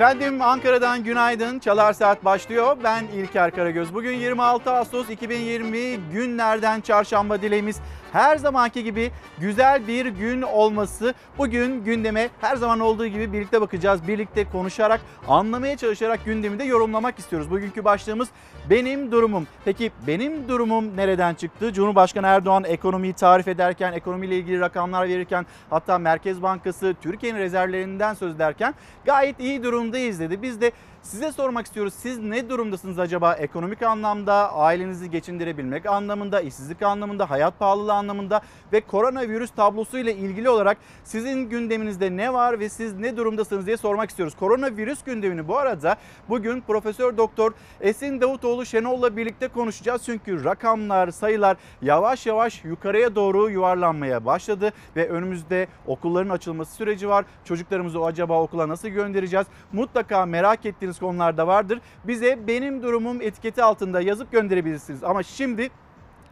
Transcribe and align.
Efendim 0.00 0.42
Ankara'dan 0.42 1.04
günaydın. 1.04 1.58
Çalar 1.58 1.92
Saat 1.92 2.24
başlıyor. 2.24 2.76
Ben 2.84 3.04
İlker 3.04 3.50
Karagöz. 3.50 3.94
Bugün 3.94 4.12
26 4.12 4.70
Ağustos 4.70 5.10
2020 5.10 5.96
günlerden 6.12 6.80
çarşamba 6.80 7.42
dileğimiz 7.42 7.80
her 8.12 8.36
zamanki 8.36 8.84
gibi 8.84 9.10
güzel 9.38 9.88
bir 9.88 10.06
gün 10.06 10.42
olması. 10.42 11.14
Bugün 11.38 11.84
gündeme 11.84 12.28
her 12.40 12.56
zaman 12.56 12.80
olduğu 12.80 13.06
gibi 13.06 13.32
birlikte 13.32 13.60
bakacağız. 13.60 14.08
Birlikte 14.08 14.44
konuşarak, 14.44 15.00
anlamaya 15.28 15.76
çalışarak 15.76 16.24
gündemi 16.24 16.58
de 16.58 16.64
yorumlamak 16.64 17.18
istiyoruz. 17.18 17.50
Bugünkü 17.50 17.84
başlığımız 17.84 18.28
benim 18.70 19.12
durumum. 19.12 19.46
Peki 19.64 19.92
benim 20.06 20.48
durumum 20.48 20.96
nereden 20.96 21.34
çıktı? 21.34 21.72
Cumhurbaşkanı 21.72 22.26
Erdoğan 22.26 22.64
ekonomiyi 22.64 23.12
tarif 23.12 23.48
ederken, 23.48 23.92
ekonomiyle 23.92 24.36
ilgili 24.36 24.60
rakamlar 24.60 25.08
verirken, 25.08 25.46
hatta 25.70 25.98
Merkez 25.98 26.42
Bankası 26.42 26.94
Türkiye'nin 27.02 27.38
rezervlerinden 27.38 28.14
söz 28.14 28.34
ederken 28.34 28.74
gayet 29.04 29.40
iyi 29.40 29.62
durumdayız 29.62 30.20
dedi. 30.20 30.42
Biz 30.42 30.60
de 30.60 30.72
Size 31.02 31.32
sormak 31.32 31.66
istiyoruz. 31.66 31.94
Siz 31.94 32.18
ne 32.18 32.48
durumdasınız 32.48 32.98
acaba 32.98 33.34
ekonomik 33.34 33.82
anlamda, 33.82 34.52
ailenizi 34.52 35.10
geçindirebilmek 35.10 35.86
anlamında, 35.86 36.40
işsizlik 36.40 36.82
anlamında, 36.82 37.30
hayat 37.30 37.58
pahalılığı 37.58 37.92
anlamında 37.92 38.40
ve 38.72 38.80
koronavirüs 38.80 39.50
tablosu 39.50 39.98
ile 39.98 40.14
ilgili 40.14 40.50
olarak 40.50 40.78
sizin 41.04 41.48
gündeminizde 41.48 42.16
ne 42.16 42.32
var 42.32 42.60
ve 42.60 42.68
siz 42.68 42.98
ne 42.98 43.16
durumdasınız 43.16 43.66
diye 43.66 43.76
sormak 43.76 44.10
istiyoruz. 44.10 44.36
Koronavirüs 44.36 45.02
gündemini 45.02 45.48
bu 45.48 45.58
arada 45.58 45.96
bugün 46.28 46.60
Profesör 46.60 47.16
Doktor 47.16 47.52
Esin 47.80 48.20
Davutoğlu 48.20 48.66
Şenol'la 48.66 49.16
birlikte 49.16 49.48
konuşacağız. 49.48 50.02
Çünkü 50.04 50.44
rakamlar, 50.44 51.10
sayılar 51.10 51.56
yavaş 51.82 52.26
yavaş 52.26 52.64
yukarıya 52.64 53.14
doğru 53.14 53.50
yuvarlanmaya 53.50 54.24
başladı 54.26 54.72
ve 54.96 55.08
önümüzde 55.08 55.68
okulların 55.86 56.30
açılması 56.30 56.74
süreci 56.74 57.08
var. 57.08 57.24
Çocuklarımızı 57.44 58.04
acaba 58.04 58.42
okula 58.42 58.68
nasıl 58.68 58.88
göndereceğiz? 58.88 59.46
Mutlaka 59.72 60.26
merak 60.26 60.66
ettiğiniz 60.66 60.89
istediğiniz 60.90 60.98
konularda 60.98 61.46
vardır. 61.46 61.80
Bize 62.04 62.38
benim 62.46 62.82
durumum 62.82 63.22
etiketi 63.22 63.62
altında 63.62 64.00
yazıp 64.00 64.32
gönderebilirsiniz. 64.32 65.04
Ama 65.04 65.22
şimdi 65.22 65.70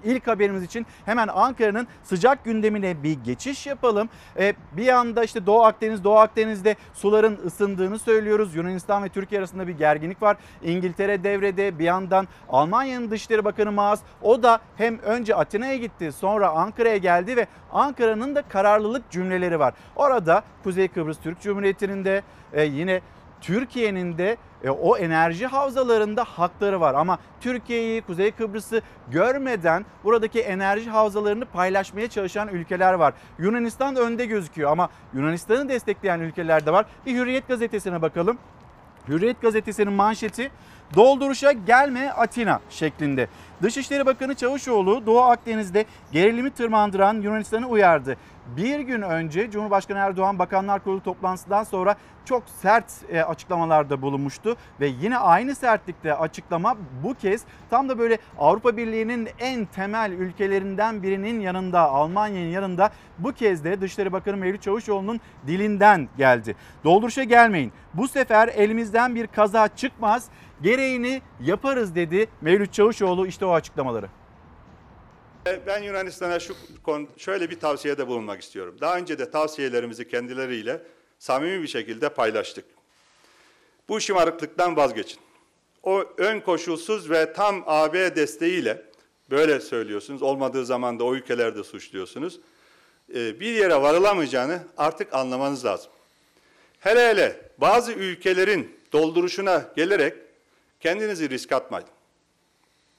İlk 0.05 0.27
haberimiz 0.27 0.63
için 0.63 0.87
hemen 1.05 1.29
Ankara'nın 1.29 1.87
sıcak 2.03 2.45
gündemine 2.45 3.03
bir 3.03 3.13
geçiş 3.25 3.67
yapalım. 3.67 4.09
Ee, 4.39 4.55
bir 4.73 4.85
yanda 4.85 5.25
işte 5.25 5.47
Doğu 5.47 5.65
Akdeniz, 5.65 6.05
Doğu 6.05 6.19
Akdeniz'de 6.19 6.77
suların 6.95 7.39
ısındığını 7.47 7.99
söylüyoruz. 7.99 8.55
Yunanistan 8.55 9.05
ve 9.05 9.09
Türkiye 9.09 9.39
arasında 9.39 9.67
bir 9.67 9.79
gerginlik 9.79 10.23
var. 10.23 10.37
İngiltere 10.63 11.25
devrede 11.25 11.79
bir 11.79 11.85
yandan 11.85 12.29
Almanya'nın 12.49 13.11
Dışişleri 13.11 13.45
Bakanı 13.45 13.73
Maas 13.73 14.01
o 14.23 14.43
da 14.43 14.61
hem 14.77 14.99
önce 14.99 15.35
Atina'ya 15.35 15.77
gitti 15.77 16.13
sonra 16.13 16.49
Ankara'ya 16.49 16.97
geldi 16.97 17.37
ve 17.37 17.47
Ankara'nın 17.73 18.35
da 18.35 18.43
kararlılık 18.43 19.11
cümleleri 19.11 19.59
var. 19.59 19.75
Orada 19.97 20.43
Kuzey 20.65 20.89
Kıbrıs 20.89 21.19
Türk 21.21 21.41
Cumhuriyeti'nin 21.41 22.05
de 22.05 22.23
e, 22.53 22.65
yine 22.65 23.01
Türkiye'nin 23.41 24.19
de 24.19 24.37
e, 24.65 24.71
o 24.71 24.97
enerji 24.97 25.47
havzalarında 25.47 26.25
hakları 26.25 26.81
var 26.81 26.95
ama 26.95 27.19
Türkiye'yi, 27.41 28.03
Kuzey 28.03 28.31
Kıbrıs'ı 28.31 28.83
görmeden 29.11 29.85
buradaki 30.05 30.41
enerji 30.41 30.91
havzalarını 30.91 31.45
paylaşmaya 31.45 32.11
çalışan 32.11 32.49
ülkeler 32.49 32.93
var. 32.93 33.15
Yunanistan 33.39 33.97
önde 33.97 34.27
gözüküyor 34.27 34.71
ama 34.71 34.89
Yunanistan'ı 35.15 35.69
destekleyen 35.69 36.21
ülkeler 36.21 36.67
de 36.67 36.73
var. 36.73 36.87
Bir 37.07 37.15
Hürriyet 37.15 37.49
gazetesine 37.49 38.03
bakalım. 38.03 38.39
Hürriyet 39.09 39.43
gazetesinin 39.43 39.93
manşeti 39.93 40.51
dolduruşa 40.97 41.53
gelme 41.53 42.11
Atina 42.11 42.61
şeklinde. 42.71 43.29
Dışişleri 43.63 44.07
Bakanı 44.07 44.35
Çavuşoğlu 44.35 45.07
Doğu 45.07 45.21
Akdeniz'de 45.21 45.85
gerilimi 46.13 46.51
tırmandıran 46.51 47.21
Yunanistan'ı 47.21 47.69
uyardı. 47.69 48.17
Bir 48.57 48.81
gün 48.81 49.03
önce 49.03 49.51
Cumhurbaşkanı 49.51 49.99
Erdoğan 49.99 50.39
Bakanlar 50.39 50.85
Kurulu 50.85 51.03
toplantısından 51.03 51.65
sonra 51.65 51.97
çok 52.25 52.43
sert 52.49 52.93
e, 53.13 53.23
açıklamalarda 53.23 54.03
bulunmuştu 54.03 54.57
ve 54.81 54.87
yine 54.87 55.19
aynı 55.19 55.55
sertlikte 55.55 56.15
açıklama 56.15 56.77
bu 57.05 57.15
kez 57.15 57.45
tam 57.71 57.89
da 57.89 57.99
böyle 57.99 58.19
Avrupa 58.39 58.77
Birliği'nin 58.77 59.29
en 59.39 59.65
temel 59.65 60.13
ülkelerinden 60.13 61.03
birinin 61.03 61.41
yanında 61.41 61.81
Almanya'nın 61.81 62.51
yanında 62.51 62.91
bu 63.19 63.33
kez 63.33 63.65
de 63.65 63.81
Dışişleri 63.81 64.13
Bakanı 64.13 64.37
Mevlüt 64.37 64.63
Çavuşoğlu'nun 64.63 65.21
dilinden 65.47 66.09
geldi. 66.17 66.57
Dolduruşa 66.85 67.25
gelmeyin. 67.25 67.73
Bu 67.95 68.09
sefer 68.09 68.49
elimizden 68.49 69.15
bir 69.15 69.27
kaza 69.27 69.69
çıkmaz. 69.69 70.29
Gereğini 70.63 71.23
yaparız 71.41 71.95
dedi 71.95 72.27
Mevlüt 72.41 72.73
Çavuşoğlu 72.73 73.27
işte 73.27 73.45
o 73.45 73.53
açıklamaları. 73.53 74.09
Ben 75.67 75.83
Yunanistan'a 75.83 76.41
şu 76.41 76.57
şöyle 77.17 77.51
bir 77.51 77.61
tavsiyede 77.61 78.07
bulunmak 78.07 78.43
istiyorum. 78.43 78.77
Daha 78.81 78.97
önce 78.97 79.19
de 79.19 79.31
tavsiyelerimizi 79.31 80.09
kendileriyle 80.09 80.83
samimi 81.19 81.63
bir 81.63 81.69
şekilde 81.69 82.09
paylaştık. 82.09 82.65
Bu 83.89 84.01
şımarıklıktan 84.01 84.77
vazgeçin. 84.77 85.21
O 85.83 86.05
ön 86.19 86.41
koşulsuz 86.41 87.11
ve 87.11 87.33
tam 87.33 87.65
AB 87.67 88.17
desteğiyle 88.17 88.83
böyle 89.31 89.61
söylüyorsunuz. 89.61 90.23
Olmadığı 90.23 90.67
zaman 90.67 90.99
da 90.99 91.05
o 91.05 91.15
ülkelerde 91.15 91.65
suçluyorsunuz. 91.65 92.41
Ee, 93.15 93.41
bir 93.41 93.53
yere 93.53 93.83
varılamayacağını 93.83 94.63
artık 94.77 95.15
anlamanız 95.15 95.65
lazım. 95.65 95.91
Hele 96.81 97.09
hele 97.09 97.41
bazı 97.59 97.93
ülkelerin 97.93 98.77
dolduruşuna 98.93 99.65
gelerek 99.77 100.15
kendinizi 100.81 101.31
risk 101.31 101.53
atmayın. 101.53 101.89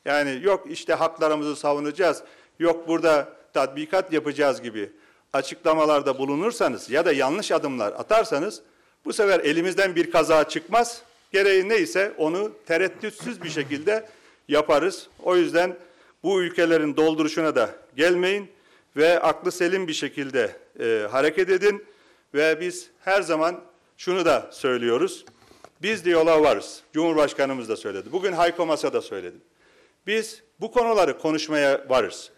Yani 0.05 0.39
yok 0.43 0.65
işte 0.69 0.93
haklarımızı 0.93 1.55
savunacağız, 1.55 2.23
yok 2.59 2.87
burada 2.87 3.29
tatbikat 3.53 4.13
yapacağız 4.13 4.61
gibi 4.61 4.89
açıklamalarda 5.33 6.17
bulunursanız 6.17 6.89
ya 6.89 7.05
da 7.05 7.13
yanlış 7.13 7.51
adımlar 7.51 7.91
atarsanız 7.91 8.61
bu 9.05 9.13
sefer 9.13 9.39
elimizden 9.39 9.95
bir 9.95 10.11
kaza 10.11 10.49
çıkmaz. 10.49 11.01
Gereği 11.31 11.69
neyse 11.69 12.13
onu 12.17 12.51
tereddütsüz 12.65 13.43
bir 13.43 13.49
şekilde 13.49 14.05
yaparız. 14.47 15.07
O 15.23 15.35
yüzden 15.35 15.75
bu 16.23 16.41
ülkelerin 16.41 16.95
dolduruşuna 16.95 17.55
da 17.55 17.69
gelmeyin 17.95 18.49
ve 18.97 19.19
aklı 19.19 19.51
selim 19.51 19.87
bir 19.87 19.93
şekilde 19.93 20.55
e, 20.79 21.07
hareket 21.11 21.49
edin 21.49 21.85
ve 22.33 22.59
biz 22.61 22.89
her 23.03 23.21
zaman 23.21 23.61
şunu 23.97 24.25
da 24.25 24.49
söylüyoruz. 24.51 25.25
Biz 25.81 26.05
de 26.05 26.09
yola 26.09 26.41
varız. 26.41 26.81
Cumhurbaşkanımız 26.93 27.69
da 27.69 27.77
söyledi. 27.77 28.11
Bugün 28.11 28.33
Hayko 28.33 28.65
Masa 28.65 28.93
da 28.93 29.01
söyledi. 29.01 29.37
Biz 30.07 30.43
bu 30.59 30.71
konuları 30.71 31.17
konuşmaya 31.17 31.85
varız. 31.89 32.31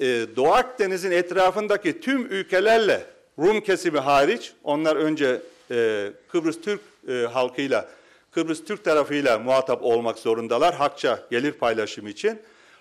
Ee, 0.00 0.26
Doğu 0.36 0.52
Akdeniz'in 0.52 1.10
etrafındaki 1.10 2.00
tüm 2.00 2.26
ülkelerle 2.26 3.06
Rum 3.38 3.60
kesimi 3.60 3.98
hariç, 3.98 4.52
onlar 4.64 4.96
önce 4.96 5.40
e, 5.70 6.10
Kıbrıs 6.28 6.60
Türk 6.60 6.80
e, 7.08 7.12
halkıyla, 7.12 7.88
Kıbrıs 8.30 8.64
Türk 8.64 8.84
tarafıyla 8.84 9.38
muhatap 9.38 9.82
olmak 9.82 10.18
zorundalar 10.18 10.74
hakça 10.74 11.26
gelir 11.30 11.52
paylaşımı 11.52 12.10
için. 12.10 12.38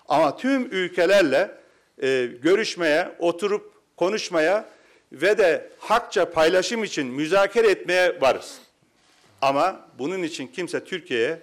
Ama 0.07 0.38
tüm 0.38 0.72
ülkelerle 0.72 1.51
e, 2.03 2.29
görüşmeye, 2.41 3.11
oturup 3.19 3.73
konuşmaya 3.97 4.66
ve 5.11 5.38
de 5.38 5.69
hakça 5.79 6.31
paylaşım 6.31 6.83
için 6.83 7.07
müzakere 7.07 7.72
etmeye 7.72 8.22
varız. 8.22 8.57
Ama 9.41 9.85
bunun 9.99 10.23
için 10.23 10.47
kimse 10.47 10.83
Türkiye'ye 10.83 11.39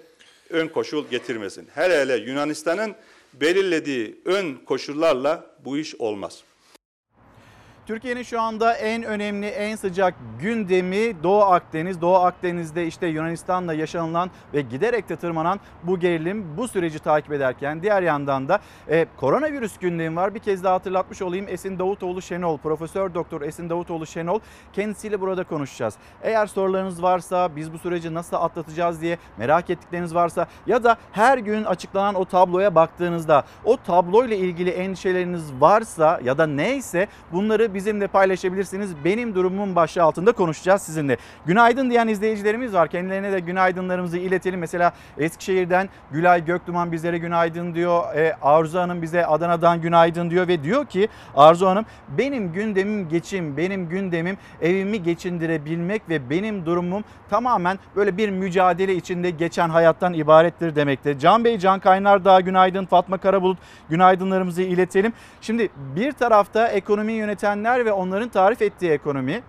ön 0.51 0.69
koşul 0.69 1.09
getirmesin. 1.11 1.69
Hele 1.75 2.01
hele 2.01 2.17
Yunanistan'ın 2.17 2.95
belirlediği 3.35 4.21
ön 4.25 4.55
koşullarla 4.55 5.51
bu 5.65 5.79
iş 5.79 5.95
olmaz. 5.95 6.43
Türkiye'nin 7.89 8.23
şu 8.23 8.41
anda 8.41 8.75
en 8.75 9.03
önemli, 9.03 9.47
en 9.47 9.77
sıcak 9.77 10.15
gündemi 10.41 11.23
Doğu 11.23 11.43
Akdeniz. 11.43 12.01
Doğu 12.01 12.17
Akdeniz'de 12.17 12.87
işte 12.87 13.07
Yunanistan'la 13.07 13.75
yaşanılan 13.75 14.31
ve 14.55 14.61
giderek 14.61 15.09
de 15.09 15.17
tırmanan 15.17 15.61
bu 15.83 15.99
gerilim 15.99 16.57
bu 16.57 16.69
süreci 16.69 16.99
takip 16.99 17.33
ederken 17.33 17.83
diğer 17.83 18.03
yandan 18.03 18.49
da 18.49 18.61
e, 18.89 19.07
koronavirüs 19.17 19.79
gündemi 19.79 20.17
var. 20.17 20.35
Bir 20.35 20.39
kez 20.39 20.65
daha 20.65 20.75
hatırlatmış 20.75 21.23
olayım. 21.23 21.47
Esin 21.49 21.79
Davutoğlu 21.79 22.23
Şenol, 22.23 22.59
Profesör 22.59 23.15
Doktor 23.15 23.43
Esin 23.43 23.71
Davutoğlu 23.71 24.07
Şenol 24.07 24.41
kendisiyle 24.73 25.21
burada 25.21 25.45
konuşacağız. 25.45 25.95
Eğer 26.23 26.47
sorularınız 26.47 27.03
varsa 27.03 27.57
biz 27.57 27.73
bu 27.73 27.79
süreci 27.79 28.15
nasıl 28.15 28.37
atlatacağız 28.37 29.01
diye 29.01 29.19
merak 29.37 29.71
ettikleriniz 29.71 30.15
varsa 30.15 30.47
ya 30.67 30.85
da 30.85 30.97
her 31.13 31.39
gün 31.39 31.65
açıklanan 31.65 32.15
o 32.15 32.25
tabloya 32.25 32.75
baktığınızda 32.75 33.45
o 33.65 33.77
tabloyla 33.77 34.37
ilgili 34.37 34.71
endişeleriniz 34.71 35.53
varsa 35.61 36.21
ya 36.25 36.39
da 36.39 36.47
neyse 36.47 37.09
bunları 37.33 37.78
bizimle 37.79 38.07
paylaşabilirsiniz. 38.07 38.91
Benim 39.05 39.35
durumum 39.35 39.77
başlığı 39.77 40.03
altında 40.03 40.33
konuşacağız 40.33 40.83
sizinle. 40.83 41.17
Günaydın 41.47 41.91
diyen 41.91 42.09
izleyicilerimiz 42.09 42.75
var. 42.75 42.89
Kendilerine 42.89 43.33
de 43.33 43.41
günaydınlarımızı 43.41 44.19
iletelim. 44.19 44.61
Mesela 44.61 44.93
Eskişehir'den 45.19 45.89
Gülay 46.11 46.45
Gökduman 46.45 46.93
bizlere 46.93 47.19
günaydın 47.19 47.75
diyor. 47.75 48.15
E, 48.15 48.37
Arzu 48.43 48.79
Hanım 48.79 49.03
bize 49.03 49.27
Adana'dan 49.27 49.81
günaydın 49.81 50.31
diyor 50.31 50.49
ve 50.49 50.63
diyor 50.63 50.87
ki 50.87 51.09
Arzu 51.37 51.67
Hanım 51.67 51.85
benim 52.19 52.53
gündemim 52.53 53.09
geçim, 53.09 53.57
benim 53.57 53.89
gündemim 53.89 54.37
evimi 54.63 55.03
geçindirebilmek 55.03 56.09
ve 56.09 56.31
benim 56.31 56.67
durumum 56.67 57.05
tamamen 57.31 57.79
böyle 57.97 58.17
bir 58.17 58.31
mücadele 58.31 58.95
içinde 58.95 59.31
geçen 59.31 59.69
hayattan 59.69 60.15
ibarettir 60.15 60.77
demekte. 60.77 61.19
Can 61.19 61.45
Bey, 61.45 61.59
Can 61.59 61.81
Kaynar 61.81 62.25
daha 62.25 62.41
günaydın. 62.41 62.85
Fatma 62.85 63.19
Karabulut 63.19 63.59
günaydınlarımızı 63.91 64.63
iletelim. 64.63 65.13
Şimdi 65.41 65.69
bir 65.97 66.13
tarafta 66.13 66.69
ekonomi 66.69 67.13
yönetenler 67.13 67.68
ve 67.85 67.93
onların 67.93 68.29
tarif 68.29 68.63
ettiği 68.63 68.91
ekonomi 68.91 69.43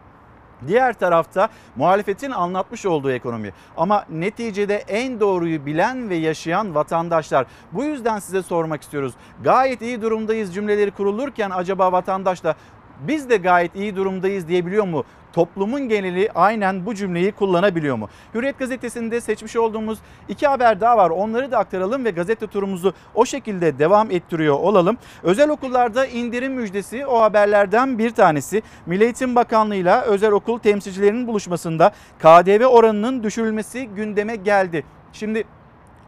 Diğer 0.68 0.94
tarafta 0.94 1.50
muhalefetin 1.76 2.32
anlatmış 2.32 2.86
olduğu 2.86 3.12
ekonomi. 3.12 3.54
Ama 3.78 4.06
neticede 4.10 4.76
en 4.76 5.20
doğruyu 5.20 5.66
bilen 5.66 6.10
ve 6.10 6.16
yaşayan 6.16 6.76
vatandaşlar. 6.76 7.46
Bu 7.72 7.84
yüzden 7.84 8.20
size 8.20 8.42
sormak 8.42 8.82
istiyoruz. 8.82 9.14
Gayet 9.44 9.82
iyi 9.82 10.02
durumdayız 10.02 10.54
cümleleri 10.54 10.92
kurulurken 10.92 11.50
acaba 11.50 11.92
vatandaş 11.92 12.44
da 12.44 12.56
biz 13.00 13.30
de 13.30 13.38
gayet 13.38 13.76
iyi 13.76 13.96
durumdayız 13.96 14.48
diyebiliyor 14.48 14.88
mu? 14.88 15.04
Toplumun 15.34 15.90
geneli 15.90 16.30
aynen 16.36 16.86
bu 16.86 16.96
cümleyi 16.96 17.32
kullanabiliyor 17.32 17.96
mu? 17.96 18.10
Hürriyet 18.34 18.60
gazetesinde 18.60 19.22
seçmiş 19.22 19.56
olduğumuz 19.56 20.00
iki 20.30 20.48
haber 20.48 20.82
daha 20.82 20.98
var. 20.98 21.10
Onları 21.10 21.52
da 21.52 21.58
aktaralım 21.58 22.06
ve 22.06 22.12
gazete 22.12 22.48
turumuzu 22.48 22.94
o 23.16 23.26
şekilde 23.26 23.80
devam 23.80 24.12
ettiriyor 24.12 24.56
olalım. 24.60 24.98
Özel 25.24 25.50
okullarda 25.50 26.06
indirim 26.06 26.54
müjdesi 26.54 27.06
o 27.06 27.22
haberlerden 27.22 28.00
bir 28.00 28.10
tanesi. 28.10 28.62
Milli 28.86 29.04
Eğitim 29.04 29.36
Bakanlığı 29.36 29.76
ile 29.76 30.02
özel 30.02 30.32
okul 30.32 30.60
temsilcilerinin 30.60 31.28
buluşmasında 31.28 31.92
KDV 32.20 32.66
oranının 32.66 33.24
düşürülmesi 33.24 33.88
gündeme 33.88 34.36
geldi. 34.36 34.84
Şimdi 35.14 35.44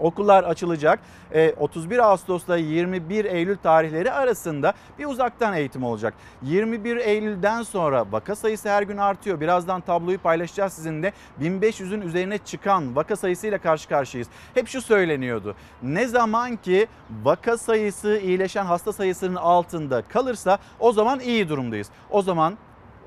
Okullar 0.01 0.43
açılacak. 0.43 0.99
E, 1.33 1.53
31 1.59 1.99
Ağustos'la 1.99 2.57
21 2.57 3.25
Eylül 3.25 3.57
tarihleri 3.57 4.11
arasında 4.11 4.73
bir 4.99 5.05
uzaktan 5.05 5.53
eğitim 5.53 5.83
olacak. 5.83 6.13
21 6.41 6.97
Eylül'den 6.97 7.63
sonra 7.63 8.05
vaka 8.11 8.35
sayısı 8.35 8.69
her 8.69 8.83
gün 8.83 8.97
artıyor. 8.97 9.39
Birazdan 9.41 9.81
tabloyu 9.81 10.19
paylaşacağız 10.19 10.73
sizinle. 10.73 11.13
1500'ün 11.41 12.01
üzerine 12.01 12.37
çıkan 12.37 12.95
vaka 12.95 13.15
sayısıyla 13.15 13.57
karşı 13.57 13.89
karşıyayız. 13.89 14.27
Hep 14.53 14.67
şu 14.67 14.81
söyleniyordu. 14.81 15.55
Ne 15.83 16.07
zaman 16.07 16.55
ki 16.55 16.87
vaka 17.23 17.57
sayısı 17.57 18.17
iyileşen 18.17 18.65
hasta 18.65 18.93
sayısının 18.93 19.35
altında 19.35 20.01
kalırsa 20.01 20.57
o 20.79 20.91
zaman 20.91 21.19
iyi 21.19 21.49
durumdayız. 21.49 21.89
O 22.09 22.21
zaman 22.21 22.57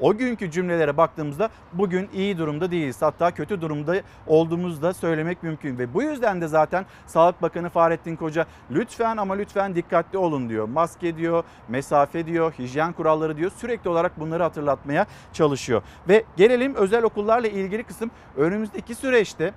o 0.01 0.17
günkü 0.17 0.51
cümlelere 0.51 0.97
baktığımızda 0.97 1.49
bugün 1.73 2.09
iyi 2.15 2.39
durumda 2.39 2.71
değiliz. 2.71 3.03
Hatta 3.03 3.31
kötü 3.31 3.61
durumda 3.61 3.97
olduğumuzu 4.27 4.83
da 4.83 4.95
söylemek 4.95 5.43
mümkün. 5.43 5.79
Ve 5.79 5.95
bu 5.95 6.03
yüzden 6.03 6.41
de 6.41 6.49
zaten 6.49 6.87
Sağlık 7.07 7.43
Bakanı 7.43 7.71
Fahrettin 7.71 8.17
Koca 8.17 8.47
lütfen 8.71 9.17
ama 9.17 9.35
lütfen 9.35 9.75
dikkatli 9.75 10.19
olun 10.19 10.49
diyor. 10.49 10.69
Maske 10.69 11.17
diyor, 11.17 11.45
mesafe 11.69 12.27
diyor, 12.27 12.53
hijyen 12.53 12.93
kuralları 12.93 13.37
diyor. 13.37 13.51
Sürekli 13.57 13.91
olarak 13.91 14.21
bunları 14.21 14.43
hatırlatmaya 14.43 15.07
çalışıyor. 15.33 15.83
Ve 16.09 16.25
gelelim 16.37 16.75
özel 16.75 17.05
okullarla 17.05 17.49
ilgili 17.49 17.85
kısım 17.85 18.11
önümüzdeki 18.37 18.95
süreçte 18.95 19.55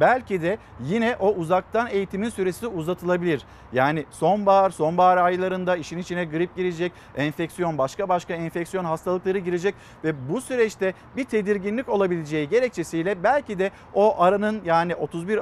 belki 0.00 0.42
de 0.42 0.58
yine 0.80 1.16
o 1.20 1.34
uzaktan 1.34 1.88
eğitimin 1.90 2.28
süresi 2.28 2.66
uzatılabilir. 2.66 3.42
Yani 3.72 4.04
sonbahar, 4.10 4.70
sonbahar 4.70 5.16
aylarında 5.16 5.76
işin 5.76 5.98
içine 5.98 6.24
grip 6.24 6.56
girecek, 6.56 6.92
enfeksiyon, 7.16 7.78
başka 7.78 8.08
başka 8.08 8.34
enfeksiyon 8.34 8.84
hastalıkları 8.84 9.38
girecek 9.38 9.74
ve 10.04 10.28
bu 10.28 10.40
süreçte 10.40 10.94
bir 11.16 11.24
tedirginlik 11.24 11.88
olabileceği 11.88 12.48
gerekçesiyle 12.48 13.22
belki 13.22 13.58
de 13.58 13.70
o 13.94 14.22
aranın 14.22 14.60
yani 14.64 14.94
31 14.94 15.40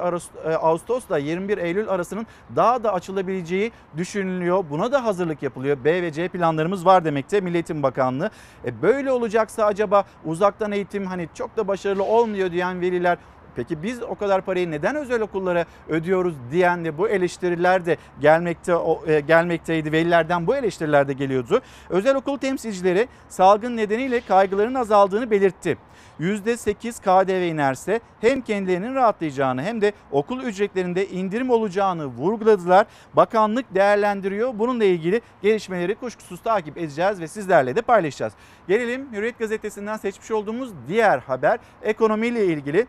Ağustos'la 0.61 1.17
21 1.17 1.57
Eylül 1.57 1.89
arasının 1.89 2.27
daha 2.55 2.83
da 2.83 2.93
açılabileceği 2.93 3.71
düşünülüyor. 3.97 4.65
Buna 4.69 4.91
da 4.91 5.05
hazırlık 5.05 5.43
yapılıyor. 5.43 5.77
B 5.83 6.01
ve 6.01 6.11
C 6.11 6.27
planlarımız 6.27 6.85
var 6.85 7.05
demekte 7.05 7.41
Milli 7.41 7.83
Bakanlığı. 7.83 8.29
E 8.65 8.81
böyle 8.81 9.11
olacaksa 9.11 9.65
acaba 9.65 10.03
uzaktan 10.25 10.71
eğitim 10.71 11.05
hani 11.05 11.29
çok 11.33 11.57
da 11.57 11.67
başarılı 11.67 12.03
olmuyor 12.03 12.51
diyen 12.51 12.81
veliler 12.81 13.17
Peki 13.55 13.83
biz 13.83 14.03
o 14.03 14.15
kadar 14.15 14.41
parayı 14.41 14.71
neden 14.71 14.95
özel 14.95 15.21
okullara 15.21 15.65
ödüyoruz 15.89 16.35
diyen 16.51 16.85
de 16.85 16.97
bu 16.97 17.09
eleştiriler 17.09 17.85
de 17.85 17.97
gelmekte 18.21 18.75
e, 19.07 19.19
gelmekteydi. 19.19 19.91
Velilerden 19.91 20.47
bu 20.47 20.55
eleştiriler 20.55 21.07
de 21.07 21.13
geliyordu. 21.13 21.61
Özel 21.89 22.15
okul 22.15 22.37
temsilcileri 22.37 23.07
salgın 23.29 23.77
nedeniyle 23.77 24.21
kaygıların 24.21 24.73
azaldığını 24.73 25.31
belirtti. 25.31 25.77
%8 26.19 27.01
KDV 27.01 27.51
inerse 27.51 27.99
hem 28.21 28.41
kendilerinin 28.41 28.95
rahatlayacağını 28.95 29.63
hem 29.63 29.81
de 29.81 29.93
okul 30.11 30.43
ücretlerinde 30.43 31.07
indirim 31.07 31.49
olacağını 31.49 32.05
vurguladılar. 32.05 32.85
Bakanlık 33.13 33.75
değerlendiriyor. 33.75 34.59
Bununla 34.59 34.83
ilgili 34.83 35.21
gelişmeleri 35.41 35.95
kuşkusuz 35.95 36.41
takip 36.41 36.77
edeceğiz 36.77 37.21
ve 37.21 37.27
sizlerle 37.27 37.75
de 37.75 37.81
paylaşacağız. 37.81 38.33
Gelelim 38.67 39.13
Hürriyet 39.13 39.39
gazetesinden 39.39 39.97
seçmiş 39.97 40.31
olduğumuz 40.31 40.69
diğer 40.87 41.19
haber 41.19 41.59
ekonomiyle 41.83 42.45
ilgili. 42.45 42.87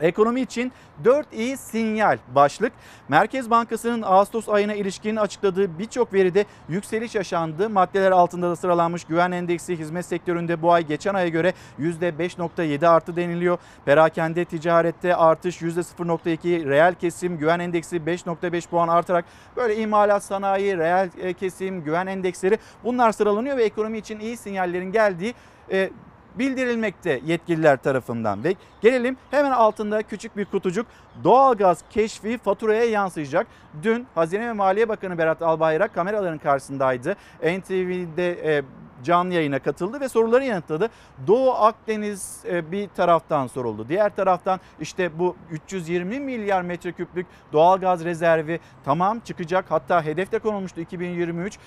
Ekonomi 0.00 0.40
için 0.40 0.72
4 1.04 1.26
iyi 1.32 1.56
sinyal 1.56 2.18
başlık. 2.34 2.72
Merkez 3.08 3.50
Bankası'nın 3.50 4.02
Ağustos 4.02 4.48
ayına 4.48 4.74
ilişkin 4.74 5.16
açıkladığı 5.16 5.78
birçok 5.78 6.12
veride 6.12 6.44
yükseliş 6.68 7.14
yaşandı. 7.14 7.70
Maddeler 7.70 8.10
altında 8.10 8.50
da 8.50 8.56
sıralanmış 8.56 9.04
güven 9.04 9.32
endeksi 9.32 9.78
hizmet 9.78 10.06
sektöründe 10.06 10.62
bu 10.62 10.72
ay 10.72 10.86
geçen 10.86 11.14
aya 11.14 11.28
göre 11.28 11.52
%5.7 11.80 12.88
artı 12.88 13.16
deniliyor. 13.16 13.58
Perakende 13.84 14.44
ticarette 14.44 15.16
artış 15.16 15.62
%0.2 15.62 16.68
reel 16.68 16.94
kesim 16.94 17.38
güven 17.38 17.58
endeksi 17.58 17.96
5.5 17.96 18.68
puan 18.68 18.88
artarak 18.88 19.24
böyle 19.56 19.76
imalat 19.76 20.24
sanayi 20.24 20.76
reel 20.76 21.10
e, 21.20 21.32
kesim 21.32 21.84
güven 21.84 22.06
endeksleri 22.06 22.58
bunlar 22.84 23.12
sıralanıyor 23.12 23.56
ve 23.56 23.64
ekonomi 23.64 23.98
için 23.98 24.20
iyi 24.20 24.36
sinyallerin 24.36 24.92
geldiği 24.92 25.34
e, 25.72 25.90
bildirilmekte 26.38 27.20
yetkililer 27.26 27.76
tarafından. 27.76 28.44
Ve 28.44 28.54
gelelim 28.80 29.16
hemen 29.30 29.50
altında 29.50 30.02
küçük 30.02 30.36
bir 30.36 30.44
kutucuk 30.44 30.86
doğalgaz 31.24 31.82
keşfi 31.90 32.38
faturaya 32.38 32.84
yansıyacak. 32.84 33.46
Dün 33.82 34.06
Hazine 34.14 34.48
ve 34.48 34.52
Maliye 34.52 34.88
Bakanı 34.88 35.18
Berat 35.18 35.42
Albayrak 35.42 35.94
kameraların 35.94 36.38
karşısındaydı. 36.38 37.16
NTV'de 37.42 38.56
e, 38.56 38.62
canlı 39.04 39.34
yayına 39.34 39.58
katıldı 39.58 40.00
ve 40.00 40.08
soruları 40.08 40.44
yanıtladı. 40.44 40.88
Doğu 41.26 41.50
Akdeniz 41.52 42.44
e, 42.48 42.72
bir 42.72 42.88
taraftan 42.88 43.46
soruldu. 43.46 43.88
Diğer 43.88 44.16
taraftan 44.16 44.60
işte 44.80 45.18
bu 45.18 45.36
320 45.50 46.20
milyar 46.20 46.62
metreküplük 46.62 47.26
doğalgaz 47.52 48.04
rezervi 48.04 48.60
tamam 48.84 49.20
çıkacak. 49.20 49.64
Hatta 49.68 50.02
hedefte 50.02 50.38
konulmuştu 50.38 50.80
2023. 50.80 51.58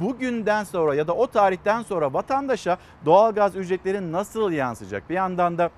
Bugünden 0.00 0.64
sonra 0.64 0.94
ya 0.94 1.06
da 1.06 1.14
o 1.14 1.26
tarihten 1.26 1.82
sonra 1.82 2.12
vatandaşa 2.12 2.78
doğalgaz 3.04 3.56
ücretleri 3.56 4.12
nasıl 4.12 4.52
yansıyacak? 4.52 5.10
Bir 5.10 5.14
yandan 5.14 5.58
da 5.58 5.70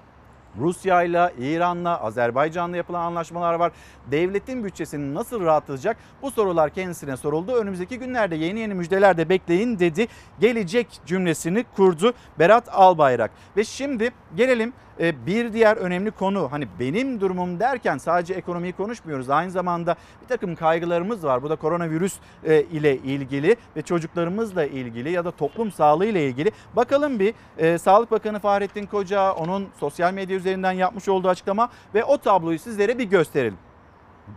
Rusya 0.61 1.03
ile, 1.03 1.33
İran'la, 1.39 2.01
Azerbaycan'la 2.01 2.77
yapılan 2.77 3.01
anlaşmalar 3.01 3.55
var. 3.55 3.73
Devletin 4.11 4.65
bütçesini 4.65 5.15
nasıl 5.15 5.45
rahatlatacak? 5.45 5.97
Bu 6.23 6.31
sorular 6.31 6.71
kendisine 6.71 7.17
soruldu. 7.17 7.53
Önümüzdeki 7.53 7.99
günlerde 7.99 8.37
yeni 8.37 8.61
yeni 8.61 8.75
müjdeler 8.75 9.17
de 9.17 9.29
bekleyin 9.29 9.79
dedi. 9.79 10.07
Gelecek 10.41 11.01
cümlesini 11.07 11.65
kurdu 11.77 12.15
Berat 12.39 12.69
Albayrak. 12.69 13.31
Ve 13.57 13.65
şimdi 13.65 14.13
gelelim 14.37 14.73
bir 14.99 15.53
diğer 15.53 15.77
önemli 15.77 16.11
konu 16.11 16.49
hani 16.53 16.69
benim 16.81 17.21
durumum 17.21 17.61
derken 17.61 17.99
sadece 17.99 18.35
ekonomiyi 18.35 18.73
konuşmuyoruz. 18.73 19.31
Aynı 19.31 19.51
zamanda 19.51 19.97
bir 20.23 20.29
takım 20.29 20.55
kaygılarımız 20.55 21.25
var. 21.25 21.43
Bu 21.43 21.51
da 21.51 21.57
koronavirüs 21.57 22.15
e, 22.45 22.63
ile 22.63 22.97
ilgili 22.97 23.57
ve 23.77 23.83
çocuklarımızla 23.83 24.65
ilgili 24.65 25.11
ya 25.11 25.25
da 25.25 25.31
toplum 25.31 25.73
sağlığı 25.73 26.07
ile 26.07 26.29
ilgili. 26.29 26.53
Bakalım 26.77 27.19
bir 27.19 27.35
e, 27.59 27.79
Sağlık 27.79 28.11
Bakanı 28.11 28.39
Fahrettin 28.39 28.87
Koca 28.87 29.33
onun 29.33 29.69
sosyal 29.81 30.15
medya 30.15 30.37
üzerinden 30.37 30.73
yapmış 30.73 31.09
olduğu 31.09 31.29
açıklama 31.29 31.69
ve 31.95 32.05
o 32.05 32.19
tabloyu 32.19 32.59
sizlere 32.59 32.99
bir 32.99 33.05
gösterelim. 33.05 33.59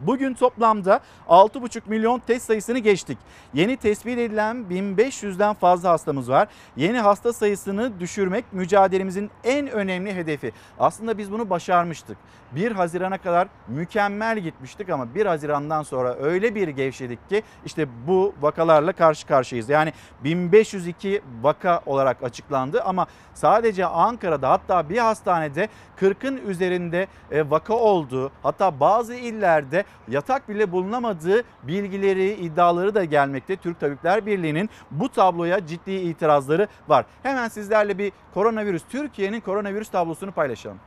Bugün 0.01 0.33
toplamda 0.33 0.99
6,5 1.29 1.81
milyon 1.87 2.19
test 2.19 2.45
sayısını 2.45 2.79
geçtik. 2.79 3.17
Yeni 3.53 3.77
tespit 3.77 4.17
edilen 4.17 4.65
1500'den 4.69 5.53
fazla 5.53 5.89
hastamız 5.89 6.29
var. 6.29 6.47
Yeni 6.75 6.99
hasta 6.99 7.33
sayısını 7.33 7.99
düşürmek 7.99 8.45
mücadelemizin 8.51 9.31
en 9.43 9.67
önemli 9.67 10.15
hedefi. 10.15 10.51
Aslında 10.79 11.17
biz 11.17 11.31
bunu 11.31 11.49
başarmıştık. 11.49 12.17
1 12.51 12.71
Haziran'a 12.71 13.17
kadar 13.17 13.47
mükemmel 13.67 14.39
gitmiştik 14.39 14.89
ama 14.89 15.15
1 15.15 15.25
Haziran'dan 15.25 15.83
sonra 15.83 16.15
öyle 16.15 16.55
bir 16.55 16.67
gevşedik 16.67 17.29
ki 17.29 17.43
işte 17.65 17.87
bu 18.07 18.33
vakalarla 18.41 18.91
karşı 18.91 19.27
karşıyayız. 19.27 19.69
Yani 19.69 19.93
1502 20.23 21.21
vaka 21.41 21.81
olarak 21.85 22.23
açıklandı 22.23 22.81
ama 22.81 23.07
sadece 23.33 23.85
Ankara'da 23.85 24.49
hatta 24.49 24.89
bir 24.89 24.97
hastanede 24.97 25.69
40'ın 26.01 26.37
üzerinde 26.37 27.07
e, 27.31 27.49
vaka 27.49 27.73
olduğu 27.73 28.31
hatta 28.43 28.79
bazı 28.79 29.15
illerde 29.15 29.76
yatak 30.07 30.49
bile 30.49 30.71
bulunamadığı 30.71 31.43
bilgileri 31.63 32.33
iddiaları 32.33 32.95
da 32.95 33.03
gelmekte. 33.03 33.55
Türk 33.55 33.79
Tabipler 33.79 34.25
Birliği'nin 34.25 34.69
bu 34.91 35.09
tabloya 35.09 35.67
ciddi 35.67 35.91
itirazları 35.91 36.67
var. 36.87 37.05
Hemen 37.23 37.47
sizlerle 37.47 37.97
bir 37.97 38.11
koronavirüs 38.33 38.83
Türkiye'nin 38.89 39.41
koronavirüs 39.41 39.89
tablosunu 39.89 40.31
paylaşalım. 40.31 40.79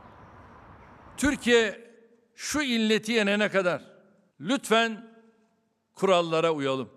Türkiye 1.17 1.91
şu 2.35 2.61
illeti 2.61 3.11
yenene 3.11 3.49
kadar 3.49 3.81
lütfen 4.39 5.05
kurallara 5.95 6.51
uyalım. 6.51 6.89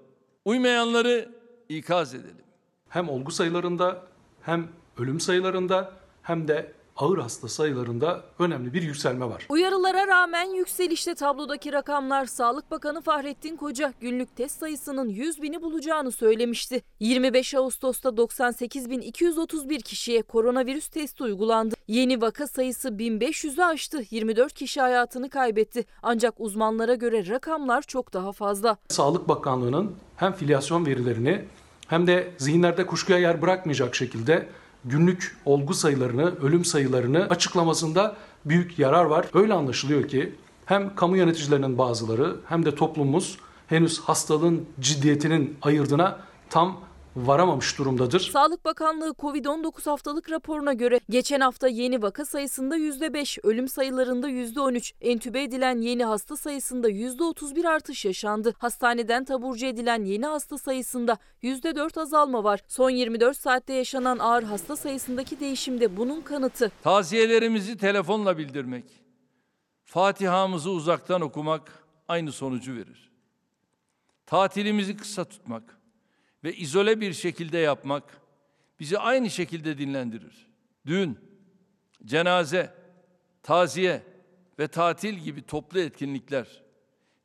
Uymayanları 0.44 1.28
ikaz 1.68 2.14
edelim. 2.14 2.44
Hem 2.88 3.08
olgu 3.08 3.30
sayılarında 3.30 4.02
hem 4.42 4.68
ölüm 4.98 5.20
sayılarında 5.20 5.92
hem 6.22 6.48
de 6.48 6.72
ağır 6.96 7.18
hasta 7.18 7.48
sayılarında 7.48 8.24
önemli 8.38 8.72
bir 8.72 8.82
yükselme 8.82 9.26
var. 9.26 9.46
Uyarılara 9.48 10.06
rağmen 10.06 10.54
yükselişte 10.54 11.14
tablodaki 11.14 11.72
rakamlar 11.72 12.26
Sağlık 12.26 12.70
Bakanı 12.70 13.00
Fahrettin 13.00 13.56
Koca 13.56 13.92
günlük 14.00 14.36
test 14.36 14.58
sayısının 14.58 15.08
100 15.08 15.42
bini 15.42 15.62
bulacağını 15.62 16.12
söylemişti. 16.12 16.82
25 17.00 17.54
Ağustos'ta 17.54 18.08
98.231 18.08 19.82
kişiye 19.82 20.22
koronavirüs 20.22 20.88
testi 20.88 21.22
uygulandı. 21.22 21.74
Yeni 21.88 22.20
vaka 22.20 22.46
sayısı 22.46 22.88
1500'ü 22.88 23.62
aştı. 23.62 24.02
24 24.10 24.52
kişi 24.52 24.80
hayatını 24.80 25.30
kaybetti. 25.30 25.84
Ancak 26.02 26.34
uzmanlara 26.38 26.94
göre 26.94 27.28
rakamlar 27.28 27.82
çok 27.82 28.12
daha 28.12 28.32
fazla. 28.32 28.76
Sağlık 28.88 29.28
Bakanlığı'nın 29.28 29.96
hem 30.16 30.32
filyasyon 30.32 30.86
verilerini 30.86 31.44
hem 31.88 32.06
de 32.06 32.30
zihinlerde 32.38 32.86
kuşkuya 32.86 33.18
yer 33.18 33.42
bırakmayacak 33.42 33.94
şekilde 33.94 34.48
günlük 34.84 35.36
olgu 35.44 35.74
sayılarını, 35.74 36.36
ölüm 36.42 36.64
sayılarını 36.64 37.26
açıklamasında 37.30 38.16
büyük 38.44 38.78
yarar 38.78 39.04
var. 39.04 39.26
Öyle 39.34 39.54
anlaşılıyor 39.54 40.08
ki 40.08 40.34
hem 40.66 40.94
kamu 40.94 41.16
yöneticilerinin 41.16 41.78
bazıları 41.78 42.36
hem 42.48 42.64
de 42.64 42.74
toplumumuz 42.74 43.38
henüz 43.66 44.00
hastalığın 44.00 44.66
ciddiyetinin 44.80 45.56
ayırdına 45.62 46.18
tam 46.50 46.80
varamamış 47.16 47.78
durumdadır. 47.78 48.20
Sağlık 48.20 48.64
Bakanlığı 48.64 49.10
Covid-19 49.10 49.90
haftalık 49.90 50.30
raporuna 50.30 50.72
göre 50.72 51.00
geçen 51.10 51.40
hafta 51.40 51.68
yeni 51.68 52.02
vaka 52.02 52.24
sayısında 52.24 52.76
%5, 52.76 53.38
ölüm 53.42 53.68
sayılarında 53.68 54.28
%13, 54.30 54.94
entübe 55.00 55.42
edilen 55.42 55.80
yeni 55.80 56.04
hasta 56.04 56.36
sayısında 56.36 56.90
%31 56.90 57.68
artış 57.68 58.04
yaşandı. 58.04 58.54
Hastaneden 58.58 59.24
taburcu 59.24 59.66
edilen 59.66 60.04
yeni 60.04 60.26
hasta 60.26 60.58
sayısında 60.58 61.18
%4 61.42 62.00
azalma 62.00 62.44
var. 62.44 62.60
Son 62.68 62.90
24 62.90 63.36
saatte 63.36 63.72
yaşanan 63.72 64.18
ağır 64.18 64.42
hasta 64.42 64.76
sayısındaki 64.76 65.40
değişim 65.40 65.80
de 65.80 65.96
bunun 65.96 66.20
kanıtı. 66.20 66.72
Taziyelerimizi 66.82 67.76
telefonla 67.76 68.38
bildirmek, 68.38 68.84
Fatiha'mızı 69.84 70.70
uzaktan 70.70 71.20
okumak 71.20 71.84
aynı 72.08 72.32
sonucu 72.32 72.74
verir. 72.74 73.10
Tatilimizi 74.26 74.96
kısa 74.96 75.24
tutmak 75.24 75.83
ve 76.44 76.54
izole 76.54 77.00
bir 77.00 77.12
şekilde 77.12 77.58
yapmak 77.58 78.20
bizi 78.80 78.98
aynı 78.98 79.30
şekilde 79.30 79.78
dinlendirir. 79.78 80.46
Düğün, 80.86 81.18
cenaze, 82.04 82.74
taziye 83.42 84.02
ve 84.58 84.68
tatil 84.68 85.14
gibi 85.14 85.42
toplu 85.42 85.80
etkinlikler 85.80 86.62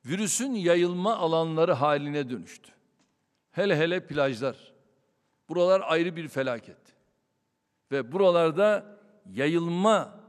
virüsün 0.05 0.53
yayılma 0.53 1.17
alanları 1.17 1.73
haline 1.73 2.29
dönüştü. 2.29 2.71
Hele 3.51 3.77
hele 3.77 4.07
plajlar. 4.07 4.73
Buralar 5.49 5.81
ayrı 5.85 6.15
bir 6.15 6.27
felaket. 6.27 6.77
Ve 7.91 8.11
buralarda 8.11 8.99
yayılma 9.31 10.19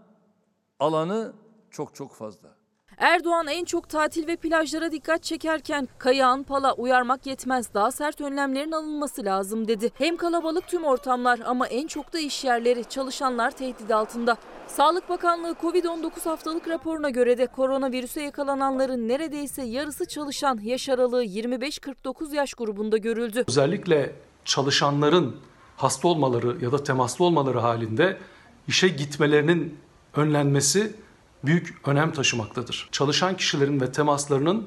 alanı 0.78 1.32
çok 1.70 1.94
çok 1.94 2.14
fazla. 2.14 2.59
Erdoğan 3.00 3.46
en 3.46 3.64
çok 3.64 3.88
tatil 3.88 4.26
ve 4.26 4.36
plajlara 4.36 4.92
dikkat 4.92 5.22
çekerken 5.22 5.88
Kayağan 5.98 6.42
Pala 6.42 6.74
uyarmak 6.74 7.26
yetmez 7.26 7.74
daha 7.74 7.90
sert 7.90 8.20
önlemlerin 8.20 8.72
alınması 8.72 9.24
lazım 9.24 9.68
dedi. 9.68 9.90
Hem 9.94 10.16
kalabalık 10.16 10.68
tüm 10.68 10.84
ortamlar 10.84 11.40
ama 11.44 11.66
en 11.66 11.86
çok 11.86 12.12
da 12.12 12.18
iş 12.18 12.44
yerleri 12.44 12.84
çalışanlar 12.84 13.50
tehdit 13.50 13.90
altında. 13.90 14.36
Sağlık 14.66 15.08
Bakanlığı 15.08 15.52
Covid-19 15.62 16.24
haftalık 16.24 16.68
raporuna 16.68 17.10
göre 17.10 17.38
de 17.38 17.46
koronavirüse 17.46 18.22
yakalananların 18.22 19.08
neredeyse 19.08 19.62
yarısı 19.62 20.08
çalışan 20.08 20.58
yaş 20.62 20.88
aralığı 20.88 21.24
25-49 21.24 22.34
yaş 22.34 22.54
grubunda 22.54 22.96
görüldü. 22.96 23.44
Özellikle 23.48 24.12
çalışanların 24.44 25.36
hasta 25.76 26.08
olmaları 26.08 26.64
ya 26.64 26.72
da 26.72 26.84
temaslı 26.84 27.24
olmaları 27.24 27.58
halinde 27.58 28.18
işe 28.68 28.88
gitmelerinin 28.88 29.78
önlenmesi 30.16 30.92
büyük 31.44 31.88
önem 31.88 32.12
taşımaktadır. 32.12 32.88
Çalışan 32.92 33.36
kişilerin 33.36 33.80
ve 33.80 33.92
temaslarının 33.92 34.66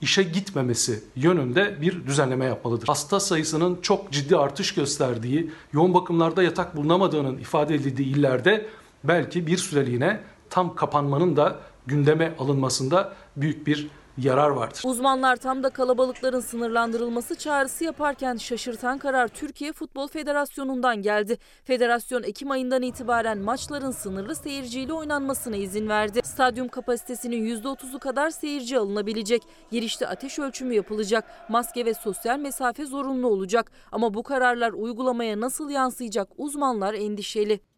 işe 0.00 0.22
gitmemesi 0.22 1.04
yönünde 1.16 1.80
bir 1.80 2.06
düzenleme 2.06 2.44
yapmalıdır. 2.44 2.86
Hasta 2.86 3.20
sayısının 3.20 3.78
çok 3.82 4.12
ciddi 4.12 4.36
artış 4.36 4.74
gösterdiği, 4.74 5.50
yoğun 5.72 5.94
bakımlarda 5.94 6.42
yatak 6.42 6.76
bulunamadığının 6.76 7.38
ifade 7.38 7.74
edildiği 7.74 8.08
illerde 8.08 8.66
belki 9.04 9.46
bir 9.46 9.56
süreliğine 9.56 10.20
tam 10.50 10.74
kapanmanın 10.74 11.36
da 11.36 11.60
gündeme 11.86 12.34
alınmasında 12.38 13.12
büyük 13.36 13.66
bir 13.66 13.88
yarar 14.24 14.50
vardır. 14.50 14.82
Uzmanlar 14.84 15.36
tam 15.36 15.62
da 15.62 15.70
kalabalıkların 15.70 16.40
sınırlandırılması 16.40 17.34
çağrısı 17.34 17.84
yaparken 17.84 18.36
şaşırtan 18.36 18.98
karar 18.98 19.28
Türkiye 19.28 19.72
Futbol 19.72 20.08
Federasyonu'ndan 20.08 21.02
geldi. 21.02 21.38
Federasyon 21.64 22.22
Ekim 22.22 22.50
ayından 22.50 22.82
itibaren 22.82 23.38
maçların 23.38 23.90
sınırlı 23.90 24.36
seyirciyle 24.36 24.92
oynanmasına 24.92 25.56
izin 25.56 25.88
verdi. 25.88 26.20
Stadyum 26.24 26.68
kapasitesinin 26.68 27.62
%30'u 27.62 27.98
kadar 27.98 28.30
seyirci 28.30 28.78
alınabilecek. 28.78 29.42
Girişte 29.70 30.06
ateş 30.06 30.38
ölçümü 30.38 30.74
yapılacak. 30.74 31.24
Maske 31.48 31.84
ve 31.84 31.94
sosyal 31.94 32.38
mesafe 32.38 32.86
zorunlu 32.86 33.28
olacak. 33.28 33.72
Ama 33.92 34.14
bu 34.14 34.22
kararlar 34.22 34.72
uygulamaya 34.72 35.40
nasıl 35.40 35.70
yansıyacak 35.70 36.28
uzmanlar 36.36 36.94
endişeli. 36.94 37.69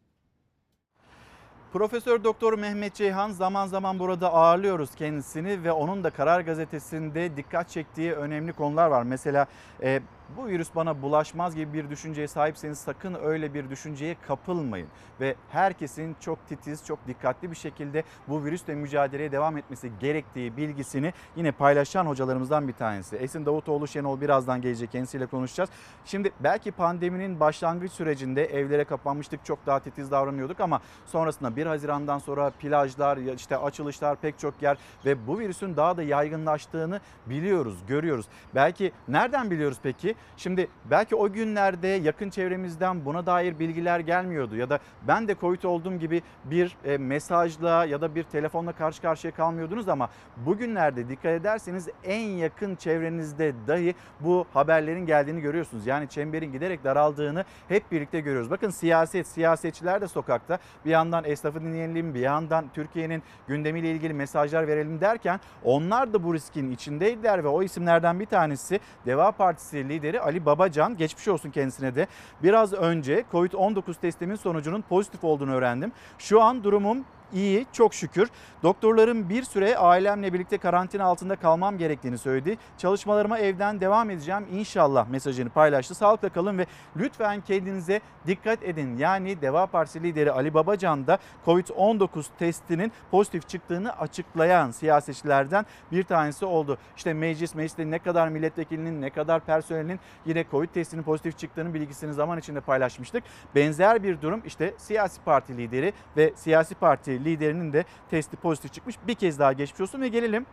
Profesör 1.72 2.24
Doktor 2.24 2.58
Mehmet 2.58 2.94
Ceyhan 2.94 3.30
zaman 3.30 3.66
zaman 3.66 3.98
burada 3.98 4.32
ağırlıyoruz 4.32 4.94
kendisini 4.94 5.64
ve 5.64 5.72
onun 5.72 6.04
da 6.04 6.10
Karar 6.10 6.40
Gazetesi'nde 6.40 7.36
dikkat 7.36 7.68
çektiği 7.68 8.12
önemli 8.12 8.52
konular 8.52 8.86
var. 8.86 9.02
Mesela 9.02 9.46
e, 9.82 10.00
bu 10.36 10.46
virüs 10.46 10.68
bana 10.74 11.02
bulaşmaz 11.02 11.54
gibi 11.54 11.72
bir 11.72 11.90
düşünceye 11.90 12.28
sahipseniz 12.28 12.78
sakın 12.78 13.16
öyle 13.22 13.54
bir 13.54 13.70
düşünceye 13.70 14.16
kapılmayın. 14.28 14.88
Ve 15.20 15.34
herkesin 15.50 16.16
çok 16.20 16.48
titiz, 16.48 16.86
çok 16.86 17.06
dikkatli 17.06 17.50
bir 17.50 17.56
şekilde 17.56 18.04
bu 18.28 18.44
virüsle 18.44 18.74
mücadeleye 18.74 19.32
devam 19.32 19.56
etmesi 19.56 19.92
gerektiği 20.00 20.56
bilgisini 20.56 21.12
yine 21.36 21.52
paylaşan 21.52 22.06
hocalarımızdan 22.06 22.68
bir 22.68 22.72
tanesi. 22.72 23.16
Esin 23.16 23.46
Davutoğlu 23.46 23.88
Şenol 23.88 24.20
birazdan 24.20 24.60
gelecek 24.60 24.92
kendisiyle 24.92 25.26
konuşacağız. 25.26 25.70
Şimdi 26.04 26.32
belki 26.40 26.72
pandeminin 26.72 27.40
başlangıç 27.40 27.92
sürecinde 27.92 28.44
evlere 28.44 28.84
kapanmıştık 28.84 29.44
çok 29.44 29.66
daha 29.66 29.80
titiz 29.80 30.10
davranıyorduk 30.10 30.60
ama 30.60 30.80
sonrasında 31.06 31.56
1 31.56 31.66
Haziran'dan 31.66 32.18
sonra 32.18 32.50
plajlar, 32.50 33.16
işte 33.16 33.56
açılışlar 33.56 34.16
pek 34.16 34.38
çok 34.38 34.62
yer 34.62 34.76
ve 35.04 35.26
bu 35.26 35.38
virüsün 35.38 35.76
daha 35.76 35.96
da 35.96 36.02
yaygınlaştığını 36.02 37.00
biliyoruz, 37.26 37.78
görüyoruz. 37.88 38.26
Belki 38.54 38.92
nereden 39.08 39.50
biliyoruz 39.50 39.78
peki? 39.82 40.14
Şimdi 40.36 40.68
belki 40.90 41.16
o 41.16 41.32
günlerde 41.32 41.88
yakın 41.88 42.30
çevremizden 42.30 43.04
buna 43.04 43.26
dair 43.26 43.58
bilgiler 43.58 44.00
gelmiyordu 44.00 44.56
ya 44.56 44.70
da 44.70 44.78
ben 45.08 45.28
de 45.28 45.36
Covid 45.40 45.62
olduğum 45.62 45.98
gibi 45.98 46.22
bir 46.44 46.76
e, 46.84 46.98
mesajla 46.98 47.84
ya 47.84 48.00
da 48.00 48.14
bir 48.14 48.22
telefonla 48.22 48.72
karşı 48.72 49.02
karşıya 49.02 49.34
kalmıyordunuz 49.34 49.88
ama 49.88 50.08
bugünlerde 50.36 51.08
dikkat 51.08 51.32
ederseniz 51.32 51.88
en 52.04 52.20
yakın 52.20 52.76
çevrenizde 52.76 53.54
dahi 53.66 53.94
bu 54.20 54.46
haberlerin 54.52 55.06
geldiğini 55.06 55.40
görüyorsunuz. 55.40 55.86
Yani 55.86 56.08
çemberin 56.08 56.52
giderek 56.52 56.84
daraldığını 56.84 57.44
hep 57.68 57.92
birlikte 57.92 58.20
görüyoruz. 58.20 58.50
Bakın 58.50 58.70
siyaset, 58.70 59.26
siyasetçiler 59.26 60.00
de 60.00 60.08
sokakta 60.08 60.58
bir 60.84 60.90
yandan 60.90 61.24
esnafı 61.24 61.60
dinleyelim 61.60 62.14
bir 62.14 62.20
yandan 62.20 62.64
Türkiye'nin 62.74 63.22
gündemiyle 63.48 63.90
ilgili 63.90 64.14
mesajlar 64.14 64.68
verelim 64.68 65.00
derken 65.00 65.40
onlar 65.64 66.12
da 66.12 66.24
bu 66.24 66.34
riskin 66.34 66.70
içindeydiler 66.70 67.44
ve 67.44 67.48
o 67.48 67.62
isimlerden 67.62 68.20
bir 68.20 68.26
tanesi 68.26 68.80
Deva 69.06 69.32
Partisi 69.32 69.88
Ali 70.20 70.46
Babacan 70.46 70.96
geçmiş 70.96 71.28
olsun 71.28 71.50
kendisine 71.50 71.94
de. 71.94 72.06
Biraz 72.42 72.72
önce 72.72 73.24
Covid-19 73.32 74.00
testimin 74.00 74.36
sonucunun 74.36 74.82
pozitif 74.82 75.24
olduğunu 75.24 75.54
öğrendim. 75.54 75.92
Şu 76.18 76.42
an 76.42 76.64
durumum 76.64 77.04
iyi 77.34 77.66
çok 77.72 77.94
şükür. 77.94 78.30
Doktorlarım 78.62 79.28
bir 79.28 79.42
süre 79.42 79.76
ailemle 79.76 80.32
birlikte 80.32 80.58
karantina 80.58 81.04
altında 81.04 81.36
kalmam 81.36 81.78
gerektiğini 81.78 82.18
söyledi. 82.18 82.58
Çalışmalarıma 82.78 83.38
evden 83.38 83.80
devam 83.80 84.10
edeceğim 84.10 84.46
inşallah 84.52 85.08
mesajını 85.08 85.50
paylaştı. 85.50 85.94
Sağlıkla 85.94 86.28
kalın 86.28 86.58
ve 86.58 86.66
lütfen 86.96 87.40
kendinize 87.40 88.00
dikkat 88.26 88.62
edin. 88.62 88.96
Yani 88.96 89.42
Deva 89.42 89.66
Partisi 89.66 90.02
lideri 90.02 90.32
Ali 90.32 90.54
Babacan 90.54 91.06
da 91.06 91.18
Covid-19 91.46 92.24
testinin 92.38 92.92
pozitif 93.10 93.48
çıktığını 93.48 93.98
açıklayan 93.98 94.70
siyasetçilerden 94.70 95.66
bir 95.92 96.02
tanesi 96.02 96.44
oldu. 96.44 96.78
İşte 96.96 97.14
meclis, 97.14 97.54
mecliste 97.54 97.90
ne 97.90 97.98
kadar 97.98 98.28
milletvekilinin 98.28 99.02
ne 99.02 99.10
kadar 99.10 99.40
personelin 99.40 100.00
yine 100.26 100.44
Covid 100.50 100.68
testinin 100.68 101.02
pozitif 101.02 101.38
çıktığının 101.38 101.74
bilgisini 101.74 102.14
zaman 102.14 102.38
içinde 102.38 102.60
paylaşmıştık. 102.60 103.24
Benzer 103.54 104.02
bir 104.02 104.22
durum 104.22 104.42
işte 104.46 104.74
siyasi 104.78 105.20
parti 105.20 105.56
lideri 105.56 105.92
ve 106.16 106.32
siyasi 106.36 106.74
parti 106.74 107.21
liderinin 107.24 107.72
de 107.72 107.84
testi 108.10 108.36
pozitif 108.36 108.72
çıkmış. 108.72 108.96
Bir 109.06 109.14
kez 109.14 109.38
daha 109.38 109.52
geçmiş 109.52 109.80
olsun 109.80 110.00
ve 110.00 110.08
gelelim 110.08 110.46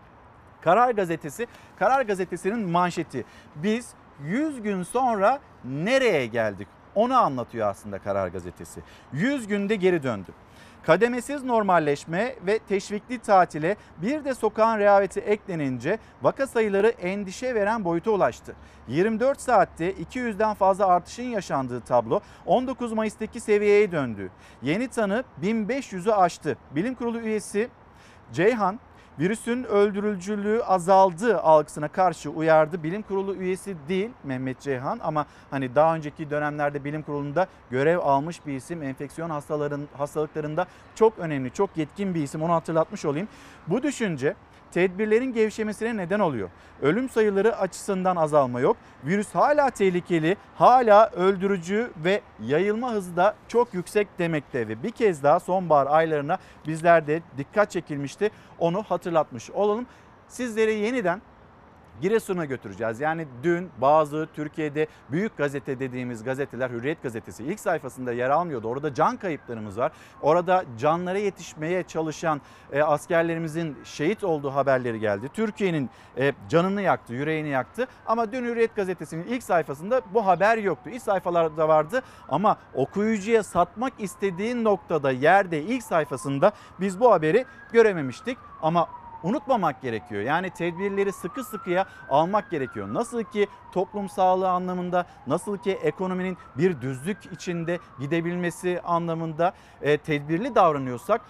Karar 0.61 0.91
Gazetesi. 0.91 1.47
Karar 1.79 2.01
Gazetesi'nin 2.01 2.69
manşeti. 2.69 3.25
Biz 3.55 3.93
100 4.23 4.61
gün 4.61 4.83
sonra 4.83 5.39
nereye 5.65 6.25
geldik? 6.25 6.67
Onu 6.95 7.17
anlatıyor 7.17 7.67
aslında 7.67 7.99
Karar 7.99 8.27
Gazetesi. 8.27 8.81
100 9.13 9.47
günde 9.47 9.75
geri 9.75 10.03
döndü. 10.03 10.31
Kademesiz 10.83 11.43
normalleşme 11.43 12.35
ve 12.45 12.59
teşvikli 12.59 13.19
tatile 13.19 13.75
bir 13.97 14.25
de 14.25 14.33
sokağın 14.33 14.79
rehaveti 14.79 15.19
eklenince 15.19 15.99
vaka 16.21 16.47
sayıları 16.47 16.87
endişe 16.87 17.55
veren 17.55 17.85
boyuta 17.85 18.11
ulaştı. 18.11 18.55
24 18.87 19.41
saatte 19.41 19.91
200'den 19.91 20.53
fazla 20.53 20.87
artışın 20.87 21.23
yaşandığı 21.23 21.81
tablo 21.81 22.19
19 22.45 22.93
Mayıs'taki 22.93 23.39
seviyeye 23.39 23.91
döndü. 23.91 24.31
Yeni 24.61 24.87
tanı 24.87 25.23
1500'ü 25.41 26.11
aştı. 26.11 26.57
Bilim 26.71 26.95
Kurulu 26.95 27.19
üyesi 27.19 27.69
Ceyhan 28.33 28.79
virüsün 29.19 29.63
öldürücülüğü 29.63 30.63
azaldı 30.63 31.39
algısına 31.39 31.87
karşı 31.87 32.29
uyardı. 32.29 32.83
Bilim 32.83 33.01
kurulu 33.01 33.35
üyesi 33.35 33.75
değil 33.89 34.09
Mehmet 34.23 34.61
Ceyhan 34.61 34.99
ama 35.03 35.25
hani 35.51 35.75
daha 35.75 35.95
önceki 35.95 36.29
dönemlerde 36.29 36.83
bilim 36.83 37.01
kurulunda 37.01 37.47
görev 37.71 37.99
almış 37.99 38.45
bir 38.45 38.53
isim. 38.53 38.83
Enfeksiyon 38.83 39.29
hastaların 39.29 39.81
hastalıklarında 39.97 40.65
çok 40.95 41.19
önemli, 41.19 41.51
çok 41.53 41.77
yetkin 41.77 42.15
bir 42.15 42.23
isim. 42.23 42.43
Onu 42.43 42.53
hatırlatmış 42.53 43.05
olayım. 43.05 43.27
Bu 43.67 43.83
düşünce 43.83 44.35
tedbirlerin 44.71 45.33
gevşemesine 45.33 45.97
neden 45.97 46.19
oluyor. 46.19 46.49
Ölüm 46.81 47.09
sayıları 47.09 47.57
açısından 47.57 48.15
azalma 48.15 48.59
yok. 48.59 48.77
Virüs 49.03 49.35
hala 49.35 49.69
tehlikeli, 49.69 50.37
hala 50.55 51.09
öldürücü 51.09 51.91
ve 52.03 52.21
yayılma 52.39 52.91
hızı 52.91 53.17
da 53.17 53.35
çok 53.47 53.73
yüksek 53.73 54.19
demekte 54.19 54.67
ve 54.67 54.83
bir 54.83 54.91
kez 54.91 55.23
daha 55.23 55.39
sonbahar 55.39 55.87
aylarına 55.87 56.37
bizler 56.67 57.07
de 57.07 57.21
dikkat 57.37 57.71
çekilmişti. 57.71 58.31
Onu 58.59 58.83
hatırlatmış 58.83 59.51
olalım. 59.51 59.85
Sizleri 60.27 60.73
yeniden 60.73 61.21
Giresun'a 62.01 62.45
götüreceğiz. 62.45 62.99
Yani 62.99 63.27
dün 63.43 63.69
bazı 63.81 64.27
Türkiye'de 64.35 64.87
büyük 65.11 65.37
gazete 65.37 65.79
dediğimiz 65.79 66.23
gazeteler 66.23 66.69
Hürriyet 66.69 67.03
gazetesi 67.03 67.43
ilk 67.43 67.59
sayfasında 67.59 68.13
yer 68.13 68.29
almıyordu. 68.29 68.67
Orada 68.67 68.93
can 68.93 69.17
kayıplarımız 69.17 69.77
var. 69.77 69.91
Orada 70.21 70.63
canlara 70.79 71.17
yetişmeye 71.17 71.83
çalışan 71.83 72.41
e, 72.71 72.81
askerlerimizin 72.81 73.77
şehit 73.83 74.23
olduğu 74.23 74.53
haberleri 74.55 74.99
geldi. 74.99 75.29
Türkiye'nin 75.33 75.89
e, 76.17 76.33
canını 76.49 76.81
yaktı, 76.81 77.13
yüreğini 77.13 77.49
yaktı. 77.49 77.87
Ama 78.05 78.31
dün 78.31 78.45
Hürriyet 78.45 78.75
gazetesinin 78.75 79.27
ilk 79.27 79.43
sayfasında 79.43 80.01
bu 80.13 80.25
haber 80.25 80.57
yoktu. 80.57 80.89
İlk 80.89 81.01
sayfalarda 81.01 81.67
vardı 81.67 82.01
ama 82.29 82.57
okuyucuya 82.73 83.43
satmak 83.43 83.93
istediği 83.99 84.63
noktada 84.63 85.11
yerde 85.11 85.61
ilk 85.61 85.83
sayfasında 85.83 86.51
biz 86.79 86.99
bu 86.99 87.11
haberi 87.11 87.45
görememiştik. 87.73 88.37
Ama 88.61 88.89
unutmamak 89.23 89.81
gerekiyor. 89.81 90.21
Yani 90.21 90.49
tedbirleri 90.49 91.11
sıkı 91.11 91.43
sıkıya 91.43 91.85
almak 92.09 92.51
gerekiyor. 92.51 92.93
Nasıl 92.93 93.23
ki 93.23 93.47
toplum 93.71 94.09
sağlığı 94.09 94.49
anlamında, 94.49 95.05
nasıl 95.27 95.57
ki 95.57 95.71
ekonominin 95.71 96.37
bir 96.57 96.81
düzlük 96.81 97.17
içinde 97.31 97.79
gidebilmesi 97.99 98.81
anlamında 98.83 99.53
e, 99.81 99.97
tedbirli 99.97 100.55
davranıyorsak 100.55 101.21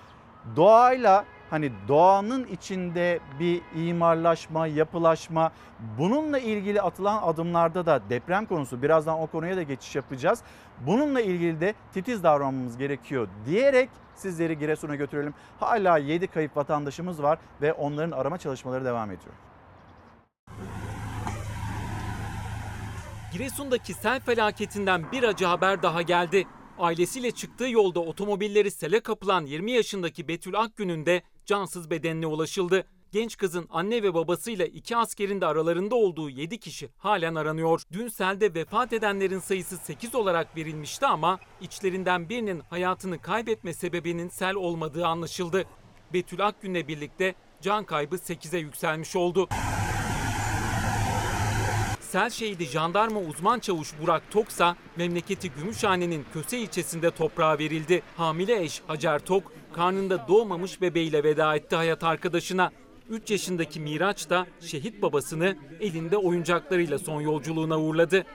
doğayla 0.56 1.26
hani 1.50 1.72
doğanın 1.88 2.44
içinde 2.48 3.20
bir 3.40 3.62
imarlaşma, 3.76 4.68
yapılaşma 4.68 5.52
bununla 5.98 6.40
ilgili 6.40 6.82
atılan 6.82 7.22
adımlarda 7.24 7.86
da 7.86 8.02
deprem 8.10 8.46
konusu 8.46 8.82
birazdan 8.82 9.20
o 9.20 9.28
konuya 9.28 9.58
da 9.58 9.64
geçiş 9.64 9.96
yapacağız. 9.96 10.42
Bununla 10.88 11.22
ilgili 11.22 11.62
de 11.62 11.74
titiz 11.94 12.24
davranmamız 12.24 12.78
gerekiyor 12.78 13.28
diyerek 13.46 13.90
sizleri 14.16 14.58
Giresun'a 14.58 14.96
götürelim. 14.96 15.34
Hala 15.60 15.98
7 15.98 16.28
kayıp 16.28 16.58
vatandaşımız 16.58 17.24
var 17.24 17.40
ve 17.62 17.74
onların 17.74 18.12
arama 18.12 18.38
çalışmaları 18.38 18.86
devam 18.86 19.12
ediyor. 19.12 19.34
Giresun'daki 23.34 23.94
sel 23.94 24.20
felaketinden 24.20 25.12
bir 25.12 25.24
acı 25.24 25.46
haber 25.46 25.84
daha 25.84 26.02
geldi. 26.02 26.48
Ailesiyle 26.80 27.32
çıktığı 27.32 27.70
yolda 27.70 28.00
otomobilleri 28.00 28.72
sele 28.72 29.00
kapılan 29.00 29.46
20 29.46 29.72
yaşındaki 29.72 30.28
Betül 30.28 30.60
Akgün'ün 30.60 31.06
de 31.06 31.22
cansız 31.50 31.90
bedenine 31.90 32.28
ulaşıldı. 32.28 32.84
Genç 33.12 33.38
kızın 33.38 33.68
anne 33.70 34.04
ve 34.04 34.14
babasıyla 34.14 34.66
iki 34.66 34.98
askerin 34.98 35.42
de 35.42 35.46
aralarında 35.46 35.96
olduğu 35.96 36.30
7 36.30 36.60
kişi 36.60 36.90
halen 36.98 37.36
aranıyor. 37.36 37.82
Dün 37.92 38.08
selde 38.08 38.54
vefat 38.54 38.94
edenlerin 38.94 39.40
sayısı 39.40 39.78
8 39.78 40.16
olarak 40.16 40.58
verilmişti 40.58 41.06
ama 41.06 41.40
içlerinden 41.62 42.30
birinin 42.30 42.60
hayatını 42.70 43.22
kaybetme 43.22 43.74
sebebinin 43.74 44.30
sel 44.30 44.56
olmadığı 44.56 45.08
anlaşıldı. 45.08 45.66
Betül 46.14 46.48
Akgün'le 46.48 46.88
birlikte 46.88 47.36
can 47.62 47.84
kaybı 47.84 48.16
8'e 48.16 48.60
yükselmiş 48.60 49.16
oldu. 49.16 49.50
Sel 52.00 52.30
şehidi 52.30 52.66
jandarma 52.66 53.20
uzman 53.20 53.60
çavuş 53.60 53.94
Burak 54.02 54.32
Toksa 54.32 54.76
memleketi 54.96 55.52
Gümüşhane'nin 55.52 56.26
Köse 56.34 56.60
ilçesinde 56.60 57.12
toprağa 57.12 57.60
verildi. 57.60 58.02
Hamile 58.18 58.64
eş 58.64 58.82
Hacer 58.88 59.20
Tok 59.20 59.59
karnında 59.74 60.28
doğmamış 60.28 60.82
bebeğiyle 60.82 61.24
veda 61.24 61.56
etti 61.56 61.76
hayat 61.76 62.04
arkadaşına. 62.04 62.72
3 63.10 63.32
yaşındaki 63.32 63.80
Miraç 63.80 64.30
da 64.30 64.48
şehit 64.62 65.02
babasını 65.02 65.56
elinde 65.80 66.18
oyuncaklarıyla 66.18 67.00
son 67.00 67.22
yolculuğuna 67.22 67.80
uğurladı. 67.80 68.26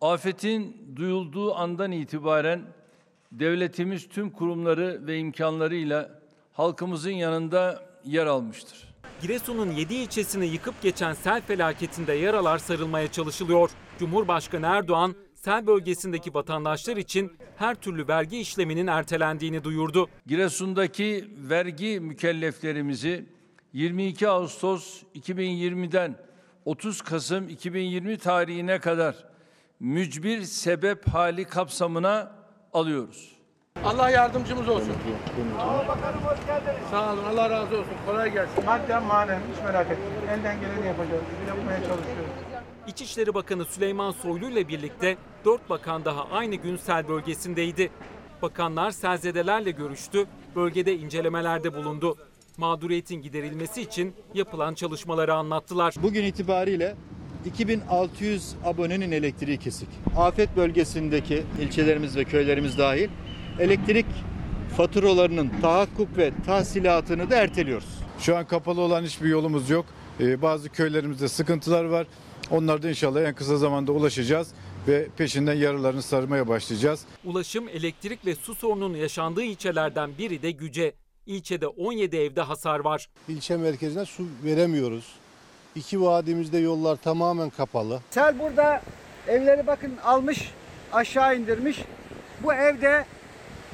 Afetin 0.00 0.76
duyulduğu 0.96 1.54
andan 1.54 1.92
itibaren 1.92 2.62
devletimiz 3.32 4.08
tüm 4.08 4.30
kurumları 4.30 5.06
ve 5.06 5.18
imkanlarıyla 5.18 6.20
halkımızın 6.52 7.10
yanında 7.10 7.82
yer 8.04 8.26
almıştır. 8.26 8.90
Giresun'un 9.22 9.70
7 9.70 9.94
ilçesini 9.94 10.46
yıkıp 10.46 10.82
geçen 10.82 11.12
sel 11.12 11.42
felaketinde 11.42 12.12
yaralar 12.12 12.58
sarılmaya 12.58 13.12
çalışılıyor. 13.12 13.70
Cumhurbaşkanı 13.98 14.66
Erdoğan 14.66 15.14
sel 15.44 15.66
bölgesindeki 15.66 16.34
vatandaşlar 16.34 16.96
için 16.96 17.32
her 17.56 17.74
türlü 17.74 18.08
vergi 18.08 18.38
işleminin 18.38 18.86
ertelendiğini 18.86 19.64
duyurdu. 19.64 20.08
Giresun'daki 20.26 21.30
vergi 21.36 22.00
mükelleflerimizi 22.00 23.26
22 23.72 24.28
Ağustos 24.28 25.02
2020'den 25.14 26.16
30 26.64 27.02
Kasım 27.02 27.48
2020 27.48 28.18
tarihine 28.18 28.78
kadar 28.78 29.26
mücbir 29.80 30.42
sebep 30.42 31.08
hali 31.08 31.44
kapsamına 31.44 32.32
alıyoruz. 32.72 33.39
Allah 33.84 34.10
yardımcımız 34.10 34.68
olsun. 34.68 34.92
Sağ 36.90 37.12
olun, 37.12 37.24
Allah 37.24 37.50
razı 37.50 37.76
olsun. 37.78 37.92
Kolay 38.06 38.32
gelsin. 38.32 38.64
Madden 38.64 39.02
manen 39.02 39.40
hiç 39.52 39.64
merak 39.64 39.86
etmeyin. 39.90 40.40
Elden 40.40 40.60
geleni 40.60 40.86
yapacağız. 40.86 41.22
Yapmaya 41.48 41.78
çalışıyoruz. 41.78 42.30
İçişleri 42.86 43.34
Bakanı 43.34 43.64
Süleyman 43.64 44.10
Soylu 44.10 44.50
ile 44.50 44.68
birlikte 44.68 45.16
4 45.44 45.70
bakan 45.70 46.04
daha 46.04 46.24
aynı 46.32 46.54
gün 46.54 46.76
sel 46.76 47.08
bölgesindeydi. 47.08 47.90
Bakanlar 48.42 48.90
selzedelerle 48.90 49.70
görüştü, 49.70 50.26
bölgede 50.56 50.96
incelemelerde 50.96 51.74
bulundu. 51.74 52.16
Mağduriyetin 52.56 53.22
giderilmesi 53.22 53.82
için 53.82 54.14
yapılan 54.34 54.74
çalışmaları 54.74 55.34
anlattılar. 55.34 55.94
Bugün 56.02 56.24
itibariyle 56.24 56.96
2600 57.44 58.54
abonenin 58.64 59.12
elektriği 59.12 59.58
kesik. 59.58 59.88
Afet 60.16 60.56
bölgesindeki 60.56 61.42
ilçelerimiz 61.60 62.16
ve 62.16 62.24
köylerimiz 62.24 62.78
dahil 62.78 63.08
elektrik 63.58 64.06
faturalarının 64.76 65.50
tahakkuk 65.62 66.16
ve 66.16 66.32
tahsilatını 66.46 67.30
da 67.30 67.36
erteliyoruz. 67.36 67.88
Şu 68.18 68.36
an 68.36 68.46
kapalı 68.46 68.80
olan 68.80 69.02
hiçbir 69.02 69.28
yolumuz 69.28 69.70
yok. 69.70 69.86
Ee, 70.20 70.42
bazı 70.42 70.68
köylerimizde 70.68 71.28
sıkıntılar 71.28 71.84
var. 71.84 72.06
Onlara 72.50 72.82
da 72.82 72.88
inşallah 72.88 73.22
en 73.22 73.34
kısa 73.34 73.56
zamanda 73.56 73.92
ulaşacağız 73.92 74.48
ve 74.88 75.06
peşinden 75.16 75.54
yaralarını 75.54 76.02
sarmaya 76.02 76.48
başlayacağız. 76.48 77.04
Ulaşım, 77.24 77.68
elektrik 77.68 78.26
ve 78.26 78.34
su 78.34 78.54
sorununun 78.54 78.94
yaşandığı 78.96 79.42
ilçelerden 79.42 80.10
biri 80.18 80.42
de 80.42 80.50
Güce. 80.50 80.92
İlçede 81.26 81.66
17 81.66 82.16
evde 82.16 82.40
hasar 82.40 82.80
var. 82.80 83.08
ilçe 83.28 83.56
merkezine 83.56 84.04
su 84.04 84.22
veremiyoruz. 84.44 85.04
İki 85.74 86.02
vadimizde 86.02 86.58
yollar 86.58 86.96
tamamen 86.96 87.50
kapalı. 87.50 88.00
Sel 88.10 88.38
burada 88.38 88.82
evleri 89.28 89.66
bakın 89.66 89.96
almış 90.04 90.50
aşağı 90.92 91.36
indirmiş. 91.36 91.78
Bu 92.42 92.52
evde 92.54 93.04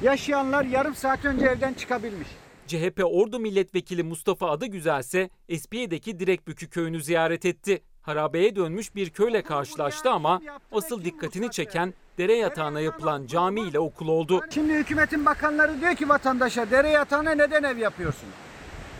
yaşayanlar 0.01 0.65
yarım 0.65 0.95
saat 0.95 1.25
önce 1.25 1.45
evden 1.45 1.73
çıkabilmiş. 1.73 2.27
CHP 2.67 3.01
Ordu 3.03 3.39
Milletvekili 3.39 4.03
Mustafa 4.03 4.49
Adıgüzel 4.51 4.99
ise 4.99 5.29
Espiye'deki 5.49 6.19
Direkbükü 6.19 6.69
köyünü 6.69 7.03
ziyaret 7.03 7.45
etti. 7.45 7.81
Harabeye 8.01 8.55
dönmüş 8.55 8.95
bir 8.95 9.09
köyle 9.09 9.41
karşılaştı 9.41 10.11
ama 10.11 10.41
asıl 10.71 11.03
dikkatini 11.03 11.51
çeken 11.51 11.93
dere 12.17 12.35
yatağına 12.35 12.79
yapılan 12.81 13.25
cami 13.25 13.61
ile 13.61 13.79
okul 13.79 14.07
oldu. 14.07 14.41
Şimdi 14.53 14.73
hükümetin 14.73 15.25
bakanları 15.25 15.81
diyor 15.81 15.95
ki 15.95 16.09
vatandaşa 16.09 16.71
dere 16.71 16.89
yatağına 16.89 17.31
neden 17.31 17.63
ev 17.63 17.77
yapıyorsun? 17.77 18.29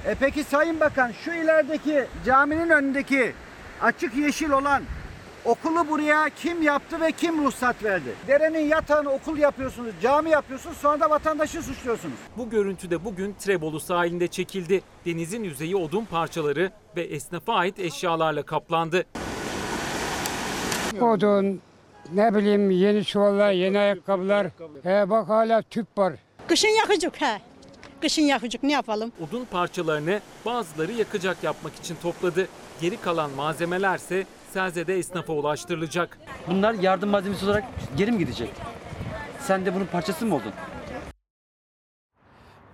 E 0.06 0.16
peki 0.20 0.44
Sayın 0.44 0.80
Bakan 0.80 1.12
şu 1.12 1.32
ilerideki 1.32 2.06
caminin 2.26 2.70
önündeki 2.70 3.34
açık 3.82 4.16
yeşil 4.16 4.50
olan 4.50 4.84
okulu 5.48 5.90
buraya 5.90 6.30
kim 6.30 6.62
yaptı 6.62 7.02
ve 7.02 7.12
kim 7.12 7.46
ruhsat 7.46 7.84
verdi? 7.84 8.16
Derenin 8.28 8.68
yatağını 8.68 9.10
okul 9.10 9.38
yapıyorsunuz, 9.38 9.94
cami 10.02 10.30
yapıyorsunuz 10.30 10.78
sonra 10.78 11.00
da 11.00 11.10
vatandaşı 11.10 11.64
suçluyorsunuz. 11.64 12.16
Bu 12.38 12.50
görüntüde 12.50 13.06
bugün 13.06 13.34
Trebolu 13.34 13.80
sahilinde 13.80 14.28
çekildi. 14.28 14.82
Denizin 15.06 15.44
yüzeyi 15.44 15.76
odun 15.76 16.06
parçaları 16.06 16.72
ve 16.96 17.02
esnafa 17.02 17.54
ait 17.54 17.80
eşyalarla 17.80 18.44
kaplandı. 18.44 19.06
Odun, 21.02 21.62
ne 22.14 22.36
bileyim 22.36 22.72
yeni 22.72 23.06
çuvallar, 23.06 23.52
yeni 23.52 23.80
ayakkabılar. 23.80 24.48
He 24.84 25.10
bak 25.10 25.30
hala 25.30 25.62
tüp 25.62 25.98
var. 25.98 26.14
Kışın 26.48 26.78
yakacak 26.82 27.22
ha. 27.22 27.38
Kışın 28.02 28.22
yakacak 28.22 28.64
ne 28.64 28.72
yapalım? 28.72 29.12
Odun 29.28 29.46
parçalarını 29.46 30.22
bazıları 30.46 30.92
yakacak 30.92 31.44
yapmak 31.44 31.76
için 31.76 31.96
topladı. 32.02 32.48
Geri 32.82 32.98
kalan 32.98 33.32
malzemelerse 33.32 34.26
Selze'de 34.58 34.98
esnafa 34.98 35.34
ulaştırılacak. 35.34 36.18
Bunlar 36.48 36.74
yardım 36.74 37.10
malzemesi 37.10 37.46
olarak 37.46 37.64
geri 37.98 38.12
mi 38.12 38.18
gidecek? 38.18 38.50
Sen 39.40 39.66
de 39.66 39.76
bunun 39.76 39.86
parçası 39.86 40.26
mı 40.26 40.36
oldun? 40.36 40.52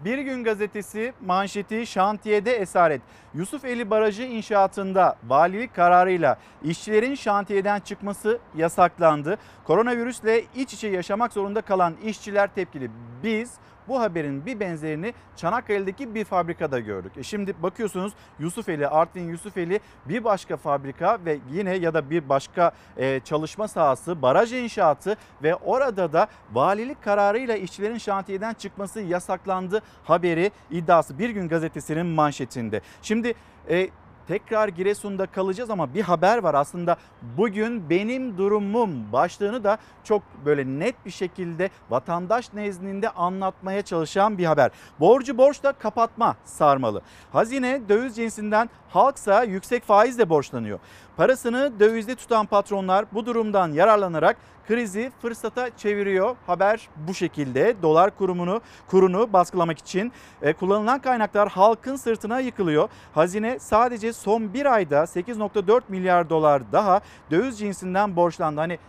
Bir 0.06 0.18
Gün 0.18 0.44
Gazetesi 0.44 1.14
manşeti 1.26 1.88
şantiyede 1.88 2.56
esaret. 2.56 3.02
Yusufeli 3.34 3.90
Barajı 3.90 4.24
inşaatında 4.24 5.16
valilik 5.28 5.76
kararıyla 5.76 6.38
işçilerin 6.64 7.16
şantiyeden 7.16 7.80
çıkması 7.80 8.40
yasaklandı. 8.56 9.38
Koronavirüsle 9.64 10.44
iç 10.56 10.74
içe 10.74 10.88
yaşamak 10.88 11.34
zorunda 11.34 11.62
kalan 11.62 11.96
işçiler 12.04 12.56
tepkili. 12.56 12.92
Biz 13.24 13.52
bu 13.88 14.00
haberin 14.00 14.46
bir 14.46 14.60
benzerini 14.60 15.14
Çanakkale'deki 15.36 16.16
bir 16.16 16.26
fabrikada 16.26 16.80
gördük. 16.80 17.12
E 17.18 17.24
şimdi 17.24 17.54
bakıyorsunuz 17.64 18.14
Yusufeli, 18.40 18.88
Artvin 18.88 19.30
Yusufeli 19.30 19.80
bir 20.06 20.24
başka 20.24 20.58
fabrika 20.58 21.20
ve 21.26 21.40
yine 21.52 21.76
ya 21.76 21.94
da 21.94 22.10
bir 22.10 22.30
başka 22.30 22.72
e, 22.98 23.20
çalışma 23.20 23.68
sahası, 23.68 24.22
baraj 24.22 24.54
inşaatı 24.54 25.18
ve 25.44 25.56
orada 25.56 26.14
da 26.14 26.28
valilik 26.54 27.04
kararıyla 27.04 27.56
işçilerin 27.56 27.98
şantiyeden 27.98 28.54
çıkması 28.54 29.02
yasaklandı 29.02 29.82
haberi 30.04 30.52
iddiası 30.72 31.20
Bir 31.20 31.30
Gün 31.30 31.50
Gazetesi'nin 31.50 32.06
manşetinde. 32.06 32.82
Şimdi 33.02 33.34
e, 33.70 33.90
tekrar 34.28 34.68
Giresun'da 34.68 35.26
kalacağız 35.26 35.70
ama 35.70 35.94
bir 35.94 36.02
haber 36.02 36.38
var 36.38 36.54
aslında 36.54 36.98
bugün 37.38 37.90
benim 37.90 38.38
durumum 38.38 39.12
başlığını 39.14 39.64
da 39.64 39.78
çok 40.04 40.24
böyle 40.46 40.66
net 40.66 41.06
bir 41.06 41.12
şekilde 41.12 41.70
vatandaş 41.90 42.54
nezdinde 42.54 43.10
anlatmaya 43.10 43.82
çalışan 43.82 44.38
bir 44.38 44.46
haber. 44.46 44.72
Borcu 45.00 45.38
borçla 45.38 45.72
kapatma 45.72 46.36
sarmalı. 46.46 47.02
Hazine 47.32 47.82
döviz 47.90 48.16
cinsinden 48.16 48.70
halksa 48.90 49.44
yüksek 49.44 49.84
faizle 49.84 50.30
borçlanıyor. 50.30 50.80
Parasını 51.18 51.80
dövizde 51.80 52.16
tutan 52.16 52.46
patronlar 52.46 53.06
bu 53.14 53.26
durumdan 53.26 53.72
yararlanarak 53.72 54.38
krizi 54.68 55.12
fırsata 55.22 55.78
çeviriyor. 55.78 56.36
Haber 56.48 56.90
bu 57.08 57.14
şekilde. 57.14 57.76
Dolar 57.82 58.18
kurumunu 58.18 58.62
kurunu 58.88 59.34
baskılamak 59.34 59.78
için 59.78 60.12
e, 60.42 60.54
kullanılan 60.54 61.02
kaynaklar 61.02 61.50
halkın 61.50 61.96
sırtına 61.96 62.40
yıkılıyor. 62.40 62.90
Hazine 63.14 63.60
sadece 63.60 64.14
son 64.14 64.54
bir 64.54 64.66
ayda 64.66 65.04
8.4 65.04 65.82
milyar 65.90 66.30
dolar 66.30 66.72
daha 66.72 67.02
döviz 67.32 67.60
cinsinden 67.60 68.16
borçlandı. 68.16 68.60
Hani 68.60 68.80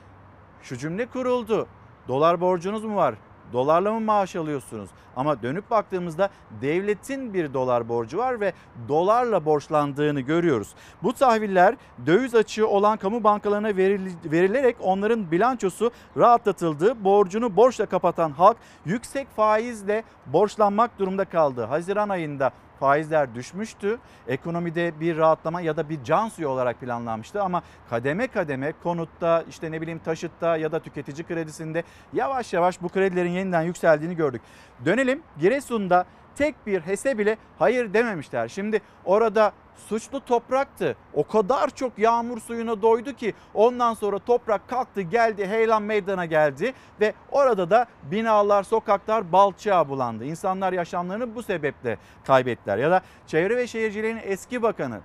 şu 0.63 0.77
cümle 0.77 1.07
kuruldu. 1.07 1.67
Dolar 2.09 2.41
borcunuz 2.41 2.85
mu 2.85 2.97
var? 2.97 3.15
Dolarla 3.55 3.93
mı 3.93 4.01
maaş 4.01 4.37
alıyorsunuz? 4.37 4.91
Ama 5.17 5.43
dönüp 5.43 5.71
baktığımızda 5.71 6.29
devletin 6.61 7.35
bir 7.35 7.55
dolar 7.55 7.89
borcu 7.89 8.19
var 8.19 8.41
ve 8.41 8.53
dolarla 8.89 9.45
borçlandığını 9.45 10.21
görüyoruz. 10.21 10.75
Bu 11.03 11.13
tahviller 11.13 11.75
döviz 12.07 12.35
açığı 12.35 12.69
olan 12.69 12.97
kamu 12.97 13.25
bankalarına 13.25 13.69
veril- 13.69 14.33
verilerek 14.33 14.77
onların 14.81 15.31
bilançosu 15.31 15.91
rahatlatıldı. 16.17 17.05
Borcunu 17.05 17.57
borçla 17.57 17.87
kapatan 17.87 18.31
halk 18.31 18.57
yüksek 18.85 19.29
faizle 19.37 20.03
borçlanmak 20.27 20.99
durumda 20.99 21.25
kaldı. 21.25 21.65
Haziran 21.65 22.09
ayında 22.09 22.51
faizler 22.81 23.35
düşmüştü. 23.35 23.99
Ekonomide 24.29 25.01
bir 25.01 25.17
rahatlama 25.17 25.61
ya 25.61 25.77
da 25.77 25.89
bir 25.89 26.05
can 26.05 26.29
suyu 26.29 26.49
olarak 26.49 26.81
planlanmıştı 26.81 27.43
ama 27.43 27.63
kademe 27.91 28.27
kademe 28.27 28.73
konutta 28.83 29.45
işte 29.49 29.73
ne 29.73 29.81
bileyim 29.81 29.99
taşıtta 29.99 30.57
ya 30.57 30.73
da 30.73 30.81
tüketici 30.81 31.27
kredisinde 31.27 31.83
yavaş 32.13 32.53
yavaş 32.53 32.83
bu 32.83 32.89
kredilerin 32.89 33.31
yeniden 33.31 33.63
yükseldiğini 33.63 34.17
gördük. 34.17 34.43
Dönelim 34.85 35.23
Giresun'da 35.41 36.05
tek 36.37 36.67
bir 36.67 36.81
HES'e 36.81 37.19
bile 37.19 37.37
hayır 37.59 37.95
dememişler. 37.95 38.49
Şimdi 38.49 38.81
orada 39.05 39.53
suçlu 39.77 40.21
topraktı. 40.21 40.97
O 41.15 41.27
kadar 41.27 41.71
çok 41.71 41.99
yağmur 41.99 42.41
suyuna 42.41 42.83
doydu 42.83 43.13
ki 43.13 43.35
ondan 43.55 43.95
sonra 43.95 44.19
toprak 44.19 44.69
kalktı 44.69 45.01
geldi 45.01 45.47
heyelan 45.47 45.83
meydana 45.83 46.25
geldi 46.25 46.73
ve 47.01 47.15
orada 47.31 47.71
da 47.71 47.87
binalar 48.03 48.63
sokaklar 48.63 49.33
balçığa 49.33 49.89
bulandı. 49.89 50.25
İnsanlar 50.25 50.73
yaşamlarını 50.73 51.35
bu 51.35 51.43
sebeple 51.43 51.99
kaybettiler. 52.25 52.79
Ya 52.79 52.91
da 52.91 53.01
Çevre 53.27 53.57
ve 53.57 53.67
Şehirciliğin 53.67 54.21
eski 54.23 54.63
bakanı 54.63 55.01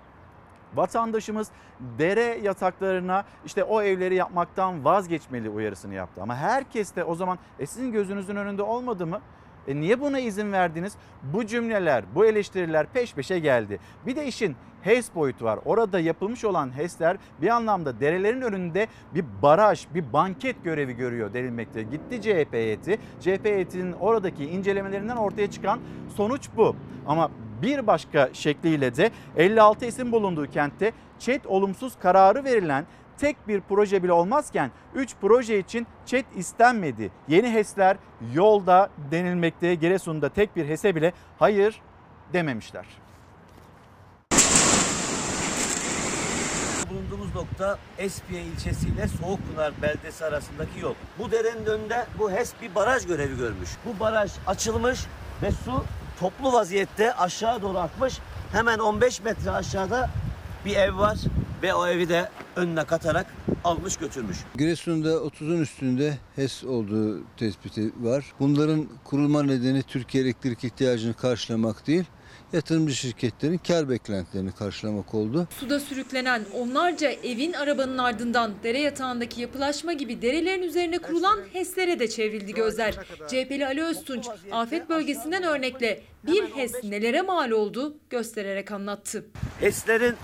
vatandaşımız 0.76 1.52
dere 1.98 2.40
yataklarına 2.44 3.24
işte 3.46 3.64
o 3.64 3.82
evleri 3.82 4.16
yapmaktan 4.16 4.86
vazgeçmeli 4.86 5.50
uyarısını 5.50 5.94
yaptı. 5.94 6.22
Ama 6.22 6.36
herkes 6.36 6.96
de 6.96 7.04
o 7.04 7.16
zaman 7.16 7.40
e 7.60 7.66
sizin 7.66 7.92
gözünüzün 7.92 8.36
önünde 8.36 8.64
olmadı 8.64 9.08
mı? 9.08 9.22
E 9.68 9.76
niye 9.76 10.02
buna 10.02 10.20
izin 10.20 10.52
verdiniz? 10.52 10.94
Bu 11.24 11.46
cümleler, 11.46 12.04
bu 12.16 12.26
eleştiriler 12.26 12.88
peş 12.94 13.14
peşe 13.14 13.40
geldi. 13.40 13.80
Bir 14.06 14.16
de 14.16 14.28
işin 14.28 14.56
HES 14.82 15.16
boyutu 15.16 15.46
var. 15.46 15.60
Orada 15.66 16.00
yapılmış 16.00 16.46
olan 16.46 16.78
HES'ler 16.78 17.18
bir 17.42 17.48
anlamda 17.48 18.00
derelerin 18.00 18.42
önünde 18.42 18.88
bir 19.16 19.26
baraj, 19.42 19.86
bir 19.94 20.14
banket 20.14 20.64
görevi 20.64 20.94
görüyor 20.94 21.34
denilmekte. 21.34 21.84
Gitti 21.84 22.22
CHP 22.22 22.54
heyeti. 22.54 23.00
CHP 23.20 23.46
heyetinin 23.46 23.94
oradaki 23.94 24.46
incelemelerinden 24.46 25.18
ortaya 25.18 25.52
çıkan 25.52 25.80
sonuç 26.16 26.50
bu. 26.58 26.76
Ama 27.08 27.32
bir 27.62 27.88
başka 27.88 28.30
şekliyle 28.34 28.96
de 28.96 29.12
56 29.38 29.86
isim 29.86 30.12
bulunduğu 30.12 30.48
kentte 30.48 30.92
ÇED 31.20 31.46
olumsuz 31.46 31.94
kararı 32.00 32.44
verilen 32.44 32.86
tek 33.20 33.48
bir 33.48 33.62
proje 33.62 34.04
bile 34.04 34.12
olmazken 34.14 34.72
3 34.96 35.16
proje 35.22 35.60
için 35.60 35.88
ÇED 36.06 36.26
istenmedi. 36.36 37.12
Yeni 37.28 37.54
HES'ler 37.54 37.98
yolda 38.34 38.90
denilmekte. 39.12 39.76
Giresun'da 39.76 40.30
tek 40.30 40.56
bir 40.56 40.66
HES'e 40.66 40.96
bile 40.96 41.14
hayır 41.40 41.82
dememişler. 42.34 42.86
Bulunduğumuz 46.90 47.36
nokta 47.36 47.78
Espiye 47.98 48.42
ilçesiyle 48.42 49.08
Soğukpınar 49.08 49.74
beldesi 49.82 50.26
arasındaki 50.26 50.80
yol. 50.80 50.94
Bu 51.20 51.32
derenin 51.32 51.66
önünde 51.66 52.06
bu 52.20 52.32
HES 52.32 52.54
bir 52.62 52.76
baraj 52.76 53.08
görevi 53.08 53.38
görmüş. 53.38 53.70
Bu 53.86 54.00
baraj 54.00 54.32
açılmış 54.48 55.06
ve 55.42 55.52
su 55.52 55.84
toplu 56.20 56.54
vaziyette 56.54 57.14
aşağı 57.14 57.62
doğru 57.62 57.78
akmış. 57.78 58.20
Hemen 58.52 58.80
15 58.80 59.24
metre 59.24 59.52
aşağıda 59.52 60.10
bir 60.66 60.76
ev 60.76 60.98
var 60.98 61.18
ve 61.64 61.74
o 61.74 61.88
evi 61.88 62.10
de 62.10 62.30
önüne 62.56 62.84
katarak 62.84 63.26
almış 63.64 63.98
götürmüş. 63.98 64.38
Giresun'da 64.58 65.10
30'un 65.10 65.62
üstünde 65.62 66.18
HES 66.36 66.64
olduğu 66.64 67.24
tespiti 67.38 67.92
var. 68.00 68.26
Bunların 68.40 68.88
kurulma 69.04 69.44
nedeni 69.44 69.84
Türkiye 69.84 70.24
elektrik 70.24 70.64
ihtiyacını 70.64 71.14
karşılamak 71.14 71.88
değil, 71.88 72.04
yatırımcı 72.54 72.96
şirketlerin 72.96 73.58
kar 73.58 73.90
beklentilerini 73.90 74.52
karşılamak 74.52 75.14
oldu. 75.14 75.48
Suda 75.60 75.80
sürüklenen 75.80 76.46
onlarca 76.54 77.12
evin 77.12 77.54
arabanın 77.54 77.98
ardından 77.98 78.52
dere 78.64 78.80
yatağındaki 78.80 79.42
yapılaşma 79.42 79.94
gibi 79.94 80.22
derelerin 80.22 80.64
üzerine 80.64 81.00
kurulan 81.00 81.40
HES'lere 81.54 82.00
de 82.00 82.10
çevrildi 82.10 82.54
gözler. 82.54 82.94
CHP'li 83.28 83.66
Ali 83.66 83.84
Öztunç 83.84 84.28
afet 84.52 84.90
bölgesinden 84.90 85.44
örnekle 85.44 86.02
bir 86.24 86.44
HES 86.44 86.84
nelere 86.84 87.22
mal 87.22 87.52
oldu 87.52 87.98
göstererek 88.10 88.72
anlattı. 88.72 89.26
HES'lerin 89.60 90.16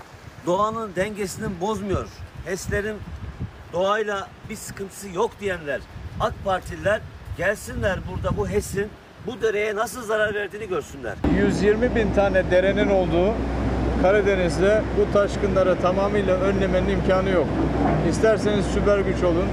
doğanın 0.46 0.90
dengesini 0.96 1.60
bozmuyor. 1.60 2.08
HES'lerin 2.44 2.96
doğayla 3.72 4.28
bir 4.50 4.56
sıkıntısı 4.56 5.08
yok 5.08 5.30
diyenler, 5.40 5.80
AK 6.20 6.34
Partililer 6.44 7.00
gelsinler 7.36 7.98
burada 8.10 8.36
bu 8.36 8.48
HES'in 8.48 8.88
bu 9.26 9.42
dereye 9.42 9.76
nasıl 9.76 10.02
zarar 10.02 10.34
verdiğini 10.34 10.68
görsünler. 10.68 11.16
120 11.38 11.94
bin 11.96 12.14
tane 12.14 12.50
derenin 12.50 12.88
olduğu 12.88 13.34
Karadeniz'de 14.02 14.82
bu 14.98 15.12
taşkınları 15.12 15.80
tamamıyla 15.80 16.36
önlemenin 16.36 16.88
imkanı 16.88 17.30
yok. 17.30 17.46
İsterseniz 18.10 18.66
süper 18.66 18.98
güç 18.98 19.22
olun, 19.22 19.46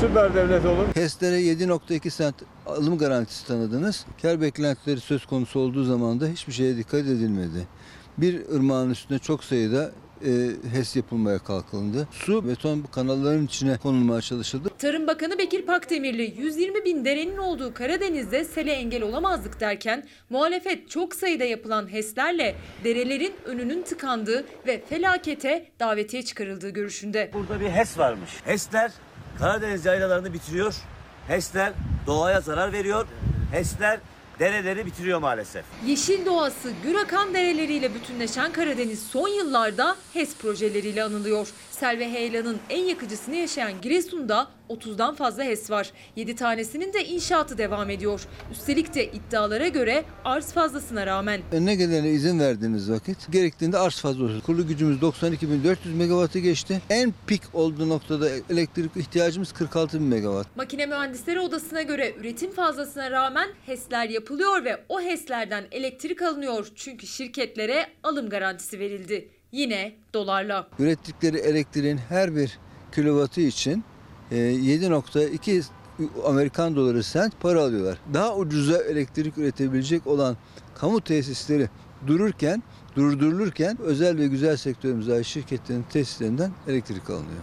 süper 0.00 0.34
devlet 0.34 0.66
olun. 0.66 0.86
HES'lere 0.94 1.40
7.2 1.40 2.10
sent 2.10 2.34
alım 2.66 2.98
garantisi 2.98 3.46
tanıdınız. 3.46 4.06
Kar 4.22 4.40
beklentileri 4.40 5.00
söz 5.00 5.26
konusu 5.26 5.60
olduğu 5.60 5.84
zaman 5.84 6.20
da 6.20 6.26
hiçbir 6.26 6.52
şeye 6.52 6.76
dikkat 6.76 7.00
edilmedi. 7.00 7.66
Bir 8.18 8.48
ırmağın 8.54 8.90
üstüne 8.90 9.18
çok 9.18 9.44
sayıda 9.44 9.90
e, 10.24 10.50
HES 10.76 10.96
yapılmaya 10.96 11.38
kalkıldı. 11.38 12.08
Su 12.12 12.48
beton 12.48 12.82
kanalların 12.92 13.46
içine 13.46 13.76
konulmaya 13.76 14.20
çalışıldı. 14.20 14.70
Tarım 14.78 15.06
Bakanı 15.06 15.38
Bekir 15.38 15.66
Pakdemirli 15.66 16.34
120 16.38 16.84
bin 16.84 17.04
derenin 17.04 17.36
olduğu 17.36 17.74
Karadeniz'de 17.74 18.44
sele 18.44 18.72
engel 18.72 19.02
olamazdık 19.02 19.60
derken 19.60 20.04
muhalefet 20.30 20.90
çok 20.90 21.14
sayıda 21.14 21.44
yapılan 21.44 21.92
HES'lerle 21.92 22.54
derelerin 22.84 23.34
önünün 23.44 23.82
tıkandığı 23.82 24.44
ve 24.66 24.82
felakete 24.88 25.66
davetiye 25.80 26.22
çıkarıldığı 26.22 26.70
görüşünde. 26.70 27.30
Burada 27.32 27.60
bir 27.60 27.68
HES 27.68 27.98
varmış. 27.98 28.30
HES'ler 28.44 28.92
Karadeniz 29.38 29.84
yaylalarını 29.84 30.32
bitiriyor. 30.32 30.74
HES'ler 31.28 31.72
doğaya 32.06 32.40
zarar 32.40 32.72
veriyor. 32.72 33.06
HES'ler 33.52 34.00
dereleri 34.38 34.86
bitiriyor 34.86 35.18
maalesef. 35.18 35.64
Yeşil 35.86 36.26
doğası, 36.26 36.72
gür 36.82 36.94
akan 36.94 37.34
dereleriyle 37.34 37.94
bütünleşen 37.94 38.52
Karadeniz 38.52 39.02
son 39.02 39.28
yıllarda 39.28 39.96
HES 40.14 40.36
projeleriyle 40.36 41.02
anılıyor. 41.02 41.48
Sel 41.74 41.98
ve 41.98 42.12
heyelanın 42.12 42.58
en 42.70 42.84
yakıcısını 42.84 43.36
yaşayan 43.36 43.80
Giresun'da 43.80 44.48
30'dan 44.68 45.14
fazla 45.14 45.44
HES 45.44 45.70
var. 45.70 45.92
7 46.16 46.34
tanesinin 46.36 46.92
de 46.92 47.04
inşaatı 47.04 47.58
devam 47.58 47.90
ediyor. 47.90 48.20
Üstelik 48.52 48.94
de 48.94 49.06
iddialara 49.06 49.68
göre 49.68 50.04
arz 50.24 50.52
fazlasına 50.52 51.06
rağmen. 51.06 51.40
Önüne 51.52 51.74
gelene 51.74 52.10
izin 52.10 52.40
verdiğiniz 52.40 52.90
vakit 52.90 53.32
gerektiğinde 53.32 53.78
arz 53.78 54.00
fazla 54.00 54.24
olur. 54.24 54.40
Kurulu 54.40 54.66
gücümüz 54.66 54.98
92.400 54.98 55.76
megawattı 55.96 56.38
geçti. 56.38 56.82
En 56.90 57.14
pik 57.26 57.42
olduğu 57.52 57.88
noktada 57.88 58.28
elektrik 58.50 58.96
ihtiyacımız 58.96 59.50
46.000 59.50 59.98
megawatt. 59.98 60.56
Makine 60.56 60.86
Mühendisleri 60.86 61.40
Odası'na 61.40 61.82
göre 61.82 62.14
üretim 62.20 62.50
fazlasına 62.52 63.10
rağmen 63.10 63.48
HES'ler 63.66 64.08
yapılıyor 64.08 64.64
ve 64.64 64.84
o 64.88 65.00
HES'lerden 65.00 65.64
elektrik 65.72 66.22
alınıyor. 66.22 66.66
Çünkü 66.74 67.06
şirketlere 67.06 67.86
alım 68.02 68.28
garantisi 68.28 68.78
verildi. 68.78 69.28
Yine 69.54 69.92
dolarla. 70.14 70.66
Ürettikleri 70.78 71.38
elektriğin 71.38 71.96
her 71.96 72.36
bir 72.36 72.58
kilovatı 72.94 73.40
için 73.40 73.84
e, 74.30 74.36
7.2 74.36 75.64
Amerikan 76.24 76.76
doları 76.76 77.02
sent 77.02 77.40
para 77.40 77.62
alıyorlar. 77.62 77.98
Daha 78.14 78.36
ucuza 78.36 78.82
elektrik 78.82 79.38
üretebilecek 79.38 80.06
olan 80.06 80.36
kamu 80.74 81.00
tesisleri 81.00 81.68
dururken, 82.06 82.62
durdurulurken 82.96 83.78
özel 83.80 84.18
ve 84.18 84.26
güzel 84.26 84.56
sektörümüze 84.56 85.12
ait 85.12 85.26
şirketlerin 85.26 85.82
tesislerinden 85.82 86.50
elektrik 86.68 87.10
alınıyor. 87.10 87.42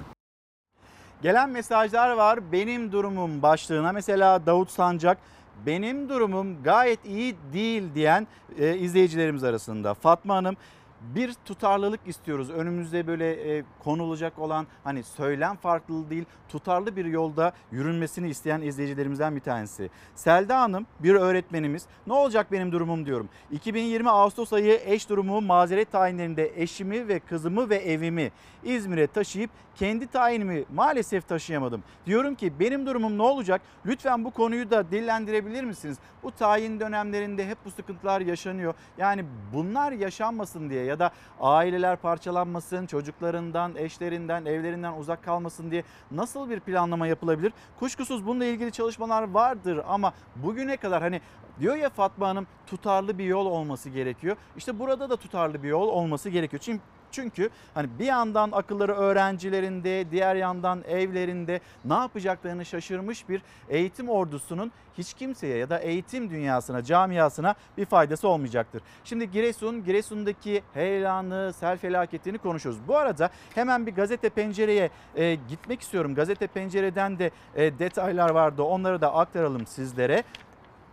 Gelen 1.21 1.49
mesajlar 1.49 2.11
var 2.11 2.51
benim 2.51 2.91
durumum 2.91 3.41
başlığına. 3.41 3.91
Mesela 3.91 4.45
Davut 4.45 4.71
Sancak 4.71 5.17
benim 5.65 6.09
durumum 6.09 6.63
gayet 6.63 7.05
iyi 7.05 7.35
değil 7.53 7.83
diyen 7.95 8.27
e, 8.59 8.77
izleyicilerimiz 8.77 9.43
arasında. 9.43 9.93
Fatma 9.93 10.35
Hanım 10.35 10.57
bir 11.01 11.33
tutarlılık 11.45 11.99
istiyoruz. 12.05 12.49
Önümüzde 12.49 13.07
böyle 13.07 13.57
e, 13.57 13.63
konulacak 13.83 14.39
olan 14.39 14.67
hani 14.83 15.03
söylem 15.03 15.55
farklılığı 15.55 16.09
değil 16.09 16.25
tutarlı 16.49 16.95
bir 16.95 17.05
yolda 17.05 17.53
yürünmesini 17.71 18.29
isteyen 18.29 18.61
izleyicilerimizden 18.61 19.35
bir 19.35 19.41
tanesi. 19.41 19.89
Selda 20.15 20.61
Hanım 20.61 20.85
bir 20.99 21.15
öğretmenimiz. 21.15 21.85
Ne 22.07 22.13
olacak 22.13 22.51
benim 22.51 22.71
durumum 22.71 23.05
diyorum. 23.05 23.29
2020 23.51 24.09
Ağustos 24.09 24.53
ayı 24.53 24.79
eş 24.85 25.09
durumu 25.09 25.41
mazeret 25.41 25.91
tayinlerinde 25.91 26.61
eşimi 26.61 27.07
ve 27.07 27.19
kızımı 27.19 27.69
ve 27.69 27.75
evimi 27.75 28.31
İzmir'e 28.63 29.07
taşıyıp 29.07 29.49
kendi 29.75 30.07
tayinimi 30.07 30.65
maalesef 30.73 31.27
taşıyamadım. 31.27 31.83
Diyorum 32.05 32.35
ki 32.35 32.53
benim 32.59 32.85
durumum 32.85 33.17
ne 33.17 33.21
olacak? 33.21 33.61
Lütfen 33.85 34.25
bu 34.25 34.31
konuyu 34.31 34.71
da 34.71 34.91
dillendirebilir 34.91 35.63
misiniz? 35.63 35.97
Bu 36.23 36.31
tayin 36.31 36.79
dönemlerinde 36.79 37.47
hep 37.47 37.57
bu 37.65 37.71
sıkıntılar 37.71 38.21
yaşanıyor. 38.21 38.73
Yani 38.97 39.25
bunlar 39.53 39.91
yaşanmasın 39.91 40.69
diye 40.69 40.85
ya 40.91 40.99
da 40.99 41.11
aileler 41.41 41.97
parçalanmasın, 41.97 42.85
çocuklarından, 42.85 43.75
eşlerinden, 43.75 44.45
evlerinden 44.45 44.93
uzak 44.93 45.23
kalmasın 45.23 45.71
diye 45.71 45.83
nasıl 46.11 46.49
bir 46.49 46.59
planlama 46.59 47.07
yapılabilir? 47.07 47.53
Kuşkusuz 47.79 48.27
bununla 48.27 48.45
ilgili 48.45 48.71
çalışmalar 48.71 49.31
vardır 49.31 49.81
ama 49.87 50.13
bugüne 50.35 50.77
kadar 50.77 51.01
hani 51.01 51.21
diyor 51.59 51.75
ya 51.75 51.89
Fatma 51.89 52.27
Hanım 52.27 52.47
tutarlı 52.67 53.17
bir 53.17 53.25
yol 53.25 53.45
olması 53.45 53.89
gerekiyor. 53.89 54.35
İşte 54.57 54.79
burada 54.79 55.09
da 55.09 55.15
tutarlı 55.15 55.63
bir 55.63 55.69
yol 55.69 55.87
olması 55.87 56.29
gerekiyor. 56.29 56.61
Çünkü 56.65 56.81
çünkü 57.11 57.49
hani 57.73 57.89
bir 57.99 58.05
yandan 58.05 58.51
akılları 58.51 58.93
öğrencilerinde, 58.93 60.11
diğer 60.11 60.35
yandan 60.35 60.83
evlerinde 60.87 61.59
ne 61.85 61.93
yapacaklarını 61.93 62.65
şaşırmış 62.65 63.29
bir 63.29 63.41
eğitim 63.69 64.09
ordusunun 64.09 64.71
hiç 64.97 65.13
kimseye 65.13 65.57
ya 65.57 65.69
da 65.69 65.79
eğitim 65.79 66.29
dünyasına, 66.29 66.83
camiasına 66.83 67.55
bir 67.77 67.85
faydası 67.85 68.27
olmayacaktır. 68.27 68.81
Şimdi 69.03 69.31
Giresun, 69.31 69.83
Giresun'daki 69.83 70.63
heyelanı, 70.73 71.53
sel 71.53 71.77
felaketini 71.77 72.37
konuşuyoruz. 72.37 72.81
Bu 72.87 72.97
arada 72.97 73.29
hemen 73.55 73.87
bir 73.87 73.95
gazete 73.95 74.29
pencereye 74.29 74.89
e, 75.15 75.35
gitmek 75.35 75.81
istiyorum. 75.81 76.15
Gazete 76.15 76.47
pencereden 76.47 77.19
de 77.19 77.31
e, 77.55 77.79
detaylar 77.79 78.29
vardı. 78.29 78.63
Onları 78.63 79.01
da 79.01 79.15
aktaralım 79.15 79.67
sizlere. 79.67 80.23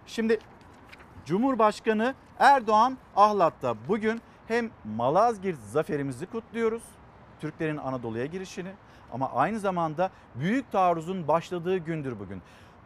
Şimdi 0.07 0.39
Cumhurbaşkanı 1.27 2.15
Erdoğan 2.39 2.99
Ahlat'ta 3.17 3.75
bugün 3.89 4.21
hem 4.49 4.71
Malazgirt 4.97 5.59
zaferimizi 5.59 6.27
kutluyoruz. 6.27 6.83
Türklerin 7.41 7.77
Anadolu'ya 7.77 8.27
girişini 8.27 8.71
ama 9.13 9.33
aynı 9.33 9.59
zamanda 9.59 10.11
büyük 10.35 10.73
taarruzun 10.73 11.29
başladığı 11.29 11.77
gündür 11.77 12.21
bugün. 12.21 12.43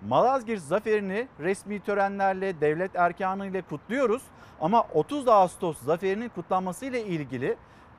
Malazgirt 0.08 0.62
zaferini 0.62 1.28
resmi 1.40 1.80
törenlerle, 1.80 2.60
devlet 2.60 2.96
erkanıyla 2.96 3.62
kutluyoruz 3.62 4.22
ama 4.60 4.82
30 4.94 5.28
Ağustos 5.28 5.78
zaferinin 5.78 6.28
kutlanması 6.28 6.86
ile 6.86 7.04
ilgili 7.04 7.56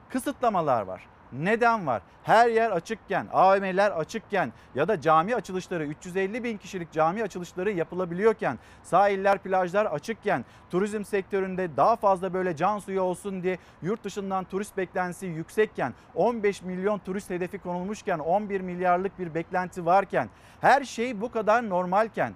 kısıtlamalar 0.10 0.82
var. 0.82 1.08
Neden 1.40 1.88
var? 1.88 2.02
Her 2.24 2.50
yer 2.50 2.72
açıkken, 2.72 3.28
AVM'ler 3.34 3.92
açıkken 3.92 4.54
ya 4.76 4.88
da 4.88 5.02
cami 5.02 5.36
açılışları 5.36 5.86
350 5.86 6.44
bin 6.44 6.58
kişilik 6.58 6.92
cami 6.92 7.24
açılışları 7.24 7.72
yapılabiliyorken, 7.72 8.60
sahiller, 8.84 9.38
plajlar 9.38 9.86
açıkken, 9.86 10.46
turizm 10.70 11.04
sektöründe 11.04 11.78
daha 11.78 11.96
fazla 11.96 12.34
böyle 12.34 12.56
can 12.56 12.80
suyu 12.80 13.02
olsun 13.02 13.44
diye 13.44 13.58
yurt 13.82 14.04
dışından 14.04 14.44
turist 14.44 14.78
beklentisi 14.78 15.26
yüksekken, 15.26 15.94
15 16.16 16.62
milyon 16.62 17.00
turist 17.00 17.30
hedefi 17.30 17.58
konulmuşken, 17.58 18.20
11 18.20 18.62
milyarlık 18.62 19.20
bir 19.20 19.34
beklenti 19.36 19.86
varken, 19.86 20.30
her 20.62 20.84
şey 20.84 21.22
bu 21.22 21.32
kadar 21.32 21.70
normalken 21.70 22.34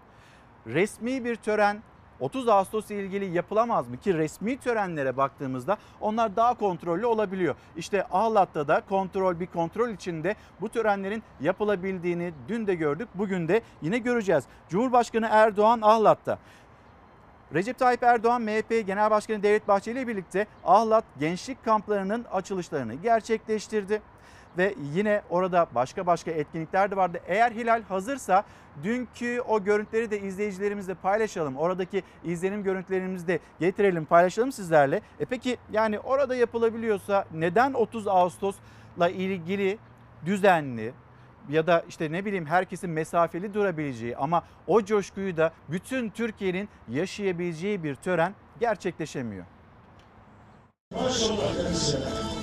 resmi 0.68 1.26
bir 1.26 1.36
tören 1.36 1.82
30 2.20 2.48
Ağustos 2.48 2.92
ile 2.92 3.04
ilgili 3.04 3.26
yapılamaz 3.26 3.88
mı 3.88 3.98
ki 3.98 4.14
resmi 4.14 4.58
törenlere 4.58 5.18
baktığımızda 5.18 5.78
onlar 6.02 6.36
daha 6.36 6.54
kontrollü 6.54 7.06
olabiliyor. 7.06 7.56
İşte 7.76 8.06
Ahlat'ta 8.12 8.68
da 8.68 8.82
kontrol 8.90 9.40
bir 9.40 9.46
kontrol 9.46 9.90
içinde 9.90 10.36
bu 10.62 10.70
törenlerin 10.70 11.24
yapılabildiğini 11.42 12.34
dün 12.48 12.68
de 12.68 12.76
gördük 12.76 13.10
bugün 13.16 13.48
de 13.48 13.62
yine 13.82 13.98
göreceğiz. 13.98 14.44
Cumhurbaşkanı 14.70 15.28
Erdoğan 15.32 15.80
Ahlat'ta. 15.82 16.40
Recep 17.54 17.80
Tayyip 17.80 18.04
Erdoğan 18.04 18.42
MHP 18.42 18.88
Genel 18.88 19.12
Başkanı 19.12 19.44
Devlet 19.44 19.68
Bahçeli 19.68 20.00
ile 20.00 20.08
birlikte 20.08 20.48
Ahlat 20.66 21.04
gençlik 21.20 21.66
kamplarının 21.66 22.26
açılışlarını 22.32 22.94
gerçekleştirdi 22.94 24.02
ve 24.58 24.76
yine 24.94 25.22
orada 25.30 25.68
başka 25.76 26.08
başka 26.08 26.32
etkinlikler 26.32 26.92
de 26.92 26.98
vardı. 26.98 27.20
Eğer 27.28 27.52
Hilal 27.52 27.84
hazırsa 27.84 28.44
dünkü 28.84 29.42
o 29.42 29.64
görüntüleri 29.64 30.12
de 30.12 30.22
izleyicilerimizle 30.22 30.94
paylaşalım. 30.94 31.58
Oradaki 31.58 32.04
izlenim 32.24 32.64
görüntülerimizi 32.64 33.28
de 33.28 33.40
getirelim, 33.60 34.06
paylaşalım 34.06 34.52
sizlerle. 34.52 35.02
E 35.20 35.26
peki 35.26 35.58
yani 35.72 36.00
orada 36.00 36.36
yapılabiliyorsa 36.36 37.26
neden 37.34 37.74
30 37.74 38.08
Ağustos'la 38.08 39.10
ilgili 39.10 39.78
düzenli 40.26 40.94
ya 41.50 41.68
da 41.68 41.84
işte 41.90 42.12
ne 42.12 42.26
bileyim 42.26 42.46
herkesin 42.46 42.90
mesafeli 42.90 43.54
durabileceği 43.54 44.18
ama 44.18 44.44
o 44.68 44.86
coşkuyu 44.86 45.38
da 45.38 45.54
bütün 45.70 46.10
Türkiye'nin 46.10 46.70
yaşayabileceği 46.90 47.84
bir 47.84 47.96
tören 47.96 48.34
gerçekleşemiyor. 48.60 49.46
Maşallah 50.94 52.37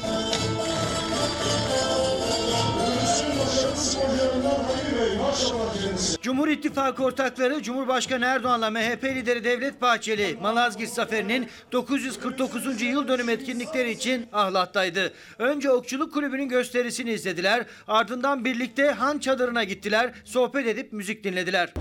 Cumhur 6.23 6.49
İttifakı 6.49 7.05
ortakları 7.05 7.63
Cumhurbaşkanı 7.63 8.25
Erdoğan'la 8.25 8.71
MHP 8.71 9.05
lideri 9.05 9.45
Devlet 9.45 9.83
Bahçeli 9.83 10.39
Malazgirt 10.43 10.91
Zaferi'nin 10.91 11.49
949. 11.73 12.83
yıl 12.83 13.09
dönüm 13.09 13.29
etkinlikleri 13.29 13.91
için 13.91 14.27
Ahlat'taydı. 14.33 15.13
Önce 15.39 15.71
Okçuluk 15.71 16.13
Kulübü'nün 16.13 16.49
gösterisini 16.49 17.11
izlediler. 17.11 17.67
Ardından 17.89 18.45
birlikte 18.45 18.91
Han 18.91 19.19
Çadırı'na 19.19 19.65
gittiler. 19.65 20.13
Sohbet 20.25 20.67
edip 20.67 20.93
müzik 20.93 21.25
dinlediler. 21.25 21.73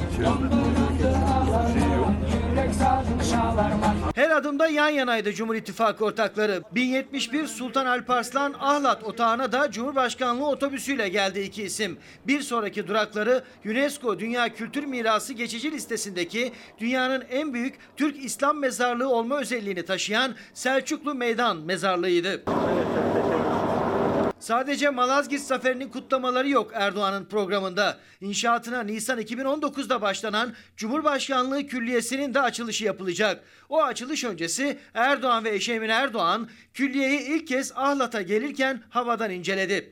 Her 4.16 4.30
adımda 4.30 4.68
yan 4.68 4.90
yanaydı 4.90 5.34
Cumhur 5.34 5.56
İttifakı 5.56 6.06
ortakları. 6.06 6.64
1071 6.72 7.48
Sultan 7.48 7.86
Alparslan 7.86 8.54
Ahlat 8.60 9.04
Otağı'na 9.04 9.52
da 9.52 9.72
Cumhurbaşkanlığı 9.72 10.48
otobüsüyle 10.48 11.10
geldi 11.10 11.40
iki 11.40 11.64
isim. 11.64 11.98
Bir 12.28 12.42
sonraki 12.42 12.88
durakları 12.88 13.44
UNESCO 13.66 14.20
Dünya 14.20 14.54
Kültür 14.54 14.84
Mirası 14.84 15.34
geçici 15.34 15.72
listesindeki 15.72 16.52
dünyanın 16.80 17.24
en 17.32 17.54
büyük 17.54 17.76
Türk 17.98 18.26
İslam 18.26 18.60
mezarlığı 18.60 19.10
olma 19.10 19.40
özelliğini 19.40 19.86
taşıyan 19.86 20.36
Selçuklu 20.54 21.16
Meydan 21.16 21.58
Mezarlığı'ydı. 21.58 22.44
Sadece 24.44 24.90
Malazgirt 24.90 25.42
Zaferi'nin 25.42 25.90
kutlamaları 25.90 26.50
yok 26.50 26.72
Erdoğan'ın 26.74 27.26
programında. 27.26 27.98
İnşaatına 28.22 28.84
Nisan 28.84 29.22
2019'da 29.22 30.02
başlanan 30.02 30.54
Cumhurbaşkanlığı 30.78 31.68
Külliyesi'nin 31.68 32.34
de 32.34 32.42
açılışı 32.42 32.86
yapılacak. 32.86 33.44
O 33.70 33.84
açılış 33.84 34.24
öncesi 34.24 34.78
Erdoğan 34.94 35.44
ve 35.44 35.50
eşi 35.50 35.74
Emine 35.74 35.92
Erdoğan 35.92 36.50
külliyeyi 36.74 37.20
ilk 37.20 37.48
kez 37.48 37.72
Ahlat'a 37.76 38.22
gelirken 38.22 38.84
havadan 38.90 39.32
inceledi. 39.32 39.92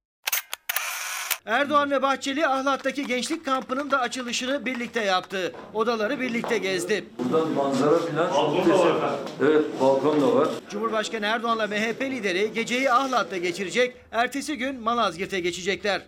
Erdoğan 1.45 1.91
ve 1.91 2.01
Bahçeli 2.01 2.47
Ahlat'taki 2.47 3.07
gençlik 3.07 3.45
kampının 3.45 3.91
da 3.91 3.99
açılışını 3.99 4.65
birlikte 4.65 5.01
yaptı. 5.03 5.53
Odaları 5.73 6.19
birlikte 6.19 6.57
gezdi. 6.57 7.05
Buradan 7.19 7.49
manzara 7.49 7.97
falan 7.99 8.51
muhteşem. 8.55 8.95
Evet 9.41 9.65
balkon 9.81 10.21
da 10.21 10.35
var. 10.35 10.47
Cumhurbaşkanı 10.69 11.25
Erdoğan'la 11.25 11.67
MHP 11.67 12.01
lideri 12.01 12.53
geceyi 12.53 12.91
Ahlat'ta 12.91 13.37
geçirecek, 13.37 13.95
ertesi 14.11 14.57
gün 14.57 14.81
Malazgirt'e 14.81 15.39
geçecekler. 15.39 16.01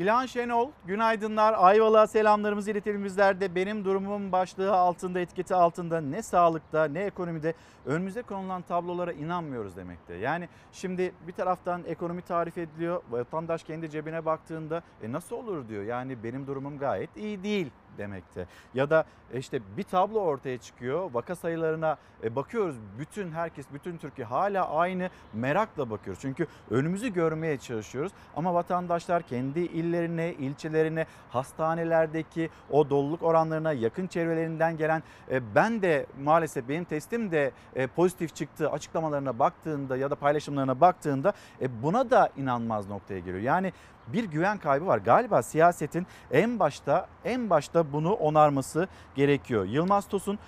İlhan 0.00 0.26
Şenol, 0.26 0.70
günaydınlar. 0.86 1.54
Ayvalık'a 1.58 2.06
selamlarımızı 2.06 2.70
iletelim 2.70 3.04
bizler. 3.04 3.54
Benim 3.54 3.84
durumum 3.84 4.32
başlığı 4.32 4.72
altında, 4.72 5.20
etiketi 5.20 5.54
altında 5.54 6.00
ne 6.00 6.22
sağlıkta 6.22 6.84
ne 6.84 7.00
ekonomide 7.00 7.54
önümüze 7.86 8.22
konulan 8.22 8.62
tablolara 8.62 9.12
inanmıyoruz 9.12 9.76
demekte. 9.76 10.14
Yani 10.14 10.48
şimdi 10.72 11.12
bir 11.26 11.32
taraftan 11.32 11.82
ekonomi 11.86 12.22
tarif 12.22 12.58
ediliyor. 12.58 13.02
Vatandaş 13.10 13.64
kendi 13.64 13.90
cebine 13.90 14.24
baktığında 14.24 14.82
e 15.02 15.12
nasıl 15.12 15.36
olur 15.36 15.68
diyor. 15.68 15.82
Yani 15.82 16.24
benim 16.24 16.46
durumum 16.46 16.78
gayet 16.78 17.16
iyi 17.16 17.42
değil 17.42 17.70
demekte. 18.00 18.46
Ya 18.74 18.90
da 18.90 19.04
işte 19.34 19.60
bir 19.76 19.82
tablo 19.82 20.20
ortaya 20.20 20.58
çıkıyor. 20.58 21.10
Vaka 21.12 21.34
sayılarına 21.34 21.96
e, 22.24 22.36
bakıyoruz. 22.36 22.76
Bütün 22.98 23.32
herkes, 23.32 23.66
bütün 23.72 23.96
Türkiye 23.96 24.26
hala 24.26 24.68
aynı 24.68 25.10
merakla 25.34 25.90
bakıyoruz. 25.90 26.22
Çünkü 26.22 26.46
önümüzü 26.70 27.12
görmeye 27.12 27.58
çalışıyoruz. 27.58 28.12
Ama 28.36 28.54
vatandaşlar 28.54 29.22
kendi 29.22 29.60
illerine, 29.60 30.32
ilçelerine, 30.32 31.06
hastanelerdeki 31.30 32.50
o 32.70 32.90
doluluk 32.90 33.22
oranlarına 33.22 33.72
yakın 33.72 34.06
çevrelerinden 34.06 34.76
gelen 34.76 35.02
e, 35.30 35.54
ben 35.54 35.82
de 35.82 36.06
maalesef 36.22 36.68
benim 36.68 36.84
testim 36.84 37.30
de 37.30 37.52
e, 37.74 37.86
pozitif 37.86 38.34
çıktı 38.34 38.70
açıklamalarına 38.70 39.38
baktığında 39.38 39.96
ya 39.96 40.10
da 40.10 40.14
paylaşımlarına 40.14 40.80
baktığında 40.80 41.32
e, 41.60 41.82
buna 41.82 42.10
da 42.10 42.30
inanmaz 42.36 42.88
noktaya 42.88 43.20
geliyor. 43.20 43.42
Yani 43.42 43.72
bir 44.12 44.24
güven 44.24 44.58
kaybı 44.58 44.86
var. 44.86 44.98
Galiba 44.98 45.42
siyasetin 45.42 46.06
en 46.30 46.58
başta 46.58 47.06
en 47.24 47.50
başta 47.50 47.92
bunu 47.92 48.12
onarması 48.12 48.88
gerekiyor. 49.14 49.64
Yılmaz 49.64 50.08
Tosun 50.08 50.38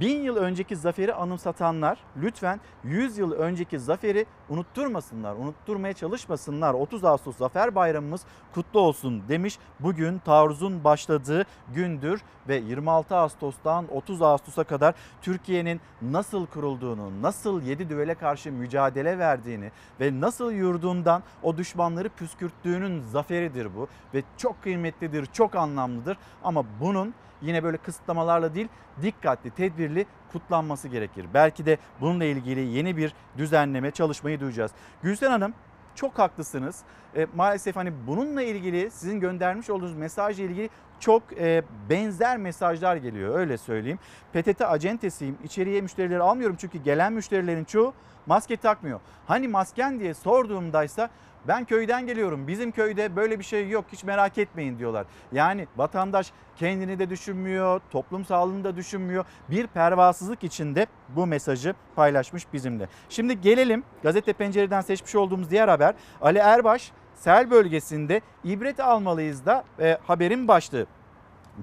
Bin 0.00 0.22
yıl 0.22 0.36
önceki 0.36 0.76
zaferi 0.76 1.14
anımsatanlar 1.14 1.98
lütfen 2.22 2.60
100 2.84 3.18
yıl 3.18 3.32
önceki 3.32 3.78
zaferi 3.78 4.26
unutturmasınlar, 4.48 5.34
unutturmaya 5.34 5.92
çalışmasınlar. 5.92 6.74
30 6.74 7.04
Ağustos 7.04 7.36
Zafer 7.36 7.74
Bayramımız 7.74 8.22
kutlu 8.54 8.80
olsun 8.80 9.22
demiş. 9.28 9.58
Bugün 9.80 10.18
taarruzun 10.18 10.84
başladığı 10.84 11.44
gündür 11.74 12.22
ve 12.48 12.56
26 12.56 13.16
Ağustos'tan 13.16 13.86
30 13.94 14.22
Ağustos'a 14.22 14.64
kadar 14.64 14.94
Türkiye'nin 15.22 15.80
nasıl 16.02 16.46
kurulduğunu, 16.46 17.22
nasıl 17.22 17.62
7 17.62 17.88
düvele 17.88 18.14
karşı 18.14 18.52
mücadele 18.52 19.18
verdiğini 19.18 19.70
ve 20.00 20.20
nasıl 20.20 20.52
yurdundan 20.52 21.22
o 21.42 21.56
düşmanları 21.56 22.08
püskürttüğünün 22.08 23.00
zaferidir 23.00 23.68
bu. 23.76 23.88
Ve 24.14 24.22
çok 24.36 24.62
kıymetlidir, 24.62 25.26
çok 25.26 25.54
anlamlıdır 25.54 26.16
ama 26.44 26.64
bunun 26.80 27.14
yine 27.42 27.64
böyle 27.64 27.76
kısıtlamalarla 27.76 28.54
değil 28.54 28.68
dikkatli, 29.02 29.50
tedbirli 29.50 30.06
kutlanması 30.32 30.88
gerekir. 30.88 31.26
Belki 31.34 31.66
de 31.66 31.78
bununla 32.00 32.24
ilgili 32.24 32.60
yeni 32.60 32.96
bir 32.96 33.14
düzenleme 33.38 33.90
çalışmayı 33.90 34.40
duyacağız. 34.40 34.72
Gülsen 35.02 35.30
Hanım 35.30 35.54
çok 35.94 36.18
haklısınız. 36.18 36.80
E, 37.16 37.26
maalesef 37.36 37.76
hani 37.76 37.92
bununla 38.06 38.42
ilgili 38.42 38.90
sizin 38.90 39.20
göndermiş 39.20 39.70
olduğunuz 39.70 39.94
mesajla 39.94 40.44
ilgili 40.44 40.70
çok 41.00 41.22
e, 41.40 41.62
benzer 41.90 42.36
mesajlar 42.36 42.96
geliyor 42.96 43.38
öyle 43.38 43.58
söyleyeyim. 43.58 43.98
PTT 44.32 44.60
acentesiyim 44.60 45.38
içeriye 45.44 45.80
müşterileri 45.80 46.22
almıyorum 46.22 46.56
çünkü 46.60 46.78
gelen 46.78 47.12
müşterilerin 47.12 47.64
çoğu 47.64 47.94
maske 48.26 48.56
takmıyor. 48.56 49.00
Hani 49.26 49.48
masken 49.48 50.00
diye 50.00 50.14
sorduğumdaysa 50.14 51.10
ben 51.48 51.64
köyden 51.64 52.06
geliyorum. 52.06 52.48
Bizim 52.48 52.70
köyde 52.70 53.16
böyle 53.16 53.38
bir 53.38 53.44
şey 53.44 53.68
yok. 53.68 53.84
Hiç 53.92 54.04
merak 54.04 54.38
etmeyin 54.38 54.78
diyorlar. 54.78 55.06
Yani 55.32 55.66
vatandaş 55.76 56.32
kendini 56.56 56.98
de 56.98 57.10
düşünmüyor, 57.10 57.80
toplum 57.90 58.24
sağlığını 58.24 58.64
da 58.64 58.76
düşünmüyor. 58.76 59.24
Bir 59.50 59.66
pervasızlık 59.66 60.44
içinde 60.44 60.86
bu 61.08 61.26
mesajı 61.26 61.74
paylaşmış 61.96 62.52
bizimle. 62.52 62.88
Şimdi 63.08 63.40
gelelim 63.40 63.84
gazete 64.02 64.32
pencereden 64.32 64.80
seçmiş 64.80 65.14
olduğumuz 65.14 65.50
diğer 65.50 65.68
haber. 65.68 65.94
Ali 66.20 66.38
Erbaş 66.38 66.92
sel 67.14 67.50
bölgesinde 67.50 68.20
ibret 68.44 68.80
almalıyız 68.80 69.46
da 69.46 69.64
e, 69.80 69.98
haberin 70.06 70.48
başlığı. 70.48 70.86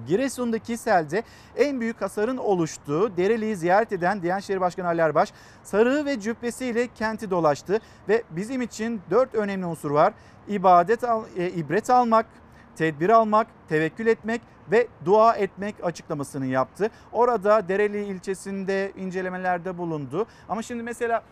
Giresun'daki 0.06 0.76
selde 0.76 1.22
en 1.56 1.80
büyük 1.80 2.02
hasarın 2.02 2.36
oluştuğu 2.36 3.16
Dereli'yi 3.16 3.56
ziyaret 3.56 3.92
eden 3.92 4.22
Diyanet 4.22 4.60
Başkanı 4.60 4.86
Ali 4.86 5.00
Erbaş 5.00 5.32
sarığı 5.62 6.04
ve 6.04 6.20
cübbesiyle 6.20 6.88
kenti 6.94 7.30
dolaştı 7.30 7.78
ve 8.08 8.22
bizim 8.30 8.62
için 8.62 9.00
dört 9.10 9.34
önemli 9.34 9.66
unsur 9.66 9.90
var. 9.90 10.12
İbadet, 10.48 11.04
al, 11.04 11.24
e, 11.36 11.50
ibret 11.50 11.90
almak, 11.90 12.26
tedbir 12.76 13.10
almak, 13.10 13.46
tevekkül 13.68 14.06
etmek 14.06 14.40
ve 14.70 14.86
dua 15.04 15.34
etmek 15.34 15.74
açıklamasını 15.82 16.46
yaptı. 16.46 16.90
Orada 17.12 17.68
Dereli 17.68 18.04
ilçesinde 18.04 18.92
incelemelerde 18.96 19.78
bulundu. 19.78 20.26
Ama 20.48 20.62
şimdi 20.62 20.82
mesela 20.82 21.22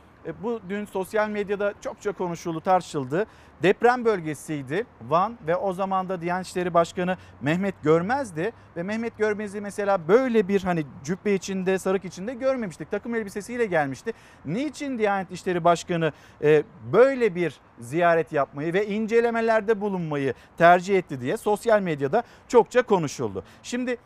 bu 0.43 0.61
dün 0.69 0.85
sosyal 0.85 1.29
medyada 1.29 1.75
çokça 1.81 2.13
konuşuldu, 2.13 2.61
tartışıldı. 2.61 3.27
Deprem 3.63 4.05
bölgesiydi 4.05 4.87
Van 5.09 5.39
ve 5.47 5.57
o 5.57 5.73
zaman 5.73 6.09
da 6.09 6.21
Diyanet 6.21 6.47
İşleri 6.47 6.75
Başkanı 6.75 7.17
Mehmet 7.41 7.83
Görmez'di. 7.83 8.53
Ve 8.77 8.83
Mehmet 8.83 9.19
Görmez'i 9.19 9.61
mesela 9.61 10.09
böyle 10.09 10.49
bir 10.49 10.63
hani 10.63 10.87
cübbe 11.05 11.35
içinde, 11.35 11.79
sarık 11.79 12.05
içinde 12.05 12.35
görmemiştik. 12.35 12.91
Takım 12.91 13.15
elbisesiyle 13.15 13.67
gelmişti. 13.67 14.13
Niçin 14.45 14.99
Diyanet 14.99 15.31
İşleri 15.31 15.65
Başkanı 15.65 16.13
e, 16.43 16.63
böyle 16.93 17.35
bir 17.35 17.61
ziyaret 17.81 18.33
yapmayı 18.33 18.73
ve 18.73 18.87
incelemelerde 18.87 19.81
bulunmayı 19.81 20.35
tercih 20.59 20.99
etti 20.99 21.21
diye 21.21 21.37
sosyal 21.37 21.81
medyada 21.81 22.23
çokça 22.49 22.83
konuşuldu. 22.83 23.45
Şimdi 23.63 23.97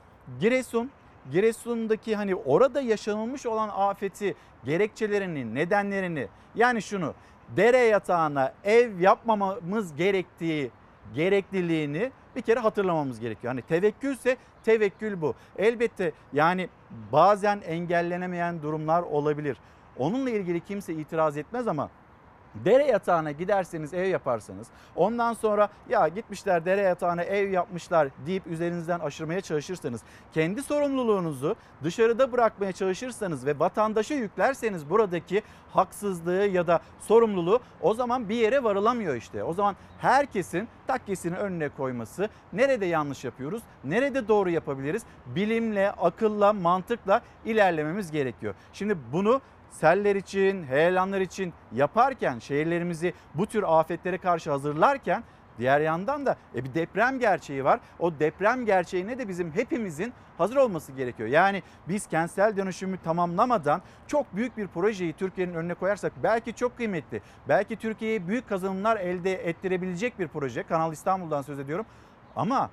Giresun 0.41 0.91
Giresun'daki 1.31 2.17
hani 2.17 2.35
orada 2.35 2.81
yaşanılmış 2.81 3.47
olan 3.47 3.71
afeti, 3.75 4.35
gerekçelerini, 4.65 5.55
nedenlerini 5.55 6.29
yani 6.55 6.83
şunu 6.83 7.15
dere 7.57 7.79
yatağına 7.79 8.53
ev 8.65 9.01
yapmamamız 9.01 9.97
gerektiği 9.97 10.71
gerekliliğini 11.15 12.13
bir 12.37 12.43
kere 12.43 12.61
hatırlamamız 12.61 13.21
gerekiyor. 13.21 13.53
Hani 13.53 13.63
tevekkülse 13.63 14.37
tevekkül 14.65 15.21
bu. 15.21 15.35
Elbette 15.59 16.13
yani 16.33 16.69
bazen 17.13 17.61
engellenemeyen 17.67 18.63
durumlar 18.63 19.03
olabilir. 19.03 19.57
Onunla 19.99 20.31
ilgili 20.31 20.61
kimse 20.61 20.93
itiraz 20.93 21.37
etmez 21.37 21.69
ama 21.69 21.91
Dere 22.55 22.85
yatağına 22.87 23.31
giderseniz 23.31 23.95
ev 23.95 24.09
yaparsanız 24.09 24.67
ondan 24.97 25.33
sonra 25.33 25.69
ya 25.89 26.09
gitmişler 26.09 26.65
dere 26.65 26.81
yatağına 26.81 27.23
ev 27.23 27.51
yapmışlar 27.51 28.09
deyip 28.27 28.47
üzerinizden 28.47 29.01
aşırmaya 29.01 29.41
çalışırsanız 29.41 30.01
kendi 30.33 30.63
sorumluluğunuzu 30.63 31.57
dışarıda 31.85 32.33
bırakmaya 32.33 32.73
çalışırsanız 32.73 33.47
ve 33.47 33.59
vatandaşa 33.59 34.15
yüklerseniz 34.15 34.91
buradaki 34.91 35.43
haksızlığı 35.71 36.47
ya 36.47 36.67
da 36.67 36.81
sorumluluğu 37.01 37.61
o 37.81 37.95
zaman 37.95 38.29
bir 38.29 38.35
yere 38.35 38.65
varılamıyor 38.65 39.15
işte. 39.15 39.45
O 39.45 39.53
zaman 39.53 39.77
herkesin 39.99 40.69
takkesini 40.87 41.37
önüne 41.37 41.69
koyması 41.69 42.29
nerede 42.53 42.87
yanlış 42.87 43.25
yapıyoruz 43.25 43.63
nerede 43.85 44.29
doğru 44.29 44.51
yapabiliriz 44.51 45.03
bilimle 45.27 45.91
akılla 45.91 46.53
mantıkla 46.53 47.21
ilerlememiz 47.45 48.11
gerekiyor. 48.11 48.55
Şimdi 48.73 48.99
bunu 49.13 49.41
seller 49.73 50.17
için, 50.17 50.65
heyelanlar 50.65 51.21
için 51.21 51.53
yaparken 51.73 52.39
şehirlerimizi 52.39 53.15
bu 53.35 53.47
tür 53.47 53.65
afetlere 53.67 54.19
karşı 54.19 54.51
hazırlarken 54.51 55.25
diğer 55.59 55.81
yandan 55.81 56.27
da 56.27 56.37
e, 56.55 56.65
bir 56.65 56.75
deprem 56.75 57.19
gerçeği 57.19 57.65
var. 57.65 57.81
O 57.99 58.19
deprem 58.19 58.67
gerçeğine 58.67 59.19
de 59.19 59.29
bizim 59.29 59.53
hepimizin 59.53 60.13
hazır 60.39 60.57
olması 60.57 60.93
gerekiyor. 60.93 61.29
Yani 61.29 61.63
biz 61.89 62.07
kentsel 62.07 62.57
dönüşümü 62.57 62.99
tamamlamadan 62.99 63.83
çok 64.07 64.37
büyük 64.37 64.57
bir 64.57 64.67
projeyi 64.67 65.13
Türkiye'nin 65.13 65.55
önüne 65.55 65.75
koyarsak 65.75 66.13
belki 66.23 66.55
çok 66.55 66.77
kıymetli, 66.77 67.23
belki 67.49 67.77
Türkiye'ye 67.77 68.29
büyük 68.29 68.49
kazanımlar 68.49 68.97
elde 68.97 69.49
ettirebilecek 69.49 70.19
bir 70.19 70.29
proje. 70.29 70.63
Kanal 70.63 70.93
İstanbul'dan 70.93 71.43
söz 71.43 71.59
ediyorum. 71.59 71.87
Ama 72.37 72.71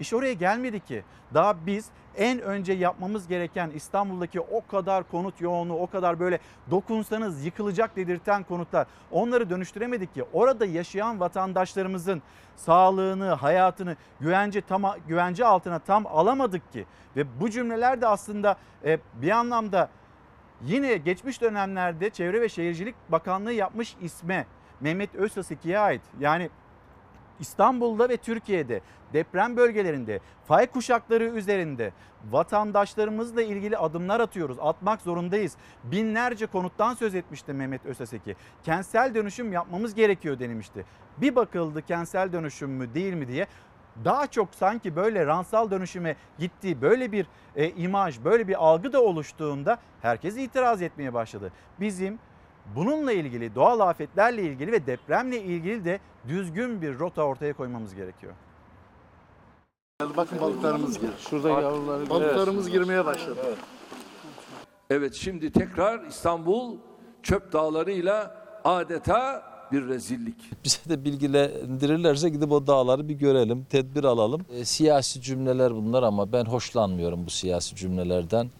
İş 0.00 0.14
oraya 0.14 0.32
gelmedi 0.32 0.80
ki. 0.80 1.04
Daha 1.34 1.66
biz 1.66 1.86
en 2.16 2.40
önce 2.40 2.72
yapmamız 2.72 3.28
gereken 3.28 3.70
İstanbul'daki 3.70 4.40
o 4.40 4.66
kadar 4.66 5.10
konut 5.10 5.40
yoğunluğu, 5.40 5.78
o 5.78 5.86
kadar 5.86 6.20
böyle 6.20 6.38
dokunsanız 6.70 7.44
yıkılacak 7.44 7.96
dedirten 7.96 8.42
konutlar 8.42 8.86
onları 9.10 9.50
dönüştüremedik 9.50 10.14
ki. 10.14 10.24
Orada 10.32 10.66
yaşayan 10.66 11.20
vatandaşlarımızın 11.20 12.22
sağlığını, 12.56 13.32
hayatını 13.32 13.96
güvence 14.20 14.60
tam 14.60 14.82
güvence 15.08 15.44
altına 15.44 15.78
tam 15.78 16.06
alamadık 16.06 16.72
ki. 16.72 16.86
Ve 17.16 17.40
bu 17.40 17.50
cümleler 17.50 18.00
de 18.00 18.06
aslında 18.06 18.56
e, 18.84 18.98
bir 19.14 19.30
anlamda 19.30 19.88
yine 20.66 20.96
geçmiş 20.96 21.40
dönemlerde 21.40 22.10
Çevre 22.10 22.40
ve 22.40 22.48
Şehircilik 22.48 22.94
Bakanlığı 23.08 23.52
yapmış 23.52 23.96
isme 24.00 24.46
Mehmet 24.80 25.14
Özsaseki'ye 25.14 25.78
ait. 25.78 26.02
Yani 26.20 26.50
İstanbul'da 27.40 28.08
ve 28.08 28.16
Türkiye'de 28.16 28.80
deprem 29.12 29.56
bölgelerinde 29.56 30.20
fay 30.48 30.66
kuşakları 30.66 31.24
üzerinde 31.24 31.92
vatandaşlarımızla 32.30 33.42
ilgili 33.42 33.76
adımlar 33.76 34.20
atıyoruz. 34.20 34.56
Atmak 34.60 35.00
zorundayız. 35.00 35.56
Binlerce 35.84 36.46
konuttan 36.46 36.94
söz 36.94 37.14
etmişti 37.14 37.52
Mehmet 37.52 37.86
Öseseki. 37.86 38.36
Kentsel 38.62 39.14
dönüşüm 39.14 39.52
yapmamız 39.52 39.94
gerekiyor 39.94 40.38
denilmişti. 40.38 40.84
Bir 41.18 41.36
bakıldı 41.36 41.82
kentsel 41.82 42.32
dönüşüm 42.32 42.70
mü 42.70 42.94
değil 42.94 43.14
mi 43.14 43.28
diye 43.28 43.46
daha 44.04 44.26
çok 44.26 44.54
sanki 44.54 44.96
böyle 44.96 45.26
ransal 45.26 45.70
dönüşüme 45.70 46.16
gittiği 46.38 46.82
böyle 46.82 47.12
bir 47.12 47.26
e, 47.56 47.70
imaj, 47.70 48.24
böyle 48.24 48.48
bir 48.48 48.64
algı 48.64 48.92
da 48.92 49.02
oluştuğunda 49.02 49.78
herkes 50.02 50.36
itiraz 50.36 50.82
etmeye 50.82 51.14
başladı. 51.14 51.52
Bizim 51.80 52.18
bununla 52.76 53.12
ilgili 53.12 53.54
doğal 53.54 53.80
afetlerle 53.80 54.42
ilgili 54.42 54.72
ve 54.72 54.86
depremle 54.86 55.42
ilgili 55.42 55.84
de 55.84 56.00
düzgün 56.28 56.82
bir 56.82 56.98
rota 56.98 57.22
ortaya 57.22 57.52
koymamız 57.52 57.94
gerekiyor. 57.94 58.32
Bakın 60.16 60.40
balıklarımız 60.40 61.00
gir. 61.00 61.10
Şurada 61.30 61.48
yavruları. 61.48 62.10
Balıklarımız 62.10 62.70
girmeye 62.70 63.04
başladı. 63.04 63.40
Evet 64.90 65.14
şimdi 65.14 65.52
tekrar 65.52 66.06
İstanbul 66.06 66.76
çöp 67.22 67.52
dağlarıyla 67.52 68.44
adeta 68.64 69.42
bir 69.72 69.88
rezillik. 69.88 70.64
Bize 70.64 70.78
de 70.88 71.04
bilgilendirirlerse 71.04 72.28
gidip 72.28 72.52
o 72.52 72.66
dağları 72.66 73.08
bir 73.08 73.14
görelim, 73.14 73.64
tedbir 73.64 74.04
alalım. 74.04 74.40
E, 74.50 74.64
siyasi 74.64 75.20
cümleler 75.20 75.74
bunlar 75.74 76.02
ama 76.02 76.32
ben 76.32 76.44
hoşlanmıyorum 76.44 77.26
bu 77.26 77.30
siyasi 77.30 77.76
cümlelerden. 77.76 78.50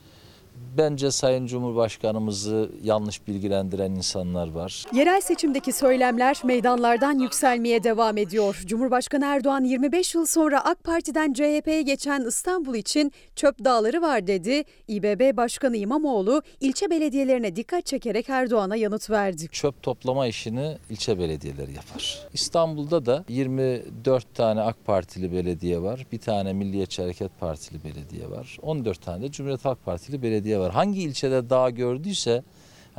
Bence 0.79 1.11
Sayın 1.11 1.47
Cumhurbaşkanımızı 1.47 2.71
yanlış 2.83 3.27
bilgilendiren 3.27 3.91
insanlar 3.91 4.51
var. 4.51 4.85
Yerel 4.93 5.21
seçimdeki 5.21 5.73
söylemler 5.73 6.41
meydanlardan 6.45 7.19
yükselmeye 7.19 7.85
devam 7.85 8.17
ediyor. 8.17 8.63
Cumhurbaşkanı 8.67 9.25
Erdoğan 9.25 9.65
25 9.65 10.15
yıl 10.15 10.27
sonra 10.27 10.65
AK 10.65 10.85
Parti'den 10.85 11.33
CHP'ye 11.33 11.83
geçen 11.83 12.25
İstanbul 12.25 12.75
için 12.75 13.13
çöp 13.37 13.65
dağları 13.65 14.03
var 14.03 14.27
dedi. 14.27 14.65
İBB 14.89 15.37
Başkanı 15.37 15.77
İmamoğlu 15.77 16.43
ilçe 16.61 16.91
belediyelerine 16.91 17.57
dikkat 17.57 17.87
çekerek 17.87 18.29
Erdoğan'a 18.29 18.77
yanıt 18.77 19.11
verdi. 19.11 19.49
Çöp 19.53 19.83
toplama 19.83 20.27
işini 20.27 20.79
ilçe 20.91 21.19
belediyeleri 21.19 21.73
yapar. 21.73 22.19
İstanbul'da 22.33 23.07
da 23.07 23.25
24 23.29 24.35
tane 24.35 24.61
AK 24.61 24.85
Partili 24.87 25.33
belediye 25.33 25.83
var. 25.83 26.07
Bir 26.13 26.19
tane 26.19 26.53
Milliyetçi 26.53 27.03
Hareket 27.03 27.41
Partili 27.41 27.85
belediye 27.85 28.31
var. 28.31 28.59
14 28.63 29.03
tane 29.03 29.23
de 29.23 29.31
Cumhuriyet 29.31 29.65
Halk 29.65 29.85
Partili 29.85 30.23
belediye 30.23 30.48
var. 30.57 30.73
Hangi 30.73 31.01
ilçede 31.01 31.51
dağ 31.51 31.71
gördüyse 31.71 32.43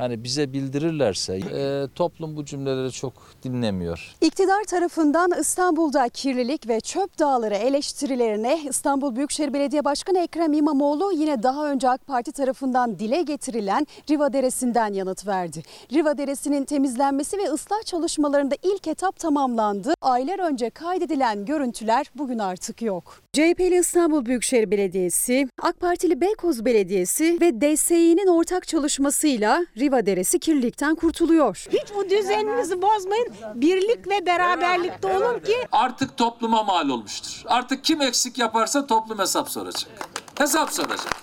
hani 0.00 0.24
bize 0.24 0.52
bildirirlerse 0.52 1.34
e, 1.36 1.88
toplum 1.94 2.36
bu 2.36 2.44
cümleleri 2.44 2.92
çok 2.92 3.12
dinlemiyor. 3.42 4.14
İktidar 4.20 4.64
tarafından 4.64 5.30
İstanbul'da 5.40 6.08
kirlilik 6.08 6.68
ve 6.68 6.80
çöp 6.80 7.18
dağları 7.18 7.54
eleştirilerine 7.54 8.60
İstanbul 8.68 9.16
Büyükşehir 9.16 9.52
Belediye 9.52 9.84
Başkanı 9.84 10.18
Ekrem 10.18 10.52
İmamoğlu 10.52 11.12
yine 11.12 11.42
daha 11.42 11.70
önce 11.70 11.88
AK 11.88 12.06
Parti 12.06 12.32
tarafından 12.32 12.98
dile 12.98 13.22
getirilen 13.22 13.86
Riva 14.10 14.32
Deresi'nden 14.32 14.92
yanıt 14.92 15.26
verdi. 15.26 15.62
Riva 15.92 16.18
Deresi'nin 16.18 16.64
temizlenmesi 16.64 17.38
ve 17.38 17.50
ıslah 17.50 17.82
çalışmalarında 17.84 18.54
ilk 18.62 18.86
etap 18.88 19.18
tamamlandı. 19.18 19.94
Aylar 20.00 20.38
önce 20.38 20.70
kaydedilen 20.70 21.44
görüntüler 21.44 22.06
bugün 22.14 22.38
artık 22.38 22.82
yok. 22.82 23.22
CHP'li 23.32 23.78
İstanbul 23.78 24.26
Büyükşehir 24.26 24.70
Belediyesi, 24.70 25.48
AK 25.62 25.80
Partili 25.80 26.20
Beykoz 26.20 26.64
Belediyesi 26.64 27.38
ve 27.40 27.60
DSİ'nin 27.60 28.26
ortak 28.26 28.68
çalışmasıyla 28.68 29.66
Riva 29.78 30.06
Deresi 30.06 30.38
kirlilikten 30.38 30.94
kurtuluyor. 30.94 31.66
Hiç 31.72 31.94
bu 31.94 32.10
düzeninizi 32.10 32.82
bozmayın. 32.82 33.28
Birlik 33.54 34.08
ve 34.08 34.26
beraberlikte 34.26 35.08
olun 35.08 35.38
ki 35.38 35.56
Artık 35.72 36.16
topluma 36.16 36.62
mal 36.62 36.88
olmuştur. 36.88 37.42
Artık 37.46 37.84
kim 37.84 38.00
eksik 38.00 38.38
yaparsa 38.38 38.86
toplum 38.86 39.18
hesap 39.18 39.50
soracak. 39.50 39.90
Hesap 40.38 40.72
soracak. 40.72 41.16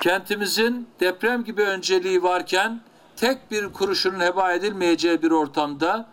Kentimizin 0.00 0.88
deprem 1.00 1.44
gibi 1.44 1.62
önceliği 1.62 2.22
varken 2.22 2.80
tek 3.16 3.50
bir 3.50 3.72
kuruşun 3.72 4.20
heba 4.20 4.52
edilmeyeceği 4.52 5.22
bir 5.22 5.30
ortamda 5.30 6.08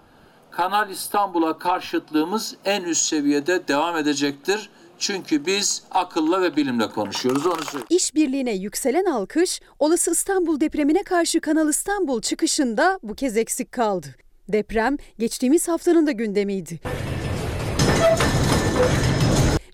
Kanal 0.51 0.89
İstanbul'a 0.89 1.57
karşıtlığımız 1.57 2.55
en 2.65 2.83
üst 2.83 3.05
seviyede 3.05 3.67
devam 3.67 3.97
edecektir. 3.97 4.69
Çünkü 5.05 5.45
biz 5.45 5.83
akılla 5.91 6.41
ve 6.41 6.55
bilimle 6.55 6.89
konuşuyoruz 6.89 7.45
onu 7.45 7.63
söyleyeyim. 7.63 7.87
İşbirliğine 7.89 8.51
yükselen 8.51 9.05
alkış, 9.05 9.61
olası 9.79 10.11
İstanbul 10.11 10.59
depremine 10.59 11.03
karşı 11.03 11.41
Kanal 11.41 11.69
İstanbul 11.69 12.21
çıkışında 12.21 12.99
bu 13.03 13.15
kez 13.15 13.37
eksik 13.37 13.71
kaldı. 13.71 14.07
Deprem 14.49 14.97
geçtiğimiz 15.19 15.67
haftanın 15.67 16.07
da 16.07 16.11
gündemiydi. 16.11 16.79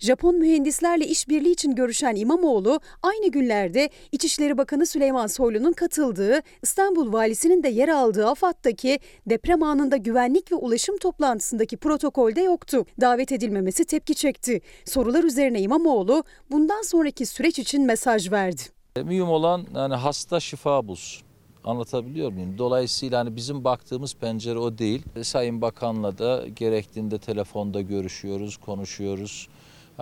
Japon 0.02 0.36
mühendislerle 0.38 1.06
işbirliği 1.06 1.52
için 1.52 1.74
görüşen 1.74 2.16
İmamoğlu 2.16 2.80
aynı 3.02 3.30
günlerde 3.30 3.90
İçişleri 4.12 4.58
Bakanı 4.58 4.86
Süleyman 4.86 5.26
Soylu'nun 5.26 5.72
katıldığı 5.72 6.40
İstanbul 6.62 7.12
Valisi'nin 7.12 7.62
de 7.62 7.68
yer 7.68 7.88
aldığı 7.88 8.26
AFAD'daki 8.26 8.98
deprem 9.26 9.62
anında 9.62 9.96
güvenlik 9.96 10.52
ve 10.52 10.56
ulaşım 10.56 10.98
toplantısındaki 10.98 11.76
protokolde 11.76 12.40
yoktu. 12.40 12.86
Davet 13.00 13.32
edilmemesi 13.32 13.84
tepki 13.84 14.14
çekti. 14.14 14.60
Sorular 14.84 15.24
üzerine 15.24 15.60
İmamoğlu 15.60 16.24
bundan 16.50 16.82
sonraki 16.82 17.26
süreç 17.26 17.58
için 17.58 17.86
mesaj 17.86 18.32
verdi. 18.32 18.62
Mühim 19.04 19.28
olan 19.28 19.66
yani 19.74 19.94
hasta 19.94 20.40
şifa 20.40 20.88
bulsun. 20.88 21.22
Anlatabiliyor 21.64 22.32
muyum? 22.32 22.58
Dolayısıyla 22.58 23.20
hani 23.20 23.36
bizim 23.36 23.64
baktığımız 23.64 24.14
pencere 24.14 24.58
o 24.58 24.78
değil. 24.78 25.02
Sayın 25.22 25.62
Bakan'la 25.62 26.18
da 26.18 26.44
gerektiğinde 26.56 27.18
telefonda 27.18 27.80
görüşüyoruz, 27.80 28.56
konuşuyoruz. 28.56 29.48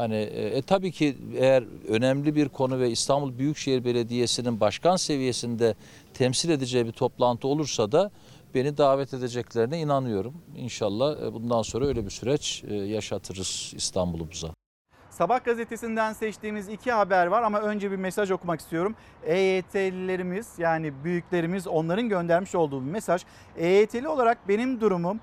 Hani 0.00 0.16
e, 0.16 0.46
e, 0.46 0.62
tabii 0.62 0.92
ki 0.92 1.16
eğer 1.36 1.64
önemli 1.88 2.34
bir 2.34 2.48
konu 2.48 2.78
ve 2.78 2.90
İstanbul 2.90 3.38
Büyükşehir 3.38 3.84
Belediyesi'nin 3.84 4.60
başkan 4.60 4.96
seviyesinde 4.96 5.74
temsil 6.14 6.50
edeceği 6.50 6.86
bir 6.86 6.92
toplantı 6.92 7.48
olursa 7.48 7.92
da 7.92 8.10
beni 8.54 8.78
davet 8.78 9.14
edeceklerine 9.14 9.80
inanıyorum. 9.80 10.34
İnşallah 10.56 11.22
e, 11.22 11.32
bundan 11.32 11.62
sonra 11.62 11.86
öyle 11.86 12.04
bir 12.04 12.10
süreç 12.10 12.64
e, 12.68 12.74
yaşatırız 12.74 13.72
İstanbul'umuza. 13.76 14.48
Sabah 15.10 15.44
gazetesinden 15.44 16.12
seçtiğimiz 16.12 16.68
iki 16.68 16.92
haber 16.92 17.26
var 17.26 17.42
ama 17.42 17.60
önce 17.60 17.90
bir 17.90 17.96
mesaj 17.96 18.30
okumak 18.30 18.60
istiyorum. 18.60 18.94
EYT'lilerimiz 19.24 20.48
yani 20.58 21.04
büyüklerimiz 21.04 21.66
onların 21.66 22.08
göndermiş 22.08 22.54
olduğu 22.54 22.86
bir 22.86 22.90
mesaj. 22.90 23.24
EYT'li 23.56 24.08
olarak 24.08 24.48
benim 24.48 24.80
durumum 24.80 25.20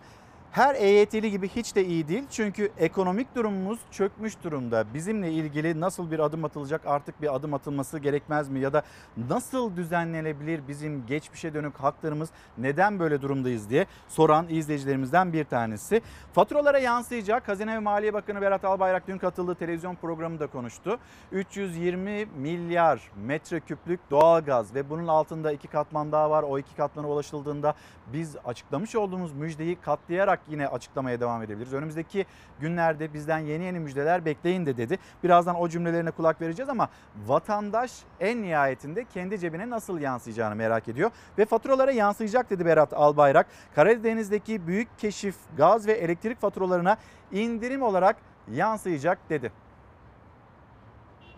her 0.58 0.76
EYT'li 0.76 1.32
gibi 1.32 1.50
hiç 1.50 1.76
de 1.76 1.86
iyi 1.86 2.08
değil. 2.08 2.24
Çünkü 2.32 2.72
ekonomik 2.78 3.36
durumumuz 3.36 3.80
çökmüş 3.92 4.34
durumda. 4.44 4.86
Bizimle 4.94 5.32
ilgili 5.32 5.80
nasıl 5.80 6.12
bir 6.12 6.20
adım 6.20 6.46
atılacak 6.46 6.82
artık 6.86 7.22
bir 7.22 7.36
adım 7.36 7.54
atılması 7.54 8.00
gerekmez 8.00 8.50
mi? 8.50 8.60
Ya 8.60 8.74
da 8.74 8.84
nasıl 9.30 9.76
düzenlenebilir 9.76 10.68
bizim 10.68 11.06
geçmişe 11.06 11.54
dönük 11.54 11.80
haklarımız 11.80 12.30
neden 12.58 13.00
böyle 13.00 13.22
durumdayız 13.22 13.70
diye 13.70 13.86
soran 14.08 14.50
izleyicilerimizden 14.50 15.34
bir 15.34 15.44
tanesi. 15.44 16.02
Faturalara 16.34 16.80
yansıyacak. 16.80 17.48
Hazine 17.48 17.76
ve 17.76 17.80
Maliye 17.80 18.14
Bakanı 18.14 18.42
Berat 18.42 18.66
Albayrak 18.66 19.08
dün 19.08 19.18
katıldığı 19.18 19.56
televizyon 19.56 19.96
programında 19.96 20.48
konuştu. 20.48 21.00
320 21.32 22.26
milyar 22.38 23.12
metreküplük 23.26 24.00
doğalgaz 24.12 24.76
ve 24.76 24.90
bunun 24.90 25.08
altında 25.08 25.52
iki 25.52 25.68
katman 25.68 26.12
daha 26.12 26.30
var. 26.30 26.44
O 26.44 26.60
iki 26.60 26.76
katmana 26.76 27.08
ulaşıldığında 27.10 27.74
biz 28.14 28.36
açıklamış 28.46 28.96
olduğumuz 28.96 29.34
müjdeyi 29.34 29.76
katlayarak 29.76 30.47
yine 30.50 30.68
açıklamaya 30.68 31.20
devam 31.20 31.44
edebiliriz. 31.44 31.74
Önümüzdeki 31.74 32.26
günlerde 32.60 33.14
bizden 33.14 33.40
yeni 33.40 33.64
yeni 33.64 33.80
müjdeler 33.80 34.26
bekleyin 34.26 34.66
de 34.66 34.78
dedi. 34.78 34.98
Birazdan 35.24 35.56
o 35.56 35.70
cümlelerine 35.70 36.12
kulak 36.12 36.42
vereceğiz 36.42 36.70
ama 36.70 36.90
vatandaş 37.28 37.92
en 38.20 38.42
nihayetinde 38.42 39.06
kendi 39.14 39.40
cebine 39.40 39.70
nasıl 39.70 40.00
yansıyacağını 40.00 40.56
merak 40.56 40.88
ediyor. 40.88 41.12
Ve 41.38 41.46
faturalara 41.46 41.92
yansıyacak 41.92 42.50
dedi 42.50 42.66
Berat 42.66 42.94
Albayrak. 42.94 43.48
Karadeniz'deki 43.76 44.68
büyük 44.68 45.00
keşif 45.00 45.36
gaz 45.58 45.88
ve 45.88 45.92
elektrik 45.92 46.42
faturalarına 46.42 46.98
indirim 47.32 47.82
olarak 47.82 48.16
yansıyacak 48.52 49.30
dedi. 49.30 49.52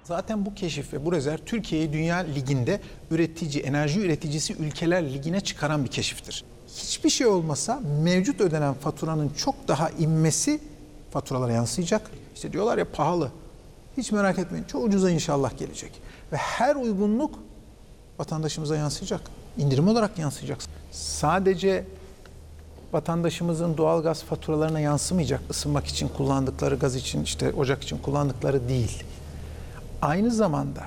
Zaten 0.04 0.46
bu 0.46 0.56
keşif 0.56 0.94
ve 0.94 1.06
bu 1.06 1.12
rezerv 1.12 1.38
Türkiye'yi 1.38 1.94
Dünya 1.94 2.18
Ligi'nde 2.18 2.82
üretici, 3.12 3.64
enerji 3.64 4.06
üreticisi 4.06 4.54
ülkeler 4.54 5.14
ligine 5.14 5.42
çıkaran 5.42 5.84
bir 5.84 5.90
keşiftir. 5.90 6.46
Hiçbir 6.80 7.10
şey 7.10 7.28
olmasa 7.28 7.82
mevcut 8.04 8.42
ödenen 8.42 8.74
faturanın 8.74 9.30
çok 9.30 9.68
daha 9.68 9.90
inmesi 9.90 10.60
faturalara 11.12 11.52
yansıyacak. 11.52 12.12
İşte 12.36 12.54
diyorlar 12.54 12.78
ya 12.78 12.92
pahalı. 12.92 13.32
Hiç 13.98 14.12
merak 14.12 14.40
etmeyin 14.40 14.64
çok 14.66 14.84
ucuza 14.84 15.12
inşallah 15.12 15.58
gelecek. 15.58 15.92
Ve 16.32 16.38
her 16.38 16.76
uygunluk 16.76 17.40
vatandaşımıza 18.20 18.76
yansıyacak. 18.76 19.22
İndirim 19.58 19.88
olarak 19.88 20.18
yansıyacak. 20.20 20.60
Sadece 20.92 21.86
vatandaşımızın 22.94 23.78
doğalgaz 23.78 24.24
faturalarına 24.24 24.80
yansımayacak 24.80 25.42
ısınmak 25.50 25.86
için 25.88 26.08
kullandıkları 26.08 26.76
gaz 26.76 26.96
için 26.96 27.24
işte 27.24 27.54
ocak 27.54 27.84
için 27.84 27.98
kullandıkları 27.98 28.70
değil. 28.70 29.04
Aynı 30.02 30.32
zamanda 30.32 30.84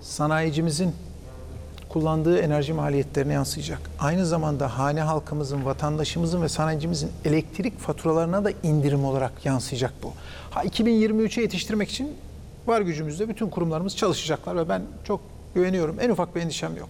sanayicimizin 0.00 0.94
kullandığı 1.96 2.38
enerji 2.38 2.72
maliyetlerine 2.72 3.32
yansıyacak. 3.32 3.80
Aynı 3.98 4.26
zamanda 4.26 4.78
hane 4.78 5.00
halkımızın, 5.00 5.64
vatandaşımızın 5.64 6.42
ve 6.42 6.48
sanayicimizin 6.48 7.10
elektrik 7.24 7.78
faturalarına 7.78 8.44
da 8.44 8.50
indirim 8.62 9.04
olarak 9.04 9.44
yansıyacak 9.44 9.92
bu. 10.02 10.12
Ha 10.50 10.64
2023'e 10.64 11.42
yetiştirmek 11.42 11.90
için 11.90 12.16
var 12.66 12.80
gücümüzde 12.80 13.28
bütün 13.28 13.50
kurumlarımız 13.50 13.96
çalışacaklar 13.96 14.56
ve 14.56 14.68
ben 14.68 14.82
çok 15.04 15.20
güveniyorum. 15.54 15.96
En 16.00 16.10
ufak 16.10 16.36
bir 16.36 16.40
endişem 16.40 16.76
yok. 16.76 16.88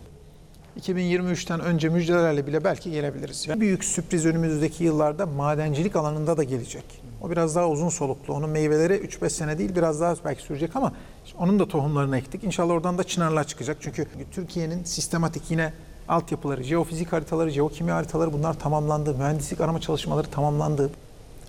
2023'ten 0.81 1.61
önce 1.61 1.89
müjdelerle 1.89 2.47
bile 2.47 2.64
belki 2.64 2.91
gelebiliriz. 2.91 3.49
Yani 3.49 3.61
büyük 3.61 3.85
sürpriz 3.85 4.27
önümüzdeki 4.27 4.85
yıllarda 4.85 5.27
madencilik 5.27 5.97
alanında 5.97 6.37
da 6.37 6.45
gelecek. 6.45 6.85
O 7.22 7.31
biraz 7.31 7.57
daha 7.57 7.68
uzun 7.68 7.89
soluklu. 7.89 8.35
Onun 8.35 8.51
meyveleri 8.51 8.95
3-5 8.95 9.31
sene 9.31 9.59
değil 9.59 9.77
biraz 9.77 10.01
daha 10.01 10.14
belki 10.24 10.43
sürecek 10.43 10.77
ama 10.77 10.93
onun 11.39 11.59
da 11.59 11.68
tohumlarını 11.68 12.18
ektik. 12.18 12.45
İnşallah 12.45 12.74
oradan 12.74 12.99
da 12.99 13.05
çınarlar 13.05 13.47
çıkacak. 13.47 13.77
Çünkü 13.81 14.07
Türkiye'nin 14.33 14.85
sistematik 14.85 15.51
yine 15.51 15.72
altyapıları, 16.09 16.62
jeofizik 16.62 17.12
haritaları, 17.12 17.51
jeokimya 17.51 17.97
haritaları 17.97 18.33
bunlar 18.33 18.59
tamamlandı. 18.59 19.14
Mühendislik 19.14 19.61
arama 19.61 19.81
çalışmaları 19.81 20.27
tamamlandı. 20.27 20.91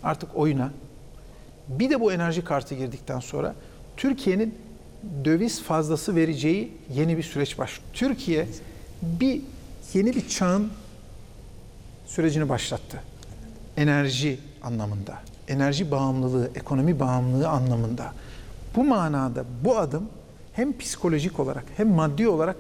Artık 0.04 0.30
oyuna. 0.36 0.72
Bir 1.68 1.90
de 1.90 2.02
bu 2.02 2.14
enerji 2.14 2.44
kartı 2.44 2.76
girdikten 2.76 3.20
sonra 3.20 3.56
Türkiye'nin 3.98 4.56
döviz 5.26 5.64
fazlası 5.64 6.16
vereceği 6.16 6.72
yeni 6.94 7.18
bir 7.18 7.24
süreç 7.24 7.58
başlıyor. 7.58 7.90
Türkiye 7.94 8.48
bir 9.02 9.42
yeni 9.94 10.16
bir 10.16 10.30
çağın 10.30 10.72
sürecini 12.06 12.50
başlattı. 12.50 13.04
Enerji 13.78 14.40
anlamında, 14.64 15.20
enerji 15.48 15.92
bağımlılığı, 15.92 16.52
ekonomi 16.56 17.00
bağımlılığı 17.00 17.48
anlamında. 17.50 18.14
Bu 18.76 18.84
manada 18.84 19.46
bu 19.64 19.78
adım 19.78 20.10
hem 20.54 20.78
psikolojik 20.78 21.40
olarak 21.40 21.64
hem 21.78 21.90
maddi 21.90 22.28
olarak 22.28 22.56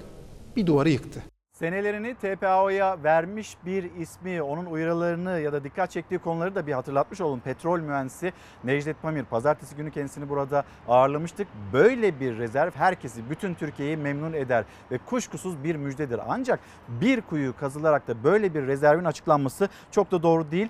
bir 0.56 0.66
duvarı 0.68 0.90
yıktı. 0.90 1.24
Senelerini 1.60 2.16
TPAO'ya 2.16 3.04
vermiş 3.04 3.58
bir 3.66 3.96
ismi, 3.96 4.42
onun 4.42 4.66
uyarılarını 4.66 5.40
ya 5.40 5.54
da 5.54 5.64
dikkat 5.64 5.92
çektiği 5.92 6.20
konuları 6.20 6.56
da 6.56 6.68
bir 6.68 6.74
hatırlatmış 6.74 7.22
olalım. 7.22 7.40
Petrol 7.40 7.80
mühendisi 7.80 8.34
Necdet 8.64 9.02
Pamir. 9.02 9.24
Pazartesi 9.24 9.76
günü 9.76 9.92
kendisini 9.92 10.30
burada 10.30 10.64
ağırlamıştık. 10.88 11.48
Böyle 11.74 12.20
bir 12.20 12.38
rezerv 12.38 12.72
herkesi, 12.72 13.30
bütün 13.30 13.54
Türkiye'yi 13.54 13.98
memnun 13.98 14.34
eder 14.34 14.64
ve 14.92 14.98
kuşkusuz 14.98 15.64
bir 15.64 15.76
müjdedir. 15.76 16.20
Ancak 16.28 16.60
bir 16.88 17.22
kuyu 17.22 17.56
kazılarak 17.58 18.08
da 18.08 18.24
böyle 18.24 18.54
bir 18.54 18.68
rezervin 18.68 19.06
açıklanması 19.06 19.70
çok 19.92 20.12
da 20.12 20.24
doğru 20.24 20.52
değil. 20.52 20.70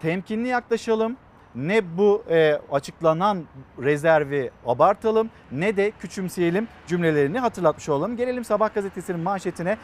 Temkinli 0.00 0.48
yaklaşalım. 0.48 1.16
Ne 1.54 1.98
bu 1.98 2.24
e, 2.30 2.60
açıklanan 2.72 3.44
rezervi 3.82 4.50
abartalım 4.66 5.30
ne 5.52 5.76
de 5.76 5.90
küçümseyelim 5.90 6.68
cümlelerini 6.86 7.38
hatırlatmış 7.38 7.88
olalım. 7.88 8.16
Gelelim 8.16 8.44
Sabah 8.44 8.74
gazetesinin 8.74 9.20
manşetine. 9.20 9.78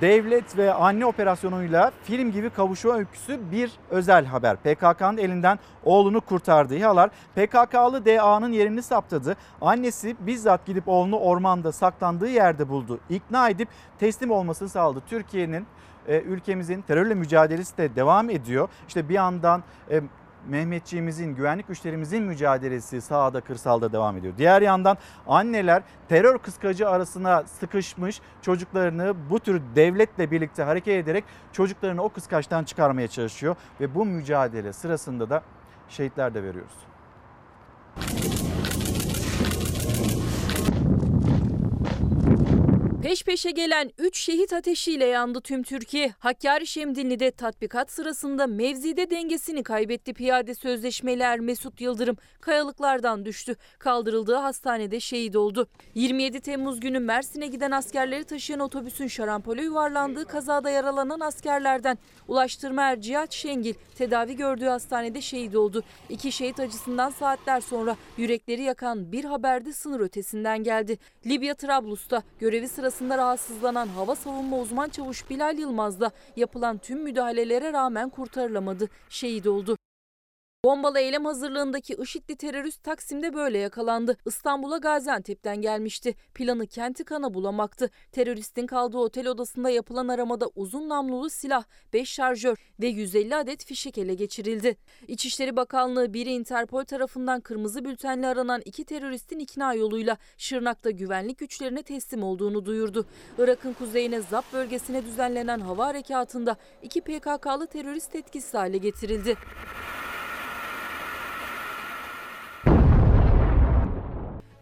Devlet 0.00 0.58
ve 0.58 0.72
anne 0.72 1.06
operasyonuyla 1.06 1.92
film 2.02 2.32
gibi 2.32 2.50
kavuşma 2.50 2.94
öyküsü 2.94 3.40
bir 3.52 3.72
özel 3.90 4.24
haber. 4.24 4.56
PKK'nın 4.56 5.16
elinden 5.16 5.58
oğlunu 5.84 6.20
kurtardığı 6.20 6.74
İHA'lar 6.74 7.10
PKK'lı 7.34 8.04
DA'nın 8.04 8.52
yerini 8.52 8.82
saptadı. 8.82 9.36
Annesi 9.60 10.16
bizzat 10.20 10.66
gidip 10.66 10.88
oğlunu 10.88 11.18
ormanda 11.18 11.72
saklandığı 11.72 12.28
yerde 12.28 12.68
buldu. 12.68 13.00
İkna 13.10 13.48
edip 13.48 13.68
teslim 13.98 14.30
olmasını 14.30 14.68
sağladı. 14.68 15.02
Türkiye'nin 15.08 15.66
e, 16.08 16.20
ülkemizin 16.20 16.82
terörle 16.82 17.14
mücadelesi 17.14 17.78
de 17.78 17.96
devam 17.96 18.30
ediyor. 18.30 18.68
İşte 18.88 19.08
bir 19.08 19.14
yandan 19.14 19.62
e, 19.90 20.02
Mehmetçiğimizin, 20.48 21.34
güvenlik 21.34 21.68
güçlerimizin 21.68 22.22
mücadelesi 22.22 23.00
sahada, 23.00 23.40
kırsalda 23.40 23.92
devam 23.92 24.16
ediyor. 24.16 24.34
Diğer 24.38 24.62
yandan 24.62 24.98
anneler 25.26 25.82
terör 26.08 26.38
kıskacı 26.38 26.88
arasına 26.88 27.42
sıkışmış 27.42 28.20
çocuklarını 28.42 29.14
bu 29.30 29.40
tür 29.40 29.62
devletle 29.74 30.30
birlikte 30.30 30.62
hareket 30.62 31.04
ederek 31.04 31.24
çocuklarını 31.52 32.02
o 32.02 32.08
kıskaçtan 32.08 32.64
çıkarmaya 32.64 33.08
çalışıyor. 33.08 33.56
Ve 33.80 33.94
bu 33.94 34.04
mücadele 34.04 34.72
sırasında 34.72 35.30
da 35.30 35.42
şehitler 35.88 36.34
de 36.34 36.42
veriyoruz. 36.42 36.76
Peş 43.10 43.22
peşe 43.22 43.50
gelen 43.50 43.90
3 43.98 44.18
şehit 44.18 44.52
ateşiyle 44.52 45.04
yandı 45.04 45.40
tüm 45.40 45.62
Türkiye. 45.62 46.14
Hakkari 46.18 46.66
Şemdinli'de 46.66 47.30
tatbikat 47.30 47.90
sırasında 47.90 48.46
mevzide 48.46 49.10
dengesini 49.10 49.62
kaybetti 49.62 50.14
piyade 50.14 50.54
sözleşmeler 50.54 51.40
Mesut 51.40 51.80
Yıldırım 51.80 52.16
kayalıklardan 52.40 53.24
düştü. 53.24 53.56
Kaldırıldığı 53.78 54.34
hastanede 54.34 55.00
şehit 55.00 55.36
oldu. 55.36 55.68
27 55.94 56.40
Temmuz 56.40 56.80
günü 56.80 56.98
Mersin'e 56.98 57.46
giden 57.46 57.70
askerleri 57.70 58.24
taşıyan 58.24 58.60
otobüsün 58.60 59.06
şarampole 59.06 59.62
yuvarlandığı 59.62 60.24
kazada 60.24 60.70
yaralanan 60.70 61.20
askerlerden 61.20 61.98
Ulaştırma 62.28 62.82
Er 62.82 63.00
Cihat 63.00 63.32
Şengil 63.32 63.74
tedavi 63.94 64.36
gördüğü 64.36 64.66
hastanede 64.66 65.20
şehit 65.20 65.56
oldu. 65.56 65.82
İki 66.08 66.32
şehit 66.32 66.60
acısından 66.60 67.10
saatler 67.10 67.60
sonra 67.60 67.96
yürekleri 68.16 68.62
yakan 68.62 69.12
bir 69.12 69.24
haberde 69.24 69.72
sınır 69.72 70.00
ötesinden 70.00 70.62
geldi. 70.62 70.98
Libya 71.26 71.54
Trablus'ta 71.54 72.22
görevi 72.40 72.68
sırasında 72.68 72.99
rahatsızlanan 73.08 73.88
hava 73.88 74.16
savunma 74.16 74.58
uzman 74.58 74.88
çavuş 74.88 75.30
Bilal 75.30 75.58
Yılmaz 75.58 76.00
da 76.00 76.10
yapılan 76.36 76.78
tüm 76.78 77.02
müdahalelere 77.02 77.72
rağmen 77.72 78.08
kurtarılamadı. 78.08 78.88
Şehit 79.08 79.46
oldu. 79.46 79.76
Bombalı 80.64 80.98
eylem 80.98 81.24
hazırlığındaki 81.24 81.94
IŞİD'li 81.94 82.36
terörist 82.36 82.82
Taksim'de 82.82 83.34
böyle 83.34 83.58
yakalandı. 83.58 84.16
İstanbul'a 84.26 84.78
Gaziantep'ten 84.78 85.56
gelmişti. 85.60 86.14
Planı 86.34 86.66
kenti 86.66 87.04
kana 87.04 87.34
bulamaktı. 87.34 87.90
Teröristin 88.12 88.66
kaldığı 88.66 88.98
otel 88.98 89.26
odasında 89.28 89.70
yapılan 89.70 90.08
aramada 90.08 90.50
uzun 90.54 90.88
namlulu 90.88 91.30
silah, 91.30 91.64
5 91.92 92.08
şarjör 92.08 92.56
ve 92.80 92.86
150 92.86 93.36
adet 93.36 93.64
fişek 93.64 93.98
ele 93.98 94.14
geçirildi. 94.14 94.76
İçişleri 95.08 95.56
Bakanlığı 95.56 96.14
biri 96.14 96.32
Interpol 96.32 96.84
tarafından 96.84 97.40
kırmızı 97.40 97.84
bültenle 97.84 98.26
aranan 98.26 98.62
iki 98.64 98.84
teröristin 98.84 99.38
ikna 99.38 99.74
yoluyla 99.74 100.16
Şırnak'ta 100.38 100.90
güvenlik 100.90 101.38
güçlerine 101.38 101.82
teslim 101.82 102.22
olduğunu 102.22 102.64
duyurdu. 102.64 103.06
Irak'ın 103.38 103.72
kuzeyine 103.72 104.20
Zap 104.20 104.52
bölgesine 104.52 105.04
düzenlenen 105.04 105.60
hava 105.60 105.86
harekatında 105.86 106.56
iki 106.82 107.00
PKK'lı 107.00 107.66
terörist 107.66 108.14
etkisiz 108.14 108.54
hale 108.54 108.78
getirildi. 108.78 109.36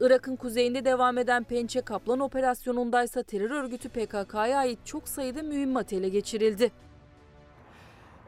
Irak'ın 0.01 0.37
kuzeyinde 0.37 0.85
devam 0.85 1.19
eden 1.19 1.45
Pençe 1.45 1.81
Kaplan 1.81 2.21
operasyonundaysa 2.21 3.23
terör 3.23 3.51
örgütü 3.51 3.89
PKK'ya 3.89 4.59
ait 4.59 4.79
çok 4.85 5.09
sayıda 5.09 5.43
mühimmat 5.43 5.93
ele 5.93 6.09
geçirildi. 6.09 6.71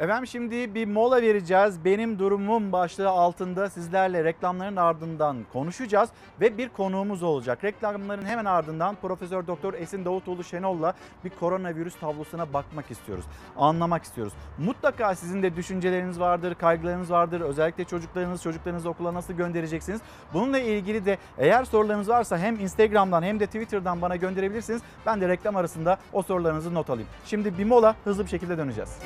Efendim 0.00 0.26
şimdi 0.26 0.74
bir 0.74 0.86
mola 0.86 1.22
vereceğiz. 1.22 1.84
Benim 1.84 2.18
durumum 2.18 2.72
başlığı 2.72 3.08
altında 3.08 3.70
sizlerle 3.70 4.24
reklamların 4.24 4.76
ardından 4.76 5.36
konuşacağız 5.52 6.10
ve 6.40 6.58
bir 6.58 6.68
konuğumuz 6.68 7.22
olacak. 7.22 7.64
Reklamların 7.64 8.24
hemen 8.24 8.44
ardından 8.44 8.94
Profesör 8.94 9.46
Doktor 9.46 9.74
Esin 9.74 10.04
Davutoğlu 10.04 10.44
Şenol'la 10.44 10.94
bir 11.24 11.30
koronavirüs 11.30 11.96
tablosuna 11.96 12.52
bakmak 12.52 12.90
istiyoruz. 12.90 13.24
Anlamak 13.56 14.04
istiyoruz. 14.04 14.32
Mutlaka 14.58 15.14
sizin 15.14 15.42
de 15.42 15.56
düşünceleriniz 15.56 16.20
vardır, 16.20 16.54
kaygılarınız 16.54 17.10
vardır. 17.10 17.40
Özellikle 17.40 17.84
çocuklarınız, 17.84 18.42
çocuklarınızı 18.42 18.90
okula 18.90 19.14
nasıl 19.14 19.34
göndereceksiniz? 19.34 20.00
Bununla 20.34 20.58
ilgili 20.58 21.04
de 21.04 21.18
eğer 21.38 21.64
sorularınız 21.64 22.08
varsa 22.08 22.38
hem 22.38 22.60
Instagram'dan 22.60 23.22
hem 23.22 23.40
de 23.40 23.46
Twitter'dan 23.46 24.02
bana 24.02 24.16
gönderebilirsiniz. 24.16 24.82
Ben 25.06 25.20
de 25.20 25.28
reklam 25.28 25.56
arasında 25.56 25.98
o 26.12 26.22
sorularınızı 26.22 26.74
not 26.74 26.90
alayım. 26.90 27.08
Şimdi 27.24 27.58
bir 27.58 27.64
mola 27.64 27.96
hızlı 28.04 28.24
bir 28.24 28.30
şekilde 28.30 28.58
döneceğiz. 28.58 28.98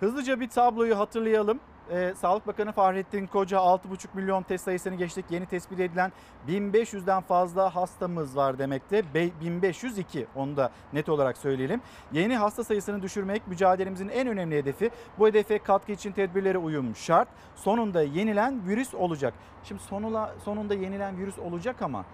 Hızlıca 0.00 0.40
bir 0.40 0.48
tabloyu 0.48 0.98
hatırlayalım. 0.98 1.60
Ee, 1.90 2.14
Sağlık 2.16 2.46
Bakanı 2.46 2.72
Fahrettin 2.72 3.26
Koca 3.26 3.58
6,5 3.58 4.06
milyon 4.14 4.42
test 4.42 4.64
sayısını 4.64 4.94
geçtik. 4.94 5.24
Yeni 5.30 5.46
tespit 5.46 5.80
edilen 5.80 6.12
1500'den 6.48 7.20
fazla 7.20 7.76
hastamız 7.76 8.36
var 8.36 8.58
demekte. 8.58 9.02
1502 9.14 10.26
onu 10.34 10.56
da 10.56 10.70
net 10.92 11.08
olarak 11.08 11.38
söyleyelim. 11.38 11.80
Yeni 12.12 12.36
hasta 12.36 12.64
sayısını 12.64 13.02
düşürmek 13.02 13.48
mücadelemizin 13.48 14.08
en 14.08 14.28
önemli 14.28 14.56
hedefi. 14.56 14.90
Bu 15.18 15.26
hedefe 15.26 15.58
katkı 15.58 15.92
için 15.92 16.12
tedbirlere 16.12 16.58
uyum 16.58 16.96
şart. 16.96 17.28
Sonunda 17.56 18.02
yenilen 18.02 18.68
virüs 18.68 18.94
olacak. 18.94 19.34
Şimdi 19.64 19.82
sonula, 19.82 20.34
sonunda 20.44 20.74
yenilen 20.74 21.18
virüs 21.18 21.38
olacak 21.38 21.82
ama 21.82 22.04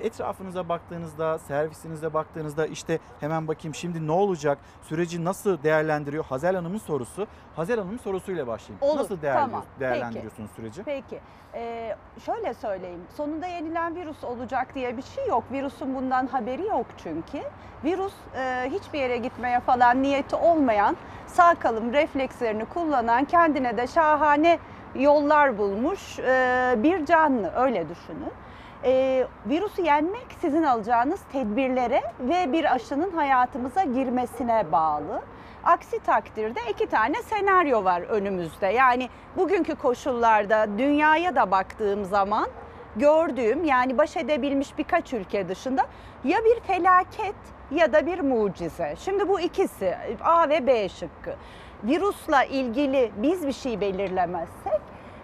etrafınıza 0.00 0.68
baktığınızda, 0.68 1.38
servisinize 1.38 2.14
baktığınızda 2.14 2.66
işte 2.66 2.98
hemen 3.20 3.48
bakayım 3.48 3.74
şimdi 3.74 4.06
ne 4.06 4.12
olacak, 4.12 4.58
süreci 4.82 5.24
nasıl 5.24 5.62
değerlendiriyor? 5.62 6.24
Hazel 6.24 6.54
Hanım'ın 6.54 6.78
sorusu. 6.78 7.26
Hazel 7.56 7.78
Hanım'ın 7.78 7.98
sorusuyla 7.98 8.46
başlayayım. 8.46 8.82
Olur, 8.82 9.00
nasıl 9.00 9.22
değerli, 9.22 9.40
tamam. 9.40 9.64
değerlendiriyorsunuz 9.80 10.50
süreci? 10.56 10.82
Peki. 10.82 11.20
Ee, 11.54 11.96
şöyle 12.24 12.54
söyleyeyim. 12.54 13.00
Sonunda 13.16 13.46
yenilen 13.46 13.96
virüs 13.96 14.24
olacak 14.24 14.74
diye 14.74 14.96
bir 14.96 15.02
şey 15.02 15.26
yok. 15.26 15.44
Virüsün 15.52 15.94
bundan 15.94 16.26
haberi 16.26 16.66
yok 16.66 16.86
çünkü. 17.02 17.42
Virüs 17.84 18.14
e, 18.36 18.70
hiçbir 18.70 18.98
yere 18.98 19.16
gitmeye 19.16 19.60
falan 19.60 20.02
niyeti 20.02 20.36
olmayan, 20.36 20.96
sağ 21.26 21.54
kalım 21.54 21.92
reflekslerini 21.92 22.64
kullanan, 22.64 23.24
kendine 23.24 23.76
de 23.76 23.86
şahane 23.86 24.58
yollar 24.94 25.58
bulmuş 25.58 26.18
e, 26.18 26.74
bir 26.78 27.06
canlı. 27.06 27.52
Öyle 27.56 27.88
düşünün 27.88 28.32
e, 28.84 29.26
virüsü 29.46 29.82
yenmek 29.82 30.26
sizin 30.40 30.62
alacağınız 30.62 31.20
tedbirlere 31.32 32.02
ve 32.20 32.52
bir 32.52 32.74
aşının 32.74 33.10
hayatımıza 33.10 33.84
girmesine 33.84 34.72
bağlı. 34.72 35.22
Aksi 35.64 35.98
takdirde 35.98 36.60
iki 36.70 36.86
tane 36.86 37.22
senaryo 37.22 37.84
var 37.84 38.00
önümüzde. 38.00 38.66
Yani 38.66 39.08
bugünkü 39.36 39.74
koşullarda 39.74 40.78
dünyaya 40.78 41.36
da 41.36 41.50
baktığım 41.50 42.04
zaman 42.04 42.48
gördüğüm 42.96 43.64
yani 43.64 43.98
baş 43.98 44.16
edebilmiş 44.16 44.78
birkaç 44.78 45.12
ülke 45.12 45.48
dışında 45.48 45.86
ya 46.24 46.38
bir 46.44 46.60
felaket 46.60 47.34
ya 47.70 47.92
da 47.92 48.06
bir 48.06 48.20
mucize. 48.20 48.94
Şimdi 48.98 49.28
bu 49.28 49.40
ikisi 49.40 49.96
A 50.24 50.48
ve 50.48 50.66
B 50.66 50.88
şıkkı. 50.88 51.34
Virüsle 51.84 52.48
ilgili 52.48 53.12
biz 53.16 53.46
bir 53.46 53.52
şey 53.52 53.80
belirlemezsek 53.80 54.80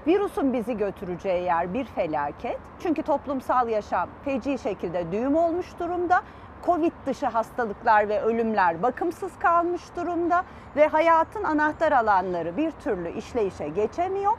Virüsün 0.06 0.52
bizi 0.52 0.76
götüreceği 0.76 1.42
yer 1.42 1.74
bir 1.74 1.84
felaket. 1.84 2.58
Çünkü 2.82 3.02
toplumsal 3.02 3.68
yaşam 3.68 4.08
feci 4.24 4.58
şekilde 4.58 5.12
düğüm 5.12 5.36
olmuş 5.36 5.66
durumda. 5.78 6.22
Covid 6.66 6.92
dışı 7.06 7.26
hastalıklar 7.26 8.08
ve 8.08 8.20
ölümler 8.20 8.82
bakımsız 8.82 9.38
kalmış 9.38 9.82
durumda 9.96 10.44
ve 10.76 10.86
hayatın 10.86 11.44
anahtar 11.44 11.92
alanları 11.92 12.56
bir 12.56 12.70
türlü 12.70 13.12
işleyişe 13.12 13.68
geçemiyor. 13.68 14.32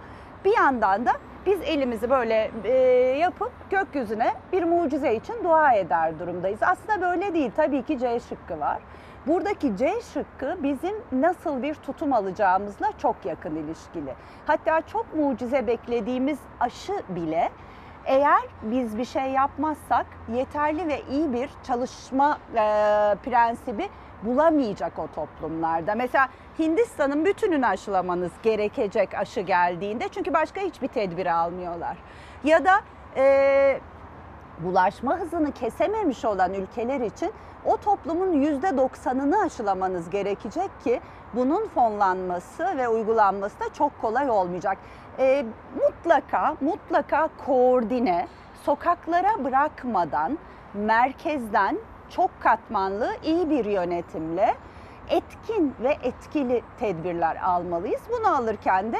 Bir 0.45 0.57
yandan 0.57 1.05
da 1.05 1.11
biz 1.45 1.61
elimizi 1.61 2.09
böyle 2.09 2.51
e, 2.63 2.73
yapıp 3.19 3.51
gökyüzüne 3.69 4.33
bir 4.53 4.63
mucize 4.63 5.15
için 5.15 5.43
dua 5.43 5.73
eder 5.73 6.19
durumdayız. 6.19 6.59
Aslında 6.63 7.01
böyle 7.01 7.33
değil. 7.33 7.51
Tabii 7.55 7.83
ki 7.83 7.99
C 7.99 8.19
şıkkı 8.19 8.59
var. 8.59 8.79
Buradaki 9.27 9.77
C 9.77 10.01
şıkkı 10.13 10.57
bizim 10.63 10.95
nasıl 11.11 11.63
bir 11.63 11.75
tutum 11.75 12.13
alacağımızla 12.13 12.91
çok 12.97 13.15
yakın 13.25 13.55
ilişkili. 13.55 14.13
Hatta 14.47 14.81
çok 14.81 15.15
mucize 15.15 15.67
beklediğimiz 15.67 16.39
aşı 16.59 16.93
bile 17.09 17.49
eğer 18.05 18.41
biz 18.61 18.97
bir 18.97 19.05
şey 19.05 19.31
yapmazsak 19.31 20.05
yeterli 20.33 20.87
ve 20.87 21.01
iyi 21.11 21.33
bir 21.33 21.49
çalışma 21.63 22.37
e, 22.51 22.55
prensibi 23.23 23.89
bulamayacak 24.23 24.99
o 24.99 25.07
toplumlarda. 25.15 25.95
Mesela 25.95 26.29
Hindistan'ın 26.59 27.25
bütününü 27.25 27.65
aşılamanız 27.65 28.31
gerekecek 28.43 29.13
aşı 29.13 29.41
geldiğinde 29.41 30.07
çünkü 30.07 30.33
başka 30.33 30.61
hiçbir 30.61 30.87
tedbir 30.87 31.25
almıyorlar. 31.25 31.97
Ya 32.43 32.65
da 32.65 32.71
e, 33.15 33.79
bulaşma 34.59 35.19
hızını 35.19 35.51
kesememiş 35.51 36.25
olan 36.25 36.53
ülkeler 36.53 37.01
için 37.01 37.31
o 37.65 37.77
toplumun 37.77 38.33
%90'ını 38.33 39.45
aşılamanız 39.45 40.09
gerekecek 40.09 40.69
ki 40.83 41.01
bunun 41.33 41.67
fonlanması 41.67 42.77
ve 42.77 42.87
uygulanması 42.87 43.59
da 43.59 43.73
çok 43.73 44.01
kolay 44.01 44.29
olmayacak. 44.29 44.77
E, 45.19 45.45
mutlaka 45.75 46.55
mutlaka 46.61 47.29
koordine, 47.45 48.27
sokaklara 48.63 49.43
bırakmadan, 49.43 50.37
merkezden 50.73 51.77
çok 52.09 52.31
katmanlı 52.39 53.09
iyi 53.23 53.49
bir 53.49 53.65
yönetimle 53.65 54.55
etkin 55.09 55.75
ve 55.83 55.97
etkili 56.03 56.61
tedbirler 56.79 57.35
almalıyız. 57.35 58.01
Bunu 58.09 58.35
alırken 58.35 58.91
de 58.91 58.97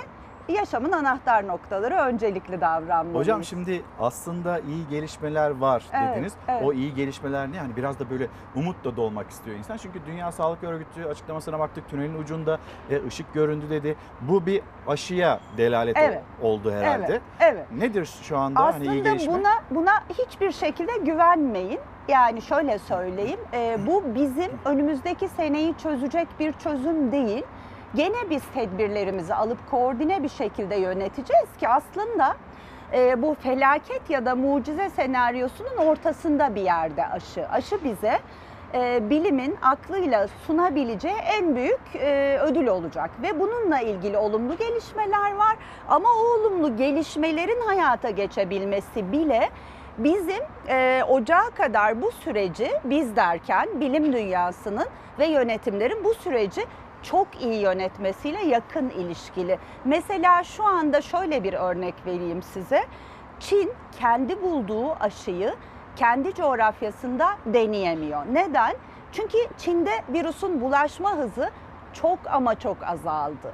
yaşamın 0.51 0.91
anahtar 0.91 1.47
noktaları 1.47 1.95
öncelikli 1.95 2.61
davranmalıyız. 2.61 3.15
Hocam 3.15 3.43
şimdi 3.43 3.81
aslında 3.99 4.59
iyi 4.59 4.87
gelişmeler 4.89 5.49
var 5.59 5.83
Evet, 5.93 6.15
dediniz. 6.15 6.33
evet. 6.47 6.63
O 6.65 6.73
iyi 6.73 6.93
gelişmeler 6.93 7.51
ne? 7.51 7.57
Yani 7.57 7.75
biraz 7.75 7.99
da 7.99 8.09
böyle 8.09 8.27
umutla 8.55 8.95
dolmak 8.97 9.29
istiyor 9.29 9.57
insan. 9.57 9.77
Çünkü 9.77 9.99
Dünya 10.05 10.31
Sağlık 10.31 10.63
Örgütü 10.63 11.05
açıklamasına 11.05 11.59
baktık. 11.59 11.89
Tünelin 11.89 12.15
ucunda 12.23 12.59
e, 12.89 13.07
ışık 13.07 13.33
göründü 13.33 13.69
dedi. 13.69 13.95
Bu 14.21 14.45
bir 14.45 14.61
aşıya 14.87 15.39
delalet 15.57 15.97
Evet. 15.97 16.21
oldu 16.41 16.71
herhalde. 16.71 17.05
Evet, 17.09 17.21
evet. 17.39 17.65
Nedir 17.77 18.09
şu 18.21 18.37
anda 18.37 18.59
hani 18.63 18.83
iyi 18.83 18.89
Aslında 18.89 19.09
gelişme? 19.09 19.33
buna 19.33 19.49
buna 19.71 19.91
hiçbir 20.09 20.51
şekilde 20.51 20.91
güvenmeyin. 20.97 21.79
Yani 22.07 22.41
şöyle 22.41 22.79
söyleyeyim, 22.79 23.39
e, 23.53 23.77
bu 23.87 24.03
bizim 24.15 24.51
önümüzdeki 24.65 25.27
seneyi 25.27 25.77
çözecek 25.77 26.27
bir 26.39 26.53
çözüm 26.53 27.11
değil. 27.11 27.43
Gene 27.95 28.29
biz 28.29 28.43
tedbirlerimizi 28.53 29.33
alıp 29.33 29.71
koordine 29.71 30.23
bir 30.23 30.29
şekilde 30.29 30.75
yöneteceğiz 30.75 31.57
ki 31.59 31.67
aslında 31.67 32.35
e, 32.93 33.21
bu 33.21 33.35
felaket 33.43 34.09
ya 34.09 34.25
da 34.25 34.35
mucize 34.35 34.89
senaryosunun 34.89 35.77
ortasında 35.77 36.55
bir 36.55 36.61
yerde 36.61 37.07
aşı. 37.07 37.47
Aşı 37.49 37.83
bize 37.83 38.19
e, 38.73 39.09
bilimin 39.09 39.57
aklıyla 39.61 40.27
sunabileceği 40.47 41.15
en 41.15 41.55
büyük 41.55 41.81
e, 41.95 42.39
ödül 42.41 42.67
olacak 42.67 43.09
ve 43.21 43.39
bununla 43.39 43.79
ilgili 43.79 44.17
olumlu 44.17 44.57
gelişmeler 44.57 45.35
var 45.35 45.57
ama 45.89 46.09
o 46.09 46.39
olumlu 46.39 46.77
gelişmelerin 46.77 47.61
hayata 47.61 48.09
geçebilmesi 48.09 49.11
bile 49.11 49.49
bizim 49.97 50.43
e, 50.67 51.03
ocağa 51.09 51.49
kadar 51.57 52.01
bu 52.01 52.11
süreci 52.11 52.71
biz 52.83 53.15
derken 53.15 53.69
bilim 53.79 54.13
dünyasının 54.13 54.87
ve 55.19 55.25
yönetimlerin 55.25 56.03
bu 56.03 56.13
süreci 56.13 56.61
çok 57.03 57.41
iyi 57.41 57.61
yönetmesiyle 57.61 58.45
yakın 58.45 58.89
ilişkili. 58.89 59.59
Mesela 59.85 60.43
şu 60.43 60.63
anda 60.63 61.01
şöyle 61.01 61.43
bir 61.43 61.53
örnek 61.53 61.95
vereyim 62.05 62.43
size. 62.43 62.83
Çin 63.39 63.73
kendi 63.99 64.41
bulduğu 64.41 64.91
aşıyı 64.99 65.55
kendi 65.95 66.33
coğrafyasında 66.33 67.29
deneyemiyor. 67.45 68.21
Neden? 68.31 68.73
Çünkü 69.11 69.37
Çin'de 69.57 69.91
virüsün 70.09 70.61
bulaşma 70.61 71.11
hızı 71.17 71.49
çok 71.93 72.19
ama 72.31 72.59
çok 72.59 72.77
azaldı. 72.83 73.53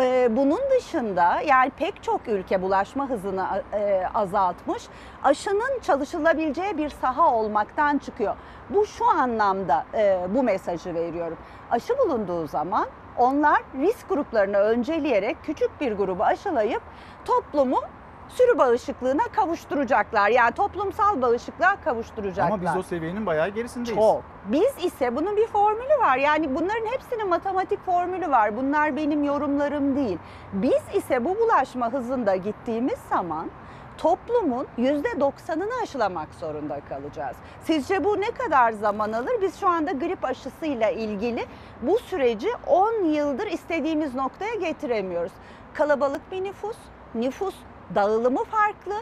Ee, 0.00 0.28
Bunun 0.36 0.60
dışında 0.78 1.40
yani 1.40 1.70
pek 1.70 2.02
çok 2.02 2.28
ülke 2.28 2.62
bulaşma 2.62 3.08
hızını 3.10 3.46
e, 3.72 4.02
azaltmış. 4.14 4.82
Aşının 5.24 5.80
çalışılabileceği 5.82 6.78
bir 6.78 6.88
saha 6.88 7.34
olmaktan 7.34 7.98
çıkıyor. 7.98 8.36
Bu 8.70 8.86
şu 8.86 9.04
anlamda 9.08 9.84
e, 9.94 10.18
bu 10.28 10.42
mesajı 10.42 10.94
veriyorum. 10.94 11.38
Aşı 11.70 11.98
bulunduğu 11.98 12.46
zaman 12.46 12.86
onlar 13.16 13.62
risk 13.78 14.08
gruplarını 14.08 14.56
önceleyerek 14.56 15.36
küçük 15.42 15.80
bir 15.80 15.92
grubu 15.92 16.24
aşılayıp 16.24 16.82
toplumu 17.24 17.80
sürü 18.28 18.58
bağışıklığına 18.58 19.22
kavuşturacaklar. 19.22 20.28
Yani 20.28 20.52
toplumsal 20.52 21.22
bağışıklığa 21.22 21.76
kavuşturacaklar. 21.84 22.52
Ama 22.52 22.62
biz 22.62 22.76
o 22.76 22.82
seviyenin 22.82 23.26
bayağı 23.26 23.48
gerisindeyiz. 23.48 23.98
Çok. 23.98 24.22
Biz 24.46 24.84
ise 24.84 25.16
bunun 25.16 25.36
bir 25.36 25.46
formülü 25.46 25.98
var. 26.00 26.16
Yani 26.16 26.54
bunların 26.54 26.86
hepsinin 26.86 27.28
matematik 27.28 27.86
formülü 27.86 28.30
var. 28.30 28.56
Bunlar 28.56 28.96
benim 28.96 29.24
yorumlarım 29.24 29.96
değil. 29.96 30.18
Biz 30.52 30.82
ise 30.94 31.24
bu 31.24 31.38
bulaşma 31.38 31.92
hızında 31.92 32.36
gittiğimiz 32.36 32.98
zaman 33.10 33.50
toplumun 33.98 34.66
%90'ını 34.78 35.82
aşılamak 35.82 36.28
zorunda 36.34 36.80
kalacağız. 36.88 37.36
Sizce 37.64 38.04
bu 38.04 38.20
ne 38.20 38.30
kadar 38.30 38.72
zaman 38.72 39.12
alır? 39.12 39.32
Biz 39.42 39.60
şu 39.60 39.68
anda 39.68 39.92
grip 39.92 40.24
aşısıyla 40.24 40.90
ilgili 40.90 41.46
bu 41.82 41.98
süreci 41.98 42.48
10 42.66 43.04
yıldır 43.04 43.46
istediğimiz 43.46 44.14
noktaya 44.14 44.54
getiremiyoruz. 44.54 45.32
Kalabalık 45.74 46.32
bir 46.32 46.44
nüfus, 46.44 46.76
nüfus 47.14 47.54
dağılımı 47.94 48.44
farklı 48.44 48.94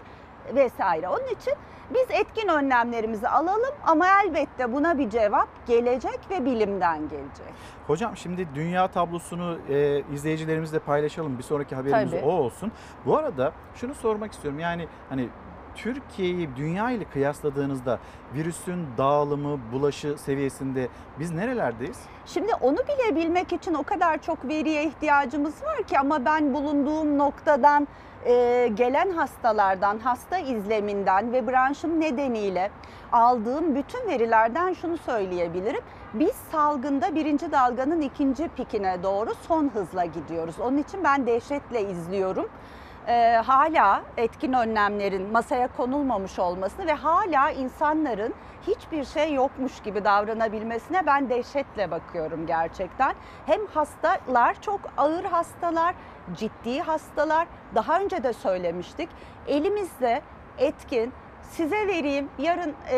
vesaire. 0.54 1.08
Onun 1.08 1.26
için 1.26 1.54
biz 1.94 2.06
etkin 2.10 2.48
önlemlerimizi 2.48 3.28
alalım 3.28 3.74
ama 3.86 4.06
elbette 4.24 4.72
buna 4.72 4.98
bir 4.98 5.10
cevap 5.10 5.48
gelecek 5.66 6.20
ve 6.30 6.44
bilimden 6.44 7.08
gelecek. 7.08 7.54
Hocam 7.86 8.16
şimdi 8.16 8.48
dünya 8.54 8.88
tablosunu 8.88 9.58
e, 9.68 10.02
izleyicilerimizle 10.14 10.78
paylaşalım. 10.78 11.38
Bir 11.38 11.42
sonraki 11.42 11.74
haberimiz 11.74 12.10
Tabii. 12.10 12.24
o 12.24 12.32
olsun. 12.32 12.72
Bu 13.06 13.16
arada 13.16 13.52
şunu 13.74 13.94
sormak 13.94 14.32
istiyorum. 14.32 14.58
Yani 14.58 14.88
hani 15.08 15.28
Türkiye'yi 15.74 16.48
dünya 16.56 16.90
ile 16.90 17.04
kıyasladığınızda 17.04 17.98
virüsün 18.34 18.86
dağılımı, 18.98 19.58
bulaşı 19.72 20.18
seviyesinde 20.18 20.88
biz 21.18 21.30
nerelerdeyiz? 21.30 21.98
Şimdi 22.26 22.54
onu 22.60 22.76
bile 22.76 23.16
bilmek 23.16 23.52
için 23.52 23.74
o 23.74 23.82
kadar 23.82 24.22
çok 24.22 24.48
veriye 24.48 24.84
ihtiyacımız 24.84 25.62
var 25.62 25.82
ki 25.82 25.98
ama 25.98 26.24
ben 26.24 26.54
bulunduğum 26.54 27.18
noktadan 27.18 27.88
e, 28.26 28.70
gelen 28.74 29.10
hastalardan, 29.10 29.98
hasta 29.98 30.38
izleminden 30.38 31.32
ve 31.32 31.46
branşım 31.46 32.00
nedeniyle 32.00 32.70
aldığım 33.12 33.74
bütün 33.74 34.08
verilerden 34.08 34.72
şunu 34.72 34.98
söyleyebilirim. 34.98 35.80
Biz 36.14 36.34
salgında 36.52 37.14
birinci 37.14 37.52
dalganın 37.52 38.00
ikinci 38.00 38.48
pikine 38.48 39.02
doğru 39.02 39.30
son 39.48 39.68
hızla 39.68 40.04
gidiyoruz. 40.04 40.54
Onun 40.60 40.78
için 40.78 41.04
ben 41.04 41.26
dehşetle 41.26 41.90
izliyorum. 41.90 42.48
Ee, 43.08 43.42
hala 43.46 44.02
etkin 44.16 44.52
önlemlerin 44.52 45.32
masaya 45.32 45.68
konulmamış 45.76 46.38
olmasını 46.38 46.86
ve 46.86 46.92
hala 46.92 47.50
insanların 47.50 48.34
hiçbir 48.66 49.04
şey 49.04 49.34
yokmuş 49.34 49.80
gibi 49.80 50.04
davranabilmesine 50.04 51.06
ben 51.06 51.30
dehşetle 51.30 51.90
bakıyorum 51.90 52.46
gerçekten. 52.46 53.14
Hem 53.46 53.66
hastalar 53.66 54.60
çok 54.60 54.80
ağır 54.96 55.24
hastalar, 55.24 55.94
ciddi 56.34 56.80
hastalar. 56.80 57.46
Daha 57.74 58.00
önce 58.00 58.22
de 58.22 58.32
söylemiştik. 58.32 59.08
Elimizde 59.46 60.22
etkin, 60.58 61.12
size 61.42 61.86
vereyim 61.86 62.28
yarın 62.38 62.74
e, 62.90 62.96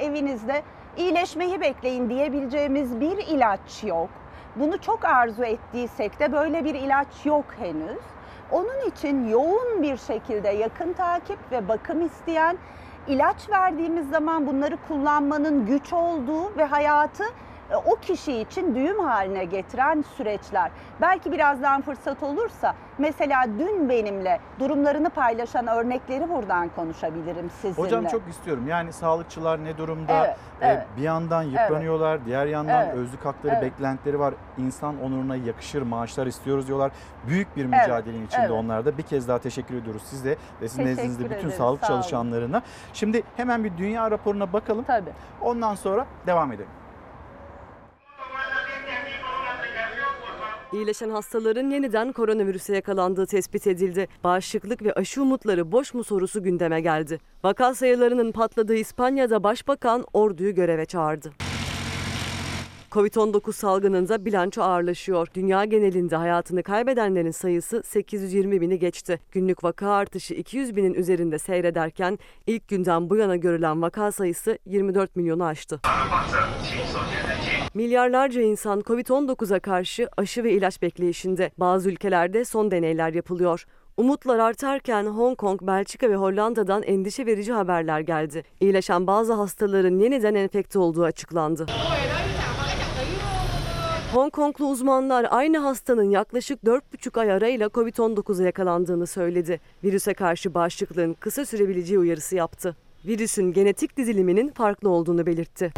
evinizde 0.00 0.62
iyileşmeyi 0.96 1.60
bekleyin 1.60 2.10
diyebileceğimiz 2.10 3.00
bir 3.00 3.16
ilaç 3.16 3.84
yok. 3.84 4.08
Bunu 4.56 4.80
çok 4.80 5.04
arzu 5.04 5.44
ettiysek 5.44 6.20
de 6.20 6.32
böyle 6.32 6.64
bir 6.64 6.74
ilaç 6.74 7.26
yok 7.26 7.44
henüz. 7.58 8.15
Onun 8.52 8.88
için 8.88 9.28
yoğun 9.28 9.82
bir 9.82 9.96
şekilde 9.96 10.48
yakın 10.48 10.92
takip 10.92 11.38
ve 11.52 11.68
bakım 11.68 12.06
isteyen 12.06 12.56
ilaç 13.06 13.50
verdiğimiz 13.50 14.10
zaman 14.10 14.46
bunları 14.46 14.76
kullanmanın 14.88 15.66
güç 15.66 15.92
olduğu 15.92 16.56
ve 16.56 16.64
hayatı 16.64 17.24
o 17.74 17.96
kişi 17.96 18.40
için 18.40 18.74
düğüm 18.74 18.98
haline 18.98 19.44
getiren 19.44 20.04
süreçler. 20.16 20.70
Belki 21.00 21.32
birazdan 21.32 21.82
fırsat 21.82 22.22
olursa 22.22 22.74
mesela 22.98 23.46
dün 23.58 23.88
benimle 23.88 24.40
durumlarını 24.58 25.10
paylaşan 25.10 25.66
örnekleri 25.66 26.28
buradan 26.30 26.68
konuşabilirim 26.76 27.50
sizinle. 27.50 27.86
Hocam 27.86 28.06
çok 28.06 28.28
istiyorum. 28.28 28.68
Yani 28.68 28.92
sağlıkçılar 28.92 29.64
ne 29.64 29.78
durumda? 29.78 30.26
Evet, 30.26 30.36
Ee, 30.60 30.66
evet. 30.68 30.86
Bir 30.96 31.02
yandan 31.02 31.42
yıpranıyorlar, 31.42 32.24
diğer 32.24 32.46
yandan 32.46 32.84
Evet, 32.84 32.94
özlük 32.94 33.24
hakları 33.24 33.54
evet. 33.54 33.62
beklentileri 33.62 34.18
var. 34.20 34.34
İnsan 34.58 35.02
onuruna 35.02 35.36
yakışır 35.36 35.82
maaşlar 35.82 36.26
istiyoruz 36.26 36.66
diyorlar. 36.66 36.92
Büyük 37.26 37.56
bir 37.56 37.64
mücadelenin 37.64 38.26
içinde 38.26 38.40
evet. 38.40 38.50
onlar 38.50 38.84
da. 38.84 38.98
Bir 38.98 39.02
kez 39.02 39.28
daha 39.28 39.38
teşekkür 39.38 39.74
ediyoruz 39.74 40.02
size 40.04 40.30
ve 40.30 40.36
sizin 40.68 40.82
Teşekkür 40.82 41.02
nezdinizde 41.02 41.24
bütün 41.24 41.38
ederiz, 41.38 41.54
sağlık 41.54 41.80
sağ 41.80 41.86
çalışanlarına. 41.86 42.62
Şimdi 42.92 43.22
hemen 43.36 43.64
bir 43.64 43.76
dünya 43.78 44.10
raporuna 44.10 44.52
bakalım. 44.52 44.84
Tabii. 44.84 45.12
Ondan 45.40 45.74
sonra 45.74 46.06
devam 46.26 46.52
edelim. 46.52 46.70
İyileşen 50.72 51.10
hastaların 51.10 51.70
yeniden 51.70 52.12
koronavirüse 52.12 52.74
yakalandığı 52.74 53.26
tespit 53.26 53.66
edildi. 53.66 54.08
Bağışıklık 54.24 54.82
ve 54.82 54.92
aşı 54.92 55.22
umutları 55.22 55.72
boş 55.72 55.94
mu 55.94 56.04
sorusu 56.04 56.42
gündeme 56.42 56.80
geldi. 56.80 57.18
Vaka 57.44 57.74
sayılarının 57.74 58.32
patladığı 58.32 58.76
İspanya'da 58.76 59.42
başbakan 59.42 60.04
orduyu 60.12 60.54
göreve 60.54 60.86
çağırdı. 60.86 61.32
Covid-19 62.90 63.52
salgınında 63.52 64.24
bilanço 64.24 64.62
ağırlaşıyor. 64.62 65.28
Dünya 65.34 65.64
genelinde 65.64 66.16
hayatını 66.16 66.62
kaybedenlerin 66.62 67.30
sayısı 67.30 67.82
820 67.82 68.60
bini 68.60 68.78
geçti. 68.78 69.20
Günlük 69.32 69.64
vaka 69.64 69.90
artışı 69.90 70.34
200 70.34 70.76
binin 70.76 70.94
üzerinde 70.94 71.38
seyrederken 71.38 72.18
ilk 72.46 72.68
günden 72.68 73.10
bu 73.10 73.16
yana 73.16 73.36
görülen 73.36 73.82
vaka 73.82 74.12
sayısı 74.12 74.58
24 74.66 75.16
milyonu 75.16 75.44
aştı. 75.44 75.80
Milyarlarca 77.76 78.42
insan 78.42 78.80
Covid-19'a 78.80 79.60
karşı 79.60 80.08
aşı 80.16 80.44
ve 80.44 80.52
ilaç 80.52 80.82
bekleyişinde. 80.82 81.50
Bazı 81.58 81.90
ülkelerde 81.90 82.44
son 82.44 82.70
deneyler 82.70 83.12
yapılıyor. 83.12 83.64
Umutlar 83.96 84.38
artarken 84.38 85.04
Hong 85.04 85.38
Kong, 85.38 85.62
Belçika 85.62 86.10
ve 86.10 86.16
Hollanda'dan 86.16 86.82
endişe 86.82 87.26
verici 87.26 87.52
haberler 87.52 88.00
geldi. 88.00 88.42
İyileşen 88.60 89.06
bazı 89.06 89.32
hastaların 89.32 89.98
yeniden 89.98 90.34
enfekte 90.34 90.78
olduğu 90.78 91.04
açıklandı. 91.04 91.66
Hong 94.14 94.32
Konglu 94.32 94.66
uzmanlar 94.66 95.26
aynı 95.30 95.58
hastanın 95.58 96.10
yaklaşık 96.10 96.62
4,5 96.62 97.20
ay 97.20 97.32
arayla 97.32 97.66
Covid-19'a 97.66 98.44
yakalandığını 98.44 99.06
söyledi. 99.06 99.60
Virüse 99.84 100.14
karşı 100.14 100.54
bağışıklığın 100.54 101.14
kısa 101.20 101.46
sürebileceği 101.46 101.98
uyarısı 101.98 102.36
yaptı. 102.36 102.76
Virüsün 103.06 103.52
genetik 103.52 103.96
diziliminin 103.96 104.50
farklı 104.50 104.88
olduğunu 104.88 105.26
belirtti. 105.26 105.72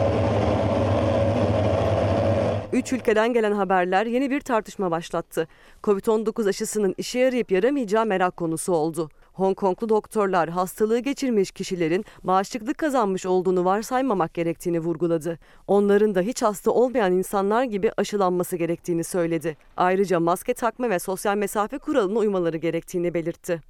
Üç 2.72 2.92
ülkeden 2.92 3.32
gelen 3.32 3.52
haberler 3.52 4.06
yeni 4.06 4.30
bir 4.30 4.40
tartışma 4.40 4.90
başlattı. 4.90 5.48
Covid-19 5.84 6.48
aşısının 6.48 6.94
işe 6.98 7.18
yarayıp 7.18 7.52
yaramayacağı 7.52 8.06
merak 8.06 8.36
konusu 8.36 8.72
oldu. 8.72 9.10
Hong 9.32 9.56
Konglu 9.56 9.88
doktorlar 9.88 10.48
hastalığı 10.48 10.98
geçirmiş 10.98 11.50
kişilerin 11.50 12.04
bağışıklık 12.22 12.78
kazanmış 12.78 13.26
olduğunu 13.26 13.64
varsaymamak 13.64 14.34
gerektiğini 14.34 14.80
vurguladı. 14.80 15.38
Onların 15.66 16.14
da 16.14 16.20
hiç 16.20 16.42
hasta 16.42 16.70
olmayan 16.70 17.12
insanlar 17.12 17.64
gibi 17.64 17.90
aşılanması 17.96 18.56
gerektiğini 18.56 19.04
söyledi. 19.04 19.56
Ayrıca 19.76 20.20
maske 20.20 20.54
takma 20.54 20.90
ve 20.90 20.98
sosyal 20.98 21.36
mesafe 21.36 21.78
kuralına 21.78 22.18
uymaları 22.18 22.56
gerektiğini 22.56 23.14
belirtti. 23.14 23.62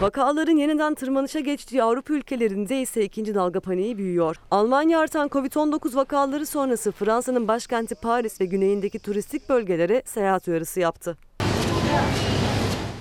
Vakaların 0.00 0.56
yeniden 0.56 0.94
tırmanışa 0.94 1.40
geçtiği 1.40 1.82
Avrupa 1.82 2.14
ülkelerinde 2.14 2.80
ise 2.80 3.04
ikinci 3.04 3.34
dalga 3.34 3.60
paniği 3.60 3.98
büyüyor. 3.98 4.36
Almanya 4.50 5.00
artan 5.00 5.28
Covid-19 5.28 5.96
vakaları 5.96 6.46
sonrası 6.46 6.92
Fransa'nın 6.92 7.48
başkenti 7.48 7.94
Paris 7.94 8.40
ve 8.40 8.44
güneyindeki 8.44 8.98
turistik 8.98 9.48
bölgelere 9.48 10.02
seyahat 10.04 10.48
uyarısı 10.48 10.80
yaptı. 10.80 11.16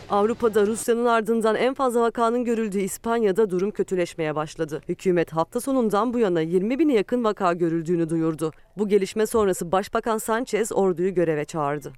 Avrupa'da 0.09 0.67
Rusya'nın 0.67 1.05
ardından 1.05 1.55
en 1.55 1.73
fazla 1.73 2.01
vakanın 2.01 2.43
görüldüğü 2.43 2.79
İspanya'da 2.79 3.49
durum 3.49 3.71
kötüleşmeye 3.71 4.35
başladı. 4.35 4.81
Hükümet 4.89 5.33
hafta 5.33 5.61
sonundan 5.61 6.13
bu 6.13 6.19
yana 6.19 6.41
20 6.41 6.79
bine 6.79 6.93
yakın 6.93 7.23
vaka 7.23 7.53
görüldüğünü 7.53 8.09
duyurdu. 8.09 8.51
Bu 8.77 8.87
gelişme 8.87 9.25
sonrası 9.25 9.71
Başbakan 9.71 10.17
Sanchez 10.17 10.71
orduyu 10.71 11.13
göreve 11.13 11.45
çağırdı. 11.45 11.93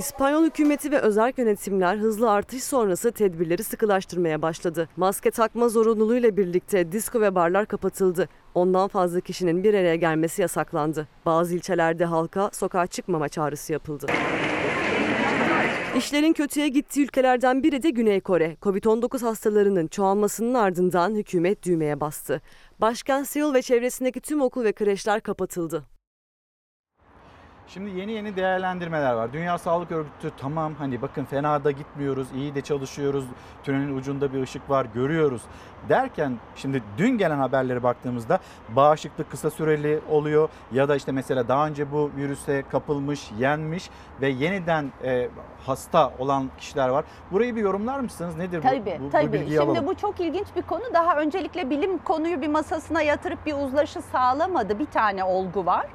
İspanyol 0.00 0.44
hükümeti 0.44 0.90
ve 0.90 0.98
özel 0.98 1.32
yönetimler 1.36 1.96
hızlı 1.96 2.30
artış 2.30 2.64
sonrası 2.64 3.12
tedbirleri 3.12 3.64
sıkılaştırmaya 3.64 4.42
başladı. 4.42 4.88
Maske 4.96 5.30
takma 5.30 5.68
zorunluluğuyla 5.68 6.36
birlikte 6.36 6.92
disko 6.92 7.20
ve 7.20 7.34
barlar 7.34 7.66
kapatıldı. 7.66 8.28
Ondan 8.54 8.88
fazla 8.88 9.20
kişinin 9.20 9.64
bir 9.64 9.74
araya 9.74 9.96
gelmesi 9.96 10.42
yasaklandı. 10.42 11.08
Bazı 11.26 11.54
ilçelerde 11.54 12.04
halka 12.04 12.50
sokağa 12.52 12.86
çıkmama 12.86 13.28
çağrısı 13.28 13.72
yapıldı. 13.72 14.06
İşlerin 15.96 16.32
kötüye 16.32 16.68
gittiği 16.68 17.02
ülkelerden 17.02 17.62
biri 17.62 17.82
de 17.82 17.90
Güney 17.90 18.20
Kore. 18.20 18.56
Covid-19 18.62 19.22
hastalarının 19.22 19.86
çoğalmasının 19.86 20.54
ardından 20.54 21.14
hükümet 21.14 21.62
düğmeye 21.62 22.00
bastı. 22.00 22.40
Başkent 22.78 23.28
Seul 23.28 23.54
ve 23.54 23.62
çevresindeki 23.62 24.20
tüm 24.20 24.40
okul 24.40 24.64
ve 24.64 24.72
kreşler 24.72 25.20
kapatıldı. 25.20 25.84
Şimdi 27.74 28.00
yeni 28.00 28.12
yeni 28.12 28.36
değerlendirmeler 28.36 29.12
var. 29.12 29.32
Dünya 29.32 29.58
Sağlık 29.58 29.92
Örgütü 29.92 30.30
tamam 30.36 30.74
hani 30.74 31.02
bakın 31.02 31.24
fena 31.24 31.64
da 31.64 31.70
gitmiyoruz, 31.70 32.28
iyi 32.34 32.54
de 32.54 32.60
çalışıyoruz, 32.60 33.24
tünelin 33.64 33.96
ucunda 33.96 34.32
bir 34.32 34.42
ışık 34.42 34.70
var 34.70 34.86
görüyoruz 34.94 35.42
derken 35.88 36.38
şimdi 36.56 36.82
dün 36.98 37.18
gelen 37.18 37.38
haberlere 37.38 37.82
baktığımızda 37.82 38.38
bağışıklık 38.68 39.30
kısa 39.30 39.50
süreli 39.50 40.00
oluyor 40.10 40.48
ya 40.72 40.88
da 40.88 40.96
işte 40.96 41.12
mesela 41.12 41.48
daha 41.48 41.66
önce 41.66 41.92
bu 41.92 42.10
virüse 42.16 42.64
kapılmış, 42.70 43.30
yenmiş 43.38 43.90
ve 44.20 44.28
yeniden 44.28 44.92
e, 45.04 45.28
hasta 45.66 46.12
olan 46.18 46.50
kişiler 46.58 46.88
var. 46.88 47.04
Burayı 47.32 47.56
bir 47.56 47.60
yorumlar 47.60 48.00
mısınız? 48.00 48.36
Nedir 48.36 48.62
Tabii 48.62 48.82
bu, 48.86 49.02
bu, 49.02 49.06
bu 49.06 49.10
tabii. 49.10 49.32
bilgiyi 49.32 49.58
Şimdi 49.58 49.70
alalım. 49.70 49.86
bu 49.86 49.94
çok 49.94 50.20
ilginç 50.20 50.46
bir 50.56 50.62
konu. 50.62 50.82
Daha 50.94 51.16
öncelikle 51.16 51.70
bilim 51.70 51.98
konuyu 51.98 52.40
bir 52.40 52.48
masasına 52.48 53.02
yatırıp 53.02 53.46
bir 53.46 53.54
uzlaşı 53.54 54.02
sağlamadı. 54.02 54.78
Bir 54.78 54.86
tane 54.86 55.24
olgu 55.24 55.66
var. 55.66 55.86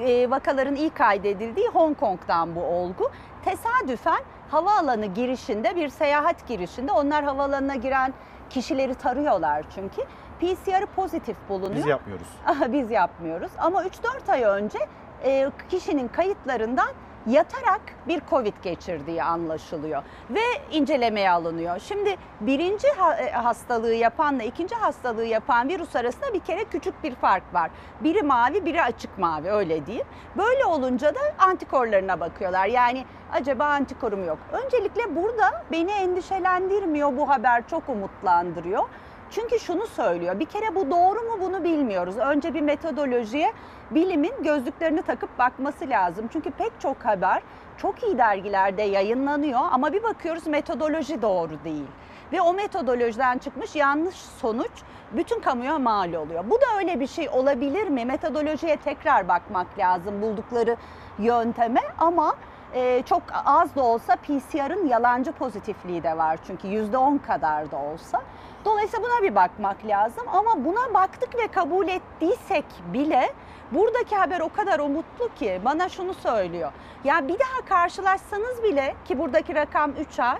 E, 0.00 0.30
vakaların 0.30 0.74
ilk 0.74 0.94
kaydedildiği 0.94 1.68
Hong 1.68 1.98
Kong'dan 1.98 2.54
bu 2.54 2.60
olgu. 2.60 3.10
Tesadüfen 3.44 4.20
havaalanı 4.50 5.06
girişinde 5.06 5.76
bir 5.76 5.88
seyahat 5.88 6.48
girişinde 6.48 6.92
onlar 6.92 7.24
havaalanına 7.24 7.74
giren 7.74 8.14
kişileri 8.50 8.94
tarıyorlar 8.94 9.64
çünkü. 9.74 10.02
PCR'ı 10.40 10.86
pozitif 10.86 11.36
bulunuyor. 11.48 11.76
Biz 11.76 11.86
yapmıyoruz. 11.86 12.26
Biz 12.72 12.90
yapmıyoruz 12.90 13.50
ama 13.58 13.84
3-4 13.84 14.32
ay 14.32 14.42
önce 14.42 14.78
e, 15.24 15.50
kişinin 15.68 16.08
kayıtlarından 16.08 16.88
yatarak 17.26 17.80
bir 18.08 18.22
Covid 18.30 18.54
geçirdiği 18.62 19.22
anlaşılıyor 19.22 20.02
ve 20.30 20.40
incelemeye 20.70 21.30
alınıyor. 21.30 21.78
Şimdi 21.78 22.16
birinci 22.40 22.88
ha- 22.96 23.44
hastalığı 23.44 23.94
yapanla 23.94 24.42
ikinci 24.42 24.74
hastalığı 24.74 25.24
yapan 25.24 25.68
virüs 25.68 25.96
arasında 25.96 26.34
bir 26.34 26.40
kere 26.40 26.64
küçük 26.64 27.04
bir 27.04 27.14
fark 27.14 27.54
var. 27.54 27.70
Biri 28.00 28.22
mavi, 28.22 28.64
biri 28.64 28.82
açık 28.82 29.18
mavi 29.18 29.50
öyle 29.50 29.86
diyeyim. 29.86 30.06
Böyle 30.36 30.64
olunca 30.64 31.14
da 31.14 31.20
antikorlarına 31.38 32.20
bakıyorlar. 32.20 32.66
Yani 32.66 33.04
acaba 33.32 33.64
antikorum 33.64 34.24
yok. 34.24 34.38
Öncelikle 34.52 35.16
burada 35.16 35.64
beni 35.72 35.90
endişelendirmiyor 35.90 37.16
bu 37.16 37.28
haber 37.28 37.68
çok 37.68 37.88
umutlandırıyor. 37.88 38.84
Çünkü 39.30 39.58
şunu 39.58 39.86
söylüyor. 39.86 40.40
Bir 40.40 40.44
kere 40.44 40.74
bu 40.74 40.90
doğru 40.90 41.22
mu 41.22 41.38
bunu 41.40 41.64
bilmiyoruz. 41.64 42.16
Önce 42.18 42.54
bir 42.54 42.60
metodolojiye 42.60 43.52
bilimin 43.90 44.42
gözlüklerini 44.42 45.02
takıp 45.02 45.38
bakması 45.38 45.88
lazım. 45.88 46.28
Çünkü 46.32 46.50
pek 46.50 46.72
çok 46.80 47.04
haber 47.04 47.42
çok 47.76 48.02
iyi 48.02 48.18
dergilerde 48.18 48.82
yayınlanıyor 48.82 49.60
ama 49.72 49.92
bir 49.92 50.02
bakıyoruz 50.02 50.46
metodoloji 50.46 51.22
doğru 51.22 51.64
değil. 51.64 51.86
Ve 52.32 52.40
o 52.40 52.52
metodolojiden 52.52 53.38
çıkmış 53.38 53.76
yanlış 53.76 54.16
sonuç 54.16 54.70
bütün 55.12 55.40
kamuya 55.40 55.78
mal 55.78 56.12
oluyor. 56.12 56.44
Bu 56.50 56.54
da 56.60 56.78
öyle 56.78 57.00
bir 57.00 57.06
şey 57.06 57.28
olabilir 57.28 57.88
mi? 57.88 58.04
Metodolojiye 58.04 58.76
tekrar 58.76 59.28
bakmak 59.28 59.78
lazım 59.78 60.22
buldukları 60.22 60.76
yönteme 61.18 61.80
ama 61.98 62.36
e, 62.74 63.02
çok 63.02 63.22
az 63.44 63.74
da 63.76 63.82
olsa 63.82 64.16
PCR'ın 64.16 64.86
yalancı 64.86 65.32
pozitifliği 65.32 66.02
de 66.02 66.16
var 66.16 66.38
çünkü 66.46 66.68
%10 66.68 67.18
kadar 67.18 67.70
da 67.70 67.76
olsa. 67.76 68.22
Dolayısıyla 68.66 69.08
buna 69.08 69.22
bir 69.22 69.34
bakmak 69.34 69.86
lazım 69.86 70.24
ama 70.28 70.64
buna 70.64 70.94
baktık 70.94 71.38
ve 71.38 71.48
kabul 71.48 71.88
ettiysek 71.88 72.64
bile 72.92 73.32
buradaki 73.72 74.16
haber 74.16 74.40
o 74.40 74.48
kadar 74.48 74.78
umutlu 74.78 75.34
ki 75.34 75.60
bana 75.64 75.88
şunu 75.88 76.14
söylüyor. 76.14 76.72
Ya 77.04 77.28
bir 77.28 77.38
daha 77.38 77.64
karşılaşsanız 77.68 78.62
bile 78.62 78.94
ki 79.04 79.18
buradaki 79.18 79.54
rakam 79.54 79.92
3 79.92 80.20
ay 80.20 80.38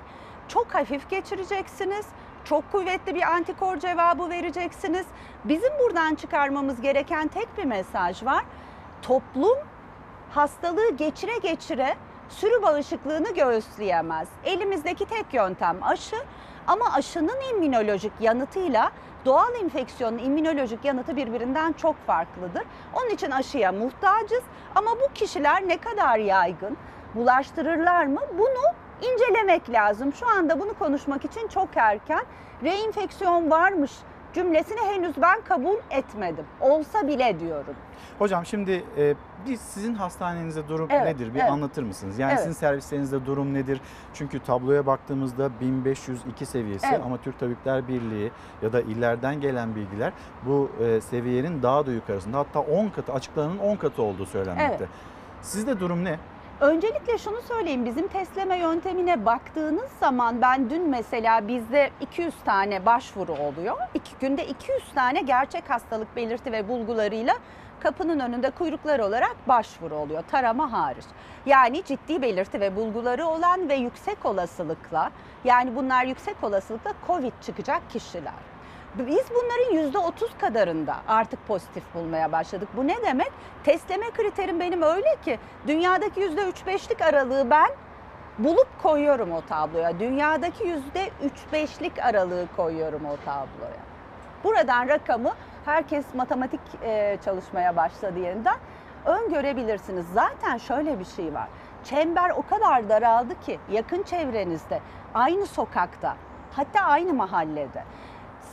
çok 0.48 0.74
hafif 0.74 1.10
geçireceksiniz. 1.10 2.06
Çok 2.44 2.72
kuvvetli 2.72 3.14
bir 3.14 3.22
antikor 3.22 3.76
cevabı 3.76 4.30
vereceksiniz. 4.30 5.06
Bizim 5.44 5.72
buradan 5.78 6.14
çıkarmamız 6.14 6.80
gereken 6.80 7.28
tek 7.28 7.58
bir 7.58 7.64
mesaj 7.64 8.24
var. 8.24 8.44
Toplum 9.02 9.58
hastalığı 10.30 10.90
geçire 10.90 11.38
geçire 11.42 11.96
sürü 12.28 12.62
bağışıklığını 12.62 13.34
göğüsleyemez. 13.34 14.28
Elimizdeki 14.44 15.04
tek 15.04 15.34
yöntem 15.34 15.76
aşı 15.82 16.16
ama 16.66 16.84
aşının 16.94 17.40
immünolojik 17.50 18.12
yanıtıyla 18.20 18.90
doğal 19.24 19.54
enfeksiyonun 19.62 20.18
immünolojik 20.18 20.84
yanıtı 20.84 21.16
birbirinden 21.16 21.72
çok 21.72 22.06
farklıdır. 22.06 22.62
Onun 22.94 23.10
için 23.10 23.30
aşıya 23.30 23.72
muhtacız 23.72 24.42
ama 24.74 24.90
bu 24.90 25.12
kişiler 25.14 25.68
ne 25.68 25.76
kadar 25.78 26.18
yaygın, 26.18 26.76
bulaştırırlar 27.14 28.06
mı? 28.06 28.20
Bunu 28.38 28.74
incelemek 29.12 29.70
lazım. 29.70 30.12
Şu 30.12 30.28
anda 30.28 30.60
bunu 30.60 30.74
konuşmak 30.78 31.24
için 31.24 31.48
çok 31.48 31.68
erken. 31.76 32.24
Reenfeksiyon 32.64 33.50
varmış 33.50 33.92
cümlesini 34.37 34.80
henüz 34.80 35.22
ben 35.22 35.41
kabul 35.41 35.76
etmedim. 35.91 36.45
Olsa 36.61 37.09
bile 37.09 37.41
diyorum. 37.41 37.74
Hocam 38.18 38.47
şimdi 38.47 38.84
e, 38.99 39.14
biz 39.47 39.61
sizin 39.61 39.95
hastanenizde 39.95 40.68
durum 40.68 40.89
Evet, 40.91 41.05
nedir? 41.05 41.34
Bir 41.34 41.41
evet. 41.41 41.51
anlatır 41.51 41.82
mısınız? 41.82 42.18
Yani 42.18 42.30
Evet. 42.30 42.41
sizin 42.41 42.53
servislerinizde 42.53 43.26
durum 43.26 43.55
nedir? 43.55 43.80
Çünkü 44.14 44.41
tabloya 44.41 44.87
baktığımızda 44.87 45.51
1502 45.61 46.47
seviyesi 46.47 46.87
Evet. 46.91 47.01
ama 47.05 47.16
Türk 47.16 47.39
Tabipler 47.39 47.89
Birliği 47.89 48.30
ya 48.62 48.72
da 48.72 48.80
illerden 48.80 49.41
gelen 49.41 49.74
bilgiler 49.76 50.12
bu 50.47 50.70
e, 50.84 51.01
seviyenin 51.01 51.62
daha 51.62 51.87
da 51.87 51.93
yukarısında. 51.93 52.39
Hatta 52.39 52.61
10 52.61 52.89
katı 52.89 53.12
açıklanan 53.12 53.59
10 53.59 53.76
katı 53.76 54.03
olduğu 54.03 54.26
söylenmekte. 54.26 54.87
Sizde 55.43 55.80
durum 55.80 56.05
ne? 56.05 56.18
Öncelikle 56.61 57.18
şunu 57.18 57.42
söyleyeyim. 57.42 57.84
Bizim 57.84 58.09
tesleme 58.09 58.59
yöntemine 58.59 59.26
baktığınız 59.26 59.90
zaman 60.00 60.40
ben 60.40 60.70
dün 60.70 60.88
mesela 60.88 61.48
bizde 61.48 61.90
200 62.00 62.34
tane 62.44 62.86
başvuru 62.86 63.32
oluyor. 63.32 63.76
İki 63.94 64.11
günde 64.20 64.46
200 64.46 64.82
tane 64.94 65.20
gerçek 65.20 65.70
hastalık 65.70 66.16
belirti 66.16 66.52
ve 66.52 66.68
bulgularıyla 66.68 67.34
kapının 67.80 68.20
önünde 68.20 68.50
kuyruklar 68.50 68.98
olarak 68.98 69.36
başvuru 69.48 69.94
oluyor. 69.94 70.22
Tarama 70.30 70.72
hariç. 70.72 71.04
Yani 71.46 71.84
ciddi 71.84 72.22
belirti 72.22 72.61
ve 72.61 72.76
bulguları 72.76 73.26
olan 73.26 73.68
ve 73.68 73.74
yüksek 73.74 74.24
olasılıkla 74.24 75.11
yani 75.44 75.76
bunlar 75.76 76.04
yüksek 76.04 76.36
olasılıkla 76.42 76.92
Covid 77.07 77.32
çıkacak 77.42 77.90
kişiler. 77.90 78.55
Biz 78.99 79.24
bunların 79.30 79.92
%30 79.92 80.38
kadarında 80.40 80.97
artık 81.09 81.47
pozitif 81.47 81.94
bulmaya 81.94 82.32
başladık. 82.32 82.68
Bu 82.76 82.86
ne 82.86 83.03
demek? 83.03 83.32
Testleme 83.64 84.11
kriterim 84.11 84.61
benim 84.61 84.82
öyle 84.82 85.16
ki 85.24 85.38
dünyadaki 85.66 86.20
%3-5'lik 86.20 87.03
aralığı 87.03 87.51
ben 87.51 87.68
bulup 88.38 88.82
koyuyorum 88.82 89.32
o 89.32 89.40
tabloya. 89.40 90.01
Dünyadaki 90.01 90.64
%3-5'lik 91.53 92.05
aralığı 92.05 92.47
koyuyorum 92.57 93.05
o 93.05 93.16
tabloya. 93.24 93.80
Buradan 94.44 94.88
rakamı 94.88 95.32
herkes 95.64 96.14
matematik 96.14 96.61
e, 96.82 97.18
çalışmaya 97.24 97.76
başladı 97.76 98.18
yeniden 98.18 98.57
öngörebilirsiniz. 99.05 100.07
Zaten 100.14 100.59
şöyle 100.59 100.99
bir 100.99 101.05
şey 101.05 101.34
var. 101.34 101.49
Çember 101.84 102.30
o 102.30 102.42
kadar 102.42 102.88
daraldı 102.88 103.40
ki 103.40 103.59
yakın 103.70 104.03
çevrenizde, 104.03 104.80
aynı 105.14 105.47
sokakta, 105.47 106.16
hatta 106.57 106.80
aynı 106.80 107.14
mahallede 107.14 107.82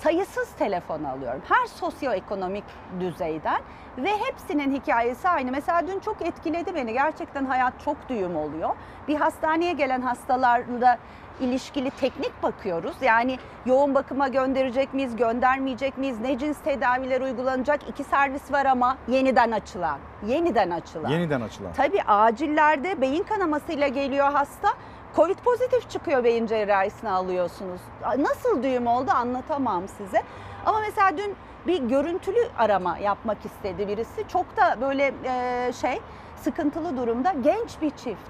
sayısız 0.03 0.49
telefon 0.59 1.03
alıyorum. 1.03 1.41
Her 1.49 1.65
sosyoekonomik 1.65 2.63
düzeyden 2.99 3.61
ve 3.97 4.11
hepsinin 4.17 4.75
hikayesi 4.75 5.29
aynı. 5.29 5.51
Mesela 5.51 5.87
dün 5.87 5.99
çok 5.99 6.21
etkiledi 6.21 6.75
beni. 6.75 6.93
Gerçekten 6.93 7.45
hayat 7.45 7.73
çok 7.85 8.09
düğüm 8.09 8.35
oluyor. 8.35 8.69
Bir 9.07 9.15
hastaneye 9.15 9.73
gelen 9.73 10.01
hastalarla 10.01 10.97
ilişkili 11.39 11.89
teknik 11.91 12.43
bakıyoruz. 12.43 12.95
Yani 13.01 13.37
yoğun 13.65 13.95
bakıma 13.95 14.27
gönderecek 14.27 14.93
miyiz, 14.93 15.15
göndermeyecek 15.15 15.97
miyiz, 15.97 16.19
ne 16.19 16.37
cins 16.37 16.57
tedaviler 16.57 17.21
uygulanacak? 17.21 17.89
İki 17.89 18.03
servis 18.03 18.51
var 18.51 18.65
ama 18.65 18.97
yeniden 19.07 19.51
açılan. 19.51 19.97
Yeniden 20.27 20.69
açılan. 20.69 21.09
Yeniden 21.09 21.41
açılan. 21.41 21.73
Tabii 21.73 22.01
acillerde 22.07 23.01
beyin 23.01 23.23
kanamasıyla 23.23 23.87
geliyor 23.87 24.31
hasta. 24.31 24.69
Covid 25.15 25.37
pozitif 25.37 25.89
çıkıyor 25.89 26.23
beyin 26.23 26.47
cerrahisine 26.47 27.09
alıyorsunuz. 27.09 27.81
Nasıl 28.17 28.63
düğüm 28.63 28.87
oldu 28.87 29.11
anlatamam 29.11 29.87
size. 29.87 30.23
Ama 30.65 30.79
mesela 30.79 31.17
dün 31.17 31.35
bir 31.67 31.81
görüntülü 31.81 32.47
arama 32.57 32.97
yapmak 32.97 33.45
istedi 33.45 33.87
birisi. 33.87 34.27
Çok 34.27 34.57
da 34.57 34.81
böyle 34.81 35.13
e, 35.25 35.73
şey 35.73 36.01
sıkıntılı 36.35 36.97
durumda 36.97 37.33
genç 37.43 37.81
bir 37.81 37.89
çift. 37.89 38.29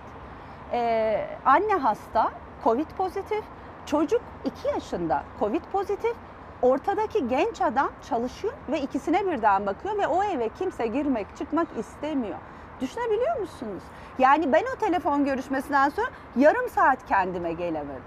E, 0.72 1.28
anne 1.46 1.74
hasta 1.74 2.32
Covid 2.64 2.88
pozitif, 2.98 3.44
çocuk 3.86 4.22
2 4.46 4.68
yaşında 4.68 5.24
Covid 5.40 5.62
pozitif. 5.72 6.16
Ortadaki 6.62 7.28
genç 7.28 7.62
adam 7.62 7.90
çalışıyor 8.10 8.54
ve 8.72 8.82
ikisine 8.82 9.26
birden 9.26 9.66
bakıyor 9.66 9.98
ve 9.98 10.08
o 10.08 10.24
eve 10.24 10.50
kimse 10.50 10.88
girmek 10.88 11.38
çıkmak 11.38 11.68
istemiyor. 11.80 12.38
Düşünebiliyor 12.84 13.40
musunuz? 13.40 13.84
Yani 14.20 14.54
ben 14.54 14.64
o 14.76 14.80
telefon 14.80 15.26
görüşmesinden 15.26 15.90
sonra 15.90 16.08
yarım 16.36 16.70
saat 16.70 17.06
kendime 17.06 17.54
gelemedim. 17.54 18.04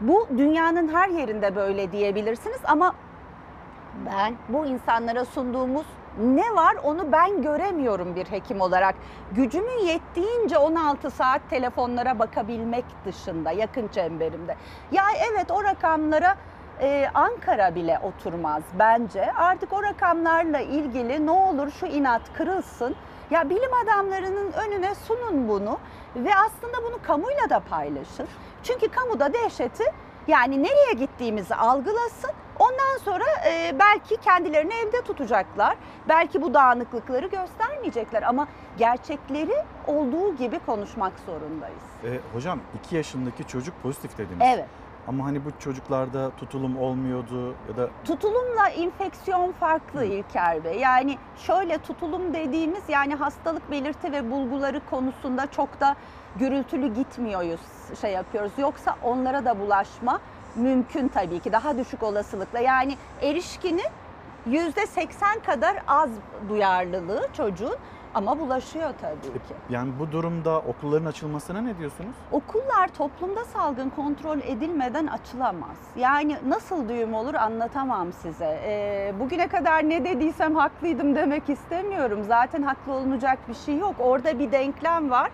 Bu 0.00 0.28
dünyanın 0.38 0.88
her 0.94 1.08
yerinde 1.08 1.56
böyle 1.56 1.92
diyebilirsiniz 1.92 2.60
ama 2.64 2.94
ben 4.06 4.34
bu 4.48 4.66
insanlara 4.66 5.24
sunduğumuz 5.24 5.86
ne 6.18 6.54
var 6.54 6.74
onu 6.82 7.12
ben 7.12 7.42
göremiyorum 7.42 8.16
bir 8.16 8.24
hekim 8.24 8.60
olarak. 8.60 8.94
Gücümün 9.32 9.78
yettiğince 9.78 10.58
16 10.58 11.10
saat 11.10 11.40
telefonlara 11.50 12.18
bakabilmek 12.18 12.84
dışında 13.04 13.50
yakın 13.50 13.88
çemberimde. 13.88 14.56
Ya 14.92 15.04
evet 15.32 15.50
o 15.50 15.64
rakamlara 15.64 16.36
ee, 16.80 17.08
Ankara 17.14 17.74
bile 17.74 17.98
oturmaz 18.02 18.62
bence. 18.78 19.32
Artık 19.32 19.72
o 19.72 19.82
rakamlarla 19.82 20.60
ilgili 20.60 21.26
ne 21.26 21.30
olur 21.30 21.70
şu 21.70 21.86
inat 21.86 22.22
kırılsın. 22.34 22.96
Ya 23.30 23.50
bilim 23.50 23.70
adamlarının 23.84 24.52
önüne 24.52 24.94
sunun 24.94 25.48
bunu 25.48 25.78
ve 26.16 26.30
aslında 26.36 26.84
bunu 26.84 27.02
kamuyla 27.02 27.50
da 27.50 27.60
paylaşın. 27.60 28.26
Çünkü 28.62 28.88
kamuda 28.88 29.32
dehşeti 29.32 29.84
yani 30.26 30.62
nereye 30.62 30.92
gittiğimizi 30.92 31.54
algılasın. 31.54 32.30
Ondan 32.58 32.98
sonra 33.04 33.24
e, 33.48 33.74
belki 33.78 34.16
kendilerini 34.16 34.74
evde 34.74 35.02
tutacaklar. 35.02 35.76
Belki 36.08 36.42
bu 36.42 36.54
dağınıklıkları 36.54 37.26
göstermeyecekler 37.26 38.22
ama 38.22 38.48
gerçekleri 38.78 39.64
olduğu 39.86 40.36
gibi 40.36 40.58
konuşmak 40.58 41.12
zorundayız. 41.26 41.82
E, 42.04 42.08
hocam 42.34 42.60
2 42.84 42.96
yaşındaki 42.96 43.46
çocuk 43.46 43.82
pozitif 43.82 44.18
dediniz. 44.18 44.42
Evet. 44.54 44.66
Ama 45.08 45.24
hani 45.24 45.44
bu 45.44 45.48
çocuklarda 45.58 46.30
tutulum 46.30 46.78
olmuyordu 46.78 47.54
ya 47.68 47.76
da 47.76 47.88
Tutulumla 48.04 48.68
infeksiyon 48.68 49.52
farklı 49.52 50.04
İlker 50.04 50.64
Bey. 50.64 50.78
Yani 50.78 51.18
şöyle 51.36 51.78
tutulum 51.78 52.34
dediğimiz 52.34 52.82
yani 52.88 53.14
hastalık 53.14 53.70
belirti 53.70 54.12
ve 54.12 54.30
bulguları 54.30 54.80
konusunda 54.90 55.50
çok 55.50 55.80
da 55.80 55.96
gürültülü 56.36 56.94
gitmiyoruz, 56.94 57.60
şey 58.00 58.12
yapıyoruz. 58.12 58.52
Yoksa 58.58 58.96
onlara 59.02 59.44
da 59.44 59.60
bulaşma 59.60 60.20
mümkün 60.56 61.08
tabii 61.08 61.40
ki 61.40 61.52
daha 61.52 61.78
düşük 61.78 62.02
olasılıkla. 62.02 62.58
Yani 62.58 62.96
erişkinin 63.22 63.86
%80 64.50 65.42
kadar 65.46 65.76
az 65.86 66.10
duyarlılığı 66.48 67.28
çocuğun 67.36 67.76
ama 68.14 68.38
bulaşıyor 68.38 68.90
tabii 69.00 69.32
ki. 69.32 69.54
yani 69.70 69.92
bu 69.98 70.12
durumda 70.12 70.58
okulların 70.58 71.04
açılmasına 71.06 71.60
ne 71.60 71.78
diyorsunuz? 71.78 72.14
Okullar 72.32 72.88
toplumda 72.98 73.44
salgın 73.44 73.90
kontrol 73.90 74.38
edilmeden 74.38 75.06
açılamaz. 75.06 75.76
Yani 75.96 76.36
nasıl 76.48 76.88
düğüm 76.88 77.14
olur 77.14 77.34
anlatamam 77.34 78.12
size. 78.12 78.60
Ee, 78.64 79.14
bugüne 79.20 79.48
kadar 79.48 79.88
ne 79.88 80.04
dediysem 80.04 80.56
haklıydım 80.56 81.14
demek 81.14 81.48
istemiyorum. 81.48 82.24
Zaten 82.24 82.62
haklı 82.62 82.92
olunacak 82.92 83.38
bir 83.48 83.54
şey 83.54 83.78
yok. 83.78 83.94
Orada 83.98 84.38
bir 84.38 84.52
denklem 84.52 85.10
var, 85.10 85.30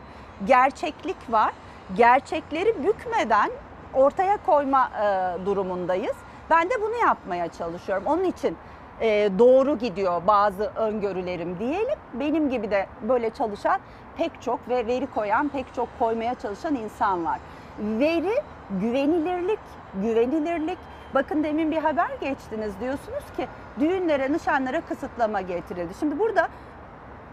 gerçeklik 0.47 1.17
var. 1.33 1.53
Gerçekleri 1.97 2.85
bükmeden 2.87 3.51
ortaya 3.95 4.37
koyma 4.47 4.91
e, 5.03 5.47
durumundayız. 5.47 6.17
Ben 6.51 6.71
de 6.71 6.75
bunu 6.83 6.97
yapmaya 7.07 7.49
çalışıyorum. 7.49 8.05
Onun 8.07 8.25
için 8.25 8.57
e, 9.03 9.31
doğru 9.39 9.79
gidiyor 9.79 10.23
bazı 10.27 10.65
öngörülerim 10.65 11.59
diyelim. 11.59 11.99
Benim 12.15 12.51
gibi 12.51 12.71
de 12.71 12.87
böyle 13.09 13.31
çalışan 13.31 13.81
pek 14.17 14.43
çok 14.43 14.69
ve 14.69 14.87
veri 14.87 15.07
koyan 15.07 15.49
pek 15.49 15.75
çok 15.75 15.89
koymaya 15.99 16.35
çalışan 16.35 16.75
insan 16.75 17.25
var. 17.25 17.39
Veri, 17.79 18.35
güvenilirlik, 18.71 19.59
güvenilirlik. 20.03 20.79
Bakın 21.15 21.45
demin 21.45 21.71
bir 21.71 21.79
haber 21.79 22.11
geçtiniz 22.21 22.73
diyorsunuz 22.81 23.25
ki 23.37 23.49
düğünlere, 23.81 24.33
nişanlara 24.33 24.81
kısıtlama 24.81 25.41
getirildi. 25.41 25.95
Şimdi 26.01 26.19
burada 26.19 26.49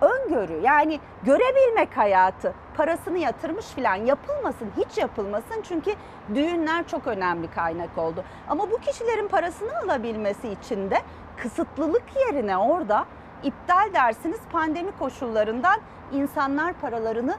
öngörü 0.02 0.60
yani 0.64 1.00
görebilmek 1.24 1.98
hayatı 1.98 2.54
parasını 2.78 3.18
yatırmış 3.18 3.66
filan 3.66 3.96
yapılmasın 3.96 4.70
hiç 4.78 4.98
yapılmasın 4.98 5.62
çünkü 5.64 5.92
düğünler 6.36 6.88
çok 6.88 7.08
önemli 7.08 7.52
kaynak 7.52 7.98
oldu. 7.98 8.24
Ama 8.50 8.72
bu 8.72 8.78
kişilerin 8.78 9.28
parasını 9.28 9.80
alabilmesi 9.80 10.50
için 10.50 10.90
de 10.90 10.98
kısıtlılık 11.42 12.04
yerine 12.26 12.58
orada 12.58 13.06
iptal 13.44 13.94
dersiniz 13.94 14.40
pandemi 14.52 14.92
koşullarından 15.00 15.80
insanlar 16.12 16.74
paralarını 16.74 17.36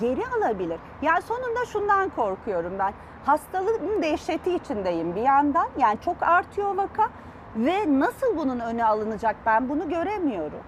geri 0.00 0.22
alabilir. 0.26 0.80
Yani 1.02 1.22
sonunda 1.22 1.64
şundan 1.64 2.08
korkuyorum 2.08 2.72
ben. 2.78 2.92
Hastalığın 3.26 4.02
dehşeti 4.02 4.54
içindeyim 4.54 5.14
bir 5.16 5.22
yandan. 5.22 5.68
Yani 5.78 5.98
çok 6.04 6.22
artıyor 6.22 6.76
vaka 6.76 7.08
ve 7.56 7.98
nasıl 8.00 8.36
bunun 8.36 8.60
önü 8.60 8.84
alınacak 8.84 9.36
ben 9.46 9.68
bunu 9.68 9.88
göremiyorum. 9.88 10.60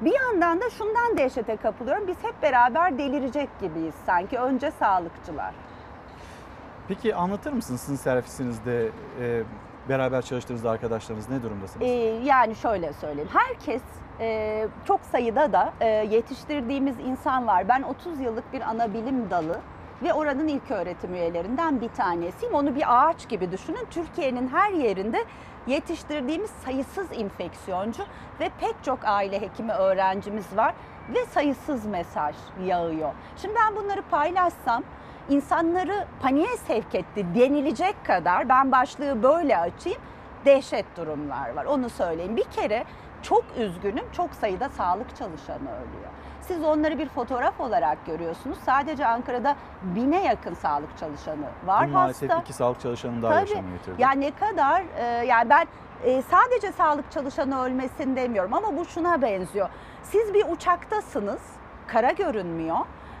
Bir 0.00 0.14
yandan 0.14 0.60
da 0.60 0.70
şundan 0.70 1.16
dehşete 1.16 1.56
kapılıyorum. 1.56 2.06
Biz 2.06 2.16
hep 2.22 2.42
beraber 2.42 2.98
delirecek 2.98 3.48
gibiyiz 3.60 3.94
sanki. 4.06 4.38
Önce 4.38 4.70
sağlıkçılar. 4.70 5.54
Peki 6.88 7.14
anlatır 7.14 7.52
mısınız 7.52 7.80
sizin 7.80 7.96
servisinizde 7.96 8.90
e, 9.20 9.42
beraber 9.88 10.22
çalıştığınız 10.22 10.66
arkadaşlarınız 10.66 11.28
ne 11.28 11.42
durumdasınız? 11.42 11.86
Ee, 11.86 12.20
yani 12.24 12.54
şöyle 12.54 12.92
söyleyeyim. 12.92 13.30
Herkes 13.32 13.82
e, 14.20 14.68
çok 14.84 15.00
sayıda 15.00 15.52
da 15.52 15.72
e, 15.80 15.86
yetiştirdiğimiz 15.88 16.96
insan 17.00 17.46
var. 17.46 17.68
Ben 17.68 17.82
30 17.82 18.20
yıllık 18.20 18.52
bir 18.52 18.60
ana 18.60 18.94
bilim 18.94 19.30
dalı 19.30 19.60
ve 20.02 20.12
oranın 20.12 20.48
ilk 20.48 20.70
öğretim 20.70 21.14
üyelerinden 21.14 21.80
bir 21.80 21.88
tanesiyim. 21.88 22.54
Onu 22.54 22.74
bir 22.74 22.84
ağaç 23.08 23.28
gibi 23.28 23.52
düşünün. 23.52 23.86
Türkiye'nin 23.90 24.48
her 24.48 24.72
yerinde 24.72 25.24
yetiştirdiğimiz 25.66 26.50
sayısız 26.50 27.06
infeksiyoncu 27.12 28.02
ve 28.40 28.50
pek 28.60 28.74
çok 28.82 28.98
aile 29.04 29.40
hekimi 29.40 29.72
öğrencimiz 29.72 30.56
var 30.56 30.74
ve 31.14 31.24
sayısız 31.26 31.86
mesaj 31.86 32.36
yağıyor. 32.64 33.12
Şimdi 33.36 33.54
ben 33.54 33.76
bunları 33.76 34.02
paylaşsam 34.02 34.82
insanları 35.28 36.06
paniğe 36.22 36.56
sevk 36.56 36.94
etti 36.94 37.26
denilecek 37.34 38.04
kadar 38.04 38.48
ben 38.48 38.72
başlığı 38.72 39.22
böyle 39.22 39.58
açayım 39.58 40.00
dehşet 40.44 40.96
durumlar 40.96 41.56
var. 41.56 41.64
Onu 41.64 41.90
söyleyeyim. 41.90 42.36
Bir 42.36 42.44
kere 42.44 42.84
çok 43.22 43.44
üzgünüm. 43.58 44.04
Çok 44.12 44.34
sayıda 44.34 44.68
sağlık 44.68 45.16
çalışanı 45.16 45.70
ölüyor. 45.70 46.10
Siz 46.40 46.64
onları 46.64 46.98
bir 46.98 47.08
fotoğraf 47.08 47.60
olarak 47.60 48.06
görüyorsunuz. 48.06 48.58
Sadece 48.66 49.06
Ankara'da 49.06 49.56
bine 49.82 50.24
yakın 50.24 50.54
sağlık 50.54 50.98
çalışanı 50.98 51.46
var 51.66 51.86
Dün 51.86 51.92
maalesef 51.92 52.30
hasta. 52.30 52.42
iki 52.42 52.52
sağlık 52.52 52.80
çalışanı 52.80 53.22
daha 53.22 53.32
Tabii. 53.34 53.50
yaşamını 53.50 53.72
yitirdi. 53.72 54.02
Ya 54.02 54.10
ne 54.10 54.30
kadar 54.30 54.82
e, 54.98 55.26
yani 55.26 55.50
ben 55.50 55.66
e, 56.04 56.22
sadece 56.22 56.72
sağlık 56.72 57.12
çalışanı 57.12 57.62
ölmesin 57.62 58.16
demiyorum 58.16 58.54
ama 58.54 58.76
bu 58.76 58.84
şuna 58.84 59.22
benziyor. 59.22 59.68
Siz 60.02 60.34
bir 60.34 60.44
uçaktasınız, 60.48 61.40
kara 61.86 62.10
görünmüyor 62.10 62.76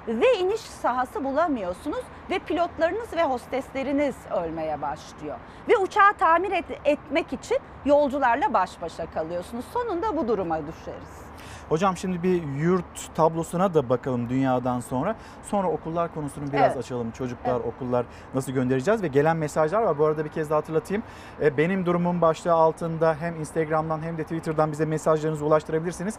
ve 0.08 0.38
iniş 0.38 0.60
sahası 0.60 1.24
bulamıyorsunuz 1.24 2.02
ve 2.30 2.38
pilotlarınız 2.38 3.12
ve 3.16 3.24
hostesleriniz 3.24 4.16
ölmeye 4.44 4.82
başlıyor. 4.82 5.36
Ve 5.68 5.76
uçağı 5.76 6.12
tamir 6.18 6.52
et- 6.52 6.80
etmek 6.84 7.32
için 7.32 7.58
yolcularla 7.84 8.54
baş 8.54 8.82
başa 8.82 9.06
kalıyorsunuz. 9.10 9.64
Sonunda 9.72 10.16
bu 10.16 10.28
duruma 10.28 10.58
düşeriz. 10.58 11.26
Hocam 11.68 11.96
şimdi 11.96 12.22
bir 12.22 12.42
yurt 12.42 13.14
tablosuna 13.14 13.74
da 13.74 13.88
bakalım 13.88 14.28
dünyadan 14.28 14.80
sonra. 14.80 15.16
Sonra 15.42 15.68
okullar 15.70 16.14
konusunu 16.14 16.52
biraz 16.52 16.66
Evet. 16.66 16.76
açalım. 16.76 17.10
Çocuklar, 17.10 17.60
okullar 17.60 18.06
nasıl 18.34 18.52
göndereceğiz 18.52 19.02
ve 19.02 19.08
gelen 19.08 19.36
mesajlar 19.36 19.82
var. 19.82 19.98
Bu 19.98 20.04
arada 20.06 20.24
bir 20.24 20.30
kez 20.30 20.50
daha 20.50 20.58
hatırlatayım. 20.58 21.02
E, 21.42 21.56
Benim 21.56 21.86
durumum 21.86 22.20
başlığı 22.20 22.52
altında 22.52 23.16
hem 23.20 23.40
Instagram'dan 23.40 24.02
hem 24.02 24.18
de 24.18 24.22
Twitter'dan 24.22 24.72
bize 24.72 24.84
mesajlarınızı 24.84 25.44
ulaştırabilirsiniz. 25.44 26.14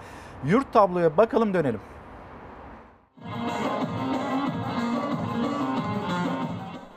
Yurt 0.46 0.74
tabloya 0.74 1.18
bakalım 1.18 1.54
dönelim. 1.54 1.80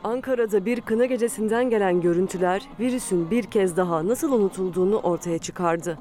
Ankara'da 0.05 0.65
bir 0.65 0.81
kına 0.81 1.05
gecesinden 1.05 1.71
gelen 1.71 2.01
görüntüler 2.01 2.69
virüsün 2.81 3.31
bir 3.31 3.43
kez 3.45 3.77
daha 3.77 4.09
nasıl 4.09 4.33
unutulduğunu 4.33 4.97
ortaya 4.97 5.39
çıkardı. 5.39 5.99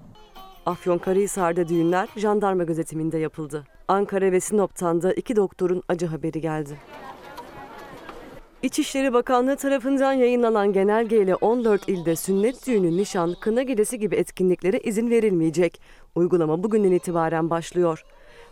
Afyonkarahisar'da 0.65 1.67
düğünler 1.67 2.09
jandarma 2.15 2.63
gözetiminde 2.63 3.17
yapıldı. 3.17 3.63
Ankara 3.88 4.32
ve 4.32 4.39
Sinop'tan 4.39 5.01
da 5.01 5.13
iki 5.13 5.36
doktorun 5.36 5.84
acı 5.88 6.05
haberi 6.05 6.41
geldi. 6.41 6.78
İçişleri 8.63 9.13
Bakanlığı 9.13 9.55
tarafından 9.55 10.13
yayınlanan 10.13 10.74
genelgeyle 10.74 11.36
14 11.36 11.89
ilde 11.89 12.15
sünnet 12.15 12.67
düğünü, 12.67 12.97
nişan, 12.97 13.36
kına 13.41 13.61
gecesi 13.61 13.99
gibi 13.99 14.15
etkinliklere 14.15 14.80
izin 14.80 15.09
verilmeyecek. 15.09 15.82
Uygulama 16.15 16.63
bugünden 16.63 16.91
itibaren 16.91 17.49
başlıyor. 17.49 18.05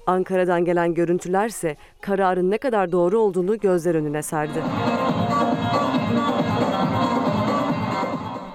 Ankara'dan 0.08 0.66
gelen 0.66 0.93
görüntülerse 0.93 1.76
kararın 2.01 2.51
ne 2.51 2.58
kadar 2.58 2.91
doğru 2.91 3.20
olduğunu 3.20 3.60
gözler 3.60 3.95
önüne 3.95 4.22
serdi. 4.22 4.64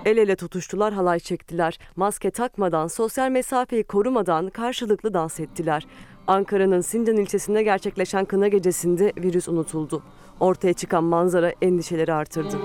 El 0.05 0.17
ele 0.17 0.37
tutuştular, 0.37 0.93
halay 0.95 1.21
çektiler. 1.21 1.79
Maske 1.97 2.31
takmadan, 2.31 2.87
sosyal 2.87 3.31
mesafeyi 3.31 3.85
korumadan 3.85 4.49
karşılıklı 4.51 5.15
dans 5.15 5.41
ettiler. 5.41 5.87
Ankara'nın 6.27 6.81
Sincan 6.81 7.17
ilçesinde 7.17 7.63
gerçekleşen 7.63 8.25
kına 8.25 8.49
gecesinde 8.49 9.13
virüs 9.17 9.49
unutuldu. 9.49 10.03
Ortaya 10.41 10.73
çıkan 10.73 11.05
manzara 11.05 11.53
endişeleri 11.63 12.13
artırdı. 12.13 12.57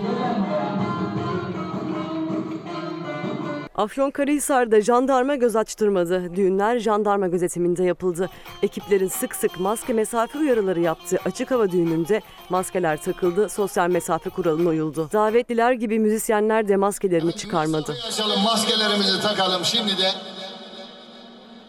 Afyonkarahisar'da 3.78 4.82
jandarma 4.82 5.36
göz 5.36 5.56
açtırmadı. 5.56 6.36
Düğünler 6.36 6.80
jandarma 6.80 7.28
gözetiminde 7.28 7.84
yapıldı. 7.84 8.30
Ekiplerin 8.64 9.08
sık 9.08 9.36
sık 9.36 9.60
maske 9.60 9.94
mesafe 9.94 10.40
uyarıları 10.40 10.80
yaptığı 10.80 11.18
açık 11.26 11.52
hava 11.52 11.72
düğününde 11.72 12.22
maskeler 12.50 13.02
takıldı, 13.02 13.50
sosyal 13.50 13.90
mesafe 13.90 14.30
kuralına 14.30 14.70
uyuldu. 14.70 15.10
Davetliler 15.14 15.72
gibi 15.72 16.00
müzisyenler 16.00 16.68
de 16.68 16.76
maskelerini 16.76 17.34
çıkarmadı. 17.34 17.96
Açalım 18.08 18.44
maskelerimizi 18.44 19.22
takalım 19.22 19.66
şimdi 19.66 19.98
de. 19.98 20.10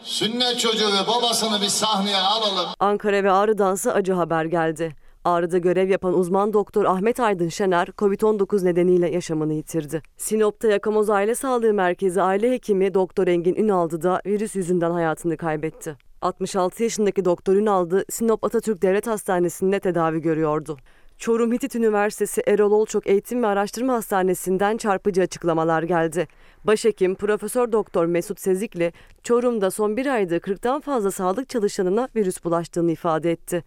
Sünnet 0.03 0.59
çocuğu 0.61 0.87
ve 0.89 1.07
babasını 1.07 1.61
bir 1.61 1.69
sahneye 1.69 2.17
alalım. 2.17 2.69
Ankara 2.81 3.25
ve 3.25 3.33
Ağrı'dansa 3.33 3.93
acı 3.93 4.13
haber 4.13 4.45
geldi. 4.45 5.08
Ağrı'da 5.29 5.59
görev 5.59 5.89
yapan 5.89 6.19
uzman 6.19 6.53
doktor 6.53 6.85
Ahmet 6.85 7.21
Aydın 7.21 7.49
Şener, 7.49 7.87
COVID-19 7.87 8.65
nedeniyle 8.65 9.11
yaşamını 9.11 9.53
yitirdi. 9.53 10.03
Sinop'ta 10.17 10.69
Yakamoz 10.69 11.11
Aile 11.11 11.35
Sağlığı 11.35 11.73
Merkezi 11.73 12.23
aile 12.23 12.51
hekimi 12.51 12.95
Doktor 12.95 13.27
Engin 13.29 13.55
Ünaldı 13.55 14.03
da 14.03 14.23
virüs 14.27 14.57
yüzünden 14.57 14.91
hayatını 14.91 15.37
kaybetti. 15.37 15.97
66 16.23 16.83
yaşındaki 16.83 17.25
Doktor 17.25 17.55
Ünaldı, 17.55 18.05
Sinop 18.11 18.45
Atatürk 18.45 18.83
Devlet 18.83 19.07
Hastanesi'nde 19.07 19.81
tedavi 19.81 20.21
görüyordu. 20.21 20.77
Çorum 21.19 21.53
Hitit 21.53 21.75
Üniversitesi 21.75 22.43
Erol 22.47 22.73
Olçok 22.73 23.07
Eğitim 23.07 23.43
ve 23.43 23.47
Araştırma 23.47 23.93
Hastanesi'nden 23.93 24.77
çarpıcı 24.77 25.23
açıklamalar 25.23 25.83
geldi. 25.83 26.29
Başhekim 26.65 27.15
Profesör 27.15 27.73
Doktor 27.73 28.07
Mesut 28.07 28.41
Sezikli, 28.41 28.93
Çorum'da 29.23 29.71
son 29.71 29.97
bir 29.97 30.07
ayda 30.07 30.37
40'tan 30.37 30.81
fazla 30.81 31.11
sağlık 31.11 31.49
çalışanına 31.49 32.09
virüs 32.17 32.45
bulaştığını 32.45 32.91
ifade 32.91 33.31
etti. 33.33 33.63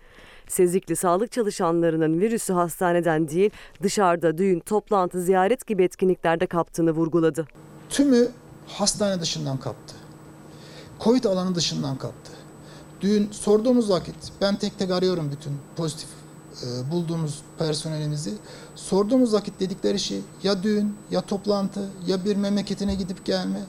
Sezikli 0.52 0.96
sağlık 0.96 1.32
çalışanlarının 1.32 2.20
virüsü 2.20 2.54
hastaneden 2.54 3.30
değil 3.30 3.50
dışarıda 3.84 4.38
düğün, 4.38 4.60
toplantı, 4.60 5.22
ziyaret 5.22 5.68
gibi 5.68 5.84
etkinliklerde 5.84 6.46
kaptığını 6.46 6.92
vurguladı. 6.92 7.48
Tümü 7.90 8.28
hastane 8.68 9.22
dışından 9.22 9.58
kaptı. 9.60 9.96
Covid 11.00 11.24
alanı 11.24 11.56
dışından 11.56 11.98
kaptı. 11.98 12.32
Dün 13.02 13.32
sorduğumuz 13.32 13.90
vakit 13.90 14.16
ben 14.42 14.56
tek 14.56 14.80
tek 14.80 14.92
arıyorum 14.92 15.32
bütün 15.32 15.54
pozitif 15.76 16.10
e, 16.64 16.92
bulduğumuz 16.92 17.42
personelimizi. 17.60 18.34
Sorduğumuz 18.76 19.34
vakit 19.34 19.60
dedikleri 19.60 20.00
şey 20.00 20.22
ya 20.44 20.64
düğün 20.64 20.96
ya 21.12 21.22
toplantı 21.22 21.90
ya 22.08 22.26
bir 22.26 22.36
memleketine 22.36 22.96
gidip 22.96 23.26
gelme. 23.26 23.62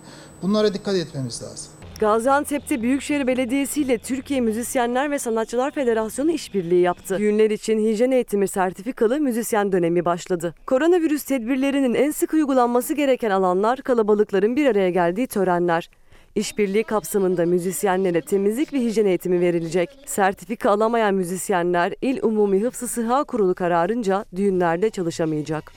Bunlara 0.42 0.74
dikkat 0.74 0.94
etmemiz 0.94 1.42
lazım. 1.42 1.72
Gaziantep'te 2.00 2.82
Büyükşehir 2.82 3.26
Belediyesi 3.26 3.82
ile 3.82 3.98
Türkiye 3.98 4.40
Müzisyenler 4.40 5.10
ve 5.10 5.18
Sanatçılar 5.18 5.70
Federasyonu 5.70 6.30
işbirliği 6.30 6.80
yaptı. 6.80 7.18
Düğünler 7.18 7.50
için 7.50 7.86
hijyen 7.86 8.10
eğitimi 8.10 8.48
sertifikalı 8.48 9.20
müzisyen 9.20 9.72
dönemi 9.72 10.04
başladı. 10.04 10.54
Koronavirüs 10.66 11.24
tedbirlerinin 11.24 11.94
en 11.94 12.10
sık 12.10 12.34
uygulanması 12.34 12.94
gereken 12.94 13.30
alanlar 13.30 13.82
kalabalıkların 13.82 14.56
bir 14.56 14.66
araya 14.66 14.90
geldiği 14.90 15.26
törenler. 15.26 15.90
İşbirliği 16.34 16.84
kapsamında 16.84 17.46
müzisyenlere 17.46 18.20
temizlik 18.20 18.72
ve 18.72 18.80
hijyen 18.80 19.06
eğitimi 19.06 19.40
verilecek. 19.40 19.88
Sertifika 20.06 20.70
alamayan 20.70 21.14
müzisyenler 21.14 21.94
İl 22.02 22.18
Umumi 22.22 22.62
Hıfzı 22.62 22.88
Sıha 22.88 23.24
Kurulu 23.24 23.54
kararınca 23.54 24.24
düğünlerde 24.36 24.90
çalışamayacak. 24.90 25.72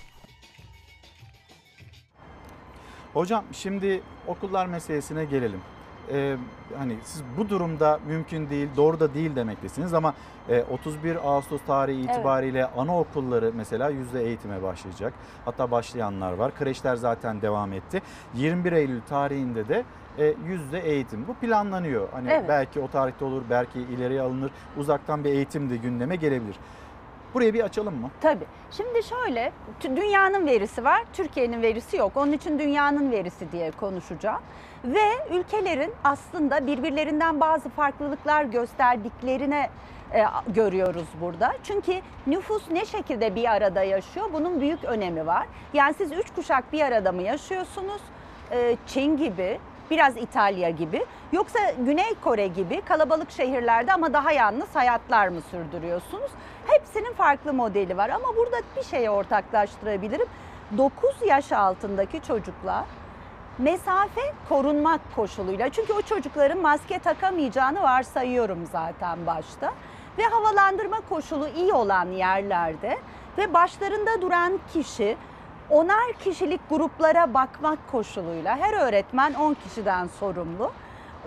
Hocam 3.13 3.45
şimdi 3.51 4.01
okullar 4.27 4.65
meselesine 4.65 5.25
gelelim. 5.25 5.59
Ee, 6.13 6.35
hani 6.77 6.97
siz 7.03 7.23
bu 7.37 7.49
durumda 7.49 7.99
mümkün 8.07 8.49
değil, 8.49 8.69
doğru 8.77 8.99
da 8.99 9.13
değil 9.13 9.35
demektesiniz 9.35 9.93
ama 9.93 10.13
e, 10.49 10.63
31 10.71 11.15
Ağustos 11.29 11.61
tarihi 11.67 11.99
Evet. 12.05 12.09
itibariyle 12.15 12.65
anaokulları 12.65 13.51
mesela 13.55 13.89
yüzde 13.89 14.23
eğitime 14.23 14.63
başlayacak. 14.63 15.13
Hatta 15.45 15.71
başlayanlar 15.71 16.33
var. 16.33 16.55
Kreşler 16.55 16.95
zaten 16.95 17.41
devam 17.41 17.73
etti. 17.73 18.01
21 18.33 18.71
Eylül 18.71 19.01
tarihinde 19.09 19.67
de 19.67 19.83
e, 20.17 20.33
yüzde 20.47 20.79
eğitim. 20.79 21.27
Bu 21.27 21.33
planlanıyor. 21.33 22.07
Hani 22.11 22.29
Evet. 22.31 22.45
belki 22.47 22.79
o 22.79 22.87
tarihte 22.87 23.25
olur, 23.25 23.41
belki 23.49 23.79
ileriye 23.79 24.21
alınır. 24.21 24.51
Uzaktan 24.77 25.23
bir 25.23 25.29
eğitim 25.29 25.69
de 25.69 25.77
gündeme 25.77 26.15
gelebilir. 26.15 26.55
Burayı 27.33 27.53
bir 27.53 27.63
açalım 27.63 27.95
mı? 28.01 28.09
Tabii. 28.21 28.45
Şimdi 28.71 29.03
şöyle, 29.03 29.51
dünyanın 29.83 30.45
verisi 30.45 30.83
var, 30.83 31.03
Türkiye'nin 31.13 31.61
verisi 31.61 31.97
yok. 31.97 32.11
Onun 32.15 32.31
için 32.31 32.59
dünyanın 32.59 33.11
verisi 33.11 33.51
diye 33.51 33.71
konuşacağım. 33.71 34.41
Ve 34.85 35.35
ülkelerin 35.37 35.93
aslında 36.03 36.67
birbirlerinden 36.67 37.39
bazı 37.39 37.69
farklılıklar 37.69 38.43
gösterdiklerine 38.43 39.69
e, 40.13 40.25
görüyoruz 40.47 41.07
burada. 41.21 41.53
Çünkü 41.63 42.01
nüfus 42.27 42.71
ne 42.71 42.85
şekilde 42.85 43.35
bir 43.35 43.51
arada 43.51 43.83
yaşıyor 43.83 44.25
bunun 44.33 44.61
büyük 44.61 44.83
önemi 44.83 45.25
var. 45.25 45.47
Yani 45.73 45.93
siz 45.93 46.11
üç 46.11 46.33
kuşak 46.35 46.73
bir 46.73 46.81
arada 46.81 47.11
mı 47.11 47.21
yaşıyorsunuz? 47.21 48.01
E, 48.51 48.77
Çin 48.87 49.17
gibi, 49.17 49.59
biraz 49.91 50.17
İtalya 50.17 50.69
gibi 50.69 51.05
yoksa 51.31 51.59
Güney 51.85 52.15
Kore 52.23 52.47
gibi 52.47 52.81
kalabalık 52.81 53.31
şehirlerde 53.31 53.93
ama 53.93 54.13
daha 54.13 54.31
yalnız 54.31 54.75
hayatlar 54.75 55.27
mı 55.27 55.41
sürdürüyorsunuz? 55.51 56.31
Hepsinin 56.67 57.13
farklı 57.13 57.53
modeli 57.53 57.97
var 57.97 58.09
ama 58.09 58.35
burada 58.37 58.57
bir 58.77 58.83
şeye 58.83 59.09
ortaklaştırabilirim. 59.09 60.27
9 60.77 61.15
yaş 61.27 61.51
altındaki 61.51 62.21
çocuklar 62.21 62.85
mesafe 63.57 64.21
korunmak 64.49 65.01
koşuluyla. 65.15 65.69
Çünkü 65.69 65.93
o 65.93 66.01
çocukların 66.01 66.61
maske 66.61 66.99
takamayacağını 66.99 67.81
varsayıyorum 67.83 68.65
zaten 68.71 69.25
başta. 69.25 69.73
ve 70.17 70.23
havalandırma 70.23 70.97
koşulu 71.09 71.47
iyi 71.47 71.73
olan 71.73 72.11
yerlerde 72.11 72.97
ve 73.37 73.53
başlarında 73.53 74.21
duran 74.21 74.59
kişi 74.73 75.17
onar 75.69 76.13
kişilik 76.23 76.61
gruplara 76.69 77.33
bakmak 77.33 77.79
koşuluyla 77.91 78.57
her 78.57 78.73
öğretmen 78.73 79.33
10 79.33 79.53
kişiden 79.53 80.07
sorumlu 80.07 80.71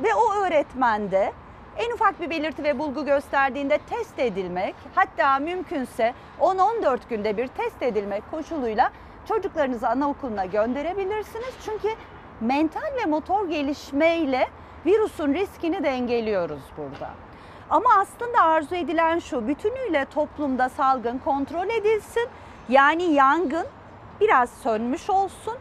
ve 0.02 0.14
o 0.14 0.34
öğretmende 0.34 1.32
en 1.76 1.92
ufak 1.92 2.20
bir 2.20 2.30
belirti 2.30 2.64
ve 2.64 2.78
bulgu 2.78 3.04
gösterdiğinde 3.04 3.78
test 3.78 4.18
edilmek 4.18 4.74
hatta 4.94 5.38
mümkünse 5.38 6.14
10-14 6.40 6.98
günde 7.10 7.36
bir 7.36 7.46
test 7.46 7.82
edilmek 7.82 8.30
koşuluyla 8.30 8.90
çocuklarınızı 9.28 9.88
anaokuluna 9.88 10.44
gönderebilirsiniz. 10.44 11.54
Çünkü 11.64 11.88
mental 12.40 12.94
ve 13.02 13.04
motor 13.04 13.48
gelişmeyle 13.48 14.48
virüsün 14.86 15.34
riskini 15.34 15.84
dengeliyoruz 15.84 16.62
burada. 16.76 17.10
Ama 17.70 17.90
aslında 17.98 18.42
arzu 18.42 18.74
edilen 18.74 19.18
şu, 19.18 19.48
bütünüyle 19.48 20.04
toplumda 20.14 20.68
salgın 20.68 21.18
kontrol 21.18 21.68
edilsin. 21.68 22.28
Yani 22.68 23.02
yangın 23.02 23.66
biraz 24.20 24.50
sönmüş 24.50 25.10
olsun 25.10 25.54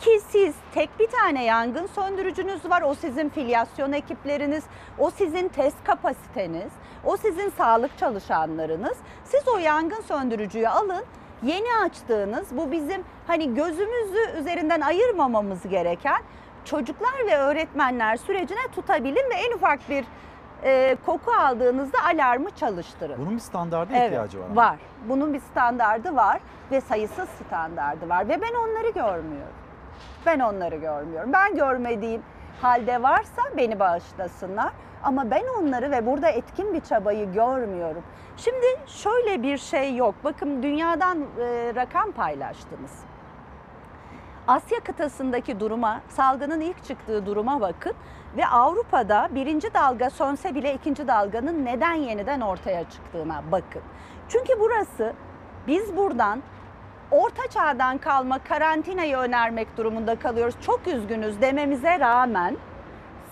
ki 0.00 0.20
siz 0.28 0.54
tek 0.74 1.00
bir 1.00 1.06
tane 1.06 1.44
yangın 1.44 1.86
söndürücünüz 1.86 2.70
var. 2.70 2.82
O 2.82 2.94
sizin 2.94 3.28
filyasyon 3.28 3.92
ekipleriniz, 3.92 4.64
o 4.98 5.10
sizin 5.10 5.48
test 5.48 5.84
kapasiteniz, 5.84 6.72
o 7.04 7.16
sizin 7.16 7.50
sağlık 7.50 7.98
çalışanlarınız. 7.98 8.96
Siz 9.24 9.48
o 9.48 9.58
yangın 9.58 10.00
söndürücüyü 10.00 10.68
alın. 10.68 11.04
Yeni 11.42 11.68
açtığınız 11.86 12.56
bu 12.56 12.72
bizim 12.72 13.04
hani 13.26 13.54
gözümüzü 13.54 14.38
üzerinden 14.38 14.80
ayırmamamız 14.80 15.68
gereken 15.68 16.22
çocuklar 16.64 17.26
ve 17.26 17.36
öğretmenler 17.36 18.16
sürecine 18.16 18.68
tutabilin 18.74 19.30
ve 19.30 19.34
en 19.48 19.52
ufak 19.52 19.80
bir 19.90 20.04
e, 20.64 20.96
koku 21.06 21.30
aldığınızda 21.32 21.98
alarmı 22.14 22.50
çalıştırın. 22.50 23.16
Bunun 23.18 23.34
bir 23.34 23.40
standarda 23.40 23.92
Evet, 23.96 24.06
ihtiyacı 24.06 24.40
var. 24.40 24.44
ama. 24.50 24.62
Var. 24.62 24.76
Bunun 25.08 25.34
bir 25.34 25.40
standardı 25.40 26.16
var 26.16 26.40
ve 26.70 26.80
sayısız 26.80 27.28
standardı 27.28 28.08
var 28.08 28.28
ve 28.28 28.40
ben 28.40 28.54
onları 28.54 28.88
görmüyorum. 28.90 29.54
Ben 30.26 30.40
onları 30.40 30.76
görmüyorum. 30.76 31.32
Ben 31.32 31.56
görmediğim 31.56 32.22
halde 32.62 33.02
varsa 33.02 33.42
beni 33.56 33.80
bağışlasınlar. 33.80 34.72
Ama 35.02 35.30
ben 35.30 35.44
onları 35.60 35.90
ve 35.90 36.06
burada 36.06 36.28
etkin 36.28 36.74
bir 36.74 36.80
çabayı 36.80 37.32
görmüyorum. 37.32 38.02
Şimdi 38.36 38.66
şöyle 38.86 39.42
bir 39.42 39.58
şey 39.58 39.96
yok. 39.96 40.14
Bakın 40.24 40.62
dünyadan 40.62 41.18
e, 41.20 41.72
rakam 41.74 42.12
paylaştınız. 42.12 43.04
Asya 44.48 44.80
kıtasındaki 44.80 45.60
duruma, 45.60 46.00
salgının 46.08 46.60
ilk 46.60 46.84
çıktığı 46.84 47.26
duruma 47.26 47.60
bakın 47.60 47.92
ve 48.36 48.46
Avrupa'da 48.46 49.28
birinci 49.34 49.74
dalga 49.74 50.10
sönse 50.10 50.54
bile 50.54 50.74
ikinci 50.74 51.08
dalganın 51.08 51.64
neden 51.64 51.94
yeniden 51.94 52.40
ortaya 52.40 52.90
çıktığına 52.90 53.42
bakın. 53.52 53.82
Çünkü 54.28 54.52
burası 54.60 55.12
biz 55.66 55.96
buradan 55.96 56.42
orta 57.10 57.50
çağdan 57.50 57.98
kalma 57.98 58.38
karantinayı 58.38 59.16
önermek 59.16 59.76
durumunda 59.76 60.18
kalıyoruz. 60.18 60.54
Çok 60.60 60.86
üzgünüz 60.86 61.40
dememize 61.40 62.00
rağmen 62.00 62.56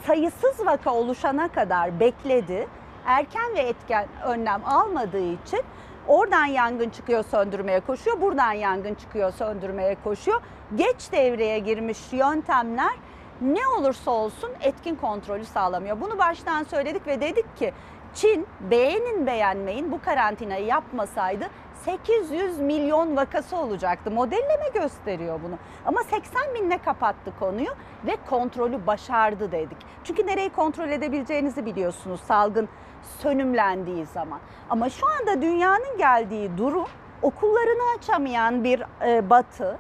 sayısız 0.07 0.66
vaka 0.66 0.94
oluşana 0.94 1.48
kadar 1.48 2.01
bekledi. 2.01 2.68
Erken 3.07 3.55
ve 3.55 3.59
etken 3.59 4.07
önlem 4.26 4.62
almadığı 4.64 5.32
için 5.32 5.61
oradan 6.09 6.44
yangın 6.44 6.90
çıkıyor 6.90 7.24
söndürmeye 7.24 7.80
koşuyor, 7.80 8.20
buradan 8.20 8.53
yangın 8.53 8.94
çıkıyor 8.94 9.32
söndürmeye 9.32 9.96
koşuyor. 10.05 10.40
Geç 10.74 11.12
devreye 11.12 11.59
girmiş 11.59 11.98
yöntemler 12.12 12.92
ne 13.40 13.66
olursa 13.78 14.11
olsun 14.11 14.51
etkin 14.61 14.94
kontrolü 14.94 15.44
sağlamıyor. 15.44 16.01
Bunu 16.01 16.18
baştan 16.18 16.62
söyledik 16.62 17.07
ve 17.07 17.20
dedik 17.20 17.57
ki 17.57 17.72
Çin 18.14 18.46
beğenin 18.70 19.26
beğenmeyin 19.26 19.92
bu 19.92 20.03
karantinayı 20.03 20.66
yapmasaydı 20.66 21.46
800 21.84 22.58
milyon 22.58 23.16
vakası 23.16 23.56
olacaktı. 23.56 24.10
Modelleme 24.10 24.68
gösteriyor 24.74 25.40
bunu. 25.44 25.58
Ama 25.86 26.02
80 26.02 26.42
binle 26.54 26.78
kapattı 26.78 27.32
konuyu 27.38 27.70
ve 28.06 28.16
kontrolü 28.30 28.86
başardı 28.86 29.52
dedik. 29.52 29.78
Çünkü 30.04 30.26
nereyi 30.26 30.50
kontrol 30.50 30.88
edebileceğinizi 30.88 31.66
biliyorsunuz 31.66 32.20
salgın 32.20 32.68
sönümlendiği 33.18 34.06
zaman. 34.06 34.38
Ama 34.70 34.90
şu 34.90 35.06
anda 35.06 35.42
dünyanın 35.42 35.98
geldiği 35.98 36.58
durum 36.58 36.86
okullarını 37.22 37.82
açamayan 37.98 38.64
bir 38.64 38.82
e, 39.06 39.30
batı, 39.30 39.78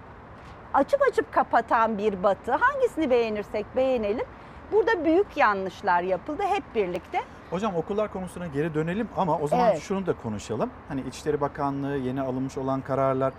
açıp 0.74 1.02
açıp 1.02 1.32
kapatan 1.32 1.98
bir 1.98 2.22
batı. 2.22 2.52
Hangisini 2.52 3.10
beğenirsek 3.10 3.76
beğenelim. 3.76 4.26
Burada 4.72 5.04
büyük 5.04 5.36
yanlışlar 5.36 6.02
yapıldı 6.02 6.42
hep 6.42 6.74
birlikte. 6.74 7.20
Hocam 7.50 7.76
okullar 7.76 8.12
konusuna 8.12 8.46
geri 8.46 8.74
dönelim 8.74 9.08
ama 9.16 9.38
o 9.38 9.48
zaman 9.48 9.68
Evet. 9.68 9.80
şunu 9.80 10.06
da 10.06 10.12
konuşalım. 10.22 10.70
Hani 10.88 11.00
İçişleri 11.00 11.40
Bakanlığı 11.40 11.96
yeni 11.96 12.20
alınmış 12.22 12.58
olan 12.58 12.80
kararlar 12.80 13.32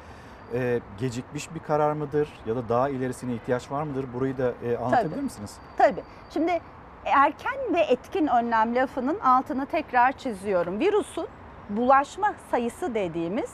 e, 0.54 0.80
gecikmiş 1.00 1.56
bir 1.56 1.60
karar 1.60 1.94
mıdır 1.94 2.30
ya 2.46 2.56
da 2.56 2.70
daha 2.70 2.90
ilerisine 2.90 3.34
ihtiyaç 3.34 3.72
var 3.72 3.84
mıdır? 3.84 4.06
Burayı 4.14 4.38
da 4.38 4.52
e, 4.66 4.78
anlatabilir 4.78 5.12
Tabii. 5.14 5.24
misiniz? 5.24 5.58
Tabii. 5.78 6.04
Şimdi 6.34 6.60
erken 7.06 7.74
ve 7.74 7.80
etkin 7.80 8.28
önlem 8.28 8.76
lafının 8.76 9.20
altını 9.20 9.66
tekrar 9.66 10.12
çiziyorum. 10.12 10.80
Virüsün 10.80 11.28
bulaşma 11.70 12.34
sayısı 12.52 12.96
dediğimiz 12.96 13.52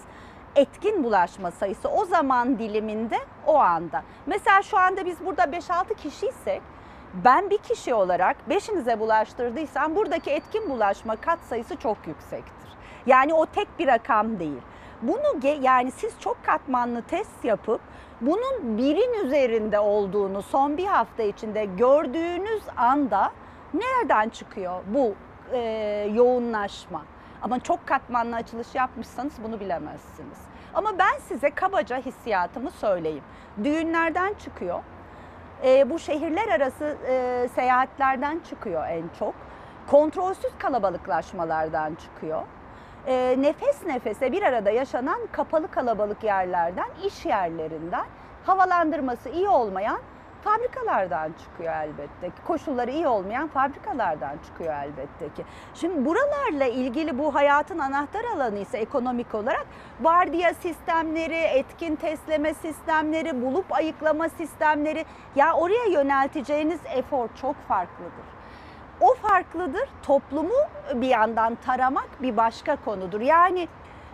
etkin 0.55 1.03
bulaşma 1.03 1.51
sayısı 1.51 1.89
o 1.89 2.05
zaman 2.05 2.59
diliminde 2.59 3.17
o 3.45 3.57
anda. 3.57 4.03
Mesela 4.25 4.61
şu 4.61 4.77
anda 4.77 5.05
biz 5.05 5.17
burada 5.25 5.43
5-6 5.43 5.95
kişiysek 5.95 6.61
ben 7.13 7.49
bir 7.49 7.57
kişi 7.57 7.93
olarak 7.93 8.49
beşinize 8.49 8.99
bulaştırdıysam 8.99 9.95
buradaki 9.95 10.29
etkin 10.31 10.69
bulaşma 10.69 11.15
kat 11.15 11.39
sayısı 11.39 11.75
çok 11.75 11.97
yüksektir. 12.07 12.69
Yani 13.05 13.33
o 13.33 13.45
tek 13.45 13.79
bir 13.79 13.87
rakam 13.87 14.39
değil. 14.39 14.61
Bunu 15.01 15.45
yani 15.61 15.91
siz 15.91 16.19
çok 16.19 16.43
katmanlı 16.43 17.01
test 17.01 17.45
yapıp 17.45 17.81
bunun 18.21 18.77
birin 18.77 19.25
üzerinde 19.25 19.79
olduğunu 19.79 20.41
son 20.41 20.77
bir 20.77 20.85
hafta 20.85 21.23
içinde 21.23 21.65
gördüğünüz 21.65 22.63
anda 22.77 23.31
nereden 23.73 24.29
çıkıyor 24.29 24.81
bu 24.87 25.15
e, 25.51 25.59
yoğunlaşma? 26.13 27.01
Ama 27.41 27.59
çok 27.59 27.87
katmanlı 27.87 28.35
açılış 28.35 28.75
yapmışsanız 28.75 29.33
bunu 29.43 29.59
bilemezsiniz. 29.59 30.37
Ama 30.73 30.99
ben 30.99 31.19
size 31.27 31.49
kabaca 31.49 31.97
hissiyatımı 31.97 32.71
söyleyeyim. 32.71 33.23
Düğünlerden 33.63 34.33
çıkıyor. 34.33 34.79
E, 35.63 35.89
bu 35.89 35.99
şehirler 35.99 36.47
arası 36.47 36.97
e, 37.07 37.47
seyahatlerden 37.55 38.39
çıkıyor 38.49 38.87
en 38.87 39.03
çok. 39.19 39.33
Kontrolsüz 39.87 40.51
kalabalıklaşmalardan 40.59 41.95
çıkıyor. 41.95 42.41
E, 43.07 43.35
nefes 43.39 43.85
nefese 43.85 44.31
bir 44.31 44.41
arada 44.41 44.69
yaşanan 44.69 45.19
kapalı 45.31 45.71
kalabalık 45.71 46.23
yerlerden, 46.23 46.87
iş 47.05 47.25
yerlerinden, 47.25 48.05
havalandırması 48.45 49.29
iyi 49.29 49.49
olmayan 49.49 49.99
fabrikalardan 50.47 51.31
çıkıyor 51.43 51.73
elbette 51.73 52.27
ki. 52.27 52.41
Koşulları 52.47 52.91
iyi 52.91 53.07
olmayan 53.07 53.47
fabrikalardan 53.47 54.37
çıkıyor 54.45 54.73
elbette 54.73 55.33
ki. 55.35 55.45
Şimdi 55.73 56.05
buralarla 56.05 56.65
ilgili 56.65 57.19
bu 57.19 57.35
hayatın 57.35 57.79
anahtar 57.79 58.23
alanı 58.35 58.59
ise 58.59 58.77
ekonomik 58.77 59.35
olarak 59.35 59.65
vardiya 60.01 60.53
sistemleri, 60.53 61.35
etkin 61.35 61.95
tesleme 61.95 62.53
sistemleri, 62.53 63.41
bulup 63.41 63.73
ayıklama 63.73 64.29
sistemleri 64.29 65.05
ya 65.35 65.53
oraya 65.53 65.85
yönelteceğiniz 65.85 66.79
efor 66.95 67.27
çok 67.41 67.55
farklıdır. 67.67 68.27
O 69.01 69.13
farklıdır. 69.13 69.89
Toplumu 70.03 70.59
bir 70.93 71.07
yandan 71.07 71.57
taramak 71.65 72.09
bir 72.21 72.37
başka 72.37 72.75
konudur. 72.85 73.21
Yani 73.21 73.67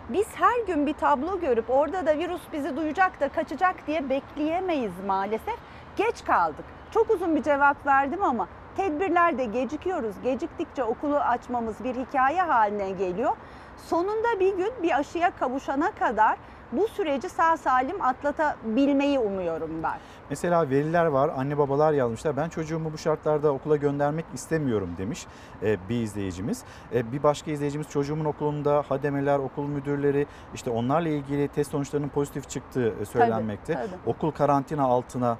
biz 0.08 0.26
her 0.34 0.66
gün 0.66 0.86
bir 0.86 0.92
tablo 0.92 1.40
görüp 1.40 1.70
orada 1.70 2.06
da 2.06 2.18
virüs 2.18 2.42
bizi 2.52 2.76
duyacak 2.76 3.20
da 3.20 3.28
kaçacak 3.28 3.86
diye 3.86 4.10
bekleyemeyiz 4.10 4.92
maalesef. 5.06 5.58
Geç 5.96 6.24
kaldık. 6.24 6.64
Çok 6.90 7.10
uzun 7.10 7.36
bir 7.36 7.42
cevap 7.42 7.86
verdim 7.86 8.24
ama 8.24 8.48
tedbirlerde 8.76 9.44
gecikiyoruz. 9.44 10.14
Geciktikçe 10.22 10.84
okulu 10.84 11.16
açmamız 11.16 11.84
bir 11.84 11.94
hikaye 11.94 12.42
haline 12.42 12.90
geliyor. 12.90 13.36
Sonunda 13.76 14.40
bir 14.40 14.56
gün 14.56 14.72
bir 14.82 14.98
aşıya 14.98 15.30
kavuşana 15.30 15.90
kadar 15.90 16.36
bu 16.72 16.88
süreci 16.88 17.28
sağ 17.28 17.56
salim 17.56 18.02
atlatabilmeyi 18.02 19.18
umuyorum 19.18 19.82
ben. 19.82 19.98
Mesela 20.30 20.70
veliler 20.70 21.06
var, 21.06 21.30
anne 21.36 21.58
babalar 21.58 21.92
yazmışlar. 21.92 22.36
Ben 22.36 22.48
çocuğumu 22.48 22.92
bu 22.92 22.98
şartlarda 22.98 23.52
okula 23.52 23.76
göndermek 23.76 24.24
istemiyorum 24.34 24.90
demiş 24.98 25.26
e, 25.62 25.88
bir 25.88 26.02
izleyicimiz. 26.02 26.64
E, 26.94 27.12
bir 27.12 27.22
başka 27.22 27.50
izleyicimiz 27.50 27.88
çocuğumun 27.88 28.24
okulunda 28.24 28.84
hademeler, 28.88 29.38
okul 29.38 29.66
müdürleri 29.66 30.26
işte 30.54 30.70
onlarla 30.70 31.08
ilgili 31.08 31.48
test 31.48 31.70
sonuçlarının 31.70 32.08
pozitif 32.08 32.48
çıktığı 32.48 32.94
e, 33.00 33.04
söylenmekte. 33.04 33.72
tabii. 33.74 33.86
Okul 34.06 34.30
karantina 34.30 34.84
altına 34.84 35.38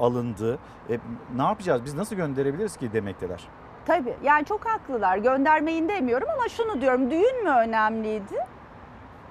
alındı. 0.00 0.58
Ne 1.36 1.42
yapacağız? 1.42 1.84
Biz 1.84 1.94
nasıl 1.94 2.16
gönderebiliriz 2.16 2.76
ki 2.76 2.92
demekteler. 2.92 3.48
Tabii 3.86 4.14
yani 4.22 4.44
çok 4.44 4.66
haklılar. 4.66 5.16
Göndermeyin 5.16 5.88
demiyorum 5.88 6.28
ama 6.34 6.48
şunu 6.48 6.80
diyorum. 6.80 7.10
Düğün 7.10 7.44
mü 7.44 7.50
önemliydi? 7.50 8.36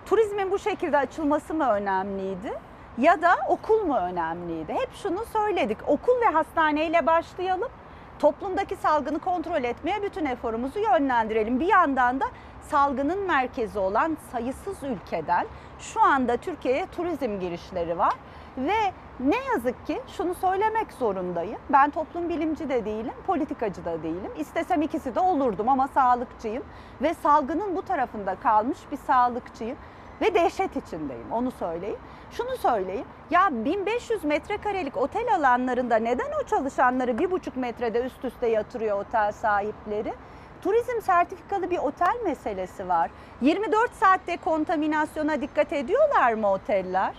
Turizmin 0.05 0.51
bu 0.51 0.59
şekilde 0.59 0.97
açılması 0.97 1.53
mı 1.53 1.69
önemliydi? 1.69 2.53
Ya 2.97 3.21
da 3.21 3.35
okul 3.47 3.81
mu 3.85 3.97
önemliydi? 3.97 4.73
Hep 4.73 4.89
şunu 4.93 5.25
söyledik. 5.33 5.77
Okul 5.87 6.13
ve 6.21 6.25
hastaneyle 6.33 7.05
başlayalım. 7.05 7.69
toplumdaki 8.19 8.75
salgını 8.75 9.19
kontrol 9.19 9.63
etmeye 9.63 10.03
bütün 10.03 10.25
eforumuzu 10.25 10.79
yönlendirelim. 10.79 11.59
Bir 11.59 11.67
yandan 11.67 12.19
da 12.19 12.25
salgının 12.61 13.27
merkezi 13.27 13.79
olan 13.79 14.17
sayısız 14.31 14.83
ülkeden 14.83 15.47
şu 15.79 16.01
anda 16.01 16.37
Türkiye'ye 16.37 16.87
turizm 16.95 17.39
girişleri 17.39 17.97
var 17.97 18.13
ve 18.57 18.93
ne 19.19 19.37
yazık 19.53 19.87
ki 19.87 20.01
şunu 20.17 20.33
söylemek 20.33 20.93
zorundayım. 20.93 21.59
Ben 21.69 21.89
toplum 21.89 22.29
bilimci 22.29 22.69
de 22.69 22.85
değilim, 22.85 23.13
politikacı 23.27 23.85
da 23.85 24.03
değilim. 24.03 24.31
İstesem 24.37 24.81
ikisi 24.81 25.15
de 25.15 25.19
olurdum 25.19 25.69
ama 25.69 25.87
sağlıkçıyım 25.87 26.63
ve 27.01 27.13
salgının 27.13 27.75
bu 27.75 27.81
tarafında 27.81 28.35
kalmış 28.35 28.77
bir 28.91 28.97
sağlıkçıyım 28.97 29.77
ve 30.21 30.33
dehşet 30.33 30.75
içindeyim 30.75 31.31
onu 31.31 31.51
söyleyeyim. 31.51 31.99
Şunu 32.31 32.57
söyleyeyim 32.57 33.05
ya 33.31 33.49
1500 33.51 34.23
metrekarelik 34.23 34.97
otel 34.97 35.35
alanlarında 35.35 35.95
neden 35.95 36.31
o 36.43 36.47
çalışanları 36.47 37.19
bir 37.19 37.31
buçuk 37.31 37.57
metrede 37.57 38.01
üst 38.01 38.25
üste 38.25 38.47
yatırıyor 38.47 38.99
otel 38.99 39.31
sahipleri? 39.31 40.13
Turizm 40.61 41.01
sertifikalı 41.01 41.71
bir 41.71 41.77
otel 41.77 42.15
meselesi 42.23 42.87
var. 42.87 43.11
24 43.41 43.93
saatte 43.93 44.37
kontaminasyona 44.37 45.41
dikkat 45.41 45.73
ediyorlar 45.73 46.33
mı 46.33 46.51
oteller? 46.51 47.13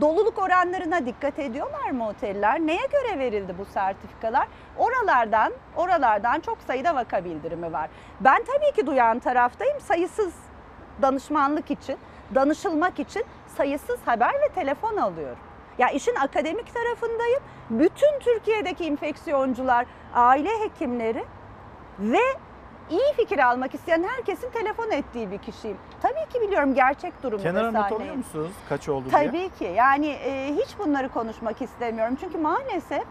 Doluluk 0.00 0.38
oranlarına 0.38 1.06
dikkat 1.06 1.38
ediyorlar 1.38 1.90
mı 1.90 2.08
oteller? 2.08 2.60
Neye 2.60 2.86
göre 2.92 3.18
verildi 3.18 3.54
bu 3.58 3.64
sertifikalar? 3.64 4.48
Oralardan, 4.78 5.52
oralardan 5.76 6.40
çok 6.40 6.58
sayıda 6.66 6.94
vaka 6.94 7.24
bildirimi 7.24 7.72
var. 7.72 7.90
Ben 8.20 8.44
tabii 8.44 8.76
ki 8.76 8.86
duyan 8.86 9.18
taraftayım. 9.18 9.80
Sayısız 9.80 10.34
danışmanlık 11.02 11.70
için, 11.70 11.96
danışılmak 12.34 12.98
için 12.98 13.24
sayısız 13.56 13.98
haber 14.04 14.34
ve 14.34 14.48
telefon 14.54 14.96
alıyorum. 14.96 15.38
Ya 15.78 15.88
işin 15.88 16.14
akademik 16.14 16.74
tarafındayım. 16.74 17.40
Bütün 17.70 18.18
Türkiye'deki 18.20 18.84
infeksiyoncular, 18.84 19.86
aile 20.14 20.50
hekimleri 20.60 21.24
ve 21.98 22.20
iyi 22.90 23.12
fikir 23.16 23.38
almak 23.38 23.74
isteyen 23.74 24.02
herkesin 24.02 24.50
telefon 24.50 24.90
ettiği 24.90 25.30
bir 25.30 25.38
kişiyim. 25.38 25.76
Tabii 26.02 26.32
ki 26.32 26.40
biliyorum 26.40 26.74
gerçek 26.74 27.22
durumu 27.22 27.42
Kenara 27.42 27.72
not 27.72 27.92
alıyor 27.92 28.14
musunuz 28.14 28.50
kaç 28.68 28.88
oldu 28.88 29.10
diye? 29.10 29.26
Tabii 29.26 29.50
ki. 29.58 29.72
Yani 29.76 30.06
e, 30.06 30.54
hiç 30.54 30.78
bunları 30.78 31.08
konuşmak 31.08 31.62
istemiyorum. 31.62 32.16
Çünkü 32.20 32.38
maalesef 32.38 33.02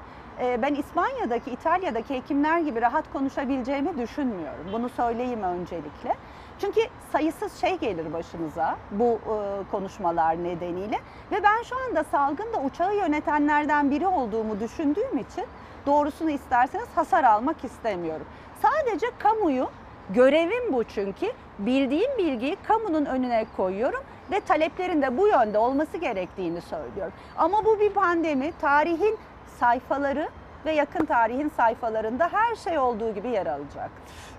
e, 0.41 0.61
ben 0.61 0.75
İspanya'daki, 0.75 1.51
İtalya'daki 1.51 2.13
hekimler 2.15 2.59
gibi 2.59 2.81
rahat 2.81 3.13
konuşabileceğimi 3.13 3.97
düşünmüyorum. 3.97 4.65
Bunu 4.73 4.89
söyleyeyim 4.89 5.43
öncelikle. 5.43 6.15
Çünkü 6.61 6.81
sayısız 7.11 7.61
şey 7.61 7.77
gelir 7.77 8.13
başınıza 8.13 8.77
bu 8.91 9.03
e, 9.05 9.71
konuşmalar 9.71 10.43
nedeniyle 10.43 10.99
ve 11.31 11.43
ben 11.43 11.63
şu 11.63 11.75
anda 11.87 12.03
salgında 12.03 12.61
uçağı 12.61 12.95
yönetenlerden 12.95 13.91
biri 13.91 14.07
olduğumu 14.07 14.59
düşündüğüm 14.59 15.17
için 15.17 15.45
doğrusunu 15.85 16.29
isterseniz 16.29 16.87
hasar 16.95 17.23
almak 17.23 17.63
istemiyorum. 17.63 18.25
Sadece 18.61 19.07
kamuyu 19.19 19.69
görevim 20.09 20.73
bu 20.73 20.83
çünkü 20.83 21.31
bildiğim 21.59 22.17
bilgiyi 22.17 22.57
kamunun 22.67 23.05
önüne 23.05 23.45
koyuyorum 23.57 24.03
ve 24.31 24.39
taleplerin 24.39 25.01
de 25.01 25.17
bu 25.17 25.27
yönde 25.27 25.57
olması 25.57 25.97
gerektiğini 25.97 26.61
söylüyorum. 26.61 27.13
Ama 27.37 27.65
bu 27.65 27.79
bir 27.79 27.89
pandemi, 27.89 28.51
tarihin 28.61 29.17
sayfaları 29.59 30.29
ve 30.65 30.71
yakın 30.71 31.05
tarihin 31.05 31.51
sayfalarında 31.57 32.29
her 32.31 32.55
şey 32.55 32.79
olduğu 32.79 33.13
gibi 33.13 33.27
yer 33.27 33.45
alacak. 33.45 33.89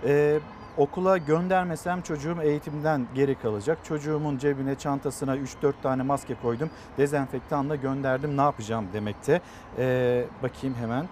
Ee, 0.04 0.38
okula 0.80 1.16
göndermesem 1.18 2.02
çocuğum 2.02 2.36
eğitimden 2.42 3.06
geri 3.14 3.34
kalacak. 3.34 3.78
Çocuğumun 3.84 4.38
cebine 4.38 4.74
çantasına 4.74 5.36
3-4 5.36 5.72
tane 5.82 6.02
maske 6.02 6.34
koydum. 6.42 6.70
Dezenfektanla 6.98 7.76
gönderdim 7.76 8.36
ne 8.36 8.40
yapacağım 8.40 8.86
demekte. 8.92 9.40
Ee, 9.78 10.24
bakayım 10.42 10.76
hemen. 10.80 11.08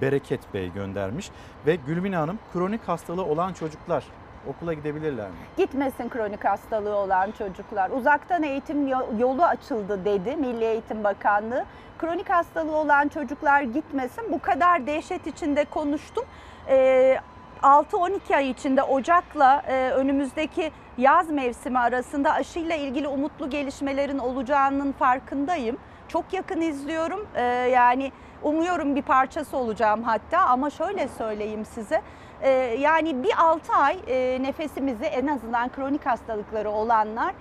Bereket 0.00 0.54
Bey 0.54 0.72
göndermiş. 0.72 1.30
Ve 1.66 1.76
Gülmine 1.76 2.16
Hanım 2.16 2.38
kronik 2.52 2.88
hastalığı 2.88 3.24
olan 3.24 3.52
çocuklar 3.52 4.04
okula 4.46 4.74
gidebilirler 4.74 5.28
mi? 5.28 5.36
Gitmesin 5.56 6.08
kronik 6.08 6.44
hastalığı 6.44 6.96
olan 6.96 7.30
çocuklar. 7.30 7.90
Uzaktan 7.90 8.42
eğitim 8.42 8.88
yolu 9.18 9.44
açıldı 9.44 10.04
dedi 10.04 10.36
Milli 10.36 10.64
Eğitim 10.64 11.04
Bakanlığı. 11.04 11.64
Kronik 11.98 12.30
hastalığı 12.30 12.76
olan 12.76 13.08
çocuklar 13.08 13.62
gitmesin. 13.62 14.32
Bu 14.32 14.38
kadar 14.38 14.86
dehşet 14.86 15.26
içinde 15.26 15.64
konuştum. 15.64 16.24
Ee, 16.68 17.20
6-12 17.62 18.36
ay 18.36 18.50
içinde 18.50 18.82
Ocak'la 18.82 19.62
e, 19.68 19.90
önümüzdeki 19.90 20.72
yaz 20.98 21.30
mevsimi 21.30 21.78
arasında 21.78 22.32
aşıyla 22.32 22.76
ilgili 22.76 23.08
umutlu 23.08 23.50
gelişmelerin 23.50 24.18
olacağının 24.18 24.92
farkındayım. 24.92 25.78
Çok 26.08 26.32
yakın 26.32 26.60
izliyorum. 26.60 27.26
Ee, 27.34 27.42
yani 27.72 28.12
umuyorum 28.42 28.96
bir 28.96 29.02
parçası 29.02 29.56
olacağım 29.56 30.02
hatta 30.02 30.38
ama 30.38 30.70
şöyle 30.70 31.08
söyleyeyim 31.08 31.64
size. 31.64 32.02
Ee, 32.42 32.50
yani 32.80 33.22
bir 33.22 33.32
6 33.38 33.72
ay 33.72 33.98
e, 34.06 34.42
nefesimizi 34.42 35.04
en 35.04 35.26
azından 35.26 35.68
kronik 35.68 36.06
hastalıkları 36.06 36.70
olanlar 36.70 37.34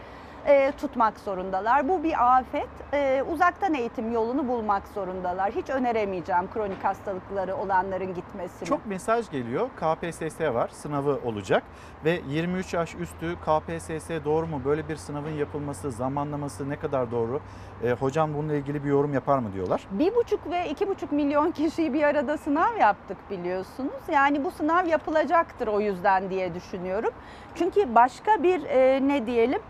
e, 0.49 0.71
tutmak 0.77 1.19
zorundalar. 1.19 1.89
Bu 1.89 2.03
bir 2.03 2.37
afet. 2.37 2.69
E, 2.93 3.23
uzaktan 3.31 3.73
eğitim 3.73 4.11
yolunu 4.11 4.47
bulmak 4.47 4.87
zorundalar. 4.87 5.51
Hiç 5.51 5.69
öneremeyeceğim 5.69 6.51
kronik 6.53 6.83
hastalıkları 6.83 7.55
olanların 7.55 8.13
gitmesini. 8.13 8.69
Çok 8.69 8.85
mesaj 8.85 9.29
geliyor. 9.29 9.69
KPSS 9.75 10.41
var, 10.41 10.69
sınavı 10.69 11.19
olacak 11.25 11.63
ve 12.05 12.21
23 12.27 12.73
yaş 12.73 12.95
üstü 12.95 13.35
KPSS 13.35 14.09
doğru 14.25 14.47
mu? 14.47 14.61
Böyle 14.65 14.87
bir 14.89 14.95
sınavın 14.95 15.31
yapılması, 15.31 15.91
zamanlaması 15.91 16.69
ne 16.69 16.75
kadar 16.75 17.11
doğru? 17.11 17.41
E, 17.83 17.91
hocam 17.91 18.33
bununla 18.33 18.53
ilgili 18.53 18.83
bir 18.83 18.89
yorum 18.89 19.13
yapar 19.13 19.39
mı 19.39 19.53
diyorlar. 19.53 19.87
Bir 19.91 20.15
buçuk 20.15 20.49
ve 20.51 20.69
iki 20.69 20.87
buçuk 20.87 21.11
milyon 21.11 21.51
kişiyi 21.51 21.93
bir 21.93 22.03
arada 22.03 22.37
sınav 22.37 22.77
yaptık 22.77 23.17
biliyorsunuz. 23.29 24.01
Yani 24.11 24.43
bu 24.43 24.51
sınav 24.51 24.85
yapılacaktır 24.85 25.67
o 25.67 25.79
yüzden 25.81 26.29
diye 26.29 26.53
düşünüyorum. 26.53 27.11
Çünkü 27.55 27.95
başka 27.95 28.43
bir 28.43 28.63
e, 28.63 29.07
ne 29.07 29.25
diyelim 29.25 29.61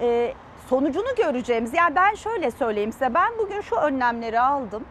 e, 0.00 0.34
sonucunu 0.68 1.14
göreceğimiz. 1.16 1.74
Yani 1.74 1.96
ben 1.96 2.14
şöyle 2.14 2.50
söyleyeyim 2.50 2.92
size 2.92 3.14
ben 3.14 3.38
bugün 3.38 3.60
şu 3.60 3.76
önlemleri 3.76 4.40
aldım. 4.40 4.84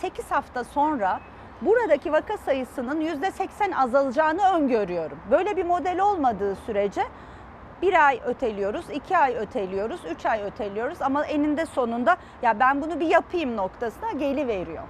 8 0.00 0.30
hafta 0.30 0.64
sonra 0.64 1.20
buradaki 1.62 2.12
vaka 2.12 2.36
sayısının 2.38 3.00
%80 3.00 3.74
azalacağını 3.74 4.42
öngörüyorum. 4.54 5.18
Böyle 5.30 5.56
bir 5.56 5.64
model 5.64 6.00
olmadığı 6.00 6.56
sürece 6.56 7.02
bir 7.82 8.06
ay 8.06 8.20
öteliyoruz, 8.26 8.84
iki 8.92 9.18
ay 9.18 9.36
öteliyoruz, 9.36 10.00
üç 10.10 10.26
ay 10.26 10.42
öteliyoruz 10.42 11.02
ama 11.02 11.26
eninde 11.26 11.66
sonunda 11.66 12.16
ya 12.42 12.60
ben 12.60 12.82
bunu 12.82 13.00
bir 13.00 13.06
yapayım 13.06 13.56
noktasına 13.56 14.12
geliveriyor. 14.12 14.82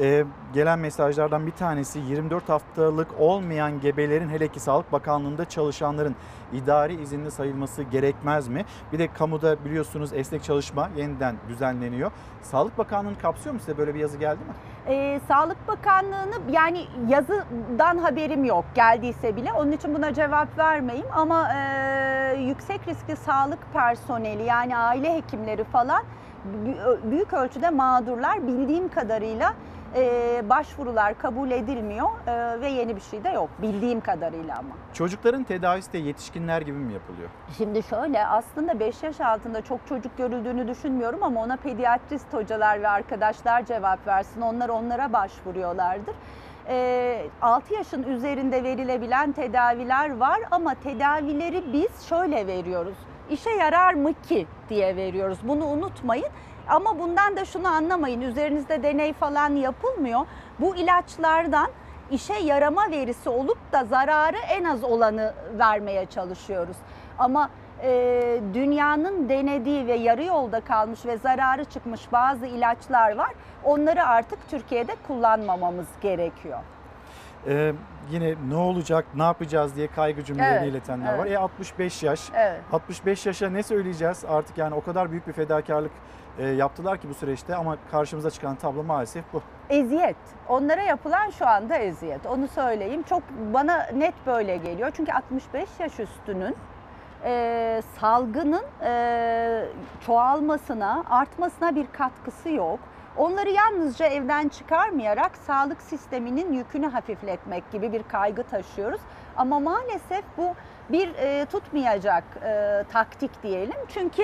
Ee, 0.00 0.24
gelen 0.54 0.78
mesajlardan 0.78 1.46
bir 1.46 1.52
tanesi 1.52 1.98
24 1.98 2.48
haftalık 2.48 3.08
olmayan 3.18 3.80
gebelerin 3.80 4.28
hele 4.28 4.48
ki 4.48 4.60
Sağlık 4.60 4.92
Bakanlığı'nda 4.92 5.44
çalışanların 5.44 6.16
idari 6.52 7.02
izinli 7.02 7.30
sayılması 7.30 7.82
gerekmez 7.82 8.48
mi? 8.48 8.64
Bir 8.92 8.98
de 8.98 9.08
kamuda 9.12 9.64
biliyorsunuz 9.64 10.12
esnek 10.12 10.44
çalışma 10.44 10.88
yeniden 10.96 11.36
düzenleniyor. 11.48 12.10
Sağlık 12.42 12.78
Bakanlığı'nı 12.78 13.18
kapsıyor 13.18 13.54
mu 13.54 13.60
size 13.60 13.78
böyle 13.78 13.94
bir 13.94 14.00
yazı 14.00 14.18
geldi 14.18 14.38
mi? 14.38 14.54
Ee, 14.88 15.20
Sağlık 15.28 15.68
Bakanlığı'nı 15.68 16.34
yani 16.50 16.86
yazıdan 17.08 17.98
haberim 17.98 18.44
yok 18.44 18.64
geldiyse 18.74 19.36
bile 19.36 19.52
onun 19.52 19.72
için 19.72 19.94
buna 19.94 20.14
cevap 20.14 20.58
vermeyeyim 20.58 21.06
ama 21.12 21.48
e, 21.54 22.36
yüksek 22.40 22.88
riskli 22.88 23.16
sağlık 23.16 23.58
personeli 23.72 24.42
yani 24.42 24.76
aile 24.76 25.14
hekimleri 25.14 25.64
falan 25.64 26.02
büyük 27.10 27.32
ölçüde 27.32 27.70
mağdurlar 27.70 28.46
bildiğim 28.46 28.88
kadarıyla 28.88 29.54
e, 29.96 30.42
başvurular 30.48 31.18
kabul 31.18 31.50
edilmiyor 31.50 32.08
e, 32.26 32.60
ve 32.60 32.68
yeni 32.68 32.96
bir 32.96 33.00
şey 33.00 33.24
de 33.24 33.28
yok 33.28 33.48
bildiğim 33.62 34.00
kadarıyla 34.00 34.58
ama. 34.58 34.68
Çocukların 34.92 35.44
tedavisi 35.44 35.92
de 35.92 35.98
yetişkinler 35.98 36.60
gibi 36.60 36.78
mi 36.78 36.92
yapılıyor? 36.92 37.28
Şimdi 37.56 37.82
şöyle 37.82 38.26
aslında 38.26 38.80
5 38.80 39.02
yaş 39.02 39.20
altında 39.20 39.62
çok 39.62 39.86
çocuk 39.86 40.18
görüldüğünü 40.18 40.68
düşünmüyorum 40.68 41.22
ama 41.22 41.40
ona 41.40 41.56
pediatrist 41.56 42.32
hocalar 42.32 42.82
ve 42.82 42.88
arkadaşlar 42.88 43.64
cevap 43.64 44.06
versin. 44.06 44.40
Onlar 44.40 44.68
onlara 44.68 45.12
başvuruyorlardır. 45.12 46.14
6 47.42 47.74
yaşın 47.74 48.02
üzerinde 48.02 48.64
verilebilen 48.64 49.32
tedaviler 49.32 50.16
var 50.16 50.38
ama 50.50 50.74
tedavileri 50.74 51.72
biz 51.72 52.02
şöyle 52.08 52.46
veriyoruz. 52.46 52.96
İşe 53.30 53.50
yarar 53.50 53.94
mı 53.94 54.12
ki 54.28 54.46
diye 54.68 54.96
veriyoruz. 54.96 55.38
Bunu 55.42 55.64
unutmayın. 55.66 56.28
Ama 56.68 56.98
bundan 56.98 57.36
da 57.36 57.44
şunu 57.44 57.68
anlamayın. 57.68 58.20
Üzerinizde 58.20 58.82
deney 58.82 59.12
falan 59.12 59.50
yapılmıyor. 59.50 60.20
Bu 60.60 60.76
ilaçlardan 60.76 61.70
işe 62.10 62.34
yarama 62.34 62.90
verisi 62.90 63.28
olup 63.28 63.58
da 63.72 63.84
zararı 63.84 64.36
en 64.36 64.64
az 64.64 64.84
olanı 64.84 65.34
vermeye 65.58 66.06
çalışıyoruz. 66.06 66.76
Ama 67.18 67.50
e, 67.82 68.40
dünyanın 68.54 69.28
denediği 69.28 69.86
ve 69.86 69.94
yarı 69.94 70.24
yolda 70.24 70.60
kalmış 70.60 71.06
ve 71.06 71.16
zararı 71.16 71.64
çıkmış 71.64 72.12
bazı 72.12 72.46
ilaçlar 72.46 73.16
var. 73.16 73.30
Onları 73.64 74.04
artık 74.04 74.38
Türkiye'de 74.50 74.96
kullanmamamız 75.06 75.88
gerekiyor. 76.00 76.58
Ee, 77.46 77.72
yine 78.10 78.34
ne 78.48 78.56
olacak, 78.56 79.04
ne 79.14 79.22
yapacağız 79.22 79.76
diye 79.76 79.86
kaygı 79.88 80.24
cümleleri 80.24 80.54
Evet, 80.58 80.68
iletenler 80.72 81.08
evet. 81.14 81.20
var. 81.20 81.26
E 81.26 81.38
65 81.38 82.02
yaş. 82.02 82.20
Evet. 82.34 82.60
65 82.72 83.26
yaşa 83.26 83.50
ne 83.50 83.62
söyleyeceğiz? 83.62 84.24
Artık 84.28 84.58
yani 84.58 84.74
o 84.74 84.82
kadar 84.84 85.10
büyük 85.10 85.26
bir 85.28 85.32
fedakarlık 85.32 85.92
e, 86.38 86.46
yaptılar 86.46 86.98
ki 86.98 87.08
bu 87.08 87.14
süreçte 87.14 87.54
ama 87.54 87.76
karşımıza 87.90 88.30
çıkan 88.30 88.56
tablo 88.56 88.82
maalesef 88.82 89.24
bu. 89.32 89.42
eziyet. 89.70 90.16
Onlara 90.48 90.82
yapılan 90.82 91.30
şu 91.30 91.46
anda 91.46 91.76
eziyet. 91.76 92.26
Onu 92.26 92.48
söyleyeyim. 92.48 93.02
Çok 93.02 93.22
bana 93.54 93.86
net 93.94 94.14
böyle 94.26 94.56
geliyor. 94.56 94.90
Çünkü 94.96 95.12
65 95.12 95.68
yaş 95.78 96.00
üstünün 96.00 96.56
e, 97.24 97.82
salgının 98.00 98.64
e, 98.84 99.64
çoğalmasına, 100.06 101.04
artmasına 101.10 101.74
bir 101.74 101.86
katkısı 101.92 102.50
yok. 102.50 102.78
Onları 103.16 103.50
yalnızca 103.50 104.06
evden 104.06 104.48
çıkarmayarak 104.48 105.36
sağlık 105.36 105.82
sisteminin 105.82 106.52
yükünü 106.52 106.86
hafifletmek 106.86 107.72
gibi 107.72 107.92
bir 107.92 108.02
kaygı 108.02 108.42
taşıyoruz. 108.42 109.00
Ama 109.36 109.60
maalesef 109.60 110.24
bu 110.36 110.54
bir 110.88 111.14
e, 111.14 111.46
tutmayacak 111.46 112.24
e, 112.44 112.84
taktik 112.92 113.42
diyelim. 113.42 113.76
Çünkü 113.88 114.22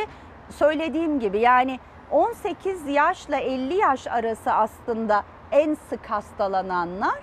söylediğim 0.50 1.20
gibi 1.20 1.38
yani 1.38 1.80
18 2.10 2.88
yaşla 2.88 3.36
50 3.36 3.74
yaş 3.74 4.06
arası 4.06 4.52
aslında 4.52 5.24
en 5.50 5.74
sık 5.90 6.10
hastalananlar. 6.10 7.18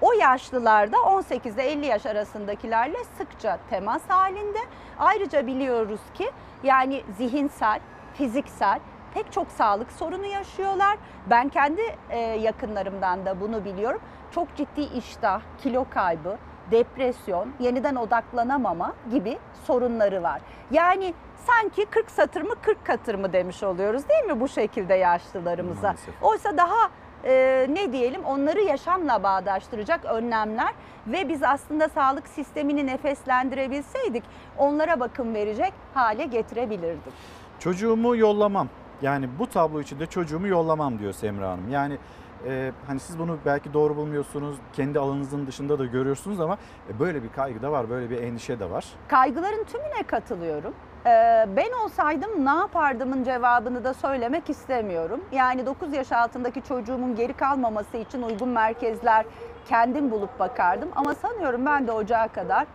O 0.00 0.12
yaşlılarda 0.12 0.96
18 1.02 1.54
ile 1.54 1.62
50 1.62 1.86
yaş 1.86 2.06
arasındakilerle 2.06 2.98
sıkça 3.18 3.58
temas 3.70 4.02
halinde. 4.08 4.58
Ayrıca 4.98 5.46
biliyoruz 5.46 6.00
ki 6.14 6.30
yani 6.62 7.02
zihinsel, 7.16 7.80
fiziksel 8.14 8.80
pek 9.14 9.32
çok 9.32 9.50
sağlık 9.50 9.92
sorunu 9.92 10.26
yaşıyorlar. 10.26 10.98
Ben 11.30 11.48
kendi 11.48 11.80
e, 12.10 12.18
yakınlarımdan 12.18 13.26
da 13.26 13.40
bunu 13.40 13.64
biliyorum. 13.64 14.00
Çok 14.30 14.56
ciddi 14.56 14.80
iştah, 14.80 15.40
kilo 15.62 15.86
kaybı, 15.90 16.36
depresyon, 16.70 17.52
yeniden 17.60 17.94
odaklanamama 17.94 18.92
gibi 19.10 19.38
sorunları 19.64 20.22
var. 20.22 20.40
Yani 20.70 21.14
sanki 21.46 21.86
40 21.86 22.10
satır 22.10 22.42
mı 22.42 22.54
40 22.62 22.86
katır 22.86 23.14
mı 23.14 23.32
demiş 23.32 23.62
oluyoruz 23.62 24.08
değil 24.08 24.24
mi 24.24 24.40
bu 24.40 24.48
şekilde 24.48 24.94
yaşlılarımıza? 24.94 25.86
Maalesef. 25.86 26.22
Oysa 26.22 26.56
daha 26.56 26.90
e, 27.24 27.66
ne 27.70 27.92
diyelim 27.92 28.24
onları 28.24 28.60
yaşamla 28.60 29.22
bağdaştıracak 29.22 30.04
önlemler 30.04 30.74
ve 31.06 31.28
biz 31.28 31.42
aslında 31.42 31.88
sağlık 31.88 32.28
sistemini 32.28 32.86
nefeslendirebilseydik 32.86 34.24
onlara 34.58 35.00
bakım 35.00 35.34
verecek 35.34 35.72
hale 35.94 36.24
getirebilirdik. 36.24 37.12
Çocuğumu 37.58 38.16
yollamam. 38.16 38.68
Yani 39.02 39.28
bu 39.38 39.46
tablo 39.46 39.80
içinde 39.80 40.06
çocuğumu 40.06 40.46
yollamam 40.46 40.98
diyor 40.98 41.12
Semra 41.12 41.50
Hanım. 41.50 41.70
Yani 41.70 41.98
e, 42.46 42.72
hani 42.86 43.00
siz 43.00 43.18
bunu 43.18 43.38
belki 43.46 43.72
doğru 43.72 43.96
bulmuyorsunuz, 43.96 44.56
kendi 44.72 44.98
alanınızın 44.98 45.46
dışında 45.46 45.78
da 45.78 45.84
görüyorsunuz 45.84 46.40
ama 46.40 46.58
e, 46.90 46.98
böyle 46.98 47.22
bir 47.22 47.32
kaygı 47.32 47.62
da 47.62 47.72
var, 47.72 47.90
böyle 47.90 48.10
bir 48.10 48.22
endişe 48.22 48.60
de 48.60 48.70
var. 48.70 48.84
Kaygıların 49.08 49.64
tümüne 49.64 50.02
katılıyorum. 50.06 50.74
Ee, 51.06 51.46
ben 51.56 51.72
olsaydım 51.84 52.44
ne 52.46 52.50
yapardımın 52.50 53.24
cevabını 53.24 53.84
da 53.84 53.94
söylemek 53.94 54.50
istemiyorum. 54.50 55.20
Yani 55.32 55.66
9 55.66 55.92
yaş 55.92 56.12
altındaki 56.12 56.62
çocuğumun 56.62 57.16
geri 57.16 57.32
kalmaması 57.32 57.96
için 57.96 58.22
uygun 58.22 58.48
merkezler 58.48 59.26
kendim 59.68 60.10
bulup 60.10 60.38
bakardım. 60.38 60.88
Ama 60.96 61.14
sanıyorum 61.14 61.66
ben 61.66 61.86
de 61.86 61.92
ocağa 61.92 62.28
kadar 62.28 62.66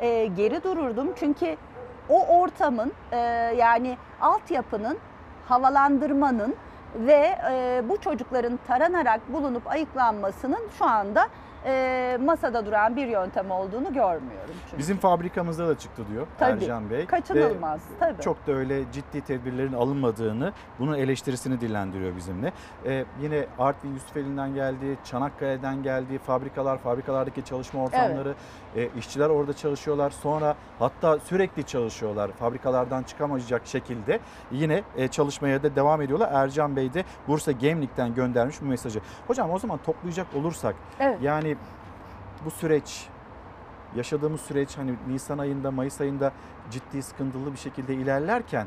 e, 0.00 0.26
geri 0.26 0.64
dururdum. 0.64 1.08
Çünkü 1.16 1.56
o 2.08 2.26
ortamın 2.40 2.92
e, 3.12 3.16
yani 3.58 3.96
altyapının, 4.20 4.98
havalandırmanın 5.52 6.54
ve 6.94 7.36
e, 7.50 7.82
bu 7.88 8.00
çocukların 8.00 8.58
taranarak 8.68 9.32
bulunup 9.32 9.70
ayıklanmasının 9.70 10.68
şu 10.78 10.84
anda 10.84 11.28
e, 11.66 12.18
masada 12.24 12.66
duran 12.66 12.96
bir 12.96 13.06
yöntem 13.06 13.50
olduğunu 13.50 13.92
görmüyorum. 13.92 14.54
Çünkü. 14.64 14.78
Bizim 14.78 14.96
fabrikamızda 14.96 15.68
da 15.68 15.78
çıktı 15.78 16.02
diyor 16.12 16.26
Tabii, 16.38 16.64
Ercan 16.64 16.90
Bey. 16.90 17.06
kaçınılmaz, 17.06 17.80
Ve 17.80 17.98
tabii. 18.00 18.22
Çok 18.22 18.46
da 18.46 18.52
öyle 18.52 18.92
ciddi 18.92 19.20
tedbirlerin 19.20 19.72
alınmadığını, 19.72 20.52
bunun 20.78 20.94
eleştirisini 20.98 21.60
dillendiriyor 21.60 22.16
bizimle. 22.16 22.52
Ee, 22.86 23.04
yine 23.22 23.46
Artvin 23.58 23.94
Yusufeli'nden 23.94 24.54
geldi, 24.54 24.98
Çanakkale'den 25.04 25.82
geldi, 25.82 26.18
fabrikalar, 26.18 26.78
fabrikalardaki 26.78 27.44
çalışma 27.44 27.82
ortamları, 27.84 28.34
e, 28.76 28.88
işçiler 28.98 29.28
orada 29.28 29.52
çalışıyorlar. 29.52 30.10
Sonra 30.10 30.54
hatta 30.78 31.18
sürekli 31.18 31.64
çalışıyorlar 31.64 32.30
fabrikalardan 32.32 33.02
çıkamayacak 33.02 33.66
şekilde. 33.66 34.20
Yine 34.52 34.82
e, 34.96 35.08
çalışmaya 35.08 35.62
da 35.62 35.76
devam 35.76 36.02
ediyorlar. 36.02 36.30
Ercan 36.32 36.76
Bey 36.76 36.94
de 36.94 37.04
Bursa 37.28 37.52
Gemlik'ten 37.52 38.14
göndermiş 38.14 38.60
bu 38.62 38.64
mesajı. 38.64 39.00
Hocam 39.26 39.50
o 39.50 39.58
zaman 39.58 39.78
toplayacak 39.86 40.26
olursak 40.36 40.74
Evet. 41.00 41.18
yani 41.22 41.51
bu 42.44 42.50
süreç 42.50 43.06
yaşadığımız 43.96 44.40
süreç 44.40 44.78
hani 44.78 44.94
Nisan 45.08 45.38
ayında 45.38 45.70
Mayıs 45.70 46.00
ayında 46.00 46.32
ciddi 46.70 47.02
sıkıntılı 47.02 47.52
bir 47.52 47.58
şekilde 47.58 47.94
ilerlerken 47.94 48.66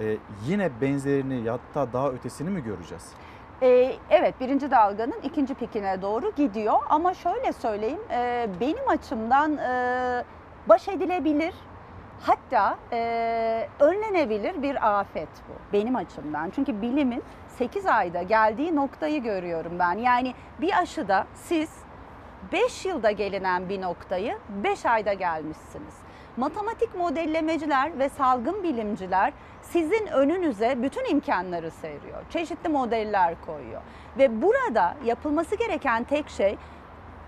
e, 0.00 0.16
yine 0.46 0.70
benzerini 0.80 1.50
hatta 1.50 1.92
daha 1.92 2.10
ötesini 2.10 2.50
mi 2.50 2.62
göreceğiz? 2.62 3.12
Ee, 3.62 3.92
evet 4.10 4.34
birinci 4.40 4.70
dalganın 4.70 5.20
ikinci 5.22 5.54
pikine 5.54 6.02
doğru 6.02 6.32
gidiyor 6.36 6.78
ama 6.88 7.14
şöyle 7.14 7.52
söyleyeyim 7.52 8.00
e, 8.10 8.48
benim 8.60 8.88
açımdan 8.88 9.56
e, 9.56 10.24
baş 10.68 10.88
edilebilir 10.88 11.54
hatta 12.20 12.78
e, 12.92 13.68
önlenebilir 13.80 14.62
bir 14.62 15.00
afet 15.00 15.28
bu 15.48 15.72
benim 15.72 15.96
açımdan. 15.96 16.50
Çünkü 16.50 16.82
bilimin 16.82 17.22
8 17.48 17.86
ayda 17.86 18.22
geldiği 18.22 18.76
noktayı 18.76 19.22
görüyorum 19.22 19.72
ben. 19.78 19.98
Yani 19.98 20.34
bir 20.60 20.78
aşıda 20.78 21.26
siz 21.34 21.70
5 22.52 22.84
yılda 22.86 23.10
gelinen 23.10 23.68
bir 23.68 23.80
noktayı 23.80 24.38
5 24.48 24.86
ayda 24.86 25.12
gelmişsiniz. 25.12 25.94
Matematik 26.36 26.94
modellemeciler 26.94 27.98
ve 27.98 28.08
salgın 28.08 28.62
bilimciler 28.62 29.32
sizin 29.62 30.06
önünüze 30.06 30.82
bütün 30.82 31.10
imkanları 31.10 31.70
seriyor. 31.70 32.22
Çeşitli 32.30 32.68
modeller 32.68 33.34
koyuyor. 33.46 33.82
Ve 34.18 34.42
burada 34.42 34.96
yapılması 35.04 35.56
gereken 35.56 36.04
tek 36.04 36.28
şey 36.28 36.58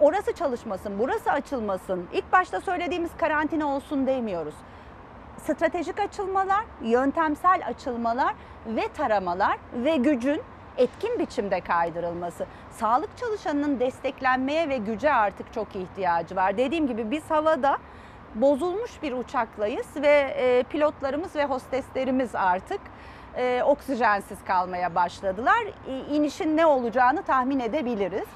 orası 0.01 0.33
çalışmasın, 0.33 0.99
burası 0.99 1.33
açılmasın. 1.33 2.07
İlk 2.13 2.33
başta 2.33 2.61
söylediğimiz 2.61 3.11
karantina 3.17 3.67
olsun 3.67 4.07
demiyoruz. 4.07 4.55
Stratejik 5.37 6.01
açılmalar, 6.01 6.65
yöntemsel 6.83 7.63
açılmalar 7.67 8.35
ve 8.67 8.89
taramalar 8.89 9.59
ve 9.75 9.97
gücün 9.97 10.43
etkin 10.77 11.19
biçimde 11.19 11.61
kaydırılması. 11.61 12.47
Sağlık 12.71 13.19
çalışanının 13.19 13.81
desteklenmeye 13.81 14.69
ve 14.69 14.77
güce 14.77 15.13
artık 15.13 15.53
çok 15.53 15.77
ihtiyacı 15.77 16.37
var. 16.37 16.57
Dediğim 16.57 16.87
gibi 16.87 17.11
biz 17.11 17.31
havada 17.31 17.79
bozulmuş 18.35 19.03
bir 19.03 19.13
uçaklayız 19.13 19.87
ve 19.97 20.35
e, 20.37 20.63
pilotlarımız 20.63 21.37
ve 21.37 21.45
hosteslerimiz 21.45 22.35
artık 22.35 22.81
e, 23.37 23.63
oksijensiz 23.63 24.39
kalmaya 24.45 24.95
başladılar. 24.95 25.63
İ, 25.89 26.17
inişin 26.17 26.57
ne 26.57 26.67
olacağını 26.67 27.23
tahmin 27.23 27.61
edebiliriz. 27.61 28.27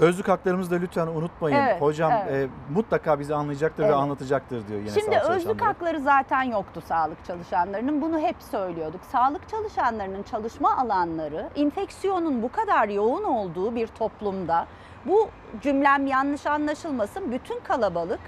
Özlük 0.00 0.28
haklarımızı 0.28 0.70
da 0.70 0.76
lütfen 0.76 1.06
unutmayın. 1.06 1.56
Evet, 1.56 1.82
Hocam 1.82 2.12
evet. 2.12 2.50
e, 2.50 2.72
mutlaka 2.74 3.20
bizi 3.20 3.34
anlayacaktır 3.34 3.82
Evet. 3.82 3.92
ve 3.92 3.96
anlatacaktır 3.96 4.68
diyor 4.68 4.80
yine 4.80 4.90
Şimdi 4.90 5.16
sağlık 5.16 5.30
özlük 5.30 5.62
hakları 5.62 6.00
zaten 6.00 6.42
yoktu 6.42 6.82
sağlık 6.88 7.24
çalışanlarının. 7.24 8.02
Bunu 8.02 8.18
hep 8.18 8.36
söylüyorduk. 8.50 9.00
Sağlık 9.12 9.48
çalışanlarının 9.48 10.22
çalışma 10.22 10.76
alanları 10.76 11.48
enfeksiyonun 11.56 12.42
bu 12.42 12.52
kadar 12.52 12.88
yoğun 12.88 13.24
olduğu 13.24 13.74
bir 13.74 13.86
toplumda 13.86 14.66
bu 15.06 15.28
cümlem 15.62 16.06
yanlış 16.06 16.46
anlaşılmasın 16.46 17.32
bütün 17.32 17.60
kalabalık 17.60 18.20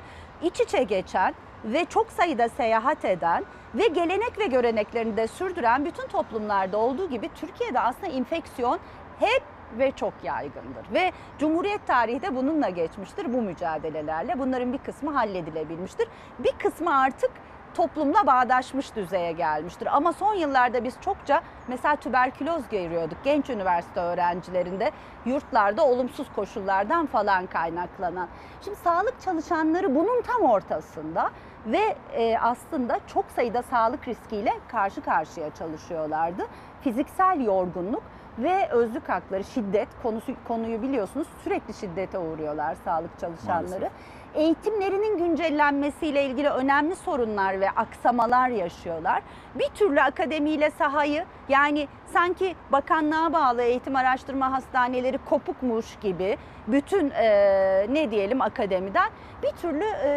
iç 0.43 0.61
içe 0.61 0.83
geçen 0.83 1.35
ve 1.65 1.85
çok 1.85 2.13
sayıda 2.13 2.49
seyahat 2.49 3.05
eden 3.05 3.45
ve 3.75 3.87
gelenek 3.87 4.39
ve 4.39 4.47
göreneklerini 4.47 5.17
de 5.17 5.27
sürdüren 5.27 5.85
bütün 5.85 6.07
toplumlarda 6.09 6.79
olduğu 6.79 7.09
gibi 7.09 7.31
Türkiye'de 7.35 7.81
aslında 7.81 8.07
enfeksiyon 8.07 8.79
hep 9.21 9.43
ve 9.79 9.93
çok 9.93 10.13
yaygındır. 10.23 10.95
Ve 10.95 11.13
Cumhuriyet 11.39 11.87
tarihi 11.87 12.23
de 12.23 12.37
bununla 12.37 12.69
geçmiştir 12.69 13.33
bu 13.33 13.43
mücadelelerle. 13.43 14.39
Bunların 14.39 14.73
bir 14.73 14.79
kısmı 14.79 15.13
halledilebilmiştir. 15.13 16.09
Bir 16.39 16.53
kısmı 16.53 16.99
artık 16.99 17.31
toplumla 17.75 18.27
bağdaşmış 18.27 18.97
düzeye 18.97 19.33
gelmiştir. 19.33 19.97
Ama 19.97 20.13
son 20.13 20.35
yıllarda 20.35 20.85
biz 20.85 20.95
çokça 21.01 21.43
mesela 21.69 21.97
tüberküloz 21.97 22.69
görüyorduk 22.71 23.19
genç 23.25 23.51
üniversite 23.51 24.01
öğrencilerinde 24.01 24.91
yurtlarda 25.27 25.87
olumsuz 25.87 26.27
koşullardan 26.37 27.07
falan 27.07 27.47
kaynaklanan. 27.47 28.29
Şimdi 28.65 28.77
sağlık 28.77 29.21
çalışanları 29.21 29.95
bunun 29.95 30.23
tam 30.23 30.43
ortasında 30.43 31.31
ve 31.67 31.97
e, 32.13 32.39
aslında 32.39 33.01
çok 33.07 33.25
sayıda 33.37 33.63
sağlık 33.63 34.09
riskiyle 34.09 34.53
karşı 34.69 35.01
karşıya 35.01 35.55
çalışıyorlardı. 35.55 36.47
Fiziksel 36.83 37.41
yorgunluk 37.41 38.03
ve 38.39 38.69
özlük 38.69 39.09
hakları, 39.09 39.45
şiddet 39.45 39.89
konusu 40.03 40.33
konuyu 40.49 40.83
biliyorsunuz 40.83 41.27
sürekli 41.45 41.75
şiddete 41.75 42.19
uğruyorlar 42.19 42.77
sağlık 42.85 43.19
çalışanları. 43.21 43.81
Maalesef. 43.81 43.93
Eğitimlerinin 44.35 45.19
güncellenmesiyle 45.19 46.25
ilgili 46.25 46.51
önemli 46.51 46.97
sorunlar 46.97 47.61
ve 47.61 47.71
aksamalar 47.71 48.49
yaşıyorlar. 48.49 49.23
Bir 49.55 49.69
türlü 49.69 50.01
akademiyle 50.03 50.71
sahayı 50.71 51.25
yani 51.49 51.89
sanki 52.13 52.55
bakanlığa 52.73 53.33
bağlı 53.33 53.63
eğitim 53.63 53.97
araştırma 53.97 54.53
hastaneleri 54.53 55.19
kopukmuş 55.19 55.97
gibi 56.01 56.37
bütün 56.67 57.11
e, 57.11 57.87
ne 57.91 58.11
diyelim 58.11 58.41
akademiden 58.41 59.11
bir 59.43 59.51
türlü 59.51 59.85
e, 60.05 60.09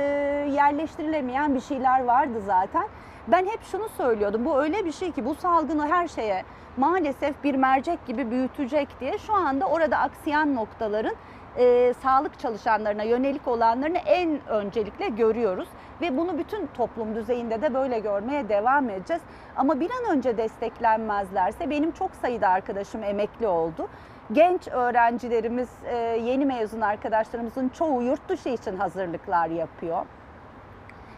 yerleştirilemeyen 0.52 1.56
bir 1.56 1.62
şeyler 1.62 2.04
vardı 2.04 2.42
zaten. 2.46 2.88
Ben 3.28 3.46
hep 3.46 3.64
şunu 3.64 3.90
söylüyordum. 3.90 4.46
Bu 4.46 4.62
öyle 4.62 4.86
bir 4.86 4.92
şey 4.92 5.12
ki 5.12 5.26
bu 5.26 5.36
salgını 5.36 5.88
her 5.88 6.08
şeye 6.08 6.44
maalesef 6.78 7.44
bir 7.44 7.56
mercek 7.56 8.06
gibi 8.06 8.32
büyütecek 8.32 9.00
diye 9.00 9.18
şu 9.18 9.34
anda 9.34 9.66
orada 9.66 9.98
aksayan 9.98 10.56
noktaların 10.56 11.16
e, 11.58 11.94
sağlık 12.04 12.40
çalışanlarına 12.40 13.04
yönelik 13.04 13.48
olanlarını 13.48 13.98
en 13.98 14.48
öncelikle 14.48 15.08
görüyoruz 15.08 15.68
ve 16.02 16.18
bunu 16.18 16.38
bütün 16.38 16.68
toplum 16.68 17.16
düzeyinde 17.16 17.62
de 17.62 17.74
böyle 17.74 18.00
görmeye 18.00 18.50
devam 18.50 18.90
edeceğiz. 18.90 19.22
Ama 19.56 19.80
bir 19.80 19.92
an 19.92 20.18
önce 20.18 20.38
desteklenmezlerse 20.38 21.70
benim 21.70 21.92
çok 21.92 22.16
sayıda 22.16 22.48
arkadaşım 22.50 23.04
emekli 23.04 23.48
oldu. 23.48 23.88
Genç 24.32 24.68
öğrencilerimiz, 24.68 25.70
e, 25.86 25.96
yeni 25.98 26.46
mezun 26.46 26.82
arkadaşlarımızın 26.82 27.70
çoğu 27.70 28.02
yurt 28.02 28.30
dışı 28.30 28.50
için 28.50 28.78
hazırlıklar 28.78 29.48
yapıyor. 29.48 30.06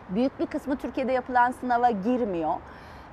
Büyük 0.10 0.40
bir 0.40 0.46
kısmı 0.46 0.76
Türkiye'de 0.76 1.12
yapılan 1.12 1.52
sınava 1.52 1.90
girmiyor. 1.90 2.54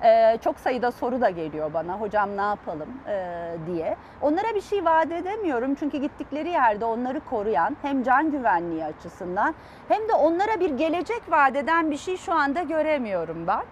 Ee, 0.03 0.37
çok 0.43 0.59
sayıda 0.59 0.91
soru 0.91 1.21
da 1.21 1.29
geliyor 1.29 1.73
bana 1.73 1.93
hocam 1.93 2.37
ne 2.37 2.41
yapalım 2.41 2.89
ee, 3.07 3.55
diye. 3.67 3.95
Onlara 4.21 4.55
bir 4.55 4.61
şey 4.61 4.85
vaat 4.85 5.11
edemiyorum 5.11 5.75
çünkü 5.75 5.97
gittikleri 5.97 6.49
yerde 6.49 6.85
onları 6.85 7.19
koruyan 7.19 7.77
hem 7.81 8.03
can 8.03 8.31
güvenliği 8.31 8.85
açısından 8.85 9.55
hem 9.87 10.09
de 10.09 10.13
onlara 10.13 10.59
bir 10.59 10.69
gelecek 10.69 11.21
vaat 11.29 11.55
eden 11.55 11.91
bir 11.91 11.97
şey 11.97 12.17
şu 12.17 12.33
anda 12.33 12.61
göremiyorum 12.61 13.47
ben. 13.47 13.63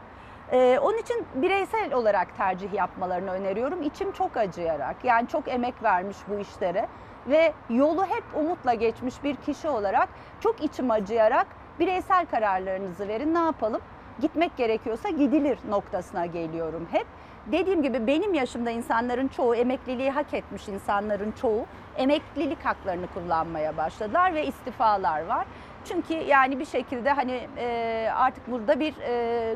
Ee, 0.51 0.79
onun 0.81 0.97
için 0.97 1.25
bireysel 1.35 1.93
olarak 1.93 2.37
tercih 2.37 2.73
yapmalarını 2.73 3.31
öneriyorum. 3.31 3.81
İçim 3.81 4.11
çok 4.11 4.37
acıyarak 4.37 4.95
yani 5.03 5.27
çok 5.27 5.47
emek 5.47 5.83
vermiş 5.83 6.17
bu 6.27 6.39
işlere 6.39 6.87
ve 7.27 7.53
yolu 7.69 8.05
hep 8.05 8.23
umutla 8.35 8.73
geçmiş 8.73 9.23
bir 9.23 9.35
kişi 9.35 9.69
olarak 9.69 10.09
çok 10.39 10.63
içim 10.63 10.91
acıyarak 10.91 11.47
bireysel 11.79 12.25
kararlarınızı 12.25 13.07
verin 13.07 13.33
ne 13.33 13.39
yapalım? 13.39 13.81
Gitmek 14.21 14.57
gerekiyorsa 14.57 15.09
gidilir 15.09 15.59
noktasına 15.69 16.25
geliyorum 16.25 16.87
hep. 16.91 17.07
Dediğim 17.51 17.83
gibi 17.83 18.07
benim 18.07 18.33
yaşımda 18.33 18.69
insanların 18.69 19.27
çoğu 19.27 19.55
emekliliği 19.55 20.11
hak 20.11 20.33
etmiş 20.33 20.67
insanların 20.67 21.31
çoğu 21.31 21.65
emeklilik 21.97 22.65
haklarını 22.65 23.07
kullanmaya 23.13 23.77
başladılar 23.77 24.33
ve 24.33 24.45
istifalar 24.45 25.25
var. 25.25 25.45
Çünkü 25.85 26.13
yani 26.13 26.59
bir 26.59 26.65
şekilde 26.65 27.11
hani 27.11 27.47
e, 27.57 28.09
artık 28.15 28.51
burada 28.51 28.79
bir 28.79 28.93
e, 28.97 29.55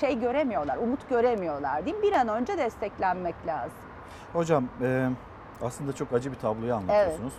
şey 0.00 0.20
göremiyorlar, 0.20 0.76
umut 0.76 1.08
göremiyorlar 1.08 1.86
değil 1.86 1.96
mi? 1.96 2.02
Bir 2.02 2.12
an 2.12 2.28
önce 2.28 2.58
desteklenmek 2.58 3.34
lazım. 3.46 3.78
Hocam 4.32 4.64
e, 4.82 5.08
aslında 5.62 5.92
çok 5.92 6.12
acı 6.12 6.32
bir 6.32 6.38
tabloyu 6.38 6.74
anlatıyorsunuz. 6.74 7.32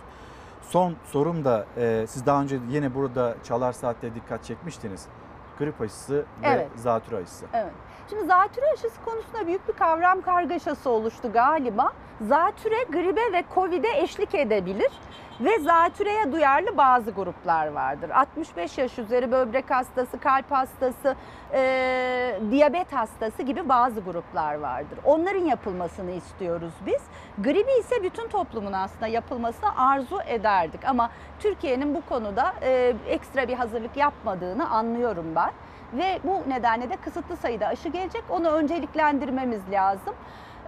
Son 0.68 0.94
sorum 1.12 1.44
da 1.44 1.66
e, 1.76 2.04
siz 2.08 2.26
daha 2.26 2.42
önce 2.42 2.58
yine 2.68 2.94
burada 2.94 3.34
Çalar 3.44 3.72
Saat'te 3.72 4.14
dikkat 4.14 4.44
çekmiştiniz. 4.44 5.06
Grip 5.58 5.80
aşısı 5.80 6.14
ve 6.14 6.24
Evet. 6.44 6.68
zatürre 6.76 7.16
aşısı. 7.16 7.46
Evet. 7.52 7.72
Şimdi 8.10 8.26
zatüre 8.26 8.64
aşısı 8.72 9.04
konusunda 9.04 9.46
büyük 9.46 9.68
bir 9.68 9.72
kavram 9.72 10.20
kargaşası 10.22 10.90
oluştu 10.90 11.32
galiba. 11.32 11.92
Zatüre 12.20 12.82
gribe 12.90 13.32
ve 13.32 13.44
Covid'e 13.54 13.98
eşlik 13.98 14.34
edebilir 14.34 14.90
ve 15.40 15.58
zatüreye 15.58 16.32
duyarlı 16.32 16.76
bazı 16.76 17.10
gruplar 17.10 17.66
vardır. 17.66 18.10
65 18.10 18.78
yaş 18.78 18.98
üzeri 18.98 19.32
böbrek 19.32 19.70
hastası, 19.70 20.20
kalp 20.20 20.50
hastası, 20.50 21.16
e, 21.52 22.40
diyabet 22.50 22.92
hastası 22.92 23.42
gibi 23.42 23.68
bazı 23.68 24.00
gruplar 24.00 24.54
vardır. 24.54 24.98
Onların 25.04 25.44
yapılmasını 25.44 26.10
istiyoruz 26.10 26.72
biz. 26.86 27.02
Gribi 27.38 27.80
ise 27.80 28.02
bütün 28.02 28.28
toplumun 28.28 28.72
aslında 28.72 29.06
yapılmasını 29.06 29.78
arzu 29.78 30.20
ederdik 30.26 30.84
ama 30.84 31.10
Türkiye'nin 31.40 31.94
bu 31.94 32.00
konuda 32.08 32.54
e, 32.62 32.94
ekstra 33.08 33.48
bir 33.48 33.54
hazırlık 33.54 33.96
yapmadığını 33.96 34.70
anlıyorum 34.70 35.26
ben. 35.36 35.50
Ve 35.92 36.18
bu 36.24 36.50
nedenle 36.50 36.90
de 36.90 36.96
kısıtlı 36.96 37.36
sayıda 37.36 37.66
aşı 37.66 37.88
gelecek. 37.88 38.24
Onu 38.30 38.48
önceliklendirmemiz 38.48 39.60
lazım. 39.70 40.14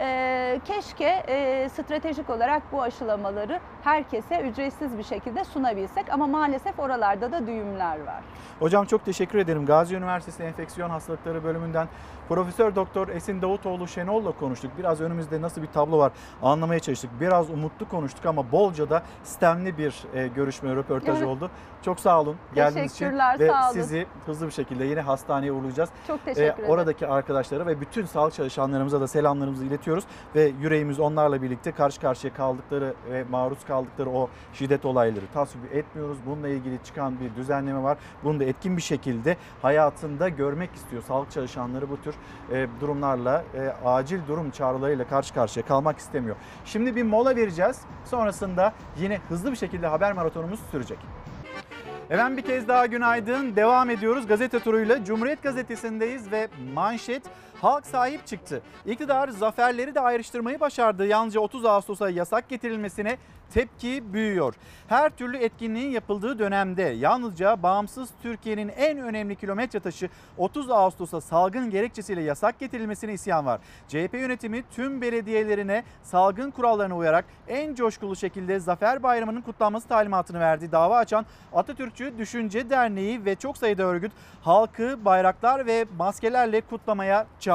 Ee, 0.00 0.60
keşke 0.64 1.22
e, 1.28 1.68
stratejik 1.68 2.30
olarak 2.30 2.62
bu 2.72 2.82
aşılamaları 2.82 3.60
herkese 3.84 4.40
ücretsiz 4.40 4.98
bir 4.98 5.02
şekilde 5.02 5.44
sunabilsek 5.44 6.12
ama 6.12 6.26
maalesef 6.26 6.78
oralarda 6.78 7.32
da 7.32 7.46
düğümler 7.46 8.00
var. 8.06 8.22
Hocam 8.58 8.84
çok 8.84 9.04
teşekkür 9.04 9.38
ederim. 9.38 9.66
Gazi 9.66 9.96
Üniversitesi 9.96 10.42
Enfeksiyon 10.42 10.90
Hastalıkları 10.90 11.44
bölümünden 11.44 11.88
Profesör 12.28 12.74
Doktor 12.74 13.08
Esin 13.08 13.42
Davutoğlu 13.42 13.88
Şenol'la 13.88 14.32
konuştuk. 14.32 14.70
Biraz 14.78 15.00
önümüzde 15.00 15.42
nasıl 15.42 15.62
bir 15.62 15.66
tablo 15.66 15.98
var 15.98 16.12
anlamaya 16.42 16.80
çalıştık. 16.80 17.10
Biraz 17.20 17.50
umutlu 17.50 17.88
konuştuk 17.88 18.26
ama 18.26 18.52
bolca 18.52 18.90
da 18.90 19.02
sistemli 19.24 19.78
bir 19.78 20.04
e, 20.14 20.26
görüşme, 20.28 20.76
röportaj 20.76 21.18
Evet. 21.18 21.28
oldu. 21.28 21.50
Çok 21.82 22.00
sağ 22.00 22.20
olun 22.20 22.36
geldiğiniz 22.54 22.92
için 22.92 23.06
ve 23.38 23.48
sağ 23.48 23.64
olun. 23.66 23.72
sizi 23.72 24.06
hızlı 24.26 24.46
bir 24.46 24.52
şekilde 24.52 24.84
yine 24.84 25.00
hastaneye 25.00 25.52
uğurlayacağız. 25.52 25.90
Çok 26.06 26.24
teşekkür 26.24 26.42
ederim. 26.42 26.64
E, 26.64 26.68
Oradaki 26.68 27.06
arkadaşlara 27.06 27.66
ve 27.66 27.80
bütün 27.80 28.06
sağlık 28.06 28.34
çalışanlarımıza 28.34 29.00
da 29.00 29.08
selamlarımızı 29.08 29.64
iletiyoruz 29.64 30.04
ve 30.34 30.52
yüreğimiz 30.60 31.00
onlarla 31.00 31.42
birlikte 31.42 31.72
karşı 31.72 32.00
karşıya 32.00 32.34
kaldıkları 32.34 32.94
ve 33.10 33.24
maruz 33.30 33.64
kaldıkları 33.64 34.10
o 34.10 34.28
şiddet 34.52 34.84
olayları 34.84 35.24
tasvip 35.34 35.74
etmiyoruz. 35.74 36.18
Bununla 36.26 36.48
ilgili 36.48 36.78
çıkan 36.84 37.20
bir 37.20 37.34
düzenleme 37.36 37.82
var. 37.82 37.98
Bunu 38.24 38.40
da 38.40 38.44
etkin 38.44 38.76
bir 38.76 38.82
şekilde 38.82 39.36
hayatında 39.62 40.28
görmek 40.28 40.74
istiyor. 40.74 41.02
Sağlık 41.02 41.30
çalışanları 41.30 41.90
bu 41.90 41.96
tür 42.02 42.14
e, 42.52 42.66
durumlarla, 42.80 43.44
e, 43.54 43.88
acil 43.88 44.20
durum 44.28 44.50
çağrılarıyla 44.50 45.08
karşı 45.08 45.34
karşıya 45.34 45.66
kalmak 45.66 45.98
istemiyor. 45.98 46.36
Şimdi 46.64 46.96
bir 46.96 47.02
mola 47.02 47.36
vereceğiz. 47.36 47.80
Sonrasında 48.04 48.72
yine 48.98 49.20
hızlı 49.28 49.52
bir 49.52 49.56
şekilde 49.56 49.86
haber 49.86 50.12
maratonumuz 50.12 50.60
sürecek. 50.70 50.98
Efendim 52.10 52.36
bir 52.36 52.42
kez 52.42 52.68
daha 52.68 52.86
günaydın. 52.86 53.56
Devam 53.56 53.90
ediyoruz 53.90 54.26
gazete 54.26 54.60
turuyla. 54.60 55.04
Cumhuriyet 55.04 55.42
Gazetesi'ndeyiz 55.42 56.32
ve 56.32 56.48
manşet 56.74 57.22
halk 57.60 57.86
sahip 57.86 58.26
çıktı. 58.26 58.62
İktidar 58.86 59.28
zaferleri 59.28 59.94
de 59.94 60.00
ayrıştırmayı 60.00 60.60
başardı. 60.60 61.06
Yalnızca 61.06 61.40
30 61.40 61.64
Ağustos'a 61.64 62.10
yasak 62.10 62.48
getirilmesine 62.48 63.18
tepki 63.54 64.12
büyüyor. 64.12 64.54
Her 64.88 65.10
türlü 65.10 65.36
etkinliğin 65.36 65.90
yapıldığı 65.90 66.38
dönemde 66.38 66.82
yalnızca 66.82 67.62
bağımsız 67.62 68.10
Türkiye'nin 68.22 68.68
en 68.68 68.98
önemli 68.98 69.36
kilometre 69.36 69.80
taşı 69.80 70.08
30 70.36 70.70
Ağustos'a 70.70 71.20
salgın 71.20 71.70
gerekçesiyle 71.70 72.22
yasak 72.22 72.58
getirilmesine 72.58 73.12
isyan 73.12 73.46
var. 73.46 73.60
CHP 73.88 74.14
yönetimi 74.14 74.64
tüm 74.70 75.00
belediyelerine 75.00 75.84
salgın 76.02 76.50
kurallarına 76.50 76.96
uyarak 76.96 77.24
en 77.48 77.74
coşkulu 77.74 78.16
şekilde 78.16 78.60
Zafer 78.60 79.02
Bayramı'nın 79.02 79.40
kutlanması 79.40 79.88
talimatını 79.88 80.40
verdi. 80.40 80.72
Dava 80.72 80.96
açan 80.96 81.26
Atatürkçü 81.52 82.18
Düşünce 82.18 82.70
Derneği 82.70 83.24
ve 83.24 83.34
çok 83.34 83.58
sayıda 83.58 83.82
örgüt 83.82 84.12
halkı 84.42 85.04
bayraklar 85.04 85.66
ve 85.66 85.86
maskelerle 85.98 86.60
kutlamaya 86.60 87.26
çağırdı. 87.40 87.47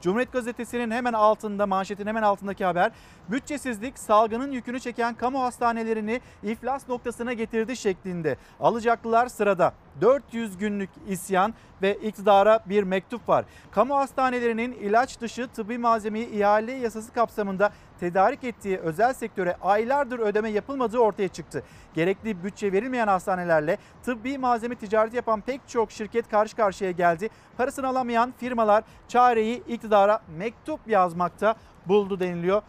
Cumhuriyet 0.00 0.32
Gazetesi'nin 0.32 0.90
hemen 0.90 1.12
altında 1.12 1.66
manşetin 1.66 2.06
hemen 2.06 2.22
altındaki 2.22 2.64
haber 2.64 2.92
bütçesizlik 3.28 3.98
salgının 3.98 4.52
yükünü 4.52 4.80
çeken 4.80 5.14
kamu 5.14 5.42
hastanelerini 5.42 6.20
iflas 6.42 6.88
noktasına 6.88 7.32
getirdi 7.32 7.76
şeklinde. 7.76 8.36
Alacaklılar 8.60 9.26
sırada. 9.26 9.72
400 10.00 10.58
günlük 10.58 10.90
isyan 11.08 11.54
ve 11.82 11.94
iktidara 11.94 12.60
bir 12.66 12.82
mektup 12.82 13.28
var. 13.28 13.44
Kamu 13.70 13.96
hastanelerinin 13.96 14.72
ilaç 14.72 15.20
dışı 15.20 15.48
tıbbi 15.48 15.78
malzemeyi 15.78 16.28
ihale 16.28 16.72
yasası 16.72 17.12
kapsamında 17.12 17.70
tedarik 18.00 18.44
ettiği 18.44 18.78
özel 18.78 19.12
sektöre 19.12 19.56
aylardır 19.62 20.18
ödeme 20.18 20.50
yapılmadığı 20.50 20.98
ortaya 20.98 21.28
çıktı. 21.28 21.62
Gerekli 21.94 22.44
bütçe 22.44 22.72
verilmeyen 22.72 23.08
hastanelerle 23.08 23.78
tıbbi 24.02 24.38
malzeme 24.38 24.74
ticareti 24.74 25.16
yapan 25.16 25.40
pek 25.40 25.60
çok 25.68 25.92
şirket 25.92 26.28
karşı 26.28 26.56
karşıya 26.56 26.90
geldi. 26.90 27.28
Parasını 27.56 27.88
alamayan 27.88 28.34
firmalar 28.38 28.84
çareyi 29.08 29.62
iktidara 29.68 30.20
mektup 30.38 30.80
yazmakta 30.86 31.54
buldu 31.86 32.20
deniliyor. 32.20 32.62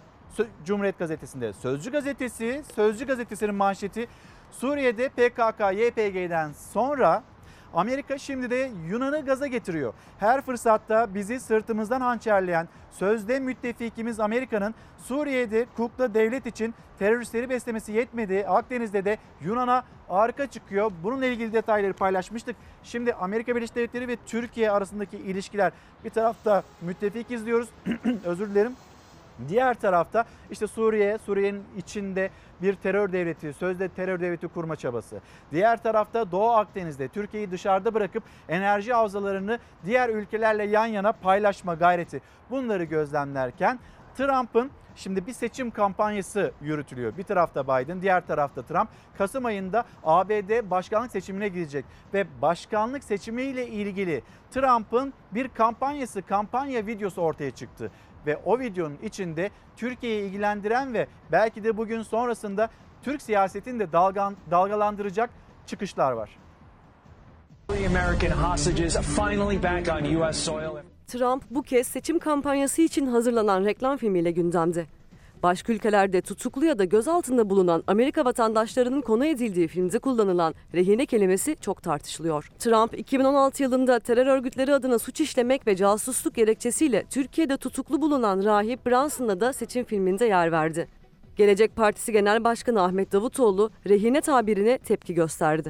Cumhuriyet 0.66 1.00
Gazetesi'nde. 1.00 1.54
Sözcü 1.54 1.92
Gazetesi, 1.92 2.64
Sözcü 2.76 3.08
Gazetesi'nin 3.08 3.56
manşeti 3.56 4.08
Suriye'de 4.52 5.10
PKK, 5.10 5.60
YPG'den 5.74 6.52
sonra 6.52 7.24
Amerika 7.76 8.18
şimdi 8.18 8.50
de 8.50 8.72
Yunan'ı 8.90 9.26
gaza 9.26 9.48
getiriyor. 9.48 9.94
Her 10.20 10.42
fırsatta 10.42 11.14
bizi 11.16 11.40
sırtımızdan 11.40 12.02
hançerleyen 12.02 12.68
sözde 12.92 13.40
müttefikimiz 13.40 14.20
Amerika'nın 14.20 14.76
Suriye'de 14.98 15.66
kukla 15.78 16.14
devlet 16.14 16.46
için 16.46 16.74
teröristleri 17.00 17.50
beslemesi 17.50 17.92
yetmedi. 17.92 18.46
Akdeniz'de 18.48 19.06
de 19.06 19.18
Yunan'a 19.42 19.84
arka 20.10 20.48
çıkıyor. 20.48 20.92
Bununla 21.04 21.26
ilgili 21.26 21.54
detayları 21.54 21.94
paylaşmıştık. 21.94 22.56
Şimdi 22.84 23.14
Amerika 23.14 23.56
Birleşik 23.56 23.76
Devletleri 23.76 24.08
ve 24.08 24.18
Türkiye 24.26 24.72
arasındaki 24.72 25.18
ilişkiler 25.18 25.72
bir 26.04 26.10
tarafta 26.10 26.64
müttefik 26.82 27.32
izliyoruz. 27.32 27.70
Özür 28.26 28.50
dilerim. 28.50 28.72
Diğer 29.48 29.74
tarafta 29.74 30.26
işte 30.52 30.68
Suriye, 30.68 31.18
Suriye'nin 31.18 31.64
içinde 31.78 32.30
bir 32.62 32.74
terör 32.74 33.12
devleti, 33.12 33.54
sözde 33.54 33.90
terör 33.90 34.20
devleti 34.20 34.48
kurma 34.48 34.76
çabası. 34.76 35.22
Diğer 35.52 35.84
tarafta 35.84 36.32
Doğu 36.32 36.50
Akdeniz'de 36.50 37.08
Türkiye'yi 37.08 37.52
dışarıda 37.52 37.94
bırakıp 37.94 38.24
enerji 38.50 38.94
havzalarını 38.94 39.60
diğer 39.86 40.10
ülkelerle 40.10 40.64
yan 40.64 40.86
yana 40.86 41.12
paylaşma 41.12 41.74
gayreti. 41.74 42.22
Bunları 42.50 42.84
gözlemlerken 42.84 43.80
Trump'ın 44.18 44.72
Şimdi 44.96 45.28
bir 45.28 45.34
seçim 45.34 45.72
kampanyası 45.72 46.52
yürütülüyor. 46.62 47.18
Bir 47.18 47.24
tarafta 47.24 47.64
Biden, 47.64 48.02
diğer 48.02 48.28
tarafta 48.28 48.62
Trump. 48.62 48.90
Kasım 49.18 49.46
ayında 49.46 49.84
ABD 50.04 50.70
başkanlık 50.72 51.12
seçimine 51.12 51.48
gidecek 51.48 51.86
ve 52.14 52.28
başkanlık 52.42 53.04
seçimiyle 53.04 53.68
ilgili 53.68 54.24
Trump'ın 54.52 55.14
bir 55.32 55.48
kampanyası, 55.48 56.22
kampanya 56.22 56.86
videosu 56.86 57.22
ortaya 57.22 57.52
çıktı 57.52 57.92
ve 58.26 58.38
o 58.38 58.60
videonun 58.60 58.98
içinde 59.04 59.50
Türkiye'yi 59.78 60.24
ilgilendiren 60.24 60.94
ve 60.94 61.08
belki 61.32 61.64
de 61.64 61.78
bugün 61.78 62.02
sonrasında 62.02 62.70
Türk 63.04 63.22
siyasetini 63.22 63.80
de 63.80 63.92
dalgan, 63.92 64.36
dalgalandıracak 64.52 65.30
çıkışlar 65.66 66.12
var. 66.12 66.38
Trump 71.08 71.44
bu 71.50 71.64
kez 71.64 71.88
seçim 71.88 72.20
kampanyası 72.20 72.82
için 72.82 73.08
hazırlanan 73.08 73.66
reklam 73.66 73.98
filmiyle 73.98 74.32
gündemde. 74.32 74.86
Başka 75.46 75.74
ülkelerde 75.74 76.22
tutuklu 76.22 76.66
ya 76.66 76.80
da 76.80 76.84
gözaltında 76.84 77.50
bulunan 77.50 77.84
Amerika 77.88 78.26
vatandaşlarının 78.26 79.02
konu 79.02 79.26
edildiği 79.26 79.68
filmde 79.68 80.00
kullanılan 80.00 80.56
rehine 80.74 81.06
kelimesi 81.06 81.56
çok 81.62 81.84
tartışılıyor. 81.84 82.50
Trump 82.60 83.00
2016 83.00 83.64
yılında 83.64 84.00
terör 84.00 84.28
örgütleri 84.28 84.74
adına 84.74 85.00
suç 85.00 85.22
işlemek 85.22 85.68
ve 85.68 85.76
casusluk 85.76 86.36
gerekçesiyle 86.36 87.04
Türkiye'de 87.10 87.58
tutuklu 87.58 88.02
bulunan 88.02 88.44
rahip 88.44 88.86
Branson'la 88.86 89.40
da 89.40 89.54
seçim 89.54 89.84
filminde 89.86 90.26
yer 90.26 90.52
verdi. 90.52 90.88
Gelecek 91.36 91.76
Partisi 91.76 92.12
Genel 92.12 92.44
Başkanı 92.44 92.82
Ahmet 92.82 93.12
Davutoğlu 93.12 93.72
rehine 93.88 94.22
tabirine 94.22 94.78
tepki 94.78 95.14
gösterdi. 95.14 95.70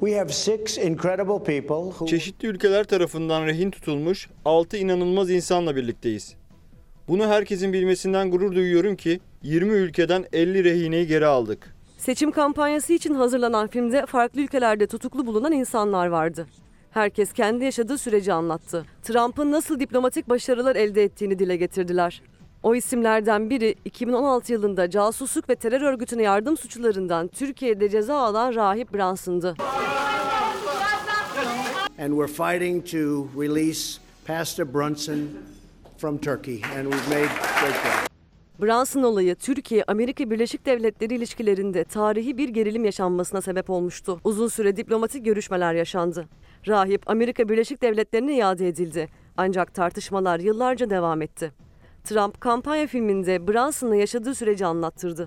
Çeşitli 2.08 2.48
ülkeler 2.48 2.84
tarafından 2.84 3.46
rehin 3.46 3.72
tutulmuş 3.72 4.30
6 4.46 4.78
inanılmaz 4.78 5.30
insanla 5.30 5.76
birlikteyiz. 5.76 6.36
Bunu 7.08 7.28
herkesin 7.28 7.74
bilmesinden 7.74 8.32
gurur 8.32 8.56
duyuyorum 8.56 8.96
ki 8.96 9.20
20 9.46 9.74
ülkeden 9.74 10.26
50 10.34 10.64
rehineyi 10.64 11.08
geri 11.08 11.26
aldık. 11.26 11.76
Seçim 11.98 12.32
kampanyası 12.32 12.94
için 12.94 13.14
hazırlanan 13.14 13.68
filmde 13.68 14.06
farklı 14.06 14.42
ülkelerde 14.42 14.88
tutuklu 14.88 15.26
bulunan 15.26 15.52
insanlar 15.52 16.08
vardı. 16.08 16.48
Herkes 16.92 17.34
kendi 17.34 17.66
yaşadığı 17.66 17.98
süreci 17.98 18.34
anlattı. 18.34 18.86
Trump'ın 19.04 19.52
nasıl 19.52 19.80
diplomatik 19.80 20.30
başarılar 20.30 20.76
elde 20.76 21.04
ettiğini 21.04 21.40
dile 21.40 21.58
getirdiler. 21.58 22.22
O 22.64 22.76
isimlerden 22.76 23.50
biri 23.50 23.76
2016 23.86 24.54
yılında 24.54 24.90
casusluk 24.90 25.50
ve 25.50 25.56
terör 25.56 25.82
örgütüne 25.82 26.22
yardım 26.22 26.58
suçlarından 26.58 27.28
Türkiye'de 27.28 27.90
ceza 27.90 28.18
alan 28.18 28.56
rahip 28.56 28.94
Branson'dı. 28.94 29.56
And 32.00 32.14
we're 32.14 32.28
fighting 32.28 32.86
to 32.86 33.28
release 33.42 34.00
Pastor 34.28 34.74
Brunson 34.74 35.20
from 35.98 36.18
Turkey 36.18 36.62
and 36.78 36.92
we've 36.92 37.10
made 37.10 37.30
great 37.62 37.74
progress. 37.84 38.15
Brunson 38.62 39.04
olayı 39.04 39.36
Türkiye-Amerika 39.36 40.30
Birleşik 40.30 40.66
Devletleri 40.66 41.16
ilişkilerinde 41.16 41.84
tarihi 41.84 42.38
bir 42.38 42.50
gerilim 42.50 42.86
yaşanmasına 42.86 43.42
sebep 43.42 43.70
olmuştu. 43.70 44.20
Uzun 44.24 44.48
süre 44.48 44.76
diplomatik 44.76 45.26
görüşmeler 45.26 45.74
yaşandı. 45.74 46.26
Rahip 46.68 47.10
Amerika 47.10 47.50
Birleşik 47.50 47.82
Devletleri'ne 47.82 48.36
iade 48.38 48.68
edildi. 48.68 49.10
Ancak 49.38 49.74
tartışmalar 49.74 50.40
yıllarca 50.40 50.90
devam 50.90 51.22
etti. 51.22 51.52
Trump 52.04 52.42
kampanya 52.42 52.88
filminde 52.88 53.48
Brunson'la 53.48 53.96
yaşadığı 53.96 54.36
süreci 54.36 54.66
anlattırdı. 54.66 55.26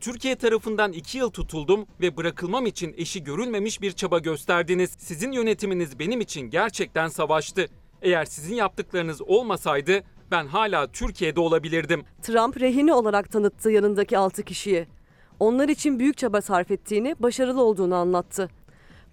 Türkiye 0.00 0.36
tarafından 0.36 0.92
iki 0.92 1.18
yıl 1.18 1.30
tutuldum 1.30 1.86
ve 2.00 2.16
bırakılmam 2.16 2.66
için 2.66 2.94
eşi 2.96 3.24
görülmemiş 3.24 3.82
bir 3.82 3.92
çaba 3.92 4.18
gösterdiniz. 4.18 4.90
Sizin 4.98 5.32
yönetiminiz 5.32 5.98
benim 5.98 6.20
için 6.20 6.40
gerçekten 6.40 7.08
savaştı. 7.08 7.66
Eğer 8.02 8.24
sizin 8.24 8.54
yaptıklarınız 8.54 9.22
olmasaydı 9.22 10.02
ben 10.30 10.46
hala 10.46 10.86
Türkiye'de 10.86 11.40
olabilirdim. 11.40 12.04
Trump 12.22 12.60
rehini 12.60 12.92
olarak 12.92 13.30
tanıttı 13.30 13.70
yanındaki 13.70 14.18
6 14.18 14.42
kişiyi. 14.42 14.86
Onlar 15.40 15.68
için 15.68 15.98
büyük 15.98 16.16
çaba 16.16 16.42
sarf 16.42 16.70
ettiğini, 16.70 17.16
başarılı 17.20 17.62
olduğunu 17.62 17.94
anlattı. 17.94 18.48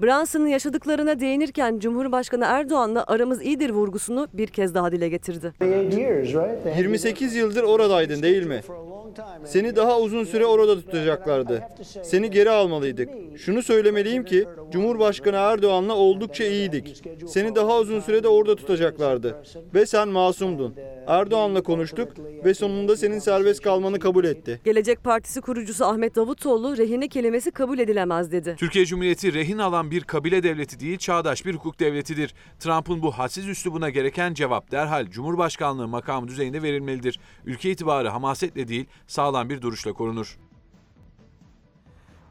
Brunson'ın 0.01 0.47
yaşadıklarına 0.47 1.19
değinirken 1.19 1.79
Cumhurbaşkanı 1.79 2.45
Erdoğan'la 2.45 3.03
aramız 3.07 3.41
iyidir 3.41 3.69
vurgusunu 3.69 4.27
bir 4.33 4.47
kez 4.47 4.75
daha 4.75 4.91
dile 4.91 5.09
getirdi. 5.09 5.53
28 6.77 7.35
yıldır 7.35 7.63
oradaydın 7.63 8.21
değil 8.21 8.45
mi? 8.45 8.61
Seni 9.45 9.75
daha 9.75 9.99
uzun 9.99 10.23
süre 10.23 10.45
orada 10.45 10.75
tutacaklardı. 10.75 11.63
Seni 12.03 12.29
geri 12.29 12.49
almalıydık. 12.49 13.09
Şunu 13.37 13.63
söylemeliyim 13.63 14.25
ki 14.25 14.45
Cumhurbaşkanı 14.71 15.35
Erdoğan'la 15.35 15.95
oldukça 15.95 16.43
iyiydik. 16.43 17.03
Seni 17.27 17.55
daha 17.55 17.79
uzun 17.79 17.99
sürede 17.99 18.27
orada 18.27 18.55
tutacaklardı. 18.55 19.43
Ve 19.73 19.85
sen 19.85 20.09
masumdun. 20.09 20.75
Erdoğan'la 21.07 21.61
konuştuk 21.63 22.07
ve 22.45 22.53
sonunda 22.53 22.97
senin 22.97 23.19
serbest 23.19 23.61
kalmanı 23.61 23.99
kabul 23.99 24.25
etti. 24.25 24.61
Gelecek 24.63 25.03
Partisi 25.03 25.41
kurucusu 25.41 25.85
Ahmet 25.85 26.15
Davutoğlu 26.15 26.77
rehine 26.77 27.07
kelimesi 27.07 27.51
kabul 27.51 27.79
edilemez 27.79 28.31
dedi. 28.31 28.55
Türkiye 28.57 28.85
Cumhuriyeti 28.85 29.33
rehin 29.33 29.57
alan 29.57 29.84
bir 29.91 30.03
kabile 30.03 30.43
devleti 30.43 30.79
değil, 30.79 30.97
çağdaş 30.97 31.45
bir 31.45 31.55
hukuk 31.55 31.79
devletidir. 31.79 32.35
Trump'ın 32.59 33.01
bu 33.01 33.11
hadsiz 33.11 33.47
üslubuna 33.47 33.89
gereken 33.89 34.33
cevap 34.33 34.71
derhal 34.71 35.07
Cumhurbaşkanlığı 35.07 35.87
makamı 35.87 36.27
düzeyinde 36.27 36.61
verilmelidir. 36.61 37.19
Ülke 37.45 37.71
itibarı 37.71 38.09
hamasetle 38.09 38.67
değil, 38.67 38.85
sağlam 39.07 39.49
bir 39.49 39.61
duruşla 39.61 39.93
korunur. 39.93 40.37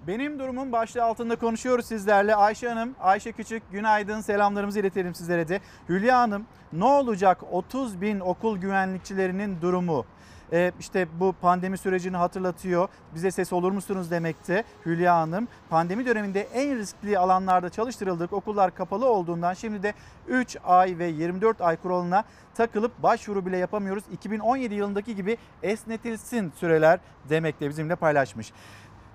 Benim 0.07 0.39
durumum 0.39 0.73
başlığı 0.73 1.05
altında 1.05 1.37
konuşuyoruz 1.37 1.87
sizlerle. 1.87 2.35
Ayşe 2.35 2.69
Hanım, 2.69 2.95
Ayşe 3.01 3.33
Küçük 3.33 3.63
günaydın 3.73 4.21
selamlarımızı 4.21 4.81
iletelim 4.81 5.15
sizlere 5.15 5.49
de. 5.49 5.61
Hülya 5.89 6.19
Hanım 6.19 6.47
ne 6.73 6.85
olacak 6.85 7.43
30 7.51 8.01
bin 8.01 8.21
okul 8.21 8.57
güvenlikçilerinin 8.59 9.61
durumu? 9.61 10.07
Ee, 10.55 10.73
işte 10.81 11.09
bu 11.21 11.33
pandemi 11.33 11.79
sürecini 11.79 12.17
hatırlatıyor. 12.17 12.89
Bize 13.15 13.31
ses 13.31 13.53
olur 13.53 13.73
musunuz 13.73 14.11
demekte 14.11 14.65
Hülya 14.87 15.17
Hanım. 15.17 15.49
Pandemi 15.71 16.07
döneminde 16.07 16.41
en 16.41 16.79
riskli 16.79 17.19
alanlarda 17.19 17.71
çalıştırıldık. 17.71 18.33
Okullar 18.33 18.75
kapalı 18.75 19.07
olduğundan 19.07 19.55
şimdi 19.55 19.83
de 19.83 19.95
3 20.29 20.57
ay 20.65 20.99
ve 20.99 21.07
24 21.07 21.61
ay 21.61 21.77
kuralına 21.77 22.25
takılıp 22.55 23.03
başvuru 23.03 23.47
bile 23.47 23.57
yapamıyoruz. 23.57 24.05
2017 24.13 24.75
yılındaki 24.75 25.17
gibi 25.17 25.37
esnetilsin 25.63 26.53
süreler 26.57 27.01
demekte 27.29 27.69
bizimle 27.69 27.97
paylaşmış. 27.97 28.53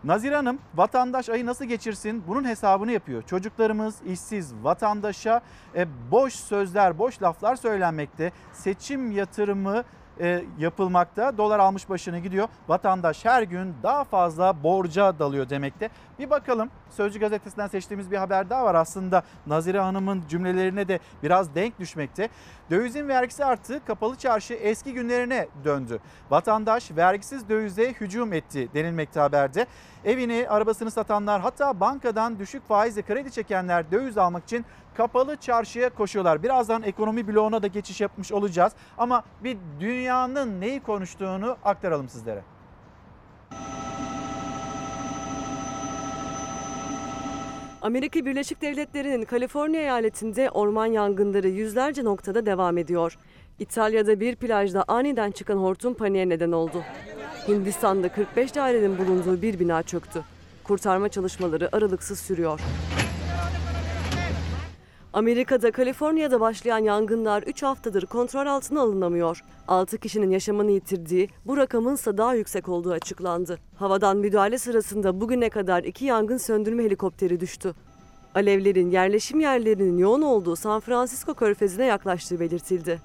Nazire 0.03 0.35
Hanım 0.35 0.59
vatandaş 0.75 1.29
ayı 1.29 1.45
nasıl 1.45 1.65
geçirsin 1.65 2.23
bunun 2.27 2.43
hesabını 2.43 2.91
yapıyor. 2.91 3.23
Çocuklarımız 3.23 3.95
işsiz 4.05 4.53
vatandaşa 4.63 5.41
e, 5.75 5.87
boş 6.11 6.33
sözler, 6.33 6.97
boş 6.99 7.21
laflar 7.21 7.55
söylenmekte. 7.55 8.31
Seçim 8.53 9.11
yatırımı 9.11 9.83
e, 10.19 10.43
yapılmakta. 10.59 11.37
Dolar 11.37 11.59
almış 11.59 11.89
başını 11.89 12.19
gidiyor. 12.19 12.47
Vatandaş 12.67 13.25
her 13.25 13.43
gün 13.43 13.75
daha 13.83 14.03
fazla 14.03 14.63
borca 14.63 15.19
dalıyor 15.19 15.49
demekte. 15.49 15.89
Bir 16.19 16.29
bakalım 16.29 16.69
Sözcü 16.89 17.19
gazetesinden 17.19 17.67
seçtiğimiz 17.67 18.11
bir 18.11 18.17
haber 18.17 18.49
daha 18.49 18.65
var. 18.65 18.75
Aslında 18.75 19.23
Nazire 19.47 19.79
Hanım'ın 19.79 20.23
cümlelerine 20.29 20.87
de 20.87 20.99
biraz 21.23 21.55
denk 21.55 21.79
düşmekte. 21.79 22.29
Dövizin 22.69 23.07
vergisi 23.07 23.45
arttı. 23.45 23.81
Kapalı 23.87 24.15
çarşı 24.15 24.53
eski 24.53 24.93
günlerine 24.93 25.47
döndü. 25.63 25.99
Vatandaş 26.29 26.91
vergisiz 26.91 27.49
dövize 27.49 27.93
hücum 27.93 28.33
etti 28.33 28.69
denilmekte 28.73 29.19
haberde. 29.19 29.65
Evini, 30.05 30.45
arabasını 30.49 30.91
satanlar 30.91 31.41
hatta 31.41 31.79
bankadan 31.79 32.39
düşük 32.39 32.67
faizle 32.67 33.01
kredi 33.01 33.31
çekenler 33.31 33.91
döviz 33.91 34.17
almak 34.17 34.43
için 34.43 34.65
kapalı 34.99 35.35
çarşıya 35.35 35.89
koşuyorlar. 35.89 36.43
Birazdan 36.43 36.83
ekonomi 36.83 37.27
bloğuna 37.27 37.63
da 37.63 37.67
geçiş 37.67 38.01
yapmış 38.01 38.31
olacağız. 38.31 38.73
Ama 38.97 39.23
bir 39.43 39.57
dünyanın 39.79 40.61
neyi 40.61 40.79
konuştuğunu 40.79 41.57
aktaralım 41.63 42.09
sizlere. 42.09 42.43
Amerika 47.81 48.25
Birleşik 48.25 48.61
Devletleri'nin 48.61 49.25
Kaliforniya 49.25 49.81
eyaletinde 49.81 50.49
orman 50.49 50.85
yangınları 50.85 51.49
yüzlerce 51.49 52.03
noktada 52.03 52.45
devam 52.45 52.77
ediyor. 52.77 53.17
İtalya'da 53.59 54.19
bir 54.19 54.35
plajda 54.35 54.83
aniden 54.87 55.31
çıkan 55.31 55.57
hortum 55.57 55.93
paniğe 55.93 56.29
neden 56.29 56.51
oldu. 56.51 56.83
Hindistan'da 57.47 58.09
45 58.09 58.55
dairenin 58.55 58.97
bulunduğu 58.97 59.41
bir 59.41 59.59
bina 59.59 59.83
çöktü. 59.83 60.23
Kurtarma 60.63 61.09
çalışmaları 61.09 61.69
aralıksız 61.75 62.19
sürüyor. 62.19 62.59
Amerika'da 65.13 65.71
Kaliforniya'da 65.71 66.39
başlayan 66.39 66.77
yangınlar 66.77 67.43
3 67.43 67.63
haftadır 67.63 68.05
kontrol 68.05 68.45
altına 68.45 68.81
alınamıyor. 68.81 69.43
6 69.67 69.97
kişinin 69.97 70.29
yaşamını 70.31 70.71
yitirdiği, 70.71 71.29
bu 71.45 71.57
rakamın 71.57 71.95
ise 71.95 72.17
daha 72.17 72.33
yüksek 72.33 72.69
olduğu 72.69 72.91
açıklandı. 72.91 73.59
Havadan 73.75 74.17
müdahale 74.17 74.57
sırasında 74.57 75.21
bugüne 75.21 75.49
kadar 75.49 75.83
iki 75.83 76.05
yangın 76.05 76.37
söndürme 76.37 76.83
helikopteri 76.83 77.39
düştü. 77.39 77.73
Alevlerin 78.35 78.91
yerleşim 78.91 79.39
yerlerinin 79.39 79.97
yoğun 79.97 80.21
olduğu 80.21 80.55
San 80.55 80.79
Francisco 80.79 81.33
körfezine 81.33 81.85
yaklaştığı 81.85 82.39
belirtildi. 82.39 82.99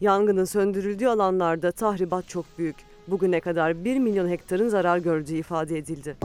Yangının 0.00 0.44
söndürüldüğü 0.44 1.06
alanlarda 1.06 1.72
tahribat 1.72 2.28
çok 2.28 2.44
büyük. 2.58 2.76
Bugüne 3.08 3.40
kadar 3.40 3.84
1 3.84 3.98
milyon 3.98 4.28
hektarın 4.28 4.68
zarar 4.68 4.98
gördüğü 4.98 5.34
ifade 5.34 5.78
edildi. 5.78 6.16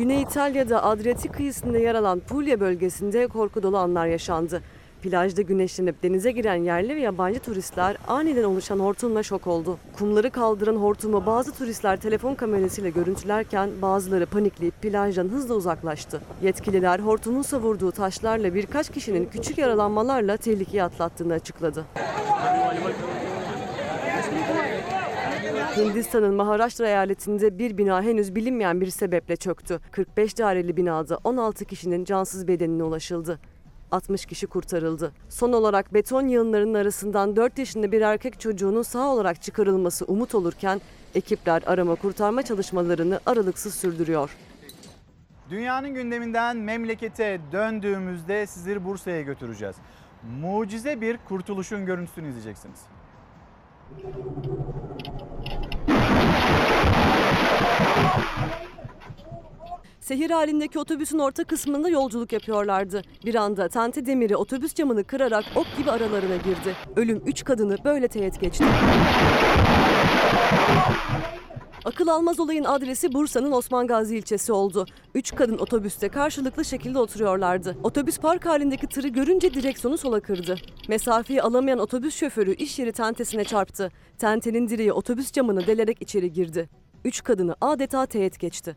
Güney 0.00 0.22
İtalya'da 0.22 0.82
Adriyatik 0.82 1.34
kıyısında 1.34 1.78
yer 1.78 1.94
alan 1.94 2.20
Puglia 2.20 2.60
bölgesinde 2.60 3.26
korku 3.26 3.62
dolu 3.62 3.78
anlar 3.78 4.06
yaşandı. 4.06 4.62
Plajda 5.02 5.42
güneşlenip 5.42 6.02
denize 6.02 6.30
giren 6.30 6.54
yerli 6.54 6.96
ve 6.96 7.00
yabancı 7.00 7.40
turistler 7.40 7.96
aniden 8.08 8.44
oluşan 8.44 8.78
hortumla 8.78 9.22
şok 9.22 9.46
oldu. 9.46 9.78
Kumları 9.98 10.30
kaldıran 10.30 10.76
hortumu 10.76 11.26
bazı 11.26 11.52
turistler 11.52 11.96
telefon 11.96 12.34
kamerasıyla 12.34 12.90
görüntülerken 12.90 13.70
bazıları 13.82 14.26
panikleyip 14.26 14.82
plajdan 14.82 15.28
hızla 15.28 15.54
uzaklaştı. 15.54 16.20
Yetkililer 16.42 16.98
hortumun 16.98 17.42
savurduğu 17.42 17.92
taşlarla 17.92 18.54
birkaç 18.54 18.90
kişinin 18.90 19.26
küçük 19.26 19.58
yaralanmalarla 19.58 20.36
tehlikeyi 20.36 20.82
atlattığını 20.82 21.32
açıkladı. 21.32 21.84
Hindistan'ın 25.76 26.34
Maharashtra 26.34 26.86
eyaletinde 26.86 27.58
bir 27.58 27.78
bina 27.78 28.02
henüz 28.02 28.34
bilinmeyen 28.34 28.80
bir 28.80 28.90
sebeple 28.90 29.36
çöktü. 29.36 29.80
45 29.90 30.38
daireli 30.38 30.76
binada 30.76 31.18
16 31.24 31.64
kişinin 31.64 32.04
cansız 32.04 32.48
bedenine 32.48 32.82
ulaşıldı. 32.82 33.38
60 33.90 34.26
kişi 34.26 34.46
kurtarıldı. 34.46 35.12
Son 35.28 35.52
olarak 35.52 35.94
beton 35.94 36.28
yığınlarının 36.28 36.74
arasından 36.74 37.36
4 37.36 37.58
yaşında 37.58 37.92
bir 37.92 38.00
erkek 38.00 38.40
çocuğunun 38.40 38.82
sağ 38.82 39.08
olarak 39.08 39.42
çıkarılması 39.42 40.04
umut 40.04 40.34
olurken 40.34 40.80
ekipler 41.14 41.62
arama 41.66 41.94
kurtarma 41.94 42.42
çalışmalarını 42.42 43.20
aralıksız 43.26 43.74
sürdürüyor. 43.74 44.36
Dünyanın 45.50 45.94
gündeminden 45.94 46.56
memlekete 46.56 47.40
döndüğümüzde 47.52 48.46
sizleri 48.46 48.84
Bursa'ya 48.84 49.22
götüreceğiz. 49.22 49.76
Mucize 50.40 51.00
bir 51.00 51.18
kurtuluşun 51.28 51.86
görüntüsünü 51.86 52.28
izleyeceksiniz. 52.28 52.80
Sehir 60.10 60.30
halindeki 60.30 60.78
otobüsün 60.78 61.18
orta 61.18 61.44
kısmında 61.44 61.88
yolculuk 61.88 62.32
yapıyorlardı. 62.32 63.02
Bir 63.24 63.34
anda 63.34 63.68
tente 63.68 64.06
demiri 64.06 64.36
otobüs 64.36 64.74
camını 64.74 65.04
kırarak 65.04 65.44
ok 65.56 65.66
gibi 65.78 65.90
aralarına 65.90 66.36
girdi. 66.36 66.76
Ölüm 66.96 67.22
3 67.26 67.44
kadını 67.44 67.76
böyle 67.84 68.08
teğet 68.08 68.40
geçti. 68.40 68.64
Akıl 71.84 72.08
almaz 72.08 72.40
olayın 72.40 72.64
adresi 72.64 73.12
Bursa'nın 73.12 73.52
Osman 73.52 73.86
Gazi 73.86 74.16
ilçesi 74.16 74.52
oldu. 74.52 74.86
Üç 75.14 75.34
kadın 75.34 75.58
otobüste 75.58 76.08
karşılıklı 76.08 76.64
şekilde 76.64 76.98
oturuyorlardı. 76.98 77.76
Otobüs 77.82 78.18
park 78.18 78.46
halindeki 78.46 78.86
tırı 78.86 79.08
görünce 79.08 79.54
direksiyonu 79.54 79.98
sola 79.98 80.20
kırdı. 80.20 80.56
Mesafeyi 80.88 81.42
alamayan 81.42 81.78
otobüs 81.78 82.14
şoförü 82.16 82.54
iş 82.54 82.78
yeri 82.78 82.92
tentesine 82.92 83.44
çarptı. 83.44 83.90
Tentenin 84.18 84.68
direği 84.68 84.92
otobüs 84.92 85.32
camını 85.32 85.66
delerek 85.66 86.02
içeri 86.02 86.32
girdi. 86.32 86.68
Üç 87.04 87.22
kadını 87.24 87.56
adeta 87.60 88.06
teğet 88.06 88.40
geçti. 88.40 88.76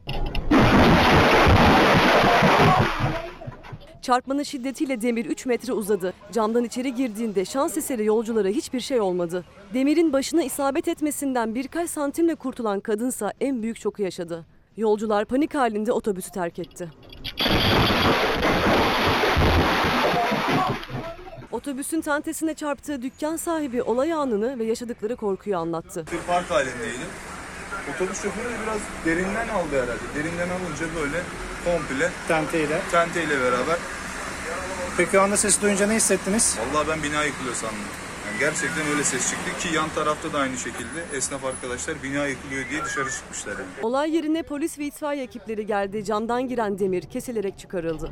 Çarpmanın 4.03 4.43
şiddetiyle 4.43 5.01
demir 5.01 5.25
3 5.25 5.45
metre 5.45 5.73
uzadı. 5.73 6.13
Camdan 6.31 6.63
içeri 6.63 6.95
girdiğinde 6.95 7.45
şans 7.45 7.77
eseri 7.77 8.05
yolculara 8.05 8.47
hiçbir 8.47 8.79
şey 8.79 9.01
olmadı. 9.01 9.45
Demirin 9.73 10.13
başına 10.13 10.43
isabet 10.43 10.87
etmesinden 10.87 11.55
birkaç 11.55 11.89
santimle 11.89 12.35
kurtulan 12.35 12.79
kadınsa 12.79 13.33
en 13.41 13.61
büyük 13.61 13.77
şoku 13.77 14.01
yaşadı. 14.01 14.45
Yolcular 14.77 15.25
panik 15.25 15.55
halinde 15.55 15.91
otobüsü 15.91 16.31
terk 16.31 16.59
etti. 16.59 16.89
Otobüsün 21.51 22.01
tentesine 22.01 22.53
çarptığı 22.53 23.01
dükkan 23.01 23.35
sahibi 23.35 23.83
olay 23.83 24.13
anını 24.13 24.59
ve 24.59 24.65
yaşadıkları 24.65 25.15
korkuyu 25.15 25.57
anlattı. 25.57 26.05
Bir 26.11 26.27
park 26.27 26.51
halindeydim. 26.51 27.07
Otobüs 27.95 28.21
şoförü 28.21 28.45
de 28.45 28.57
biraz 28.65 28.79
derinden 29.05 29.47
aldı 29.47 29.75
herhalde. 29.83 30.03
Derinden 30.15 30.49
alınca 30.49 30.85
böyle 31.01 31.17
komple 31.65 32.09
Tenteyle. 32.27 32.81
tenteyle 32.91 33.41
beraber. 33.41 33.77
Peki 34.97 35.19
o 35.19 35.21
anda 35.21 35.37
sesi 35.37 35.61
duyunca 35.61 35.87
ne 35.87 35.95
hissettiniz? 35.95 36.57
Vallahi 36.73 36.87
ben 36.87 37.03
bina 37.03 37.23
yıkılıyor 37.23 37.55
sandım. 37.55 37.77
Yani 38.27 38.39
gerçekten 38.39 38.87
öyle 38.91 39.03
ses 39.03 39.29
çıktı 39.29 39.59
ki 39.59 39.75
yan 39.75 39.89
tarafta 39.95 40.33
da 40.33 40.39
aynı 40.39 40.57
şekilde 40.57 41.17
esnaf 41.17 41.45
arkadaşlar 41.45 42.03
bina 42.03 42.27
yıkılıyor 42.27 42.69
diye 42.69 42.85
dışarı 42.85 43.09
çıkmışlar 43.11 43.51
yani. 43.51 43.65
Olay 43.81 44.15
yerine 44.15 44.43
polis 44.43 44.79
ve 44.79 44.85
itfaiye 44.85 45.23
ekipleri 45.23 45.65
geldi. 45.65 46.05
Camdan 46.05 46.47
giren 46.47 46.79
demir 46.79 47.01
kesilerek 47.03 47.59
çıkarıldı. 47.59 48.11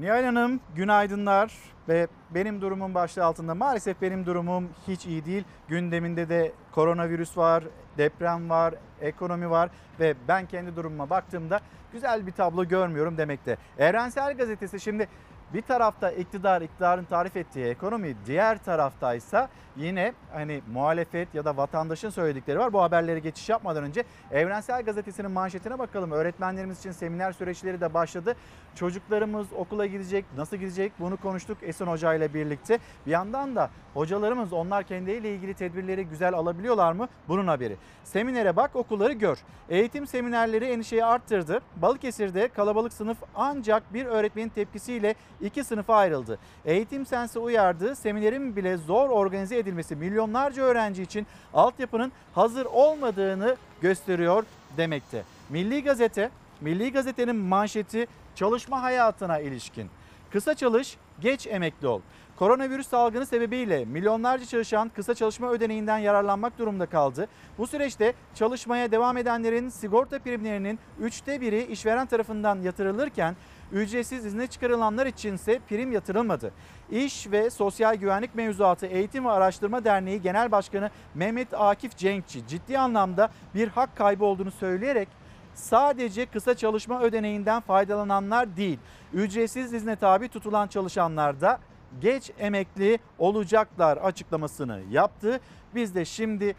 Nihal 0.00 0.24
Hanım 0.24 0.60
günaydınlar 0.74 1.52
ve 1.88 2.06
benim 2.30 2.60
durumum 2.60 2.94
başlığı 2.94 3.24
altında 3.24 3.54
maalesef 3.54 4.02
benim 4.02 4.26
durumum 4.26 4.68
hiç 4.88 5.06
iyi 5.06 5.24
değil. 5.24 5.44
Gündeminde 5.68 6.28
de 6.28 6.52
koronavirüs 6.72 7.36
var, 7.36 7.64
deprem 7.98 8.50
var, 8.50 8.74
ekonomi 9.00 9.50
var 9.50 9.70
ve 10.00 10.14
ben 10.28 10.46
kendi 10.46 10.76
durumuma 10.76 11.10
baktığımda 11.10 11.60
güzel 11.92 12.26
bir 12.26 12.32
tablo 12.32 12.64
görmüyorum 12.64 13.18
demekte. 13.18 13.56
Evrensel 13.78 14.36
Gazetesi 14.36 14.80
şimdi 14.80 15.08
bir 15.54 15.62
tarafta 15.62 16.10
iktidar, 16.10 16.62
iktidarın 16.62 17.04
tarif 17.04 17.36
ettiği 17.36 17.66
ekonomi, 17.66 18.16
diğer 18.26 18.64
taraftaysa 18.64 19.48
yine 19.76 20.12
hani 20.32 20.62
muhalefet 20.72 21.34
ya 21.34 21.44
da 21.44 21.56
vatandaşın 21.56 22.10
söyledikleri 22.10 22.58
var. 22.58 22.72
Bu 22.72 22.82
haberlere 22.82 23.18
geçiş 23.18 23.48
yapmadan 23.48 23.84
önce 23.84 24.04
Evrensel 24.30 24.82
Gazetesi'nin 24.82 25.30
manşetine 25.30 25.78
bakalım. 25.78 26.10
Öğretmenlerimiz 26.10 26.78
için 26.78 26.90
seminer 26.90 27.32
süreçleri 27.32 27.80
de 27.80 27.94
başladı. 27.94 28.36
Çocuklarımız 28.74 29.46
okula 29.52 29.86
gidecek, 29.86 30.24
nasıl 30.36 30.56
gidecek 30.56 30.92
bunu 30.98 31.16
konuştuk 31.16 31.58
Esin 31.62 31.86
Hoca 31.86 32.14
ile 32.14 32.34
birlikte. 32.34 32.78
Bir 33.06 33.10
yandan 33.10 33.56
da 33.56 33.70
hocalarımız 33.94 34.52
onlar 34.52 34.84
kendileriyle 34.84 35.34
ilgili 35.34 35.54
tedbirleri 35.54 36.06
güzel 36.06 36.34
alabiliyorlar 36.34 36.92
mı? 36.92 37.08
Bunun 37.28 37.46
haberi. 37.46 37.76
Seminere 38.04 38.56
bak, 38.56 38.76
okulları 38.76 39.12
gör. 39.12 39.38
Eğitim 39.68 40.06
seminerleri 40.06 40.64
endişeyi 40.64 41.04
arttırdı. 41.04 41.60
Balıkesir'de 41.76 42.48
kalabalık 42.48 42.92
sınıf 42.92 43.18
ancak 43.34 43.94
bir 43.94 44.06
öğretmenin 44.06 44.48
tepkisiyle 44.48 45.14
iki 45.40 45.64
sınıfa 45.64 45.96
ayrıldı. 45.96 46.38
Eğitim 46.64 47.06
Sensi 47.06 47.38
uyardı. 47.38 47.96
Seminerin 47.96 48.56
bile 48.56 48.76
zor 48.76 49.10
organize 49.10 49.58
edilmesi 49.58 49.96
milyonlarca 49.96 50.62
öğrenci 50.62 51.02
için 51.02 51.26
altyapının 51.54 52.12
hazır 52.34 52.64
olmadığını 52.64 53.56
gösteriyor 53.80 54.44
demekte. 54.76 55.22
Milli 55.50 55.82
Gazete, 55.82 56.30
Milli 56.60 56.92
Gazete'nin 56.92 57.36
manşeti 57.36 58.06
çalışma 58.34 58.82
hayatına 58.82 59.38
ilişkin. 59.38 59.90
Kısa 60.32 60.54
çalış, 60.54 60.96
geç 61.20 61.46
emekli 61.46 61.88
ol. 61.88 62.00
Koronavirüs 62.36 62.88
salgını 62.88 63.26
sebebiyle 63.26 63.84
milyonlarca 63.84 64.46
çalışan 64.46 64.88
kısa 64.88 65.14
çalışma 65.14 65.50
ödeneğinden 65.50 65.98
yararlanmak 65.98 66.58
durumunda 66.58 66.86
kaldı. 66.86 67.28
Bu 67.58 67.66
süreçte 67.66 68.14
çalışmaya 68.34 68.90
devam 68.90 69.16
edenlerin 69.16 69.68
sigorta 69.68 70.18
primlerinin 70.18 70.78
üçte 71.00 71.40
biri 71.40 71.62
işveren 71.64 72.06
tarafından 72.06 72.62
yatırılırken 72.62 73.36
ücretsiz 73.72 74.24
izne 74.24 74.46
çıkarılanlar 74.46 75.06
içinse 75.06 75.60
prim 75.68 75.92
yatırılmadı. 75.92 76.52
İş 76.90 77.30
ve 77.30 77.50
Sosyal 77.50 77.94
Güvenlik 77.94 78.34
Mevzuatı 78.34 78.86
Eğitim 78.86 79.24
ve 79.24 79.30
Araştırma 79.30 79.84
Derneği 79.84 80.22
Genel 80.22 80.52
Başkanı 80.52 80.90
Mehmet 81.14 81.54
Akif 81.54 81.96
Cenkçi 81.96 82.46
ciddi 82.46 82.78
anlamda 82.78 83.30
bir 83.54 83.68
hak 83.68 83.96
kaybı 83.96 84.24
olduğunu 84.24 84.50
söyleyerek 84.50 85.08
sadece 85.54 86.26
kısa 86.26 86.54
çalışma 86.56 87.00
ödeneğinden 87.00 87.60
faydalananlar 87.60 88.56
değil, 88.56 88.78
ücretsiz 89.12 89.72
izne 89.72 89.96
tabi 89.96 90.28
tutulan 90.28 90.68
çalışanlar 90.68 91.40
da 91.40 91.58
geç 92.00 92.30
emekli 92.38 92.98
olacaklar 93.18 93.96
açıklamasını 93.96 94.80
yaptı. 94.90 95.40
Biz 95.74 95.94
de 95.94 96.04
şimdi 96.04 96.54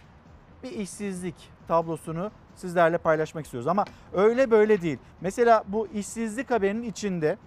bir 0.64 0.72
işsizlik 0.72 1.36
tablosunu 1.68 2.32
sizlerle 2.58 2.98
paylaşmak 2.98 3.46
istiyoruz 3.46 3.68
ama 3.68 3.86
öyle 4.14 4.52
böyle 4.52 4.82
değil. 4.82 4.98
Mesela 5.22 5.64
bu 5.68 5.88
işsizlik 5.88 6.52
haberinin 6.52 6.84
içinde 6.84 7.38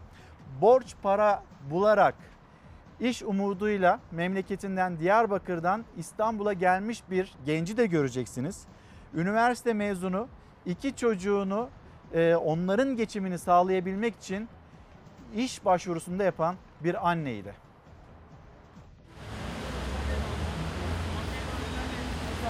borç 0.61 0.95
para 1.03 1.43
bularak 1.71 2.15
iş 3.01 3.23
umuduyla 3.23 4.01
memleketinden 4.13 4.99
Diyarbakır'dan 4.99 5.85
İstanbul'a 5.97 6.53
gelmiş 6.53 7.03
bir 7.11 7.35
genci 7.47 7.77
de 7.77 7.87
göreceksiniz. 7.87 8.63
Üniversite 9.15 9.75
mezunu 9.75 10.29
iki 10.67 10.97
çocuğunu 10.97 11.69
e, 12.15 12.35
onların 12.35 12.97
geçimini 12.97 13.39
sağlayabilmek 13.39 14.17
için 14.17 14.49
iş 15.37 15.65
başvurusunda 15.65 16.25
yapan 16.25 16.57
bir 16.81 17.11
anneydi. 17.11 17.55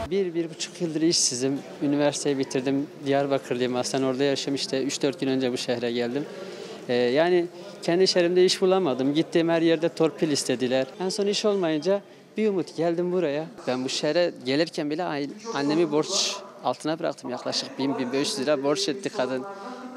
Bir, 0.08 0.34
bir 0.34 0.50
buçuk 0.50 0.80
yıldır 0.80 1.02
işsizim. 1.02 1.58
Üniversiteyi 1.82 2.38
bitirdim. 2.38 2.86
Diyarbakırlıyım 3.06 3.76
aslında 3.76 4.06
orada 4.06 4.24
yaşam 4.24 4.54
işte 4.54 4.84
3-4 4.84 5.20
gün 5.20 5.28
önce 5.28 5.52
bu 5.52 5.56
şehre 5.56 5.92
geldim. 5.92 6.24
Ee, 6.88 6.94
yani 6.94 7.46
kendi 7.82 8.08
şehrimde 8.08 8.44
iş 8.44 8.60
bulamadım. 8.62 9.14
Gittiğim 9.14 9.48
her 9.48 9.62
yerde 9.62 9.88
torpil 9.88 10.30
istediler. 10.30 10.86
En 11.00 11.08
son 11.08 11.26
iş 11.26 11.44
olmayınca 11.44 12.02
bir 12.36 12.48
umut 12.48 12.76
geldim 12.76 13.12
buraya. 13.12 13.46
Ben 13.66 13.84
bu 13.84 13.88
şehre 13.88 14.32
gelirken 14.44 14.90
bile 14.90 15.28
annemi 15.54 15.92
borç 15.92 16.36
altına 16.64 16.98
bıraktım. 16.98 17.30
Yaklaşık 17.30 17.68
1000-1500 17.78 18.40
lira 18.42 18.62
borç 18.62 18.88
etti 18.88 19.08
kadın. 19.08 19.44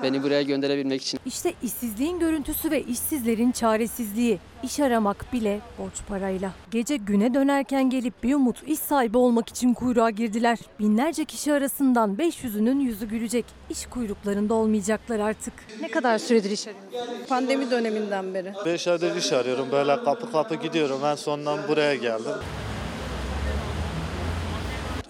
Beni 0.03 0.23
buraya 0.23 0.41
gönderebilmek 0.41 1.01
için. 1.01 1.19
İşte 1.25 1.53
işsizliğin 1.63 2.19
görüntüsü 2.19 2.71
ve 2.71 2.83
işsizlerin 2.83 3.51
çaresizliği. 3.51 4.39
İş 4.63 4.79
aramak 4.79 5.33
bile 5.33 5.59
borç 5.79 5.93
parayla. 6.07 6.51
Gece 6.71 6.97
güne 6.97 7.33
dönerken 7.33 7.89
gelip 7.89 8.23
bir 8.23 8.33
umut 8.35 8.63
iş 8.67 8.79
sahibi 8.79 9.17
olmak 9.17 9.49
için 9.49 9.73
kuyruğa 9.73 10.09
girdiler. 10.09 10.59
Binlerce 10.79 11.25
kişi 11.25 11.53
arasından 11.53 12.15
500'ünün 12.15 12.79
yüzü 12.79 13.07
gülecek. 13.07 13.45
İş 13.69 13.85
kuyruklarında 13.85 14.53
olmayacaklar 14.53 15.19
artık. 15.19 15.53
Ne 15.81 15.91
kadar 15.91 16.17
süredir 16.17 16.51
iş 16.51 16.67
arıyorsunuz? 16.67 17.27
Pandemi 17.29 17.71
döneminden 17.71 18.33
beri. 18.33 18.53
5 18.65 18.87
aydır 18.87 19.15
iş 19.15 19.33
arıyorum. 19.33 19.67
Böyle 19.71 20.03
kapı 20.03 20.31
kapı 20.31 20.55
gidiyorum. 20.55 20.99
En 21.05 21.15
sondan 21.15 21.59
buraya 21.67 21.95
geldim. 21.95 22.31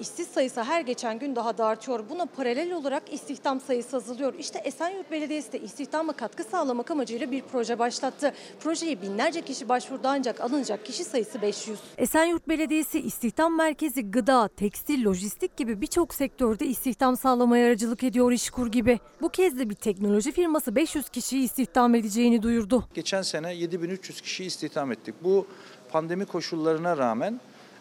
İşsiz 0.04 0.28
sayısı 0.28 0.64
her 0.64 0.82
geçen 0.82 1.20
gün 1.20 1.36
daha 1.36 1.58
da 1.58 1.66
artıyor. 1.66 2.04
Buna 2.10 2.26
paralel 2.26 2.74
olarak 2.74 3.14
istihdam 3.14 3.62
sayısı 3.62 3.98
azalıyor. 3.98 4.34
İşte 4.40 4.60
Esenyurt 4.60 5.12
Belediyesi 5.12 5.52
de 5.52 5.60
istihdama 5.60 6.14
katkı 6.14 6.44
sağlamak 6.44 6.92
amacıyla 6.92 7.32
bir 7.32 7.42
proje 7.52 7.80
başlattı. 7.80 8.34
Projeye 8.60 9.02
binlerce 9.02 9.42
kişi 9.42 9.70
başvurdu 9.70 10.02
ancak 10.08 10.42
alınacak 10.42 10.86
kişi 10.86 11.04
sayısı 11.04 11.42
500. 11.42 11.80
Esenyurt 11.98 12.48
Belediyesi 12.48 13.00
istihdam 13.00 13.58
merkezi 13.58 14.12
gıda, 14.12 14.48
tekstil, 14.48 15.06
lojistik 15.06 15.58
gibi 15.58 15.82
birçok 15.82 16.14
sektörde 16.14 16.66
istihdam 16.66 17.18
sağlamaya 17.18 17.68
aracılık 17.68 18.04
ediyor 18.04 18.32
İşkur 18.32 18.68
gibi. 18.68 19.00
Bu 19.22 19.30
kez 19.30 19.60
de 19.60 19.70
bir 19.70 19.76
teknoloji 19.76 20.32
firması 20.32 20.76
500 20.76 21.10
kişiyi 21.10 21.44
istihdam 21.44 21.96
edeceğini 21.96 22.44
duyurdu. 22.44 22.88
Geçen 22.94 23.22
sene 23.22 23.54
7300 23.54 24.22
kişi 24.22 24.46
istihdam 24.46 24.92
ettik. 24.92 25.16
Bu 25.24 25.48
pandemi 25.92 26.26
koşullarına 26.26 26.98
rağmen 26.98 27.40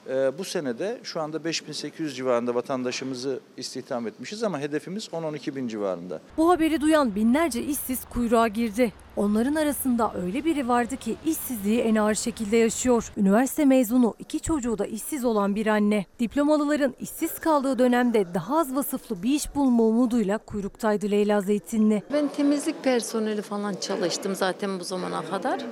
e, 0.08 0.38
bu 0.38 0.44
senede 0.44 1.00
şu 1.02 1.20
anda 1.20 1.44
5800 1.44 2.16
civarında 2.16 2.54
vatandaşımızı 2.54 3.40
istihdam 3.56 4.06
etmişiz 4.06 4.42
ama 4.42 4.60
hedefimiz 4.60 5.08
10-12 5.08 5.56
bin 5.56 5.68
civarında. 5.68 6.20
Bu 6.36 6.50
haberi 6.50 6.80
duyan 6.80 7.14
binlerce 7.14 7.62
işsiz 7.62 8.04
kuyruğa 8.04 8.48
girdi. 8.48 8.92
Onların 9.16 9.54
arasında 9.54 10.12
öyle 10.24 10.44
biri 10.44 10.68
vardı 10.68 10.96
ki 10.96 11.16
işsizliği 11.26 11.80
en 11.80 11.94
ağır 11.94 12.14
şekilde 12.14 12.56
yaşıyor. 12.56 13.12
Üniversite 13.16 13.64
mezunu 13.64 14.14
iki 14.18 14.40
çocuğu 14.40 14.78
da 14.78 14.86
işsiz 14.86 15.24
olan 15.24 15.54
bir 15.54 15.66
anne. 15.66 16.06
Diplomalıların 16.18 16.94
işsiz 17.00 17.38
kaldığı 17.38 17.78
dönemde 17.78 18.34
daha 18.34 18.58
az 18.58 18.74
vasıflı 18.74 19.22
bir 19.22 19.30
iş 19.30 19.54
bulma 19.54 19.82
umuduyla 19.82 20.38
kuyruktaydı 20.38 21.10
Leyla 21.10 21.40
Zeytinli. 21.40 22.02
Ben 22.12 22.28
temizlik 22.28 22.84
personeli 22.84 23.42
falan 23.42 23.74
çalıştım 23.74 24.34
zaten 24.34 24.80
bu 24.80 24.84
zamana 24.84 25.22
kadar. 25.22 25.66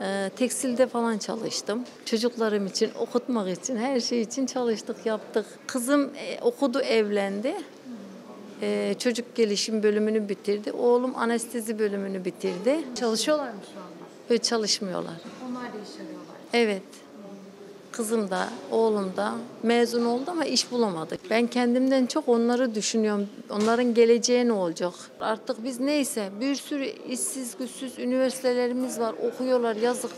Ee, 0.00 0.30
tekstilde 0.36 0.86
falan 0.86 1.18
çalıştım. 1.18 1.84
Çocuklarım 2.04 2.66
için, 2.66 2.90
okutmak 2.98 3.58
için, 3.58 3.76
her 3.76 4.00
şey 4.00 4.20
için 4.20 4.46
çalıştık, 4.46 5.06
yaptık. 5.06 5.46
Kızım 5.66 6.10
e, 6.16 6.40
okudu, 6.40 6.80
evlendi. 6.80 7.54
Ee, 8.62 8.94
çocuk 8.98 9.34
gelişim 9.34 9.82
bölümünü 9.82 10.28
bitirdi. 10.28 10.72
Oğlum 10.72 11.16
anestezi 11.16 11.78
bölümünü 11.78 12.24
bitirdi. 12.24 12.84
Çalışıyorlar 12.94 13.50
mı 13.50 13.60
şu 13.74 13.80
anda? 13.80 13.90
Böyle 14.30 14.42
çalışmıyorlar. 14.42 15.14
Onlar 15.50 15.62
da 15.62 15.66
iş 15.66 15.94
arıyorlar. 16.00 16.36
Evet. 16.52 16.82
Kızım 17.96 18.30
da, 18.30 18.48
oğlum 18.70 19.12
da 19.16 19.32
mezun 19.62 20.04
oldu 20.04 20.24
ama 20.30 20.44
iş 20.44 20.72
bulamadık. 20.72 21.20
Ben 21.30 21.46
kendimden 21.46 22.06
çok 22.06 22.28
onları 22.28 22.74
düşünüyorum. 22.74 23.26
Onların 23.50 23.94
geleceği 23.94 24.48
ne 24.48 24.52
olacak? 24.52 24.92
Artık 25.20 25.64
biz 25.64 25.80
neyse 25.80 26.28
bir 26.40 26.54
sürü 26.54 26.84
işsiz 26.84 27.56
güçsüz 27.58 27.98
üniversitelerimiz 27.98 29.00
var. 29.00 29.14
Okuyorlar 29.22 29.76
yazık. 29.76 30.10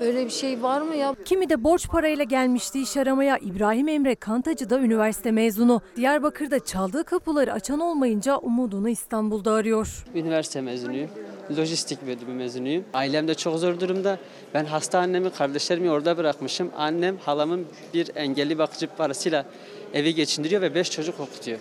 Öyle 0.00 0.24
bir 0.24 0.30
şey 0.30 0.62
var 0.62 0.80
mı 0.80 0.96
ya? 0.96 1.14
Kimi 1.24 1.48
de 1.48 1.64
borç 1.64 1.88
parayla 1.88 2.24
gelmişti 2.24 2.82
iş 2.82 2.96
aramaya. 2.96 3.38
İbrahim 3.38 3.88
Emre 3.88 4.14
Kantacı 4.14 4.70
da 4.70 4.80
üniversite 4.80 5.30
mezunu. 5.30 5.80
Diyarbakır'da 5.96 6.58
çaldığı 6.60 7.04
kapıları 7.04 7.52
açan 7.52 7.80
olmayınca 7.80 8.36
umudunu 8.36 8.88
İstanbul'da 8.88 9.52
arıyor. 9.52 10.04
Üniversite 10.14 10.60
mezunuyum. 10.60 11.10
Lojistik 11.56 12.06
bölümü 12.06 12.34
mezunuyum. 12.34 12.84
Ailem 12.94 13.28
de 13.28 13.34
çok 13.34 13.58
zor 13.58 13.80
durumda. 13.80 14.18
Ben 14.54 14.64
hasta 14.64 14.98
annemi, 14.98 15.30
kardeşlerimi 15.30 15.90
orada 15.90 16.16
bırakmışım. 16.16 16.70
Annem 16.76 17.16
halamın 17.16 17.66
bir 17.94 18.10
engelli 18.16 18.58
bakıcı 18.58 18.86
parasıyla 18.86 19.46
evi 19.94 20.14
geçindiriyor 20.14 20.62
ve 20.62 20.74
beş 20.74 20.90
çocuk 20.90 21.20
okutuyor. 21.20 21.58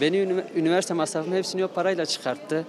Beni 0.00 0.42
üniversite 0.56 0.94
masrafımı 0.94 1.36
hepsini 1.36 1.64
o 1.64 1.68
parayla 1.68 2.06
çıkarttı. 2.06 2.66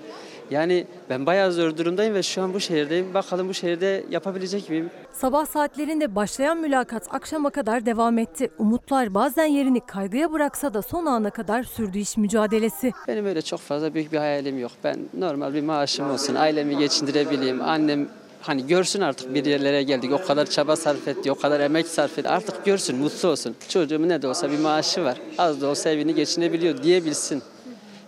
Yani 0.52 0.88
ben 1.10 1.26
bayağı 1.26 1.52
zor 1.52 1.78
durumdayım 1.78 2.14
ve 2.14 2.23
şu 2.23 2.41
an 2.41 2.53
bu 2.53 2.60
şehirdeyim. 2.60 3.14
Bakalım 3.14 3.49
bu 3.49 3.53
şehirde 3.53 4.03
yapabilecek 4.10 4.69
miyim? 4.69 4.90
Sabah 5.14 5.45
saatlerinde 5.45 6.15
başlayan 6.15 6.57
mülakat 6.57 7.03
akşama 7.10 7.49
kadar 7.49 7.86
devam 7.86 8.18
etti. 8.18 8.52
Umutlar 8.60 9.14
bazen 9.14 9.45
yerini 9.45 9.86
kaygıya 9.86 10.32
bıraksa 10.32 10.73
da 10.73 10.82
son 10.82 11.06
ana 11.06 11.30
kadar 11.30 11.64
sürdü 11.64 11.98
iş 11.98 12.18
mücadelesi. 12.18 12.91
Benim 13.07 13.26
öyle 13.26 13.41
çok 13.41 13.60
fazla 13.60 13.94
büyük 13.94 14.11
bir 14.11 14.18
hayalim 14.18 14.60
yok. 14.60 14.72
Ben 14.84 14.98
normal 15.18 15.53
bir 15.53 15.61
maaşım 15.61 16.11
olsun, 16.11 16.36
ailemi 16.36 16.78
geçindirebileyim, 16.78 17.61
annem 17.61 18.07
hani 18.41 18.68
görsün 18.68 19.02
artık 19.02 19.34
bir 19.34 19.45
yerlere 19.45 19.84
geldik. 19.84 20.11
O 20.14 20.28
kadar 20.28 20.45
çaba 20.45 20.76
sarf 20.76 21.07
etti, 21.07 21.32
o 21.32 21.36
kadar 21.36 21.60
emek 21.60 21.88
sarf 21.88 22.19
etti. 22.19 22.30
Artık 22.30 22.65
görsün, 22.65 22.98
mutlu 22.98 23.30
olsun. 23.30 23.56
Çocuğumun 23.69 24.10
ne 24.10 24.22
de 24.22 24.28
olsa 24.28 24.52
bir 24.52 24.60
maaşı 24.60 25.03
var. 25.03 25.18
Az 25.38 25.61
da 25.61 25.68
olsa 25.68 25.90
evini 25.90 26.15
geçinebiliyor 26.15 26.84
diyebilsin. 26.84 27.44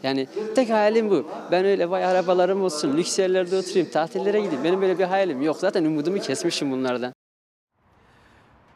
Yani 0.03 0.27
tek 0.55 0.69
hayalim 0.69 1.09
bu. 1.09 1.25
Ben 1.51 1.65
öyle 1.65 1.89
vay 1.89 2.05
arabalarım 2.05 2.63
olsun, 2.63 2.97
lüks 2.97 3.19
yerlerde 3.19 3.57
oturayım, 3.57 3.89
tatillere 3.89 4.41
gideyim. 4.41 4.63
Benim 4.63 4.81
böyle 4.81 4.99
bir 4.99 5.03
hayalim 5.03 5.41
yok. 5.41 5.57
Zaten 5.57 5.85
umudumu 5.85 6.19
kesmişim 6.19 6.71
bunlardan. 6.71 7.13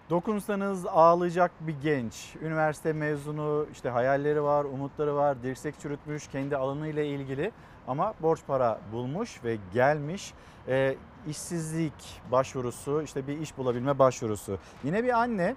Dokunsanız 0.09 0.85
ağlayacak 0.85 1.51
bir 1.59 1.75
genç. 1.83 2.35
Üniversite 2.41 2.93
mezunu, 2.93 3.65
işte 3.71 3.89
hayalleri 3.89 4.43
var, 4.43 4.65
umutları 4.65 5.15
var, 5.15 5.43
dirsek 5.43 5.79
çürütmüş 5.79 6.27
kendi 6.27 6.57
alanıyla 6.57 7.03
ilgili 7.03 7.51
ama 7.87 8.13
borç 8.21 8.39
para 8.47 8.79
bulmuş 8.91 9.43
ve 9.43 9.57
gelmiş. 9.73 10.33
Ee, 10.67 10.95
işsizlik 11.27 11.93
başvurusu, 12.31 13.01
işte 13.01 13.27
bir 13.27 13.39
iş 13.39 13.57
bulabilme 13.57 13.99
başvurusu. 13.99 14.57
Yine 14.83 15.03
bir 15.03 15.19
anne 15.21 15.55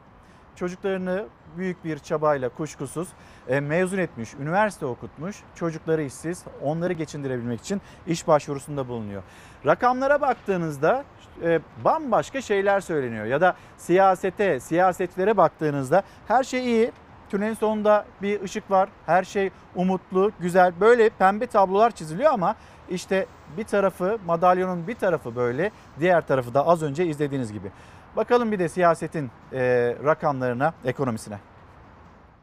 çocuklarını 0.61 1.27
büyük 1.57 1.85
bir 1.85 1.99
çabayla 1.99 2.49
kuşkusuz 2.49 3.09
e, 3.49 3.61
mezun 3.61 3.99
etmiş, 3.99 4.35
üniversite 4.35 4.87
okutmuş, 4.87 5.37
çocukları 5.55 6.03
işsiz, 6.03 6.45
onları 6.63 6.93
geçindirebilmek 6.93 7.61
için 7.61 7.81
iş 8.07 8.29
başvurusunda 8.29 8.89
bulunuyor. 8.89 9.23
Rakamlara 9.67 10.21
baktığınızda 10.21 11.05
e, 11.43 11.61
bambaşka 11.85 12.41
şeyler 12.41 12.81
söyleniyor 12.81 13.27
ya 13.27 13.41
da 13.41 13.57
siyasete, 13.77 14.61
siyasetlere 14.61 15.37
baktığınızda 15.37 16.03
her 16.29 16.45
şey 16.45 16.65
iyi. 16.65 16.93
Tünelin 17.31 17.55
sonunda 17.55 18.05
bir 18.23 18.43
ışık 18.43 18.71
var. 18.71 18.89
Her 19.07 19.25
şey 19.25 19.51
umutlu, 19.75 20.33
güzel. 20.41 20.73
Böyle 20.81 21.09
pembe 21.09 21.47
tablolar 21.47 21.91
çiziliyor 21.91 22.33
ama 22.33 22.57
işte 22.91 23.27
bir 23.57 23.65
tarafı, 23.65 24.19
madalyonun 24.27 24.87
bir 24.87 24.95
tarafı 24.95 25.37
böyle, 25.37 25.71
diğer 26.01 26.27
tarafı 26.27 26.55
da 26.55 26.67
az 26.67 26.83
önce 26.83 27.07
izlediğiniz 27.07 27.53
gibi. 27.53 27.71
Bakalım 28.17 28.53
bir 28.53 28.59
de 28.59 28.69
siyasetin 28.69 29.31
e, 29.53 29.61
rakamlarına, 30.05 30.75
ekonomisine. 30.85 31.39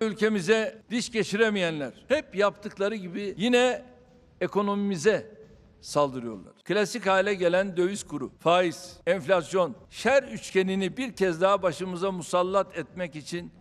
Ülkemize 0.01 0.81
diş 0.89 1.11
geçiremeyenler 1.11 2.05
hep 2.07 2.35
yaptıkları 2.35 2.95
gibi 2.95 3.33
yine 3.37 3.83
ekonomimize 4.41 5.37
saldırıyorlar. 5.81 6.53
Klasik 6.65 7.07
hale 7.07 7.33
gelen 7.33 7.77
döviz 7.77 8.03
kuru, 8.03 8.31
faiz, 8.39 8.97
enflasyon, 9.07 9.75
şer 9.89 10.23
üçgenini 10.23 10.97
bir 10.97 11.15
kez 11.15 11.41
daha 11.41 11.61
başımıza 11.61 12.11
musallat 12.11 12.77
etmek 12.77 13.15
için 13.15 13.51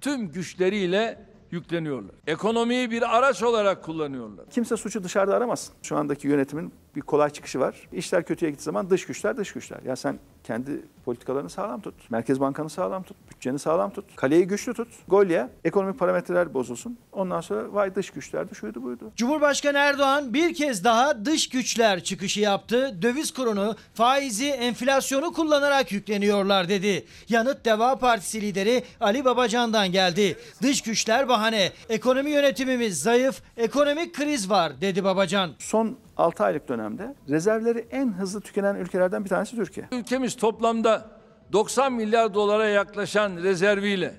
tüm 0.00 0.32
güçleriyle 0.32 1.26
yükleniyorlar. 1.50 2.14
Ekonomiyi 2.26 2.90
bir 2.90 3.16
araç 3.16 3.42
olarak 3.42 3.84
kullanıyorlar. 3.84 4.50
Kimse 4.50 4.76
suçu 4.76 5.04
dışarıda 5.04 5.36
aramasın. 5.36 5.74
Şu 5.82 5.96
andaki 5.96 6.28
yönetimin 6.28 6.72
bir 6.96 7.00
kolay 7.00 7.30
çıkışı 7.30 7.60
var. 7.60 7.88
İşler 7.92 8.24
kötüye 8.24 8.50
gittiği 8.50 8.64
zaman 8.64 8.90
dış 8.90 9.06
güçler 9.06 9.36
dış 9.36 9.52
güçler. 9.52 9.78
Ya 9.84 9.96
sen 9.96 10.18
kendi 10.44 10.82
politikalarını 11.04 11.50
sağlam 11.50 11.80
tut. 11.80 11.94
Merkez 12.10 12.40
Bankanı 12.40 12.70
sağlam 12.70 13.02
tut. 13.02 13.16
Bütçeni 13.30 13.58
sağlam 13.58 13.90
tut. 13.90 14.04
Kaleyi 14.16 14.46
güçlü 14.46 14.74
tut. 14.74 14.88
Gol 15.08 15.26
ye. 15.26 15.48
Ekonomik 15.64 15.98
parametreler 15.98 16.54
bozulsun. 16.54 16.98
Ondan 17.12 17.40
sonra 17.40 17.72
vay 17.72 17.94
dış 17.94 18.10
güçlerdi 18.10 18.54
şuydu 18.54 18.82
buydu. 18.82 19.12
Cumhurbaşkanı 19.16 19.78
Erdoğan 19.78 20.34
bir 20.34 20.54
kez 20.54 20.84
daha 20.84 21.24
dış 21.24 21.48
güçler 21.48 22.04
çıkışı 22.04 22.40
yaptı. 22.40 22.98
Döviz 23.02 23.34
kurunu, 23.34 23.76
faizi, 23.94 24.48
enflasyonu 24.48 25.32
kullanarak 25.32 25.92
yükleniyorlar 25.92 26.68
dedi. 26.68 27.04
Yanıt 27.28 27.64
Deva 27.64 27.98
Partisi 27.98 28.40
lideri 28.40 28.84
Ali 29.00 29.24
Babacan'dan 29.24 29.92
geldi. 29.92 30.36
Dış 30.62 30.82
güçler 30.82 31.28
bahane. 31.28 31.72
Ekonomi 31.88 32.30
yönetimimiz 32.30 33.02
zayıf, 33.02 33.42
ekonomik 33.56 34.14
kriz 34.14 34.50
var 34.50 34.80
dedi 34.80 35.04
Babacan. 35.04 35.50
Son 35.58 35.98
6 36.16 36.44
aylık 36.44 36.68
dönemde 36.68 37.14
rezervleri 37.28 37.86
en 37.90 38.12
hızlı 38.12 38.40
tükenen 38.40 38.76
ülkelerden 38.76 39.24
bir 39.24 39.28
tanesi 39.28 39.56
Türkiye. 39.56 39.88
Ülkemiz 39.92 40.36
toplamda 40.36 41.10
90 41.52 41.92
milyar 41.92 42.34
dolara 42.34 42.68
yaklaşan 42.68 43.36
rezerviyle 43.36 44.14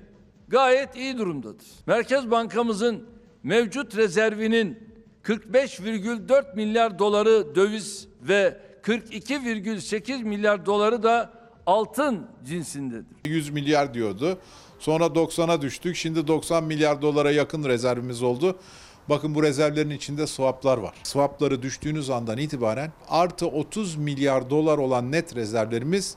gayet 0.48 0.96
iyi 0.96 1.18
durumdadır. 1.18 1.66
Merkez 1.86 2.32
Bankamızın 2.32 3.10
mevcut 3.44 3.98
rezervinin 3.98 4.88
45,4 5.24 6.56
milyar 6.56 7.00
doları 7.00 7.56
döviz 7.56 8.08
ve 8.22 8.58
42,8 8.84 10.24
milyar 10.24 10.66
doları 10.66 11.04
da 11.04 11.34
altın 11.66 12.28
cinsindedir. 12.46 13.06
100 13.26 13.50
milyar 13.50 13.94
diyordu. 13.94 14.38
Sonra 14.80 15.06
90'a 15.06 15.62
düştük. 15.62 15.96
Şimdi 15.96 16.28
90 16.28 16.64
milyar 16.64 17.02
dolara 17.02 17.32
yakın 17.32 17.64
rezervimiz 17.64 18.24
oldu. 18.24 18.60
Bakın 19.10 19.36
bu 19.36 19.44
rezervlerin 19.44 19.90
içinde 19.90 20.28
swaplar 20.28 20.78
var. 20.78 20.96
Swapları 21.04 21.62
düştüğünüz 21.62 22.10
andan 22.10 22.38
itibaren 22.38 22.92
artı 23.10 23.48
30 23.48 23.96
milyar 23.96 24.50
dolar 24.50 24.78
olan 24.78 25.12
net 25.12 25.36
rezervlerimiz 25.36 26.16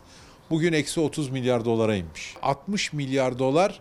bugün 0.51 0.73
eksi 0.73 1.01
30 1.01 1.31
milyar 1.31 1.65
dolara 1.65 1.95
inmiş. 1.95 2.37
60 2.43 2.93
milyar 2.93 3.39
dolar 3.39 3.81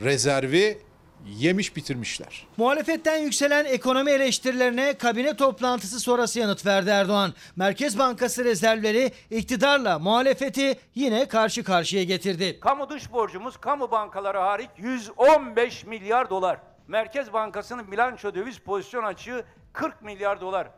rezervi 0.00 0.78
yemiş 1.26 1.76
bitirmişler. 1.76 2.46
Muhalefetten 2.56 3.16
yükselen 3.16 3.64
ekonomi 3.64 4.10
eleştirilerine 4.10 4.98
kabine 4.98 5.36
toplantısı 5.36 6.00
sonrası 6.00 6.38
yanıt 6.38 6.66
verdi 6.66 6.90
Erdoğan. 6.90 7.34
Merkez 7.56 7.98
Bankası 7.98 8.44
rezervleri 8.44 9.12
iktidarla 9.30 9.98
muhalefeti 9.98 10.78
yine 10.94 11.28
karşı 11.28 11.64
karşıya 11.64 12.04
getirdi. 12.04 12.60
Kamu 12.60 12.90
dış 12.90 13.12
borcumuz 13.12 13.56
kamu 13.56 13.90
bankaları 13.90 14.38
hariç 14.38 14.70
115 14.78 15.86
milyar 15.86 16.30
dolar. 16.30 16.71
Merkez 16.92 17.32
Bankası'nın 17.32 17.92
bilanço 17.92 18.34
döviz 18.34 18.58
pozisyon 18.58 19.04
açığı 19.04 19.44
40 19.72 20.02
milyar 20.02 20.40
dolar. 20.40 20.70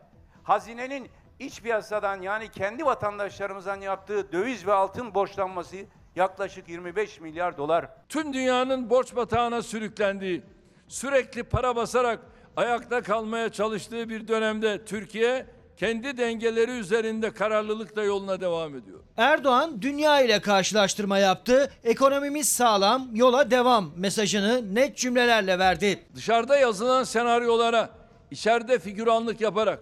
Hazinenin 0.43 1.09
iç 1.39 1.63
piyasadan 1.63 2.23
yani 2.23 2.51
kendi 2.51 2.85
vatandaşlarımızdan 2.85 3.81
yaptığı 3.81 4.33
döviz 4.33 4.67
ve 4.67 4.73
altın 4.73 5.15
borçlanması 5.15 5.77
yaklaşık 6.17 6.69
25 6.69 7.21
milyar 7.21 7.57
dolar. 7.57 7.91
Tüm 8.09 8.33
dünyanın 8.33 8.91
borç 8.91 9.17
batağına 9.17 9.63
sürüklendiği, 9.63 10.43
sürekli 10.89 11.43
para 11.43 11.77
basarak 11.77 12.21
ayakta 12.57 13.03
kalmaya 13.03 13.49
çalıştığı 13.49 14.09
bir 14.09 14.29
dönemde 14.29 14.85
Türkiye 14.85 15.47
kendi 15.77 16.17
dengeleri 16.17 16.71
üzerinde 16.71 17.31
kararlılıkla 17.31 18.03
yoluna 18.03 18.41
devam 18.41 18.77
ediyor. 18.77 19.01
Erdoğan 19.17 19.83
dünya 19.83 20.21
ile 20.21 20.41
karşılaştırma 20.41 21.19
yaptı. 21.19 21.73
Ekonomimiz 21.85 22.49
sağlam, 22.49 23.09
yola 23.15 23.51
devam 23.51 23.93
mesajını 23.97 24.75
net 24.75 24.97
cümlelerle 24.97 25.59
verdi. 25.59 25.99
Dışarıda 26.15 26.59
yazılan 26.59 27.05
senaryolara 27.05 27.91
içeride 28.31 28.79
figüranlık 28.79 29.41
yaparak 29.41 29.81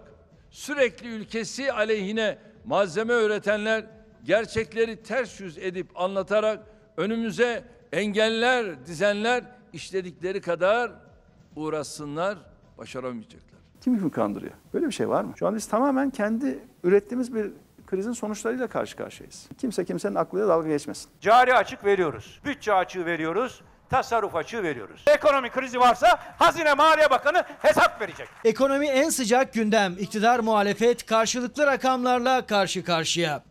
sürekli 0.51 1.07
ülkesi 1.07 1.71
aleyhine 1.71 2.37
malzeme 2.65 3.13
üretenler 3.13 3.85
gerçekleri 4.23 5.03
ters 5.03 5.39
yüz 5.39 5.57
edip 5.57 5.87
anlatarak 5.95 6.59
önümüze 6.97 7.63
engeller 7.91 8.85
dizenler 8.85 9.43
işledikleri 9.73 10.41
kadar 10.41 10.91
uğraşsınlar 11.55 12.37
başaramayacaklar. 12.77 13.52
Kim 13.83 13.97
kimi 13.97 14.11
kandırıyor? 14.11 14.53
Böyle 14.73 14.87
bir 14.87 14.91
şey 14.91 15.09
var 15.09 15.23
mı? 15.23 15.33
Şu 15.39 15.47
an 15.47 15.55
biz 15.55 15.67
tamamen 15.67 16.09
kendi 16.09 16.59
ürettiğimiz 16.83 17.35
bir 17.35 17.51
krizin 17.87 18.11
sonuçlarıyla 18.11 18.67
karşı 18.67 18.95
karşıyayız. 18.95 19.49
Kimse 19.57 19.85
kimsenin 19.85 20.15
aklıyla 20.15 20.47
dalga 20.47 20.67
geçmesin. 20.69 21.09
Cari 21.21 21.53
açık 21.53 21.85
veriyoruz. 21.85 22.41
Bütçe 22.45 22.73
açığı 22.73 23.05
veriyoruz. 23.05 23.61
Tasarruf 23.89 24.35
açığı 24.35 24.63
veriyoruz. 24.63 25.03
Ekonomi 25.07 25.49
krizi 25.49 25.79
varsa 25.79 26.19
Hazine 26.39 26.73
Maliye 26.73 27.09
Bakanı 27.09 27.43
hesap 27.59 28.01
verecek. 28.01 28.27
Ekonomi 28.45 28.87
en 28.87 29.09
sıcak 29.09 29.53
gündem. 29.53 29.95
İktidar 29.99 30.39
muhalefet 30.39 31.05
karşılıklı 31.05 31.65
rakamlarla 31.65 32.45
karşı 32.45 32.83
karşıya. 32.83 33.43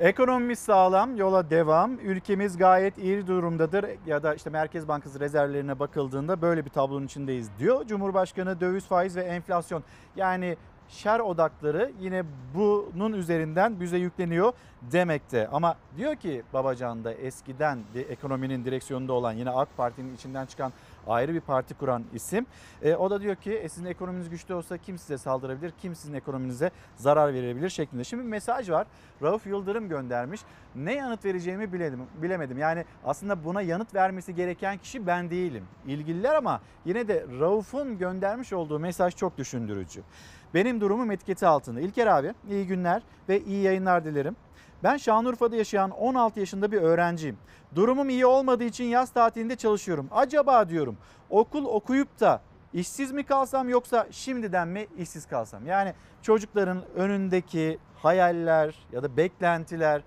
Ekonomimiz 0.00 0.58
sağlam, 0.58 1.16
yola 1.16 1.50
devam. 1.50 1.98
Ülkemiz 1.98 2.56
gayet 2.56 2.98
iyi 2.98 3.26
durumdadır 3.26 3.86
ya 4.06 4.22
da 4.22 4.34
işte 4.34 4.50
Merkez 4.50 4.88
Bankası 4.88 5.20
rezervlerine 5.20 5.78
bakıldığında 5.78 6.42
böyle 6.42 6.64
bir 6.64 6.70
tablonun 6.70 7.06
içindeyiz 7.06 7.50
diyor. 7.58 7.86
Cumhurbaşkanı 7.86 8.60
döviz 8.60 8.86
faiz 8.86 9.16
ve 9.16 9.22
enflasyon 9.22 9.82
yani 10.16 10.56
şer 10.88 11.20
odakları 11.20 11.92
yine 12.00 12.22
bunun 12.54 13.12
üzerinden 13.12 13.80
bize 13.80 13.96
yükleniyor 13.96 14.52
demekte. 14.82 15.48
Ama 15.48 15.76
diyor 15.96 16.16
ki 16.16 16.42
Babacan 16.52 17.04
da 17.04 17.12
eskiden 17.12 17.78
de 17.94 18.02
ekonominin 18.02 18.64
direksiyonunda 18.64 19.12
olan 19.12 19.32
yine 19.32 19.50
AK 19.50 19.68
Parti'nin 19.76 20.14
içinden 20.14 20.46
çıkan 20.46 20.72
ayrı 21.08 21.34
bir 21.34 21.40
parti 21.40 21.74
kuran 21.74 22.04
isim. 22.14 22.46
E, 22.82 22.94
o 22.94 23.10
da 23.10 23.20
diyor 23.20 23.36
ki 23.36 23.52
e, 23.52 23.68
sizin 23.68 23.86
ekonominiz 23.86 24.30
güçlü 24.30 24.54
olsa 24.54 24.78
kim 24.78 24.98
size 24.98 25.18
saldırabilir, 25.18 25.72
kim 25.78 25.94
sizin 25.94 26.14
ekonominize 26.14 26.70
zarar 26.96 27.34
verebilir 27.34 27.68
şeklinde. 27.68 28.04
Şimdi 28.04 28.22
bir 28.22 28.28
mesaj 28.28 28.70
var. 28.70 28.86
Rauf 29.22 29.46
Yıldırım 29.46 29.88
göndermiş. 29.88 30.40
Ne 30.74 30.94
yanıt 30.94 31.24
vereceğimi 31.24 31.72
biledim, 31.72 32.00
bilemedim. 32.22 32.58
Yani 32.58 32.84
aslında 33.04 33.44
buna 33.44 33.62
yanıt 33.62 33.94
vermesi 33.94 34.34
gereken 34.34 34.78
kişi 34.78 35.06
ben 35.06 35.30
değilim. 35.30 35.64
İlgililer 35.86 36.34
ama 36.34 36.60
yine 36.84 37.08
de 37.08 37.26
Rauf'un 37.40 37.98
göndermiş 37.98 38.52
olduğu 38.52 38.78
mesaj 38.78 39.16
çok 39.16 39.38
düşündürücü. 39.38 40.02
Benim 40.54 40.80
durumum 40.80 41.10
etiketi 41.10 41.46
altında. 41.46 41.80
İlker 41.80 42.06
abi 42.06 42.34
iyi 42.50 42.66
günler 42.66 43.02
ve 43.28 43.40
iyi 43.40 43.62
yayınlar 43.62 44.04
dilerim. 44.04 44.36
Ben 44.82 44.96
Şanlıurfa'da 44.96 45.56
yaşayan 45.56 45.90
16 45.90 46.40
yaşında 46.40 46.72
bir 46.72 46.82
öğrenciyim. 46.82 47.38
Durumum 47.74 48.08
iyi 48.08 48.26
olmadığı 48.26 48.64
için 48.64 48.84
yaz 48.84 49.10
tatilinde 49.10 49.56
çalışıyorum. 49.56 50.08
Acaba 50.10 50.68
diyorum 50.68 50.96
okul 51.30 51.64
okuyup 51.64 52.20
da 52.20 52.40
işsiz 52.72 53.12
mi 53.12 53.24
kalsam 53.24 53.68
yoksa 53.68 54.06
şimdiden 54.10 54.68
mi 54.68 54.86
işsiz 54.98 55.26
kalsam? 55.26 55.66
Yani 55.66 55.94
çocukların 56.22 56.82
önündeki 56.94 57.78
hayaller 58.02 58.74
ya 58.92 59.02
da 59.02 59.16
beklentiler 59.16 60.02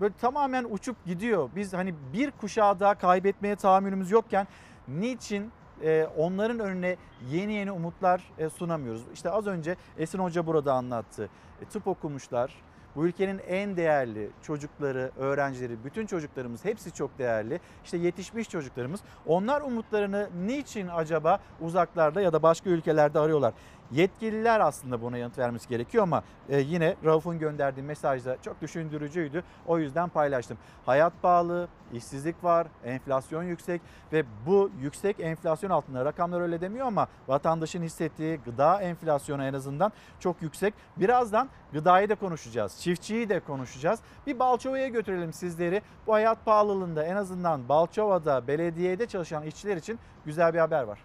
böyle 0.00 0.14
tamamen 0.20 0.66
uçup 0.70 1.04
gidiyor. 1.04 1.50
Biz 1.56 1.72
hani 1.72 1.94
bir 2.12 2.30
kuşağı 2.30 2.80
daha 2.80 2.94
kaybetmeye 2.94 3.56
tahammülümüz 3.56 4.10
yokken 4.10 4.46
niçin 4.88 5.52
e, 5.82 6.06
onların 6.16 6.58
önüne 6.58 6.96
yeni 7.30 7.52
yeni 7.52 7.72
umutlar 7.72 8.32
e, 8.38 8.48
sunamıyoruz? 8.48 9.02
İşte 9.14 9.30
az 9.30 9.46
önce 9.46 9.76
Esin 9.98 10.18
Hoca 10.18 10.46
burada 10.46 10.72
anlattı. 10.72 11.28
E, 11.62 11.64
tıp 11.64 11.86
okumuşlar, 11.86 12.54
bu 12.96 13.06
ülkenin 13.06 13.40
en 13.48 13.76
değerli 13.76 14.30
çocukları, 14.42 15.10
öğrencileri, 15.18 15.84
bütün 15.84 16.06
çocuklarımız 16.06 16.64
hepsi 16.64 16.94
çok 16.94 17.18
değerli. 17.18 17.60
İşte 17.84 17.96
yetişmiş 17.96 18.48
çocuklarımız. 18.48 19.00
Onlar 19.26 19.60
umutlarını 19.60 20.28
niçin 20.46 20.88
acaba 20.88 21.40
uzaklarda 21.60 22.20
ya 22.20 22.32
da 22.32 22.42
başka 22.42 22.70
ülkelerde 22.70 23.18
arıyorlar? 23.18 23.52
Yetkililer 23.92 24.60
aslında 24.60 25.02
buna 25.02 25.18
yanıt 25.18 25.38
vermesi 25.38 25.68
gerekiyor 25.68 26.02
ama 26.02 26.22
e, 26.48 26.60
yine 26.60 26.96
Rauf'un 27.04 27.38
gönderdiği 27.38 27.82
mesajda 27.82 28.36
çok 28.42 28.60
düşündürücüydü. 28.60 29.44
O 29.66 29.78
yüzden 29.78 30.08
paylaştım. 30.08 30.58
Hayat 30.86 31.12
pahalı, 31.22 31.68
işsizlik 31.92 32.44
var, 32.44 32.66
enflasyon 32.84 33.42
yüksek 33.42 33.80
ve 34.12 34.24
bu 34.46 34.70
yüksek 34.80 35.20
enflasyon 35.20 35.70
altında 35.70 36.04
rakamlar 36.04 36.40
öyle 36.40 36.60
demiyor 36.60 36.86
ama 36.86 37.08
vatandaşın 37.28 37.82
hissettiği 37.82 38.36
gıda 38.44 38.82
enflasyonu 38.82 39.44
en 39.44 39.54
azından 39.54 39.92
çok 40.20 40.42
yüksek. 40.42 40.74
Birazdan 40.96 41.48
gıdayı 41.72 42.08
da 42.08 42.14
konuşacağız, 42.14 42.80
çiftçiyi 42.80 43.28
de 43.28 43.40
konuşacağız. 43.40 44.00
Bir 44.26 44.38
Balçova'ya 44.38 44.88
götürelim 44.88 45.32
sizleri. 45.32 45.82
Bu 46.06 46.12
hayat 46.12 46.44
pahalılığında 46.44 47.04
en 47.04 47.16
azından 47.16 47.68
Balçova'da 47.68 48.46
belediyede 48.46 49.06
çalışan 49.06 49.42
işçiler 49.42 49.76
için 49.76 49.98
güzel 50.24 50.54
bir 50.54 50.58
haber 50.58 50.82
var. 50.82 50.98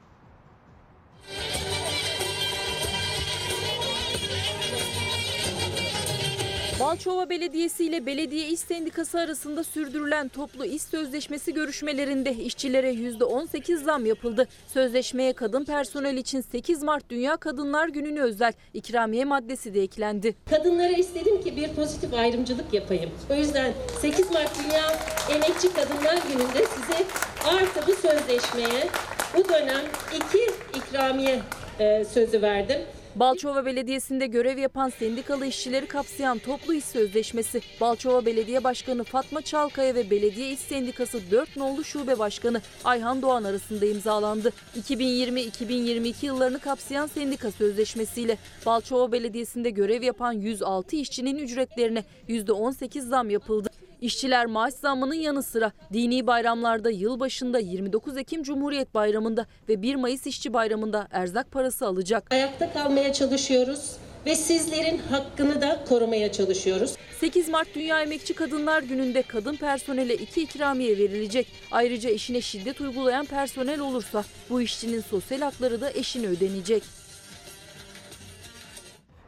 Balçova 6.80 7.30
Belediyesi 7.30 7.86
ile 7.86 8.06
Belediye 8.06 8.48
İş 8.48 8.60
Sendikası 8.60 9.20
arasında 9.20 9.64
sürdürülen 9.64 10.28
toplu 10.28 10.66
iş 10.66 10.82
sözleşmesi 10.82 11.54
görüşmelerinde 11.54 12.34
işçilere 12.34 12.91
%18 12.94 13.84
zam 13.84 14.06
yapıldı. 14.06 14.48
Sözleşmeye 14.74 15.34
kadın 15.34 15.66
personel 15.66 16.18
için 16.18 16.41
8 16.41 16.84
Mart 16.84 17.10
Dünya 17.10 17.38
Kadınlar 17.38 17.88
Günü'ne 17.88 18.22
özel 18.22 18.54
ikramiye 18.74 19.26
maddesi 19.26 19.74
de 19.74 19.82
eklendi. 19.82 20.36
Kadınlara 20.49 20.91
istedim 20.91 21.41
ki 21.44 21.56
bir 21.56 21.70
pozitif 21.70 22.14
ayrımcılık 22.14 22.74
yapayım. 22.74 23.10
O 23.32 23.34
yüzden 23.34 23.74
8 24.02 24.32
Mart 24.32 24.52
Dünya 24.64 24.99
Emekçi 25.36 25.74
Kadınlar 25.74 26.18
Günü'nde 26.30 26.66
size 26.66 27.04
artı 27.45 27.88
bu 27.88 27.95
sözleşmeye 27.95 28.88
bu 29.38 29.49
dönem 29.49 29.86
iki 30.16 30.40
ikramiye 30.80 31.40
e, 31.80 32.06
sözü 32.06 32.41
verdim. 32.41 32.78
Balçova 33.19 33.65
Belediyesi'nde 33.65 34.27
görev 34.27 34.57
yapan 34.57 34.89
sendikalı 34.89 35.45
işçileri 35.45 35.85
kapsayan 35.88 36.39
toplu 36.39 36.73
iş 36.73 36.85
sözleşmesi 36.85 37.61
Balçova 37.81 38.26
Belediye 38.26 38.64
Başkanı 38.64 39.03
Fatma 39.03 39.41
Çalkaya 39.41 39.95
ve 39.95 40.10
Belediye 40.10 40.52
İş 40.52 40.60
Sendikası 40.60 41.31
4 41.31 41.57
nolu 41.57 41.84
şube 41.84 42.19
başkanı 42.19 42.61
Ayhan 42.84 43.22
Doğan 43.22 43.44
arasında 43.44 43.85
imzalandı. 43.85 44.53
2020-2022 44.80 46.26
yıllarını 46.26 46.60
kapsayan 46.60 47.07
sendika 47.07 47.52
sözleşmesiyle 47.52 48.38
Balçova 48.65 49.11
Belediyesi'nde 49.11 49.69
görev 49.69 50.03
yapan 50.03 50.34
106 50.34 50.95
işçinin 50.95 51.38
ücretlerine 51.38 52.03
%18 52.30 53.02
zam 53.02 53.30
yapıldı. 53.30 53.77
İşçiler 54.02 54.45
maaş 54.45 54.74
zammının 54.74 55.14
yanı 55.14 55.44
sıra 55.44 55.72
dini 55.94 56.28
bayramlarda 56.28 56.90
yılbaşında 56.90 57.60
29 57.60 58.18
Ekim 58.18 58.44
Cumhuriyet 58.44 58.94
Bayramı'nda 58.94 59.45
ve 59.69 59.82
1 59.82 59.95
Mayıs 59.95 60.28
İşçi 60.28 60.53
Bayramı'nda 60.53 61.07
erzak 61.11 61.52
parası 61.52 61.88
alacak. 61.88 62.34
Ayakta 62.34 62.74
kalmaya 62.74 63.14
çalışıyoruz 63.14 63.98
ve 64.26 64.36
sizlerin 64.36 64.98
hakkını 64.98 65.61
da 65.61 65.84
korumaya 65.90 66.32
çalışıyoruz. 66.32 66.94
8 67.19 67.49
Mart 67.49 67.76
Dünya 67.76 68.02
Emekçi 68.02 68.34
Kadınlar 68.34 68.84
Günü'nde 68.84 69.22
kadın 69.22 69.56
personele 69.56 70.15
iki 70.15 70.41
ikramiye 70.41 70.98
verilecek. 70.98 71.48
Ayrıca 71.72 72.10
eşine 72.10 72.41
şiddet 72.41 72.82
uygulayan 72.82 73.26
personel 73.26 73.80
olursa 73.80 74.24
bu 74.49 74.61
işçinin 74.61 75.02
sosyal 75.02 75.41
hakları 75.41 75.82
da 75.82 75.91
eşine 75.91 76.28
ödenecek. 76.28 76.84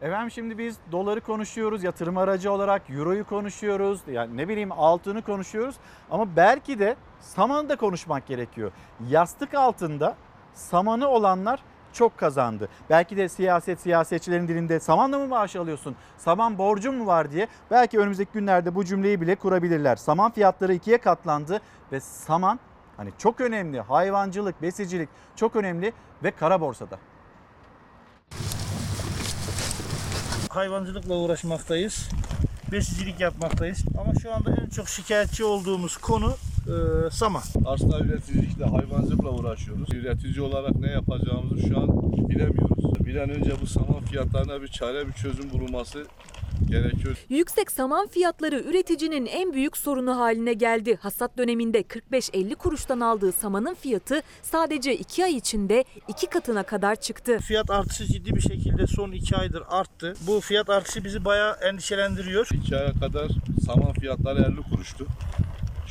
Efendim 0.02 0.32
şimdi 0.32 0.58
biz 0.58 0.78
doları 0.92 1.22
konuşuyoruz, 1.22 1.84
yatırım 1.84 2.18
aracı 2.18 2.52
olarak 2.52 2.90
euroyu 2.90 3.26
konuşuyoruz, 3.26 4.02
yani 4.08 4.38
ne 4.38 4.48
bileyim 4.48 4.72
altını 4.72 5.22
konuşuyoruz 5.22 5.76
ama 6.12 6.36
belki 6.36 6.80
de 6.80 6.96
samanı 7.20 7.70
da 7.70 7.76
konuşmak 7.76 8.28
gerekiyor. 8.28 8.72
Yastık 9.10 9.54
altında 9.54 10.16
samanı 10.54 11.08
olanlar 11.08 11.64
çok 11.94 12.18
kazandı. 12.18 12.70
Belki 12.90 13.18
de 13.18 13.30
siyaset 13.30 13.80
siyasetçilerin 13.80 14.48
dilinde 14.48 14.80
samanla 14.80 15.18
mı 15.18 15.28
maaş 15.28 15.56
alıyorsun? 15.56 15.96
Saman 16.18 16.58
borcun 16.58 16.96
mu 16.96 17.08
var 17.08 17.32
diye 17.32 17.48
belki 17.72 18.00
önümüzdeki 18.00 18.32
günlerde 18.34 18.76
bu 18.76 18.86
cümleyi 18.86 19.22
bile 19.22 19.36
kurabilirler. 19.36 19.96
Saman 19.96 20.32
fiyatları 20.32 20.74
ikiye 20.74 20.98
katlandı 20.98 21.62
ve 21.92 22.00
saman 22.00 22.60
hani 22.98 23.10
çok 23.18 23.42
önemli 23.42 23.82
hayvancılık, 23.82 24.62
besicilik 24.62 25.10
çok 25.36 25.56
önemli 25.56 25.94
ve 26.24 26.32
kara 26.32 26.62
borsada. 26.62 27.00
Hayvancılıkla 30.50 31.16
uğraşmaktayız. 31.16 32.10
Besicilik 32.72 33.20
yapmaktayız. 33.20 33.84
Ama 34.02 34.14
şu 34.22 34.34
anda 34.34 34.62
en 34.66 34.70
çok 34.70 34.90
şikayetçi 34.90 35.44
olduğumuz 35.44 35.98
konu 35.98 36.34
e, 36.68 37.10
saman. 37.12 37.44
Aslında 37.66 38.00
üreticilikle, 38.00 38.66
hayvancılıkla 38.66 39.30
uğraşıyoruz. 39.30 39.94
Üretici 39.94 40.42
olarak 40.42 40.76
ne 40.76 40.92
yapacağımızı 40.92 41.68
şu 41.68 41.80
an 41.80 41.90
bilemiyoruz. 42.30 43.06
Bir 43.06 43.16
an 43.16 43.30
önce 43.30 43.52
bu 43.62 43.68
saman 43.68 44.02
fiyatlarına 44.10 44.62
bir 44.62 44.68
çare, 44.68 45.08
bir 45.08 45.14
çözüm 45.14 45.52
bulunması 45.52 46.06
gerekiyor. 46.70 47.18
Yüksek 47.30 47.72
saman 47.72 48.08
fiyatları 48.08 48.60
üreticinin 48.60 49.26
en 49.26 49.54
büyük 49.54 49.78
sorunu 49.78 50.18
haline 50.18 50.54
geldi. 50.54 50.98
Hasat 51.02 51.38
döneminde 51.38 51.82
45-50 51.82 52.56
kuruştan 52.56 53.00
aldığı 53.00 53.32
samanın 53.32 53.74
fiyatı 53.74 54.22
sadece 54.42 54.98
2 54.98 55.24
ay 55.24 55.36
içinde 55.36 55.84
2 56.08 56.28
katına 56.28 56.64
kadar 56.64 56.96
çıktı. 56.96 57.38
Fiyat 57.40 57.70
artışı 57.70 58.06
ciddi 58.06 58.36
bir 58.36 58.42
şekilde 58.42 58.88
son 58.88 59.12
2 59.12 59.36
aydır 59.36 59.64
arttı. 59.70 60.14
Bu 60.28 60.40
fiyat 60.40 60.70
artışı 60.70 61.04
bizi 61.04 61.26
bayağı 61.26 61.56
endişelendiriyor. 61.62 62.48
İki 62.54 62.76
aya 62.78 62.94
kadar 62.94 63.28
saman 63.66 63.94
fiyatları 63.94 64.40
50 64.40 64.56
kuruştu. 64.70 65.08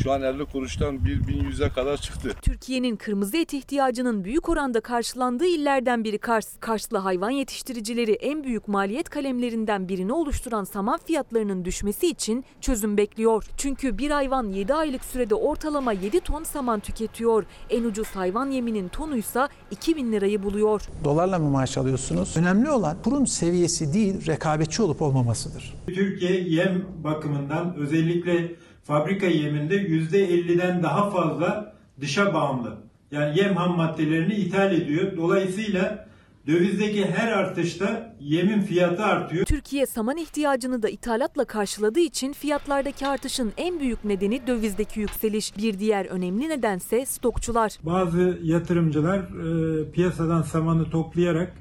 Şu 0.03 0.13
an 0.13 0.23
50 0.23 0.45
kuruştan 0.45 0.97
1100'e 0.97 1.69
kadar 1.69 1.97
çıktı. 1.97 2.31
Türkiye'nin 2.43 2.97
kırmızı 2.97 3.37
et 3.37 3.53
ihtiyacının 3.53 4.25
büyük 4.25 4.49
oranda 4.49 4.81
karşılandığı 4.81 5.47
illerden 5.47 6.05
biri 6.05 6.19
Kars. 6.19 6.57
Karslı 6.61 6.99
hayvan 6.99 7.31
yetiştiricileri 7.31 8.13
en 8.13 8.45
büyük 8.45 8.69
maliyet 8.69 9.09
kalemlerinden 9.09 9.89
birini 9.89 10.13
oluşturan 10.13 10.65
saman 10.65 10.99
fiyatlarının 11.05 11.65
düşmesi 11.65 12.07
için 12.07 12.45
çözüm 12.61 12.97
bekliyor. 12.97 13.45
Çünkü 13.57 13.99
bir 13.99 14.11
hayvan 14.11 14.45
7 14.45 14.75
aylık 14.75 15.05
sürede 15.05 15.35
ortalama 15.35 15.93
7 15.93 16.21
ton 16.21 16.45
saman 16.45 16.81
tüketiyor. 16.81 17.45
En 17.71 17.85
ucuz 17.85 18.09
hayvan 18.09 18.51
yeminin 18.51 18.89
tonuysa 18.89 19.49
2000 19.71 20.13
lirayı 20.13 20.43
buluyor. 20.43 20.83
Dolarla 21.05 21.39
mı 21.39 21.51
maaş 21.51 21.79
alıyorsunuz? 21.79 22.37
Önemli 22.37 22.71
olan 22.71 22.97
kurun 23.05 23.25
seviyesi 23.25 23.93
değil, 23.93 24.27
rekabetçi 24.27 24.83
olup 24.83 25.03
olmamasıdır. 25.03 25.75
Türkiye 25.87 26.41
yem 26.41 26.85
bakımından 27.05 27.75
özellikle 27.77 28.53
fabrika 28.89 29.27
yeminde 29.27 29.77
%50'den 29.77 30.83
daha 30.83 31.11
fazla 31.11 31.75
dışa 32.01 32.35
bağımlı. 32.35 32.77
Yani 33.11 33.39
yem 33.39 33.57
ham 33.57 33.77
maddelerini 33.77 34.35
ithal 34.35 34.73
ediyor. 34.73 35.17
Dolayısıyla 35.17 36.09
dövizdeki 36.47 37.07
her 37.07 37.33
artışta 37.33 38.17
yemin 38.21 38.61
fiyatı 38.61 39.05
artıyor. 39.05 39.47
Türkiye 39.47 39.87
saman 39.87 40.17
ihtiyacını 40.17 40.83
da 40.83 40.89
ithalatla 40.89 41.45
karşıladığı 41.45 42.01
için 42.01 42.33
fiyatlardaki 42.33 43.07
artışın 43.07 43.53
en 43.57 43.81
büyük 43.81 44.05
nedeni 44.05 44.47
dövizdeki 44.47 45.01
yükseliş. 45.01 45.57
Bir 45.59 45.79
diğer 45.79 46.07
önemli 46.07 46.49
nedense 46.49 47.07
stokçular. 47.07 47.73
Bazı 47.83 48.39
yatırımcılar 48.43 49.19
e, 49.19 49.91
piyasadan 49.91 50.43
samanı 50.43 50.91
toplayarak 50.91 51.53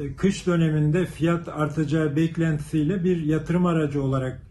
e, 0.00 0.16
kış 0.16 0.46
döneminde 0.46 1.06
fiyat 1.06 1.48
artacağı 1.48 2.16
beklentisiyle 2.16 3.04
bir 3.04 3.24
yatırım 3.24 3.66
aracı 3.66 4.02
olarak 4.02 4.45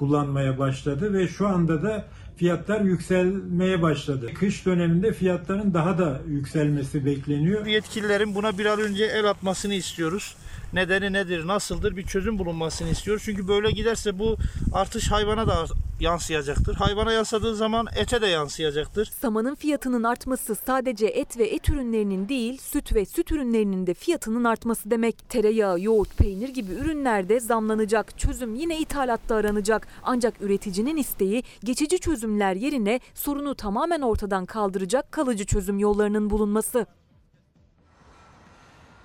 kullanmaya 0.00 0.58
başladı 0.58 1.12
ve 1.12 1.28
şu 1.28 1.48
anda 1.48 1.82
da 1.82 2.04
fiyatlar 2.36 2.80
yükselmeye 2.80 3.82
başladı. 3.82 4.30
Kış 4.34 4.66
döneminde 4.66 5.12
fiyatların 5.12 5.74
daha 5.74 5.98
da 5.98 6.20
yükselmesi 6.28 7.06
bekleniyor. 7.06 7.66
Yetkililerin 7.66 8.34
buna 8.34 8.58
bir 8.58 8.66
an 8.66 8.80
önce 8.80 9.04
el 9.04 9.30
atmasını 9.30 9.74
istiyoruz. 9.74 10.36
Nedeni 10.72 11.12
nedir, 11.12 11.46
nasıldır 11.46 11.96
bir 11.96 12.06
çözüm 12.06 12.38
bulunmasını 12.38 12.88
istiyoruz. 12.88 13.22
Çünkü 13.24 13.48
böyle 13.48 13.70
giderse 13.70 14.18
bu 14.18 14.36
artış 14.72 15.10
hayvana 15.10 15.46
da 15.46 15.66
yansıyacaktır. 16.00 16.74
Hayvana 16.74 17.12
yansıdığı 17.12 17.56
zaman 17.56 17.86
ete 17.96 18.22
de 18.22 18.26
yansıyacaktır. 18.26 19.10
Samanın 19.20 19.54
fiyatının 19.54 20.02
artması 20.02 20.54
sadece 20.54 21.06
et 21.06 21.38
ve 21.38 21.46
et 21.46 21.68
ürünlerinin 21.68 22.28
değil, 22.28 22.58
süt 22.58 22.94
ve 22.94 23.06
süt 23.06 23.32
ürünlerinin 23.32 23.86
de 23.86 23.94
fiyatının 23.94 24.44
artması 24.44 24.90
demek. 24.90 25.28
Tereyağı, 25.28 25.80
yoğurt, 25.80 26.16
peynir 26.18 26.48
gibi 26.48 26.72
ürünlerde 26.72 27.40
zamlanacak. 27.40 28.18
Çözüm 28.18 28.54
yine 28.54 28.78
ithalatta 28.78 29.34
aranacak. 29.34 29.88
Ancak 30.02 30.34
üreticinin 30.40 30.96
isteği 30.96 31.42
geçici 31.64 31.98
çözümler 31.98 32.54
yerine 32.54 33.00
sorunu 33.14 33.54
tamamen 33.54 34.00
ortadan 34.00 34.46
kaldıracak 34.46 35.12
kalıcı 35.12 35.44
çözüm 35.44 35.78
yollarının 35.78 36.30
bulunması. 36.30 36.86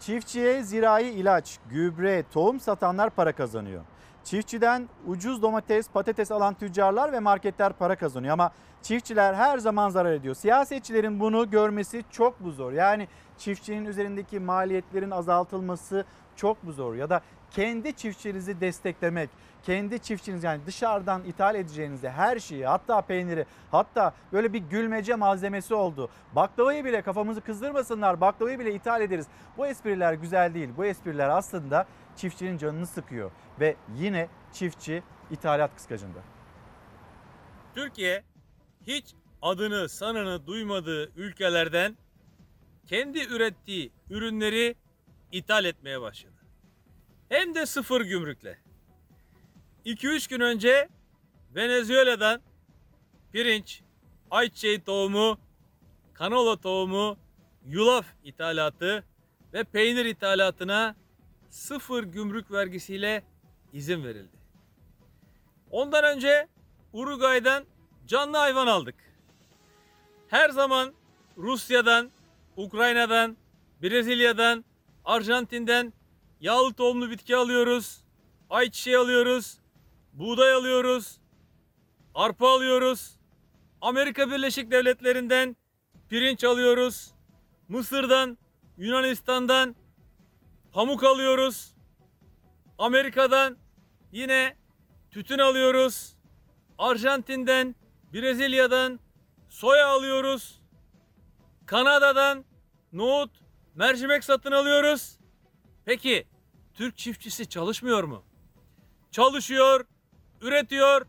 Çiftçiye 0.06 0.64
zirai 0.64 1.10
ilaç, 1.10 1.60
gübre, 1.70 2.24
tohum 2.34 2.60
satanlar 2.60 3.10
para 3.10 3.32
kazanıyor. 3.32 3.82
Çiftçiden 4.24 4.90
ucuz 5.08 5.42
domates, 5.42 5.90
patates 5.90 6.32
alan 6.32 6.54
tüccarlar 6.54 7.12
ve 7.12 7.20
marketler 7.20 7.74
para 7.74 7.96
kazanıyor 7.96 8.34
ama 8.34 8.52
çiftçiler 8.82 9.34
her 9.34 9.58
zaman 9.58 9.90
zarar 9.90 10.14
ediyor. 10.14 10.36
Siyasetçilerin 10.36 11.20
bunu 11.20 11.50
görmesi 11.50 12.04
çok 12.12 12.44
bu 12.44 12.52
zor. 12.52 12.72
Yani 12.72 13.08
çiftçinin 13.38 13.86
üzerindeki 13.86 14.40
maliyetlerin 14.40 15.12
azaltılması 15.12 16.06
çok 16.36 16.66
bu 16.66 16.72
zor 16.72 16.96
ya 16.96 17.10
da 17.10 17.22
kendi 17.52 17.94
çiftçinizi 17.94 18.62
desteklemek, 18.62 19.30
kendi 19.66 20.00
çiftçiniz 20.00 20.44
yani 20.44 20.66
dışarıdan 20.66 21.24
ithal 21.24 21.56
edeceğinizde 21.56 22.12
her 22.12 22.40
şeyi 22.40 22.66
hatta 22.66 23.02
peyniri 23.02 23.46
hatta 23.72 24.14
böyle 24.34 24.54
bir 24.54 24.60
gülmece 24.60 25.16
malzemesi 25.16 25.74
oldu. 25.74 26.10
Baklavayı 26.36 26.86
bile 26.86 27.02
kafamızı 27.02 27.42
kızdırmasınlar 27.42 28.22
baklavayı 28.22 28.60
bile 28.60 28.74
ithal 28.74 29.02
ederiz. 29.02 29.28
Bu 29.58 29.68
espriler 29.68 30.14
güzel 30.14 30.54
değil. 30.54 30.70
Bu 30.78 30.86
espriler 30.86 31.30
aslında 31.30 31.88
çiftçinin 32.16 32.58
canını 32.58 32.88
sıkıyor 32.88 33.32
ve 33.60 33.76
yine 33.96 34.28
çiftçi 34.54 35.04
ithalat 35.32 35.76
kıskacında. 35.76 36.20
Türkiye 37.76 38.24
hiç 38.88 39.06
adını 39.42 39.90
sanını 39.90 40.48
duymadığı 40.48 41.12
ülkelerden 41.16 41.98
kendi 42.88 43.20
ürettiği 43.20 43.92
ürünleri 44.10 44.76
ithal 45.32 45.66
etmeye 45.66 46.02
başladı. 46.02 46.34
Hem 47.30 47.56
de 47.56 47.66
sıfır 47.66 48.02
gümrükle. 48.02 48.65
2-3 49.86 50.30
gün 50.30 50.40
önce 50.40 50.90
Venezuela'dan 51.56 52.42
pirinç, 53.34 53.82
ayçiçeği 54.32 54.84
tohumu, 54.84 55.38
kanola 56.14 56.56
tohumu, 56.56 57.18
yulaf 57.66 58.06
ithalatı 58.24 59.04
ve 59.54 59.64
peynir 59.64 60.06
ithalatına 60.06 60.96
sıfır 61.50 62.04
gümrük 62.04 62.52
vergisiyle 62.52 63.24
izin 63.74 64.04
verildi. 64.04 64.38
Ondan 65.72 66.04
önce 66.04 66.48
Uruguay'dan 66.94 67.66
canlı 68.08 68.38
hayvan 68.38 68.68
aldık. 68.68 68.96
Her 70.28 70.50
zaman 70.50 70.94
Rusya'dan, 71.38 72.12
Ukrayna'dan, 72.58 73.38
Brezilya'dan, 73.82 74.66
Arjantin'den 75.06 75.94
yağlı 76.42 76.74
tohumlu 76.74 77.10
bitki 77.10 77.36
alıyoruz, 77.36 78.04
ayçiçeği 78.50 78.98
alıyoruz, 78.98 79.58
buğday 80.16 80.54
alıyoruz, 80.54 81.18
arpa 82.16 82.50
alıyoruz, 82.50 83.20
Amerika 83.82 84.32
Birleşik 84.32 84.72
Devletleri'nden 84.72 85.56
pirinç 86.10 86.44
alıyoruz, 86.44 87.14
Mısır'dan, 87.68 88.38
Yunanistan'dan 88.78 89.76
pamuk 90.72 91.04
alıyoruz, 91.04 91.74
Amerika'dan 92.78 93.58
yine 94.12 94.58
tütün 95.12 95.40
alıyoruz, 95.40 96.16
Arjantin'den, 96.78 97.76
Brezilya'dan 98.14 99.00
soya 99.50 99.88
alıyoruz, 99.88 100.62
Kanada'dan 101.66 102.46
nohut, 102.94 103.32
mercimek 103.76 104.24
satın 104.24 104.52
alıyoruz. 104.52 105.20
Peki 105.86 106.28
Türk 106.74 106.98
çiftçisi 106.98 107.50
çalışmıyor 107.50 108.04
mu? 108.04 108.24
Çalışıyor, 109.12 109.86
üretiyor. 110.46 111.06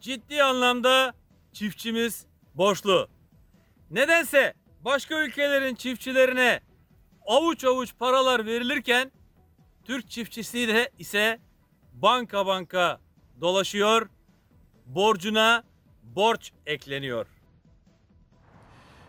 Ciddi 0.00 0.42
anlamda 0.42 1.14
çiftçimiz 1.52 2.26
borçlu. 2.54 3.08
Nedense 3.90 4.54
başka 4.80 5.24
ülkelerin 5.24 5.74
çiftçilerine 5.74 6.60
avuç 7.26 7.64
avuç 7.64 7.94
paralar 7.98 8.46
verilirken 8.46 9.12
Türk 9.84 10.10
çiftçisi 10.10 10.68
de 10.68 10.90
ise 10.98 11.38
banka 11.92 12.46
banka 12.46 13.00
dolaşıyor. 13.40 14.08
Borcuna 14.86 15.64
borç 16.02 16.52
ekleniyor. 16.66 17.26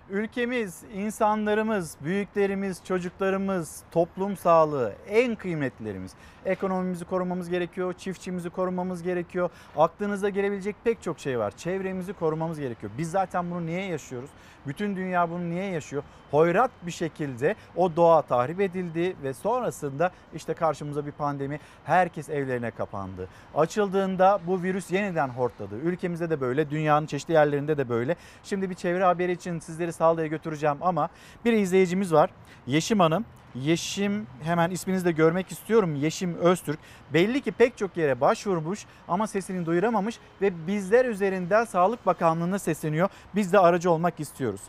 Ülkemiz, 0.09 0.83
insanlarımız, 0.93 1.97
büyüklerimiz, 2.01 2.81
çocuklarımız, 2.85 3.83
toplum 3.91 4.37
sağlığı 4.37 4.95
en 5.07 5.35
kıymetlilerimiz. 5.35 6.11
Ekonomimizi 6.45 7.05
korumamız 7.05 7.49
gerekiyor, 7.49 7.93
çiftçimizi 7.93 8.49
korumamız 8.49 9.03
gerekiyor. 9.03 9.49
Aklınıza 9.77 10.29
gelebilecek 10.29 10.75
pek 10.83 11.01
çok 11.01 11.19
şey 11.19 11.39
var. 11.39 11.53
Çevremizi 11.57 12.13
korumamız 12.13 12.59
gerekiyor. 12.59 12.91
Biz 12.97 13.11
zaten 13.11 13.51
bunu 13.51 13.65
niye 13.65 13.85
yaşıyoruz? 13.85 14.29
Bütün 14.67 14.95
dünya 14.95 15.29
bunu 15.29 15.49
niye 15.49 15.65
yaşıyor? 15.65 16.03
Hoyrat 16.31 16.71
bir 16.81 16.91
şekilde 16.91 17.55
o 17.75 17.95
doğa 17.95 18.21
tahrip 18.21 18.61
edildi 18.61 19.15
ve 19.23 19.33
sonrasında 19.33 20.11
işte 20.35 20.53
karşımıza 20.53 21.05
bir 21.05 21.11
pandemi. 21.11 21.59
Herkes 21.85 22.29
evlerine 22.29 22.71
kapandı. 22.71 23.27
Açıldığında 23.55 24.39
bu 24.47 24.63
virüs 24.63 24.91
yeniden 24.91 25.29
hortladı. 25.29 25.75
Ülkemizde 25.75 26.29
de 26.29 26.41
böyle, 26.41 26.69
dünyanın 26.69 27.05
çeşitli 27.05 27.33
yerlerinde 27.33 27.77
de 27.77 27.89
böyle. 27.89 28.15
Şimdi 28.43 28.69
bir 28.69 28.75
çevre 28.75 29.03
haberi 29.03 29.31
için 29.31 29.59
sizleri 29.59 29.93
saldaya 29.93 30.27
götüreceğim 30.27 30.77
ama 30.81 31.09
bir 31.45 31.53
izleyicimiz 31.53 32.13
var. 32.13 32.29
Yeşim 32.67 32.99
Hanım. 32.99 33.25
Yeşim 33.55 34.27
hemen 34.43 34.71
isminizi 34.71 35.05
de 35.05 35.11
görmek 35.11 35.51
istiyorum. 35.51 35.95
Yeşim 35.95 36.35
Öztürk. 36.35 36.79
Belli 37.13 37.41
ki 37.41 37.51
pek 37.51 37.77
çok 37.77 37.97
yere 37.97 38.21
başvurmuş 38.21 38.85
ama 39.07 39.27
sesini 39.27 39.65
duyuramamış 39.65 40.19
ve 40.41 40.67
bizler 40.67 41.05
üzerinden 41.05 41.65
Sağlık 41.65 42.05
Bakanlığı'na 42.05 42.59
sesleniyor. 42.59 43.09
Biz 43.35 43.53
de 43.53 43.59
aracı 43.59 43.91
olmak 43.91 44.19
istiyoruz. 44.19 44.61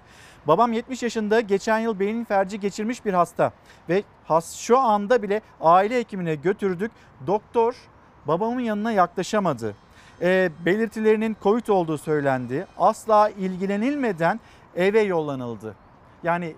Babam 0.47 0.73
70 0.73 1.03
yaşında 1.03 1.41
geçen 1.41 1.79
yıl 1.79 1.99
beyin 2.01 2.25
felci 2.25 2.61
geçirmiş 2.61 3.05
bir 3.05 3.15
hasta 3.15 3.53
ve 3.89 4.03
has 4.25 4.55
şu 4.55 4.79
anda 4.79 5.23
bile 5.23 5.41
aile 5.61 5.99
hekimine 5.99 6.35
götürdük. 6.35 6.93
Doktor 7.27 7.75
babamın 8.27 8.61
yanına 8.61 8.93
yaklaşamadı. 8.93 9.75
E, 10.21 10.51
belirtilerinin 10.65 11.37
COVID 11.43 11.67
olduğu 11.67 11.99
söylendi. 11.99 12.67
Asla 12.79 13.29
ilgilenilmeden 13.29 14.41
eve 14.77 15.01
yollanıldı. 15.01 15.75
Yani 16.23 16.55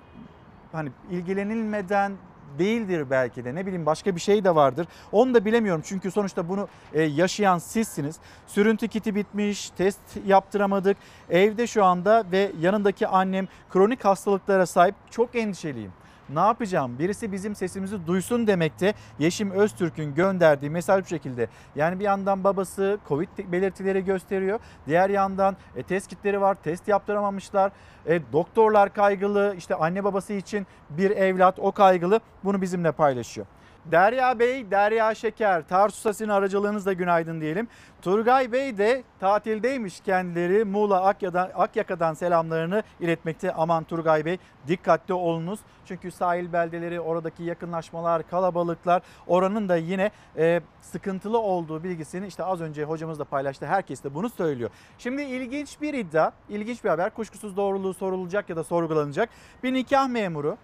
hani 0.76 0.90
ilgilenilmeden 1.10 2.12
değildir 2.58 3.10
belki 3.10 3.44
de 3.44 3.54
ne 3.54 3.66
bileyim 3.66 3.86
başka 3.86 4.14
bir 4.16 4.20
şey 4.20 4.44
de 4.44 4.54
vardır. 4.54 4.86
Onu 5.12 5.34
da 5.34 5.44
bilemiyorum 5.44 5.82
çünkü 5.84 6.10
sonuçta 6.10 6.48
bunu 6.48 6.68
e, 6.92 7.02
yaşayan 7.02 7.58
sizsiniz. 7.58 8.16
Sürüntü 8.46 8.88
kiti 8.88 9.14
bitmiş, 9.14 9.70
test 9.70 10.00
yaptıramadık. 10.26 10.96
Evde 11.30 11.66
şu 11.66 11.84
anda 11.84 12.24
ve 12.32 12.52
yanındaki 12.60 13.06
annem 13.08 13.48
kronik 13.70 14.04
hastalıklara 14.04 14.66
sahip 14.66 14.94
çok 15.10 15.34
endişeliyim. 15.34 15.92
Ne 16.28 16.40
yapacağım? 16.40 16.98
Birisi 16.98 17.32
bizim 17.32 17.54
sesimizi 17.54 18.06
duysun 18.06 18.46
demekte. 18.46 18.94
Yeşim 19.18 19.50
Öztürk'ün 19.50 20.14
gönderdiği 20.14 20.70
mesaj 20.70 21.04
bu 21.04 21.08
şekilde. 21.08 21.48
Yani 21.76 21.98
bir 21.98 22.04
yandan 22.04 22.44
babası 22.44 22.98
Covid 23.08 23.28
belirtileri 23.52 24.04
gösteriyor. 24.04 24.60
Diğer 24.86 25.10
yandan 25.10 25.56
e, 25.76 25.82
test 25.82 26.08
kitleri 26.08 26.40
var. 26.40 26.56
Test 26.62 26.88
yaptıramamışlar. 26.88 27.72
E, 28.06 28.20
doktorlar 28.32 28.92
kaygılı. 28.94 29.54
İşte 29.58 29.74
anne 29.74 30.04
babası 30.04 30.32
için 30.32 30.66
bir 30.90 31.10
evlat 31.10 31.58
o 31.58 31.72
kaygılı. 31.72 32.20
Bunu 32.44 32.62
bizimle 32.62 32.92
paylaşıyor. 32.92 33.46
Derya 33.90 34.38
Bey, 34.38 34.70
Derya 34.70 35.14
Şeker, 35.14 35.68
Tarsus 35.68 36.06
Asin 36.06 36.28
aracılığınızla 36.28 36.92
günaydın 36.92 37.40
diyelim. 37.40 37.68
Turgay 38.02 38.52
Bey 38.52 38.78
de 38.78 39.02
tatildeymiş 39.20 40.00
kendileri. 40.00 40.64
Muğla 40.64 41.04
Akya'dan, 41.04 41.50
Akyaka'dan 41.54 42.14
selamlarını 42.14 42.82
iletmekte. 43.00 43.52
Aman 43.52 43.84
Turgay 43.84 44.24
Bey 44.24 44.38
dikkatli 44.68 45.14
olunuz. 45.14 45.60
Çünkü 45.84 46.10
sahil 46.10 46.52
beldeleri, 46.52 47.00
oradaki 47.00 47.42
yakınlaşmalar, 47.42 48.28
kalabalıklar 48.28 49.02
oranın 49.26 49.68
da 49.68 49.76
yine 49.76 50.10
e, 50.36 50.60
sıkıntılı 50.80 51.38
olduğu 51.38 51.84
bilgisini 51.84 52.26
işte 52.26 52.44
az 52.44 52.60
önce 52.60 52.84
hocamız 52.84 53.18
da 53.18 53.24
paylaştı. 53.24 53.66
Herkes 53.66 54.04
de 54.04 54.14
bunu 54.14 54.30
söylüyor. 54.30 54.70
Şimdi 54.98 55.22
ilginç 55.22 55.80
bir 55.80 55.94
iddia, 55.94 56.32
ilginç 56.48 56.84
bir 56.84 56.88
haber. 56.88 57.10
Kuşkusuz 57.10 57.56
doğruluğu 57.56 57.94
sorulacak 57.94 58.50
ya 58.50 58.56
da 58.56 58.64
sorgulanacak. 58.64 59.28
Bir 59.62 59.74
nikah 59.74 60.08
memuru 60.08 60.56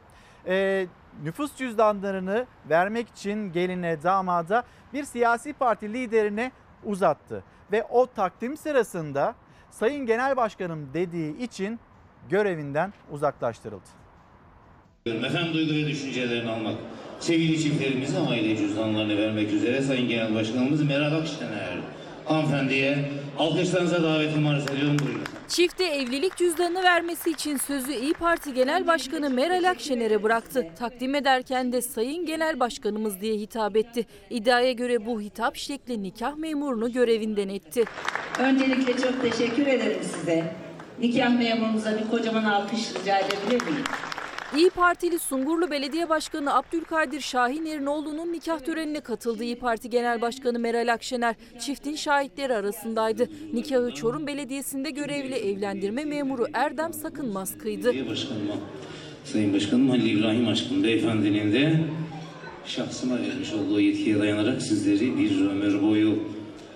e, 0.47 0.86
nüfus 1.24 1.56
cüzdanlarını 1.56 2.47
vermek 2.70 3.09
için 3.09 3.52
geline 3.52 4.02
damada 4.02 4.64
bir 4.93 5.05
siyasi 5.05 5.52
parti 5.52 5.93
liderine 5.93 6.52
uzattı. 6.84 7.44
Ve 7.72 7.82
o 7.82 8.06
takdim 8.06 8.56
sırasında 8.56 9.34
Sayın 9.70 10.06
Genel 10.06 10.36
Başkanım 10.36 10.89
dediği 10.94 11.39
için 11.39 11.80
görevinden 12.30 12.93
uzaklaştırıldı. 13.10 13.89
Efendim 15.06 15.55
duygu 15.55 15.72
düşüncelerini 15.89 16.51
almak. 16.51 16.74
Sevgili 17.20 17.62
çiftlerimize 17.62 18.18
aile 18.18 18.56
cüzdanlarını 18.56 19.16
vermek 19.16 19.52
üzere 19.52 19.82
Sayın 19.82 20.09
Genel 20.09 20.34
Başkanımız 20.34 20.82
Meral 20.82 21.12
Akşener 21.12 21.78
hanımefendiye 22.24 23.10
alkışlarınıza 23.39 24.02
davetimi 24.02 24.48
arz 24.48 24.70
ediyorum. 24.70 24.97
Buyurun. 24.98 25.22
Çifte 25.53 25.85
evlilik 25.85 26.37
cüzdanını 26.37 26.83
vermesi 26.83 27.31
için 27.31 27.57
sözü 27.57 27.93
İyi 27.93 28.12
Parti 28.12 28.55
Genel 28.55 28.87
Başkanı 28.87 29.31
Meral 29.31 29.70
Akşener'e 29.70 30.23
bıraktı. 30.23 30.66
Takdim 30.79 31.15
ederken 31.15 31.73
de 31.73 31.83
Sayın 31.83 32.27
Genel 32.27 32.61
Başkanımız 32.61 33.20
diye 33.20 33.35
hitap 33.35 33.77
etti. 33.77 34.07
İddiaya 34.31 34.73
göre 34.73 35.07
bu 35.07 35.20
hitap 35.20 35.57
şekli 35.57 36.03
nikah 36.03 36.37
memurunu 36.37 36.93
görevinden 36.93 37.49
etti. 37.49 37.85
Öncelikle 38.39 38.97
çok 38.97 39.23
teşekkür 39.23 39.66
ederim 39.66 40.03
size. 40.03 40.55
Nikah 40.99 41.39
memurumuza 41.39 41.99
bir 41.99 42.11
kocaman 42.11 42.45
alkış 42.45 42.95
rica 42.95 43.19
edebilir 43.19 43.62
miyim? 43.62 43.85
İyi 44.57 44.70
Partili 44.70 45.19
Sungurlu 45.19 45.70
Belediye 45.70 46.09
Başkanı 46.09 46.55
Abdülkadir 46.55 47.20
Şahin 47.20 47.66
Erinoğlu'nun 47.66 48.33
nikah 48.33 48.59
törenine 48.59 49.01
katıldı 49.01 49.45
İyi 49.45 49.57
Parti 49.57 49.91
Genel 49.91 50.20
Başkanı 50.20 50.59
Meral 50.59 50.93
Akşener. 50.93 51.35
Çiftin 51.61 51.97
şahitleri 51.97 52.55
arasındaydı. 52.55 53.29
Nikahı 53.53 53.95
Çorum 53.95 54.27
Belediyesi'nde 54.27 54.91
görevli 54.91 55.35
evlendirme 55.35 56.05
memuru 56.05 56.47
Erdem 56.55 56.93
Sakınmaz 56.93 57.59
kıydı. 57.59 57.87
Belediye 57.87 58.09
Başkanıma, 58.11 58.55
Sayın 59.24 59.55
Başkanım 59.55 59.91
Halil 59.91 60.19
İbrahim 60.19 60.49
Aşkın 60.49 60.85
Beyefendinin 60.85 61.53
de 61.53 61.81
şahsıma 62.66 63.15
vermiş 63.15 63.53
olduğu 63.53 63.81
yetkiye 63.81 64.19
dayanarak 64.19 64.62
sizleri 64.62 65.19
bir 65.19 65.47
ömür 65.51 65.83
boyu 65.83 66.19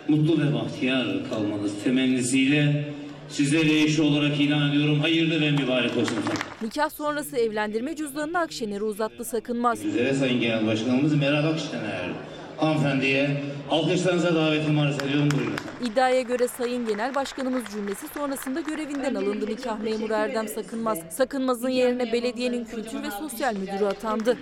mutlu 0.08 0.40
ve 0.40 0.54
bahtiyar 0.54 1.30
kalmanız 1.30 1.72
temennisiyle 1.84 2.84
sizlere 3.28 3.80
eş 3.80 4.00
olarak 4.00 4.40
ilan 4.40 4.70
ediyorum. 4.70 5.00
Hayırlı 5.00 5.40
ve 5.40 5.50
mübarek 5.50 5.96
olsun. 5.96 6.16
Nikah 6.62 6.90
sonrası 6.90 7.36
evlendirme 7.36 7.96
cüzdanını 7.96 8.38
Akşener'e 8.38 8.82
uzattı 8.84 9.24
Sakınmaz. 9.24 9.84
Üzere 9.84 10.14
Sayın 10.14 10.40
Genel 10.40 10.66
Başkanımız 10.66 11.14
Meral 11.14 11.44
Akşener 11.44 12.10
hanımefendiye 12.56 13.42
alkışlarınıza 13.70 14.34
davetimi 14.34 14.80
arz 14.80 15.02
ediyorum. 15.02 15.28
Buyurun. 15.30 15.54
İddiaya 15.84 16.20
göre 16.20 16.48
Sayın 16.48 16.86
Genel 16.86 17.14
Başkanımız 17.14 17.62
cümlesi 17.72 18.08
sonrasında 18.14 18.60
görevinden 18.60 19.14
alındı 19.14 19.46
nikah 19.46 19.78
memuru 19.78 20.12
Erdem 20.12 20.48
Sakınmaz. 20.48 20.98
Sakınmaz'ın 21.10 21.68
yerine 21.68 22.12
belediyenin 22.12 22.64
kültür 22.64 23.02
ve 23.02 23.10
sosyal 23.10 23.54
müdürü 23.54 23.84
atandı. 23.84 24.36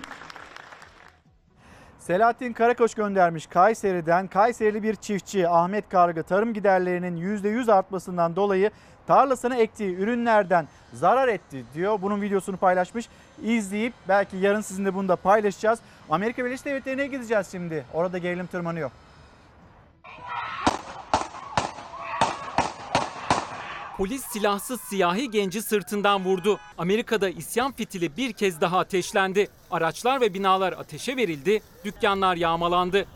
Selahattin 2.06 2.52
Karakoç 2.52 2.94
göndermiş 2.94 3.46
Kayseri'den. 3.46 4.26
Kayserili 4.26 4.82
bir 4.82 4.94
çiftçi 4.94 5.48
Ahmet 5.48 5.88
Kargı 5.88 6.22
tarım 6.22 6.54
giderlerinin 6.54 7.16
%100 7.16 7.72
artmasından 7.72 8.36
dolayı 8.36 8.70
tarlasına 9.06 9.56
ektiği 9.56 9.96
ürünlerden 9.96 10.68
zarar 10.92 11.28
etti 11.28 11.64
diyor. 11.74 11.98
Bunun 12.02 12.22
videosunu 12.22 12.56
paylaşmış. 12.56 13.08
İzleyip 13.42 13.92
belki 14.08 14.36
yarın 14.36 14.60
sizinle 14.60 14.94
bunu 14.94 15.08
da 15.08 15.16
paylaşacağız. 15.16 15.78
Amerika 16.10 16.44
Birleşik 16.44 16.66
Devletleri'ne 16.66 17.06
gideceğiz 17.06 17.48
şimdi. 17.50 17.84
Orada 17.94 18.18
gerilim 18.18 18.46
tırmanıyor. 18.46 18.90
Polis 23.96 24.22
silahsız 24.24 24.80
siyahi 24.80 25.30
genci 25.30 25.62
sırtından 25.62 26.24
vurdu. 26.24 26.60
Amerika'da 26.78 27.28
isyan 27.28 27.72
fitili 27.72 28.16
bir 28.16 28.32
kez 28.32 28.60
daha 28.60 28.78
ateşlendi. 28.78 29.48
Araçlar 29.70 30.20
ve 30.20 30.34
binalar 30.34 30.72
ateşe 30.72 31.16
verildi, 31.16 31.62
dükkanlar 31.84 32.36
yağmalandı. 32.36 33.06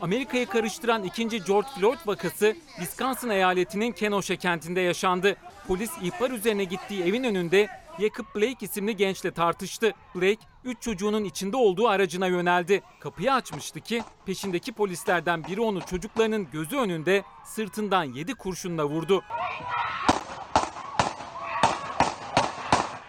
Amerika'yı 0.00 0.46
karıştıran 0.46 1.04
ikinci 1.04 1.44
George 1.44 1.68
Floyd 1.78 1.98
vakası 2.06 2.56
Wisconsin 2.76 3.28
eyaletinin 3.28 3.92
Kenosha 3.92 4.36
kentinde 4.36 4.80
yaşandı. 4.80 5.36
Polis 5.68 5.90
ihbar 6.02 6.30
üzerine 6.30 6.64
gittiği 6.64 7.02
evin 7.02 7.24
önünde 7.24 7.68
Jacob 8.00 8.24
Blake 8.34 8.66
isimli 8.66 8.96
gençle 8.96 9.30
tartıştı. 9.30 9.92
Blake, 10.14 10.46
3 10.64 10.82
çocuğunun 10.82 11.24
içinde 11.24 11.56
olduğu 11.56 11.88
aracına 11.88 12.26
yöneldi. 12.26 12.82
Kapıyı 13.00 13.32
açmıştı 13.32 13.80
ki 13.80 14.02
peşindeki 14.26 14.72
polislerden 14.72 15.44
biri 15.44 15.60
onu 15.60 15.80
çocuklarının 15.80 16.48
gözü 16.52 16.76
önünde 16.76 17.22
sırtından 17.44 18.04
7 18.04 18.34
kurşunla 18.34 18.84
vurdu. 18.84 19.22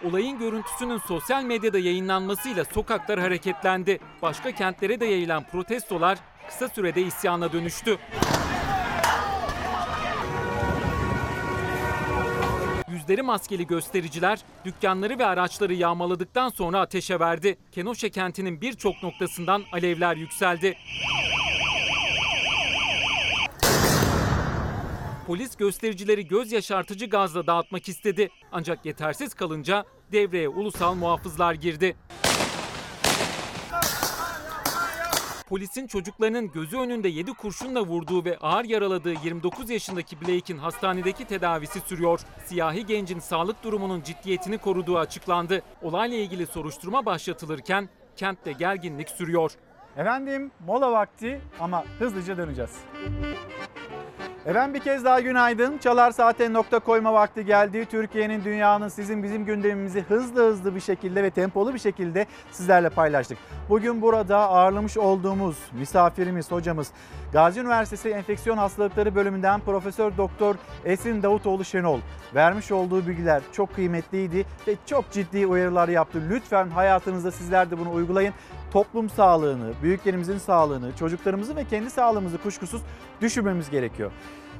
Olayın 0.04 0.38
görüntüsünün 0.38 0.98
sosyal 0.98 1.42
medyada 1.42 1.78
yayınlanmasıyla 1.78 2.64
sokaklar 2.64 3.20
hareketlendi. 3.20 4.00
Başka 4.22 4.52
kentlere 4.52 5.00
de 5.00 5.06
yayılan 5.06 5.44
protestolar 5.44 6.18
kısa 6.48 6.68
sürede 6.68 7.02
isyana 7.02 7.52
dönüştü. 7.52 7.98
Yüzleri 13.04 13.22
maskeli 13.22 13.66
göstericiler 13.66 14.40
dükkanları 14.64 15.18
ve 15.18 15.26
araçları 15.26 15.74
yağmaladıktan 15.74 16.48
sonra 16.48 16.80
ateşe 16.80 17.20
verdi. 17.20 17.58
Kenosha 17.72 18.08
kentinin 18.08 18.60
birçok 18.60 19.02
noktasından 19.02 19.62
alevler 19.72 20.16
yükseldi. 20.16 20.76
Polis 25.26 25.56
göstericileri 25.56 26.26
göz 26.26 26.52
yaşartıcı 26.52 27.06
gazla 27.06 27.46
dağıtmak 27.46 27.88
istedi. 27.88 28.28
Ancak 28.52 28.86
yetersiz 28.86 29.34
kalınca 29.34 29.84
devreye 30.12 30.48
ulusal 30.48 30.94
muhafızlar 30.94 31.54
girdi. 31.54 31.96
Polisin 35.48 35.86
çocuklarının 35.86 36.52
gözü 36.52 36.78
önünde 36.78 37.08
7 37.08 37.32
kurşunla 37.34 37.80
vurduğu 37.80 38.24
ve 38.24 38.38
ağır 38.38 38.64
yaraladığı 38.64 39.12
29 39.24 39.70
yaşındaki 39.70 40.20
Blake'in 40.20 40.58
hastanedeki 40.58 41.24
tedavisi 41.24 41.80
sürüyor. 41.80 42.20
Siyahi 42.46 42.86
gencin 42.86 43.18
sağlık 43.18 43.62
durumunun 43.64 44.02
ciddiyetini 44.02 44.58
koruduğu 44.58 44.98
açıklandı. 44.98 45.62
Olayla 45.82 46.16
ilgili 46.16 46.46
soruşturma 46.46 47.06
başlatılırken 47.06 47.88
kentte 48.16 48.52
gerginlik 48.52 49.08
sürüyor. 49.08 49.52
Efendim 49.96 50.50
mola 50.66 50.92
vakti 50.92 51.40
ama 51.60 51.84
hızlıca 51.98 52.36
döneceğiz. 52.36 52.70
Efendim 54.46 54.74
bir 54.74 54.80
kez 54.80 55.04
daha 55.04 55.20
günaydın. 55.20 55.78
Çalar 55.78 56.10
Saat'e 56.10 56.52
nokta 56.52 56.78
koyma 56.78 57.12
vakti 57.12 57.44
geldi. 57.44 57.86
Türkiye'nin, 57.90 58.44
dünyanın, 58.44 58.88
sizin 58.88 59.22
bizim 59.22 59.44
gündemimizi 59.44 60.00
hızlı 60.00 60.50
hızlı 60.50 60.74
bir 60.74 60.80
şekilde 60.80 61.22
ve 61.22 61.30
tempolu 61.30 61.74
bir 61.74 61.78
şekilde 61.78 62.26
sizlerle 62.52 62.88
paylaştık. 62.88 63.38
Bugün 63.68 64.02
burada 64.02 64.38
ağırlamış 64.38 64.96
olduğumuz 64.96 65.56
misafirimiz, 65.72 66.50
hocamız 66.50 66.92
Gazi 67.34 67.60
Üniversitesi 67.60 68.08
Enfeksiyon 68.08 68.56
Hastalıkları 68.56 69.14
Bölümünden 69.14 69.60
Profesör 69.60 70.16
Doktor 70.16 70.54
Esin 70.84 71.22
Davutoğlu 71.22 71.64
Şenol. 71.64 72.00
Vermiş 72.34 72.72
olduğu 72.72 73.06
bilgiler 73.06 73.42
çok 73.52 73.74
kıymetliydi 73.74 74.46
ve 74.68 74.76
çok 74.86 75.10
ciddi 75.10 75.46
uyarılar 75.46 75.88
yaptı. 75.88 76.22
Lütfen 76.30 76.68
hayatınızda 76.68 77.30
sizler 77.30 77.70
de 77.70 77.78
bunu 77.78 77.92
uygulayın. 77.92 78.34
Toplum 78.72 79.10
sağlığını, 79.10 79.72
büyüklerimizin 79.82 80.38
sağlığını, 80.38 80.96
çocuklarımızı 80.96 81.56
ve 81.56 81.64
kendi 81.64 81.90
sağlığımızı 81.90 82.38
kuşkusuz 82.38 82.82
düşünmemiz 83.20 83.70
gerekiyor. 83.70 84.12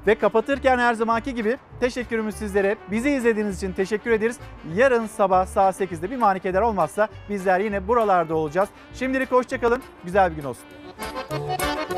Ve 0.07 0.15
kapatırken 0.15 0.79
her 0.79 0.95
zamanki 0.95 1.35
gibi 1.35 1.59
teşekkürümüz 1.81 2.35
sizlere. 2.35 2.77
Bizi 2.91 3.11
izlediğiniz 3.11 3.57
için 3.57 3.73
teşekkür 3.73 4.11
ederiz. 4.11 4.39
Yarın 4.77 5.07
sabah 5.07 5.47
saat 5.47 5.81
8'de 5.81 6.11
bir 6.11 6.17
manikeder 6.17 6.61
olmazsa 6.61 7.09
bizler 7.29 7.61
yine 7.61 7.89
buralarda 7.89 8.35
olacağız. 8.35 8.69
Şimdilik 8.95 9.33
hoşçakalın. 9.33 9.83
Güzel 10.05 10.31
bir 10.31 10.37
gün 10.37 10.45
olsun. 10.45 10.65